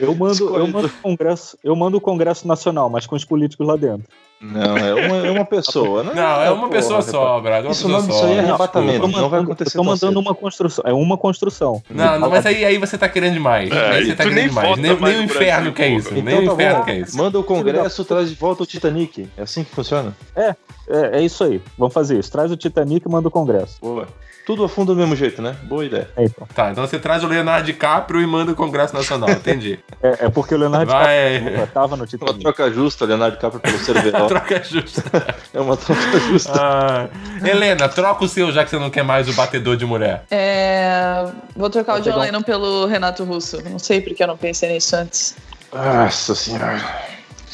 Eu 0.00 0.14
mando, 0.14 0.56
eu 0.56 0.66
mando 0.68 0.86
o 0.86 0.90
Congresso, 1.02 1.58
eu 1.62 1.74
mando 1.74 1.96
o 1.96 2.00
Congresso 2.00 2.46
Nacional, 2.46 2.88
mas 2.88 3.06
com 3.06 3.16
os 3.16 3.24
políticos 3.24 3.66
lá 3.66 3.76
dentro. 3.76 4.04
Não, 4.40 4.76
é 4.76 4.94
uma, 4.94 5.26
é 5.26 5.30
uma 5.32 5.44
pessoa. 5.44 6.04
Não, 6.04 6.14
Não, 6.14 6.22
é 6.42 6.50
uma 6.50 6.56
porra, 6.68 6.70
pessoa 6.70 6.98
rapaz. 7.00 7.10
só, 7.10 7.40
Brad. 7.40 7.64
Uma 7.64 7.72
Isso, 7.72 7.88
o 7.88 7.90
só. 7.90 8.00
disso 8.06 8.24
aí 8.24 8.34
é 8.34 8.38
arrebatamento. 8.38 8.92
Eu 8.94 9.00
tô 9.00 9.06
Não 9.08 9.12
vai 9.12 9.22
mandando, 9.22 9.42
acontecer 9.42 9.72
tão 9.76 9.84
mandando 9.84 10.20
uma 10.20 10.34
construção. 10.34 10.84
É 10.86 10.92
uma 10.92 11.18
construção. 11.18 11.82
Não, 11.90 12.20
não, 12.20 12.30
mas 12.30 12.46
aí, 12.46 12.64
aí 12.64 12.78
você 12.78 12.96
tá 12.96 13.08
querendo 13.08 13.32
demais. 13.32 13.68
É, 13.68 13.90
aí 13.90 14.04
você 14.06 14.14
tá 14.14 14.22
querendo 14.22 14.36
nem 14.38 14.48
demais. 14.48 14.76
Nem, 14.78 14.90
mais 14.96 15.02
nem 15.02 15.14
o 15.14 15.18
no 15.18 15.24
inferno 15.24 15.72
Brasil, 15.72 15.72
que 15.72 15.82
é 15.82 15.88
isso. 15.88 16.08
porra. 16.10 16.22
Nem 16.22 16.34
o 16.38 16.42
Então 16.42 16.46
tá 16.46 16.62
inferno 16.62 16.78
bom. 16.78 16.84
que 16.84 16.90
é 16.92 16.98
isso. 17.00 17.16
Manda 17.18 17.38
o 17.40 17.42
Congresso, 17.42 18.04
traz 18.04 18.28
de 18.28 18.36
volta 18.36 18.62
o 18.62 18.66
Titanic. 18.66 19.28
É 19.36 19.42
assim 19.42 19.64
que 19.64 19.74
funciona? 19.74 20.16
É, 20.36 20.54
é 20.88 21.20
isso 21.20 21.42
aí. 21.42 21.60
Vamos 21.76 21.92
fazer 21.92 22.16
isso. 22.20 22.30
Traz 22.30 22.52
o 22.52 22.56
Titanic 22.56 23.04
e 23.08 23.10
manda 23.10 23.26
o 23.26 23.32
Congresso. 23.32 23.76
Boa. 23.82 24.06
Tudo 24.48 24.64
afunda 24.64 24.94
do 24.94 24.98
mesmo 24.98 25.14
jeito, 25.14 25.42
né? 25.42 25.54
Boa 25.64 25.84
ideia. 25.84 26.08
É, 26.16 26.24
então. 26.24 26.48
Tá, 26.54 26.70
então 26.70 26.86
você 26.86 26.98
traz 26.98 27.22
o 27.22 27.26
Leonardo 27.26 27.66
DiCaprio 27.66 28.18
e 28.22 28.26
manda 28.26 28.52
o 28.52 28.54
Congresso 28.54 28.94
Nacional. 28.96 29.28
Entendi. 29.28 29.78
É, 30.00 30.26
é 30.26 30.28
porque 30.30 30.54
o 30.54 30.58
Leonardo 30.58 30.90
Vai. 30.92 31.40
DiCaprio 31.40 31.66
tava 31.74 31.88
no 31.96 32.02
Uma 32.02 32.06
Titanic. 32.06 32.38
troca 32.40 32.70
justa, 32.70 33.04
Leonardo 33.04 33.34
DiCaprio 33.36 33.60
pelo 33.60 33.78
Cerveró. 33.78 34.26
Troca 34.28 34.62
justa. 34.62 35.02
é 35.52 35.60
uma 35.60 35.76
troca 35.76 36.20
justa. 36.20 36.52
Ah, 36.54 37.08
Helena, 37.44 37.88
troca 37.88 38.24
o 38.24 38.28
seu, 38.28 38.50
já 38.52 38.62
que 38.64 38.70
você 38.70 38.78
não 38.78 38.90
quer 38.90 39.02
mais 39.02 39.28
o 39.28 39.32
batedor 39.34 39.76
de 39.76 39.84
mulher. 39.84 40.22
É, 40.30 41.26
Vou 41.56 41.68
trocar 41.68 41.94
o 41.94 41.98
John 41.98 42.04
pegar 42.04 42.16
um- 42.18 42.20
Lennon 42.20 42.42
pelo 42.42 42.86
Renato 42.86 43.24
Russo. 43.24 43.60
Não 43.68 43.78
sei 43.80 44.00
porque 44.00 44.22
eu 44.22 44.28
não 44.28 44.36
pensei 44.36 44.72
nisso 44.72 44.94
antes. 44.96 45.36
Nossa 45.74 46.34
senhora. 46.34 46.78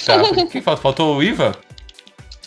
Tá. 0.05 0.19
Quem 0.51 0.61
faltou? 0.61 0.83
Faltou 0.83 1.17
o 1.17 1.23
Ivan? 1.23 1.53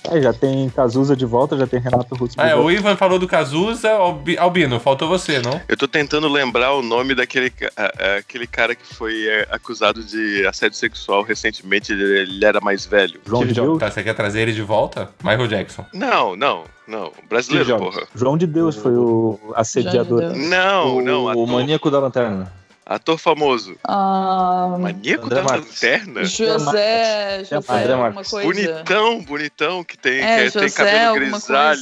Aí 0.09 0.21
já 0.21 0.33
tem 0.33 0.69
Cazuza 0.69 1.15
de 1.15 1.25
volta, 1.25 1.57
já 1.57 1.65
tem 1.67 1.79
Renato 1.79 2.15
Russo 2.15 2.35
Ah, 2.37 2.47
é, 2.49 2.55
o 2.55 2.69
Ivan 2.71 2.95
falou 2.95 3.17
do 3.19 3.27
Cazuza, 3.27 3.89
Albi- 3.91 4.37
Albino, 4.37 4.79
faltou 4.79 5.07
você, 5.07 5.39
não? 5.39 5.59
Eu 5.67 5.75
tô 5.77 5.87
tentando 5.87 6.27
lembrar 6.27 6.73
o 6.73 6.81
nome 6.81 7.13
daquele 7.15 7.51
a- 7.75 7.83
a- 7.83 8.15
aquele 8.17 8.47
cara 8.47 8.75
que 8.75 8.93
foi 8.95 9.27
é, 9.27 9.47
acusado 9.51 10.03
de 10.03 10.45
assédio 10.47 10.77
sexual 10.77 11.23
recentemente. 11.23 11.91
Ele, 11.91 12.03
ele 12.19 12.45
era 12.45 12.59
mais 12.61 12.85
velho. 12.85 13.19
João 13.25 13.45
de 13.45 13.53
Deus. 13.53 13.79
Tá, 13.79 13.89
você 13.91 14.03
quer 14.03 14.13
trazer 14.13 14.41
ele 14.41 14.53
de 14.53 14.61
volta? 14.61 15.09
Michael 15.23 15.47
Jackson. 15.47 15.85
Não, 15.93 16.35
não, 16.35 16.63
não. 16.87 17.11
Brasileiro, 17.29 17.77
porra. 17.77 18.03
João 18.15 18.37
de 18.37 18.47
Deus 18.47 18.75
foi 18.75 18.93
o 18.95 19.39
assediador. 19.55 20.21
De 20.21 20.33
Deus. 20.33 20.47
Não, 20.49 20.97
o, 20.97 21.01
não. 21.01 21.25
o 21.35 21.47
maníaco 21.47 21.89
da 21.91 21.99
lanterna. 21.99 22.51
Ator 22.87 23.17
famoso. 23.17 23.77
Ah, 23.83 24.77
Maníaco 24.79 25.25
André 25.25 25.41
da 25.41 25.55
lanterna? 25.55 26.23
José. 26.23 27.43
José, 27.43 27.57
André 27.69 27.93
alguma 27.93 28.23
coisa. 28.23 28.47
Bonitão, 28.47 29.21
bonitão, 29.23 29.83
que 29.83 29.97
tem, 29.97 30.21
É, 30.23 30.45
que 30.45 30.51
tem 30.51 30.63
José, 30.69 30.75
cabelo 30.83 31.09
alguma 31.09 31.25
grisalho. 31.27 31.81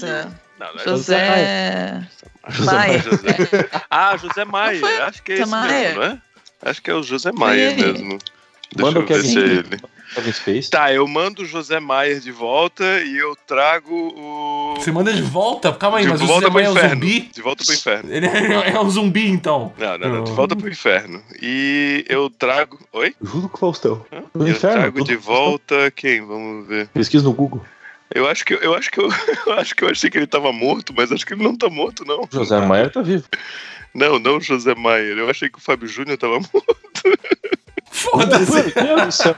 Não, 0.59 0.73
não 0.73 0.81
é 0.81 0.83
José. 0.83 2.07
José 2.49 2.65
Maia. 2.65 2.99
José. 2.99 3.69
Ah, 3.89 4.17
José 4.17 4.45
Maia. 4.45 5.05
Acho 5.05 5.23
que 5.23 5.33
é 5.33 5.37
José 5.37 5.43
esse 5.43 5.51
Maia? 5.51 5.71
mesmo, 5.71 5.99
não 6.01 6.07
é? 6.07 6.21
Acho 6.65 6.81
que 6.81 6.91
é 6.91 6.93
o 6.93 7.03
José 7.03 7.31
Maia 7.31 7.75
mesmo. 7.75 8.17
Manda 8.77 8.93
Deixa 8.93 8.99
o 8.99 9.01
eu 9.01 9.05
ver 9.05 9.07
Kevin 9.07 9.27
se 9.29 9.39
é 9.39 9.41
ele. 9.41 9.79
Kevin 10.13 10.31
Space. 10.31 10.69
Tá, 10.69 10.93
eu 10.93 11.07
mando 11.07 11.43
o 11.43 11.45
José 11.45 11.79
Maier 11.79 12.19
de 12.19 12.31
volta 12.31 12.83
e 13.01 13.17
eu 13.17 13.35
trago 13.47 13.93
o. 13.93 14.75
Você 14.77 14.91
manda 14.91 15.11
de 15.11 15.21
volta? 15.21 15.73
Calma 15.73 15.97
aí, 15.97 16.03
de 16.03 16.11
mas 16.11 16.21
o 16.21 16.27
pro 16.27 16.51
Maia 16.51 16.67
é 16.67 16.69
um 16.69 16.89
zumbi? 16.89 17.29
De 17.33 17.41
volta 17.41 17.63
pro 17.63 17.73
inferno. 17.73 18.13
Ele 18.13 18.27
é, 18.27 18.69
é 18.71 18.79
um 18.79 18.89
zumbi, 18.89 19.27
então. 19.29 19.73
Não, 19.77 19.97
não, 19.97 20.09
não. 20.09 20.23
De 20.23 20.31
volta 20.31 20.55
pro 20.55 20.69
inferno. 20.69 21.21
E 21.41 22.05
eu 22.07 22.29
trago. 22.29 22.79
Oi? 22.93 23.15
Junto 23.21 23.49
com 23.49 23.57
o 23.57 23.59
Faustão. 23.59 24.05
Hã? 24.11 24.21
Pro 24.31 24.43
eu 24.43 24.49
inferno, 24.49 24.81
trago 24.81 25.03
de 25.03 25.15
volta 25.15 25.91
quem? 25.91 26.21
Vamos 26.21 26.67
ver. 26.67 26.87
Pesquisa 26.89 27.23
no 27.23 27.33
Google. 27.33 27.63
Eu 28.13 28.27
acho 28.27 28.45
que 28.45 28.53
eu 28.53 28.73
acho 28.75 28.91
que 28.91 28.99
eu, 28.99 29.09
eu 29.47 29.53
acho 29.53 29.75
que 29.75 29.83
eu 29.83 29.89
achei 29.89 30.09
que 30.09 30.17
ele 30.17 30.27
tava 30.27 30.51
morto, 30.53 30.93
mas 30.95 31.11
acho 31.11 31.25
que 31.25 31.33
ele 31.33 31.43
não 31.43 31.55
tá 31.55 31.69
morto, 31.69 32.05
não. 32.05 32.27
José 32.31 32.59
Maier 32.59 32.91
tá 32.91 33.01
vivo. 33.01 33.25
Não, 33.93 34.19
não 34.19 34.37
o 34.37 34.41
José 34.41 34.75
Maier. 34.75 35.17
Eu 35.17 35.29
achei 35.29 35.49
que 35.49 35.57
o 35.57 35.61
Fábio 35.61 35.87
Júnior 35.87 36.17
tava 36.17 36.35
morto. 36.53 36.65
Foda-se. 37.89 38.51
Meu 38.51 38.97
Deus 38.97 39.05
do 39.05 39.11
céu. 39.11 39.35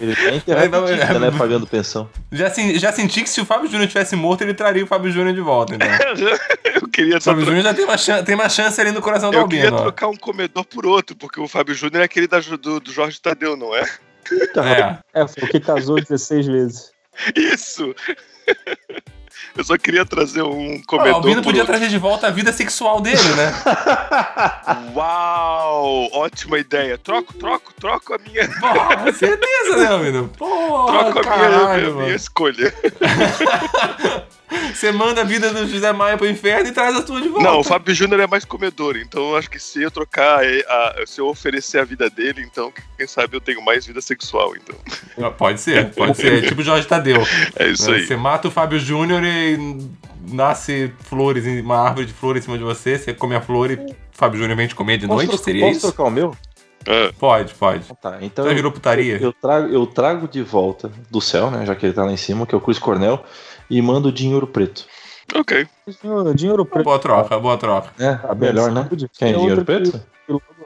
Ele 0.00 0.16
tá 0.16 0.34
enterrado, 0.34 1.20
né? 1.20 1.30
Pagando 1.36 1.66
pensão. 1.66 2.08
Já, 2.30 2.50
sen- 2.50 2.78
já 2.78 2.92
senti 2.92 3.22
que 3.22 3.28
se 3.30 3.40
o 3.40 3.44
Fábio 3.44 3.68
Júnior 3.70 3.88
tivesse 3.88 4.16
morto, 4.16 4.42
ele 4.42 4.54
traria 4.54 4.82
o 4.82 4.86
Fábio 4.86 5.10
Júnior 5.12 5.34
de 5.34 5.40
volta, 5.40 5.74
então. 5.74 5.86
eu 6.74 6.88
queria 6.88 7.18
O 7.18 7.20
Fábio 7.20 7.44
Júnior 7.44 7.62
já 7.62 7.74
tem 7.74 7.84
uma, 7.84 7.98
chan- 7.98 8.22
tem 8.24 8.34
uma 8.34 8.48
chance 8.48 8.80
ali 8.80 8.90
no 8.90 9.00
coração 9.00 9.30
do 9.30 9.36
eu 9.36 9.46
queria 9.48 9.64
Albino. 9.66 9.78
ó. 9.80 9.82
trocar 9.84 10.08
um 10.08 10.16
comedor 10.16 10.64
por 10.64 10.86
outro, 10.86 11.14
porque 11.16 11.40
o 11.40 11.46
Fábio 11.48 11.74
Júnior 11.74 12.02
é 12.02 12.04
aquele 12.04 12.26
da, 12.26 12.40
do, 12.40 12.80
do 12.80 12.92
Jorge 12.92 13.20
Tadeu, 13.20 13.56
não 13.56 13.74
é? 13.74 13.82
É. 13.84 14.98
É, 15.22 15.28
foi 15.28 15.44
o 15.44 15.48
que 15.48 15.60
casou 15.60 15.96
16 16.00 16.46
vezes. 16.46 16.90
Isso! 17.36 17.94
Eu 19.56 19.62
só 19.64 19.76
queria 19.76 20.04
trazer 20.06 20.42
um 20.42 20.76
Pô, 20.78 20.96
o 20.96 20.98
comedor 20.98 21.14
Albino 21.16 21.42
podia 21.42 21.60
outro. 21.62 21.74
trazer 21.74 21.88
de 21.90 21.98
volta 21.98 22.26
a 22.26 22.30
vida 22.30 22.52
sexual 22.52 23.00
dele, 23.00 23.16
né? 23.36 23.52
Uau! 24.94 26.08
Ótima 26.12 26.58
ideia. 26.58 26.96
Troco, 26.96 27.34
troco, 27.34 27.72
troco 27.74 28.14
a 28.14 28.18
minha, 28.18 28.48
Porra, 28.58 29.12
certeza, 29.12 29.76
né, 29.76 29.86
Albino? 29.88 30.28
Porra, 30.38 30.92
troco 30.92 31.18
a 31.18 31.22
minha, 31.22 31.22
caralho, 31.22 31.80
minha, 31.82 31.92
minha 31.92 32.04
mano. 32.04 32.14
escolha. 32.16 32.74
Você 34.74 34.90
manda 34.92 35.20
a 35.20 35.24
vida 35.24 35.50
do 35.52 35.66
José 35.66 35.92
Maia 35.92 36.16
pro 36.16 36.28
inferno 36.28 36.68
e 36.68 36.72
traz 36.72 36.94
a 36.96 37.02
tua 37.02 37.20
de 37.20 37.28
volta. 37.28 37.44
Não, 37.44 37.60
o 37.60 37.64
Fábio 37.64 37.94
Júnior 37.94 38.20
é 38.20 38.26
mais 38.26 38.44
comedor, 38.44 38.96
então 38.96 39.30
eu 39.30 39.36
acho 39.36 39.48
que 39.50 39.58
se 39.58 39.82
eu 39.82 39.90
trocar, 39.90 40.44
eh, 40.44 40.64
a- 40.68 41.04
se 41.06 41.20
eu 41.20 41.28
oferecer 41.28 41.78
a 41.78 41.84
vida 41.84 42.08
dele, 42.10 42.42
então 42.42 42.72
quem 42.96 43.06
sabe 43.06 43.36
eu 43.36 43.40
tenho 43.40 43.62
mais 43.64 43.86
vida 43.86 44.00
sexual, 44.00 44.52
então. 44.56 44.76
Pode 45.32 45.60
ser, 45.60 45.90
pode 45.94 46.16
ser. 46.16 46.42
Tipo 46.48 46.62
Jorge 46.62 46.86
Tadeu. 46.86 47.22
É 47.56 47.68
isso 47.68 47.90
né? 47.90 47.96
aí. 47.98 48.06
Você 48.06 48.16
mata 48.16 48.48
o 48.48 48.50
Fábio 48.50 48.78
Júnior 48.78 49.22
e 49.24 49.58
nasce 50.30 50.92
flores, 51.04 51.46
em- 51.46 51.60
uma 51.60 51.78
árvore 51.78 52.06
de 52.06 52.12
flores 52.12 52.42
em 52.42 52.46
cima 52.46 52.58
de 52.58 52.64
você, 52.64 52.98
você 52.98 53.12
come 53.14 53.34
a 53.34 53.40
flor 53.40 53.70
e 53.70 53.74
o 53.74 53.96
Fábio 54.12 54.38
Júnior 54.38 54.56
vem 54.56 54.66
te 54.68 54.74
comer 54.74 54.98
de 54.98 55.06
Posso, 55.06 55.16
noite? 55.16 55.28
trocar, 55.30 55.44
Seria 55.44 55.60
posso 55.66 55.76
isso? 55.78 55.86
trocar 55.92 56.04
o 56.08 56.10
meu? 56.10 56.36
Ah, 56.86 57.12
Pode, 57.16 57.54
pode. 57.54 57.84
Tá, 58.02 58.18
então 58.22 58.44
Já 58.44 58.50
eu, 58.50 58.56
virou 58.56 58.72
putaria? 58.72 59.16
eu 59.20 59.32
trago, 59.32 59.72
eu 59.72 59.86
trago 59.86 60.26
de 60.26 60.42
volta 60.42 60.90
do 61.10 61.20
céu, 61.20 61.48
né? 61.48 61.64
Já 61.64 61.76
que 61.76 61.86
ele 61.86 61.92
tá 61.92 62.04
lá 62.04 62.10
em 62.10 62.16
cima, 62.16 62.44
que 62.44 62.54
é 62.54 62.58
o 62.58 62.60
Chris 62.60 62.78
Cornell, 62.80 63.22
e 63.72 63.80
mando 63.82 64.12
de 64.12 64.28
ouro 64.32 64.46
preto. 64.46 64.86
ok. 65.34 65.66
Dinheiro, 66.02 66.34
dinheiro 66.34 66.66
preto. 66.66 66.84
Boa 66.84 66.98
troca, 66.98 67.38
boa 67.38 67.56
troca. 67.56 67.90
É, 67.98 68.14
Tá 68.16 68.34
bem, 68.34 68.50
melhor, 68.52 68.70
né? 68.70 68.82
saúde. 68.84 69.08
Quem? 69.16 69.28
Tem 69.32 69.38
Dinheiro 69.38 69.64
preto? 69.64 70.02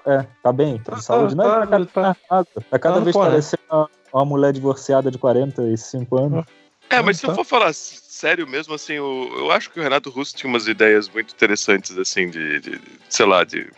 É, 0.06 0.24
tá 0.42 0.52
bem, 0.52 0.78
tá 0.78 0.94
de 0.94 1.02
saúde. 1.04 1.34
tá, 1.36 1.42
Não, 1.42 1.50
tá, 1.50 1.60
tá, 1.60 1.66
cada, 1.66 1.86
tá. 1.86 2.16
tá, 2.28 2.44
tá 2.70 2.78
cada 2.78 2.98
Tá 2.98 3.00
vez 3.04 3.16
né? 3.16 3.22
parecendo 3.22 3.62
uma, 3.70 3.90
uma 4.12 4.24
mulher 4.24 4.52
divorciada 4.52 5.10
de 5.10 5.18
45 5.18 6.18
anos. 6.20 6.44
É, 6.90 7.02
mas 7.02 7.18
se 7.18 7.26
eu 7.26 7.30
tá. 7.30 7.36
for 7.36 7.44
falar 7.44 7.72
sério 7.72 8.46
mesmo, 8.46 8.74
assim, 8.74 8.98
o- 8.98 9.32
eu 9.38 9.50
acho 9.50 9.70
que 9.70 9.80
o 9.80 9.82
Renato 9.82 10.08
Russo 10.10 10.36
tinha 10.36 10.48
umas 10.48 10.68
ideias 10.68 11.08
muito 11.08 11.32
interessantes, 11.34 11.96
assim, 11.98 12.30
de, 12.30 12.60
de- 12.60 12.80
sei 13.08 13.26
lá, 13.26 13.42
de. 13.44 13.68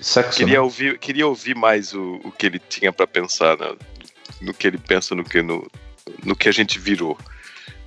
Sexo, 0.00 0.38
Queria 0.38 0.54
né? 0.54 0.60
ouvir, 0.60 0.98
queria 0.98 1.26
ouvir 1.26 1.54
mais 1.56 1.92
o, 1.94 2.20
o 2.24 2.30
que 2.32 2.46
ele 2.46 2.58
tinha 2.60 2.92
pra 2.92 3.06
pensar, 3.06 3.56
né? 3.58 3.74
no 4.40 4.52
que 4.54 4.66
ele 4.68 4.78
pensa 4.78 5.14
no 5.16 5.24
que, 5.24 5.42
no, 5.42 5.66
no 6.24 6.34
que 6.36 6.48
a 6.48 6.52
gente 6.52 6.78
virou. 6.78 7.16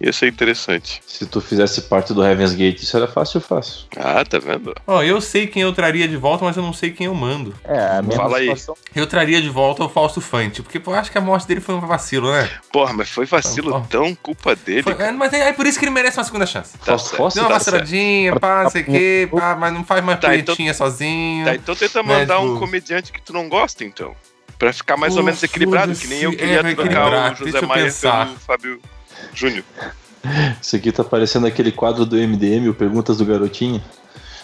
Ia 0.03 0.11
ser 0.11 0.27
interessante. 0.29 0.99
Se 1.05 1.25
tu 1.27 1.39
fizesse 1.39 1.81
parte 1.83 2.11
do 2.13 2.25
Heaven's 2.25 2.53
Gate, 2.53 2.81
isso 2.81 2.97
era 2.97 3.07
fácil, 3.07 3.39
fácil. 3.39 3.85
Ah, 3.95 4.25
tá 4.25 4.39
vendo? 4.39 4.73
Ó, 4.87 5.03
eu 5.03 5.21
sei 5.21 5.45
quem 5.45 5.61
eu 5.61 5.71
traria 5.73 6.07
de 6.07 6.17
volta, 6.17 6.43
mas 6.43 6.57
eu 6.57 6.63
não 6.63 6.73
sei 6.73 6.89
quem 6.89 7.05
eu 7.05 7.13
mando. 7.13 7.53
É, 7.63 7.97
a 7.97 8.01
mesma 8.01 8.23
Fala 8.23 8.37
aí. 8.37 8.45
situação. 8.45 8.75
Eu 8.95 9.05
traria 9.05 9.39
de 9.41 9.49
volta 9.49 9.83
o 9.83 9.89
Fausto 9.89 10.19
Fante, 10.19 10.63
porque 10.63 10.79
pô, 10.79 10.91
eu 10.91 10.95
acho 10.95 11.11
que 11.11 11.17
a 11.17 11.21
morte 11.21 11.47
dele 11.47 11.61
foi 11.61 11.75
um 11.75 11.79
vacilo, 11.81 12.31
né? 12.31 12.49
Porra, 12.71 12.93
mas 12.93 13.09
foi 13.09 13.25
vacilo 13.27 13.71
Tá 13.71 13.77
bom. 13.77 13.85
tão 13.85 14.15
culpa 14.15 14.55
dele. 14.55 14.81
Foi- 14.83 14.93
é, 14.99 15.11
mas 15.11 15.31
é, 15.33 15.49
é 15.49 15.53
por 15.53 15.67
isso 15.67 15.77
que 15.77 15.85
ele 15.85 15.91
merece 15.91 16.17
uma 16.17 16.23
segunda 16.23 16.45
chance. 16.47 16.77
Tá 16.79 16.97
Fausto? 16.97 17.35
Deu 17.35 17.43
uma 17.43 17.49
tá 17.49 17.57
vaciladinha, 17.59 18.39
pá, 18.39 18.63
não 18.63 18.69
sei 18.71 18.81
o 18.81 18.85
quê, 18.85 19.29
pá, 19.31 19.55
mas 19.55 19.71
não 19.73 19.83
faz 19.83 20.03
mais 20.03 20.19
Tá, 20.19 20.35
então- 20.35 20.55
sozinho. 20.73 21.45
Tá, 21.45 21.53
então 21.55 21.75
tenta 21.75 22.01
Né, 22.01 22.19
mandar 22.19 22.39
um 22.39 22.47
tipo- 22.47 22.59
comediante 22.59 23.11
que 23.11 23.21
tu 23.21 23.33
não 23.33 23.47
gosta, 23.47 23.83
então. 23.83 24.15
Pra 24.57 24.73
ficar 24.73 24.97
mais 24.97 25.13
ou 25.15 25.19
Pô, 25.21 25.25
menos 25.25 25.41
equilibrado, 25.43 25.93
que 25.95 26.07
nem 26.07 26.21
eu 26.21 26.31
queria 26.31 26.53
É, 26.55 26.57
trocar 26.63 26.71
equilibrar. 26.71 27.33
o 27.33 27.35
José 27.35 27.61
Maia 27.61 27.91
pelo 27.91 28.35
Fábio 28.39 28.79
Júnior. 29.33 29.63
Isso 30.61 30.75
aqui 30.75 30.91
tá 30.91 31.03
parecendo 31.03 31.47
aquele 31.47 31.71
quadro 31.71 32.05
do 32.05 32.15
MDM, 32.15 32.69
o 32.69 32.73
Perguntas 32.73 33.17
do 33.17 33.25
Garotinho. 33.25 33.81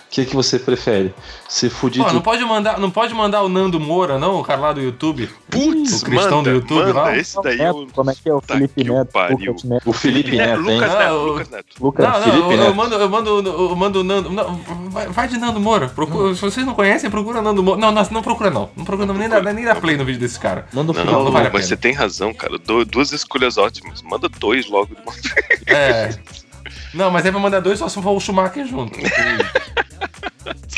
O 0.08 0.10
que, 0.10 0.24
que 0.26 0.36
você 0.36 0.58
prefere? 0.58 1.14
Ser 1.50 1.70
fudido. 1.70 2.06
Pô, 2.06 2.14
não 2.14 2.22
pode 2.22 2.42
mandar, 2.46 2.80
não 2.80 2.90
pode 2.90 3.14
mandar 3.14 3.42
o 3.44 3.50
Nando 3.50 3.78
Moura, 3.78 4.18
não, 4.18 4.40
o 4.40 4.44
cara 4.44 4.60
lá 4.62 4.72
do 4.74 4.80
YouTube. 4.80 5.30
Putz, 5.50 6.02
O 6.02 6.06
cristão 6.06 6.38
manda, 6.38 6.50
do 6.50 6.56
YouTube 6.56 6.78
manda, 6.80 6.94
lá? 6.94 7.18
esse 7.18 7.40
daí 7.44 7.58
Neto, 7.58 7.80
eu... 7.82 7.88
como 7.94 8.10
é 8.10 8.16
que 8.16 8.30
é 8.30 8.34
o 8.34 8.40
Tá 8.42 8.54
Felipe 8.54 8.84
que 8.86 8.90
o 8.90 8.94
Neto? 8.94 9.68
Neto. 9.68 9.90
O 9.90 9.92
Felipe 9.94 10.38
Neto, 10.38 10.62
Neto, 10.62 10.72
hein? 10.72 10.76
Lucas 10.80 10.92
Ah, 10.92 11.00
Neto, 11.00 11.14
Lucas 11.18 11.50
Neto. 11.50 11.66
Lucas, 11.82 12.06
Não, 12.06 12.14
não, 12.14 12.22
Felipe 12.24 12.38
eu, 12.40 12.52
eu 12.52 12.58
Neto. 12.58 12.76
mando, 12.76 12.96
eu 12.96 13.10
mando, 13.10 13.30
eu 13.50 13.76
mando 13.76 14.00
o 14.00 14.04
Nando. 14.04 14.30
Não, 14.30 14.56
vai, 14.90 15.08
vai 15.08 15.28
de 15.28 15.38
Nando 15.38 15.60
Moura. 15.60 15.90
Procura, 15.90 16.34
se 16.34 16.42
vocês 16.42 16.66
não 16.66 16.74
conhecem, 16.74 17.10
procura 17.10 17.42
Nando 17.42 17.62
Moura. 17.62 17.80
Não, 17.82 17.92
não, 17.92 18.08
não 18.10 18.22
procura 18.24 18.50
não. 18.50 18.70
Não 18.78 18.86
procura 18.86 19.06
não, 19.08 19.14
nem 19.14 19.28
dá, 19.28 19.42
nem 19.54 19.66
dá 19.66 19.76
play 19.76 19.98
no 19.98 20.06
vídeo 20.06 20.22
desse 20.22 20.40
cara. 20.40 20.68
Manda 20.72 20.94
o 20.94 20.96
Não, 20.96 21.02
Felipe 21.04 21.12
não 21.24 21.32
vale 21.32 21.48
a 21.48 21.52
mas 21.52 21.64
pena. 21.64 21.64
você 21.68 21.76
tem 21.78 21.92
razão, 21.94 22.34
cara. 22.34 22.58
Du- 22.58 22.86
duas 22.86 23.12
escolhas 23.12 23.58
ótimas. 23.58 24.02
Manda 24.02 24.30
dois 24.30 24.70
logo 24.70 24.96
de 24.96 25.02
uma 25.02 25.12
vez. 25.12 25.62
É. 25.68 26.18
Não, 26.94 27.12
mas 27.12 27.26
é 27.26 27.32
pra 27.32 27.40
mandar 27.40 27.60
dois 27.60 27.78
só 27.78 27.90
se 27.90 28.02
for 28.02 28.12
o 28.12 28.20
Schumacher 28.20 28.66
junto. 28.66 28.98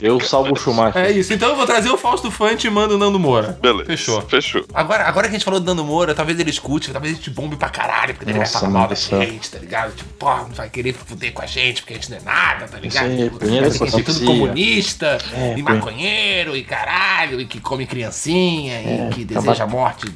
Eu 0.02 0.20
salvo 0.20 0.54
o 0.54 0.56
Schumacher. 0.56 1.02
É 1.02 1.12
isso. 1.12 1.34
Então 1.34 1.50
eu 1.50 1.56
vou 1.56 1.66
trazer 1.66 1.90
o 1.90 1.98
Fausto 1.98 2.32
Fante 2.32 2.68
e 2.68 2.70
mando 2.70 2.96
o 2.96 2.98
Nando 2.98 3.20
Moura. 3.20 3.58
Beleza. 3.62 3.86
Fechou. 3.86 4.22
Fechou. 4.22 4.66
Agora, 4.74 5.06
agora 5.06 5.28
que 5.28 5.36
a 5.36 5.38
gente 5.38 5.46
falou 5.46 5.60
do 5.60 5.66
Nando 5.66 5.84
Moura, 5.84 6.14
talvez 6.16 6.40
ele 6.40 6.50
escute, 6.50 6.92
talvez 6.92 7.14
a 7.14 7.18
gente 7.18 7.30
bombe 7.30 7.56
pra 7.56 7.70
caralho, 7.70 8.14
porque 8.14 8.30
ele 8.30 8.38
vai 8.38 8.48
falar 8.48 8.70
mal 8.70 8.88
da 8.88 8.96
gente, 8.96 9.50
tá 9.52 9.60
ligado? 9.60 9.96
Tipo, 9.96 10.14
pô, 10.14 10.30
não 10.36 10.50
vai 10.50 10.70
querer 10.70 10.94
fuder 10.94 11.34
com 11.34 11.42
a 11.42 11.46
gente, 11.46 11.82
porque 11.82 11.94
a 11.94 11.96
gente 11.98 12.10
não 12.12 12.18
é 12.18 12.22
nada, 12.22 12.68
tá 12.68 12.78
ligado? 12.80 13.08
Isso 13.08 13.22
aí, 13.22 13.30
Tipo, 13.30 14.00
é 14.00 14.04
tudo 14.04 14.26
comunista, 14.26 15.18
É, 15.34 15.58
e 15.58 15.62
maconheiro, 15.62 16.56
e 16.56 16.64
caralho, 16.64 17.40
e 17.42 17.46
que 17.46 17.60
come 17.60 17.86
criancinha, 17.86 18.74
É, 18.74 19.08
e 19.10 19.14
que 19.14 19.26
tá 19.26 19.40
deseja 19.40 19.64
a 19.64 19.68
morte 19.68 20.08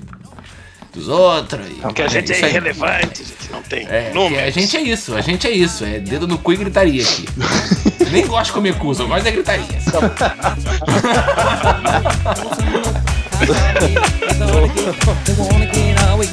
dos 0.94 1.08
outros. 1.08 1.66
E... 1.68 1.94
Que 1.94 2.02
a 2.04 2.08
gente 2.08 2.32
é 2.32 2.36
aí. 2.36 2.50
irrelevante, 2.52 3.22
a 3.22 3.26
gente 3.26 3.52
não 3.52 3.62
tem 3.64 3.86
É, 3.88 4.12
números. 4.14 4.48
a 4.48 4.50
gente 4.50 4.78
é 4.78 4.82
isso, 4.82 5.16
a 5.16 5.22
gente 5.22 5.48
é 5.48 5.52
isso, 5.52 5.84
é 5.84 6.00
dedo 6.00 6.28
no 6.28 6.38
cu 6.38 6.54
e 6.54 6.58
gritaria 6.58 7.04
aqui. 7.04 7.26
Nem 8.12 8.28
gosto 8.28 8.48
de 8.48 8.54
comer 8.54 8.78
cu, 8.78 8.94
só 8.94 9.06
gosto 9.06 9.24
da 9.24 9.32
gritaria. 9.32 9.66
We 16.24 16.30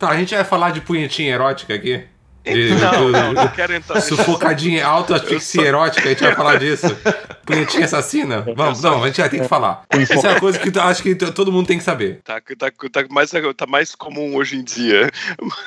Tá, 0.02 0.08
a 0.08 0.16
gente 0.16 0.34
vai 0.34 0.42
falar 0.42 0.72
de 0.72 0.80
punhetinha 0.80 1.32
erótica 1.32 1.72
aqui? 1.72 2.02
De, 2.44 2.74
Não, 2.74 2.90
do- 2.90 3.12
não, 3.12 3.32
não 3.34 3.46
quero 3.46 3.72
entrar 3.72 3.94
nisso. 3.94 4.16
Sufocadinha, 4.16 4.84
auto-asfixia 4.84 5.62
erótica, 5.62 6.08
a 6.08 6.08
gente 6.08 6.24
vai 6.24 6.34
falar 6.34 6.58
disso. 6.58 6.88
Punhetinha 7.46 7.84
assassina? 7.84 8.44
Vamos, 8.56 8.82
não, 8.82 9.04
a 9.04 9.06
gente 9.06 9.20
vai 9.20 9.30
ter 9.30 9.40
que 9.42 9.46
falar. 9.46 9.84
Essa 9.88 10.26
é 10.26 10.36
a 10.36 10.40
coisa 10.40 10.58
que 10.58 10.76
eu 10.76 10.82
acho 10.82 11.04
que 11.04 11.14
todo 11.14 11.52
mundo 11.52 11.68
tem 11.68 11.78
que 11.78 11.84
saber. 11.84 12.20
Tá, 12.24 12.40
tá, 12.58 12.68
tá, 12.92 13.04
mais, 13.10 13.30
tá 13.56 13.64
mais 13.64 13.94
comum 13.94 14.34
hoje 14.34 14.56
em 14.56 14.64
dia. 14.64 15.08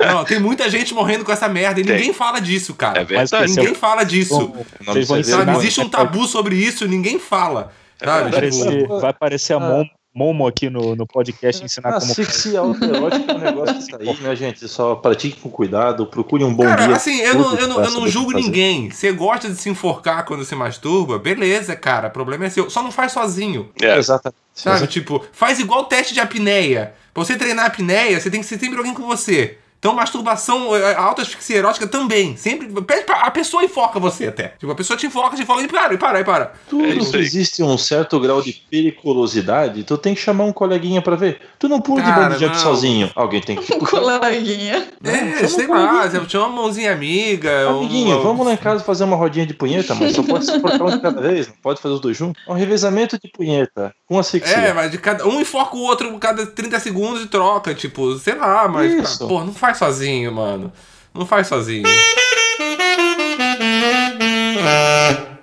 Não, 0.01 0.25
tem 0.25 0.37
muita 0.37 0.69
gente 0.69 0.93
morrendo 0.93 1.23
com 1.23 1.31
essa 1.31 1.47
merda 1.47 1.79
e 1.79 1.85
Tem. 1.85 1.95
ninguém 1.95 2.11
fala 2.13 2.41
disso, 2.41 2.73
cara. 2.75 2.99
É 2.99 3.05
verdade. 3.05 3.55
Ninguém 3.55 3.73
fala 3.73 4.03
disso. 4.03 4.53
Ensinar. 4.97 5.55
existe 5.55 5.79
um 5.79 5.87
tabu 5.87 6.27
sobre 6.27 6.57
isso, 6.57 6.85
ninguém 6.85 7.17
fala. 7.19 7.71
Sabe? 7.97 8.21
Vai 8.21 8.29
aparecer, 8.29 8.87
vai 8.87 9.09
aparecer 9.11 9.53
a 9.53 9.59
Momo, 9.61 9.89
Momo 10.15 10.47
aqui 10.47 10.69
no, 10.69 10.95
no 10.95 11.05
podcast 11.05 11.61
ensinar 11.61 11.99
como. 11.99 12.09
Asfixia 12.09 12.61
autoerótica 12.61 13.33
é 13.33 13.35
um 13.35 13.37
negócio 13.37 13.79
que 13.79 13.91
tá 13.91 13.97
aí, 14.01 14.17
né, 14.21 14.33
gente? 14.33 14.65
Só 14.65 14.95
pratique 14.95 15.41
com 15.41 15.49
cuidado, 15.49 16.07
procure 16.07 16.41
um 16.41 16.53
bom 16.53 16.63
Cara, 16.63 16.87
guia. 16.87 16.95
assim, 16.95 17.19
eu 17.19 17.35
não, 17.35 17.53
eu 17.55 17.67
não, 17.67 17.83
eu 17.83 17.91
não 17.91 18.03
o 18.03 18.07
julgo 18.07 18.31
ninguém. 18.31 18.89
Você 18.89 19.11
gosta 19.11 19.49
de 19.49 19.57
se 19.57 19.69
enforcar 19.69 20.23
quando 20.23 20.45
se 20.45 20.55
masturba, 20.55 21.19
beleza, 21.19 21.75
cara. 21.75 22.07
O 22.07 22.11
problema 22.11 22.45
é 22.45 22.49
seu. 22.49 22.69
Só 22.69 22.81
não 22.81 22.93
faz 22.93 23.11
sozinho. 23.11 23.69
É. 23.81 23.97
Exatamente. 23.97 24.39
Sabe? 24.53 24.87
Tipo, 24.87 25.21
faz 25.33 25.59
igual 25.59 25.83
teste 25.83 26.13
de 26.13 26.21
apneia. 26.21 26.93
Pra 27.13 27.25
você 27.25 27.35
treinar 27.35 27.65
a 27.65 27.67
apneia, 27.67 28.17
você 28.17 28.29
tem 28.29 28.39
que 28.39 28.45
ser 28.45 28.57
sempre 28.57 28.77
alguém 28.77 28.93
com 28.93 29.03
você. 29.03 29.57
Então, 29.79 29.93
masturbação, 29.93 30.75
eh, 30.75 30.95
auto-asfixia 30.95 31.57
erótica 31.57 31.85
também. 31.85 32.35
Sempre. 32.35 32.69
A 33.09 33.29
pessoa 33.29 33.63
enfoca 33.63 33.99
você 33.99 34.27
até. 34.27 34.49
Tipo, 34.59 34.71
a 34.71 34.75
pessoa 34.75 34.97
te 34.97 35.05
enfoca, 35.05 35.35
te 35.35 35.43
enfoca 35.43 35.61
e 35.61 35.67
para, 35.67 35.93
e 35.93 35.97
para, 35.97 36.19
e 36.19 36.23
para. 36.23 36.53
Tudo 36.67 36.85
É 36.85 37.19
existe 37.19 37.61
um 37.61 37.77
certo 37.77 38.19
grau 38.19 38.41
de 38.41 38.53
periculosidade, 38.53 39.83
tu 39.83 39.97
tem 39.97 40.15
que 40.15 40.21
chamar 40.21 40.45
um 40.45 40.53
coleguinha 40.53 41.01
pra 41.01 41.15
ver. 41.15 41.39
Tu 41.65 41.69
não 41.69 41.81
pula 41.81 41.99
de 42.03 42.07
Cara, 42.07 42.29
bungee 42.29 42.45
jump 42.45 42.59
sozinho. 42.59 43.11
Alguém 43.15 43.41
tem 43.41 43.55
que 43.55 43.73
puxar. 43.79 43.99
Coleguinha. 43.99 44.87
É, 45.03 45.47
sei 45.47 45.65
lá, 45.65 46.07
você 46.07 46.21
chama 46.29 46.45
uma 46.45 46.61
mãozinha 46.61 46.93
amiga. 46.93 47.71
um- 47.71 47.79
Amiguinho, 47.79 48.21
vamos 48.21 48.45
lá 48.45 48.53
em 48.53 48.57
casa 48.57 48.83
fazer 48.83 49.03
uma 49.03 49.15
rodinha 49.15 49.47
de 49.47 49.55
punheta, 49.55 49.95
mas 49.95 50.15
só 50.15 50.21
pode 50.21 50.45
se 50.45 50.59
portar 50.59 50.83
um 50.83 50.91
de 50.91 50.99
cada 50.99 51.19
vez, 51.19 51.47
não 51.47 51.55
pode 51.63 51.81
fazer 51.81 51.95
os 51.95 51.99
dois 52.01 52.15
juntos. 52.15 52.39
É 52.47 52.51
um 52.51 52.55
revezamento 52.55 53.17
de 53.19 53.27
punheta, 53.31 53.91
com 54.07 54.19
asfixia. 54.19 54.55
É, 54.57 54.73
mas 54.73 54.91
de 54.91 54.99
cada, 54.99 55.25
um 55.27 55.41
enfoca 55.41 55.75
o 55.75 55.79
outro 55.81 56.15
cada 56.19 56.45
30 56.45 56.79
segundos 56.79 57.23
e 57.23 57.27
troca, 57.27 57.73
tipo, 57.73 58.15
sei 58.19 58.35
lá, 58.35 58.67
mas. 58.67 58.93
Isso. 58.93 59.27
Pô, 59.27 59.43
não 59.43 59.51
faz 59.53 59.79
sozinho, 59.79 60.31
mano. 60.31 60.71
Não 61.15 61.25
faz 61.25 61.47
sozinho. 61.47 61.87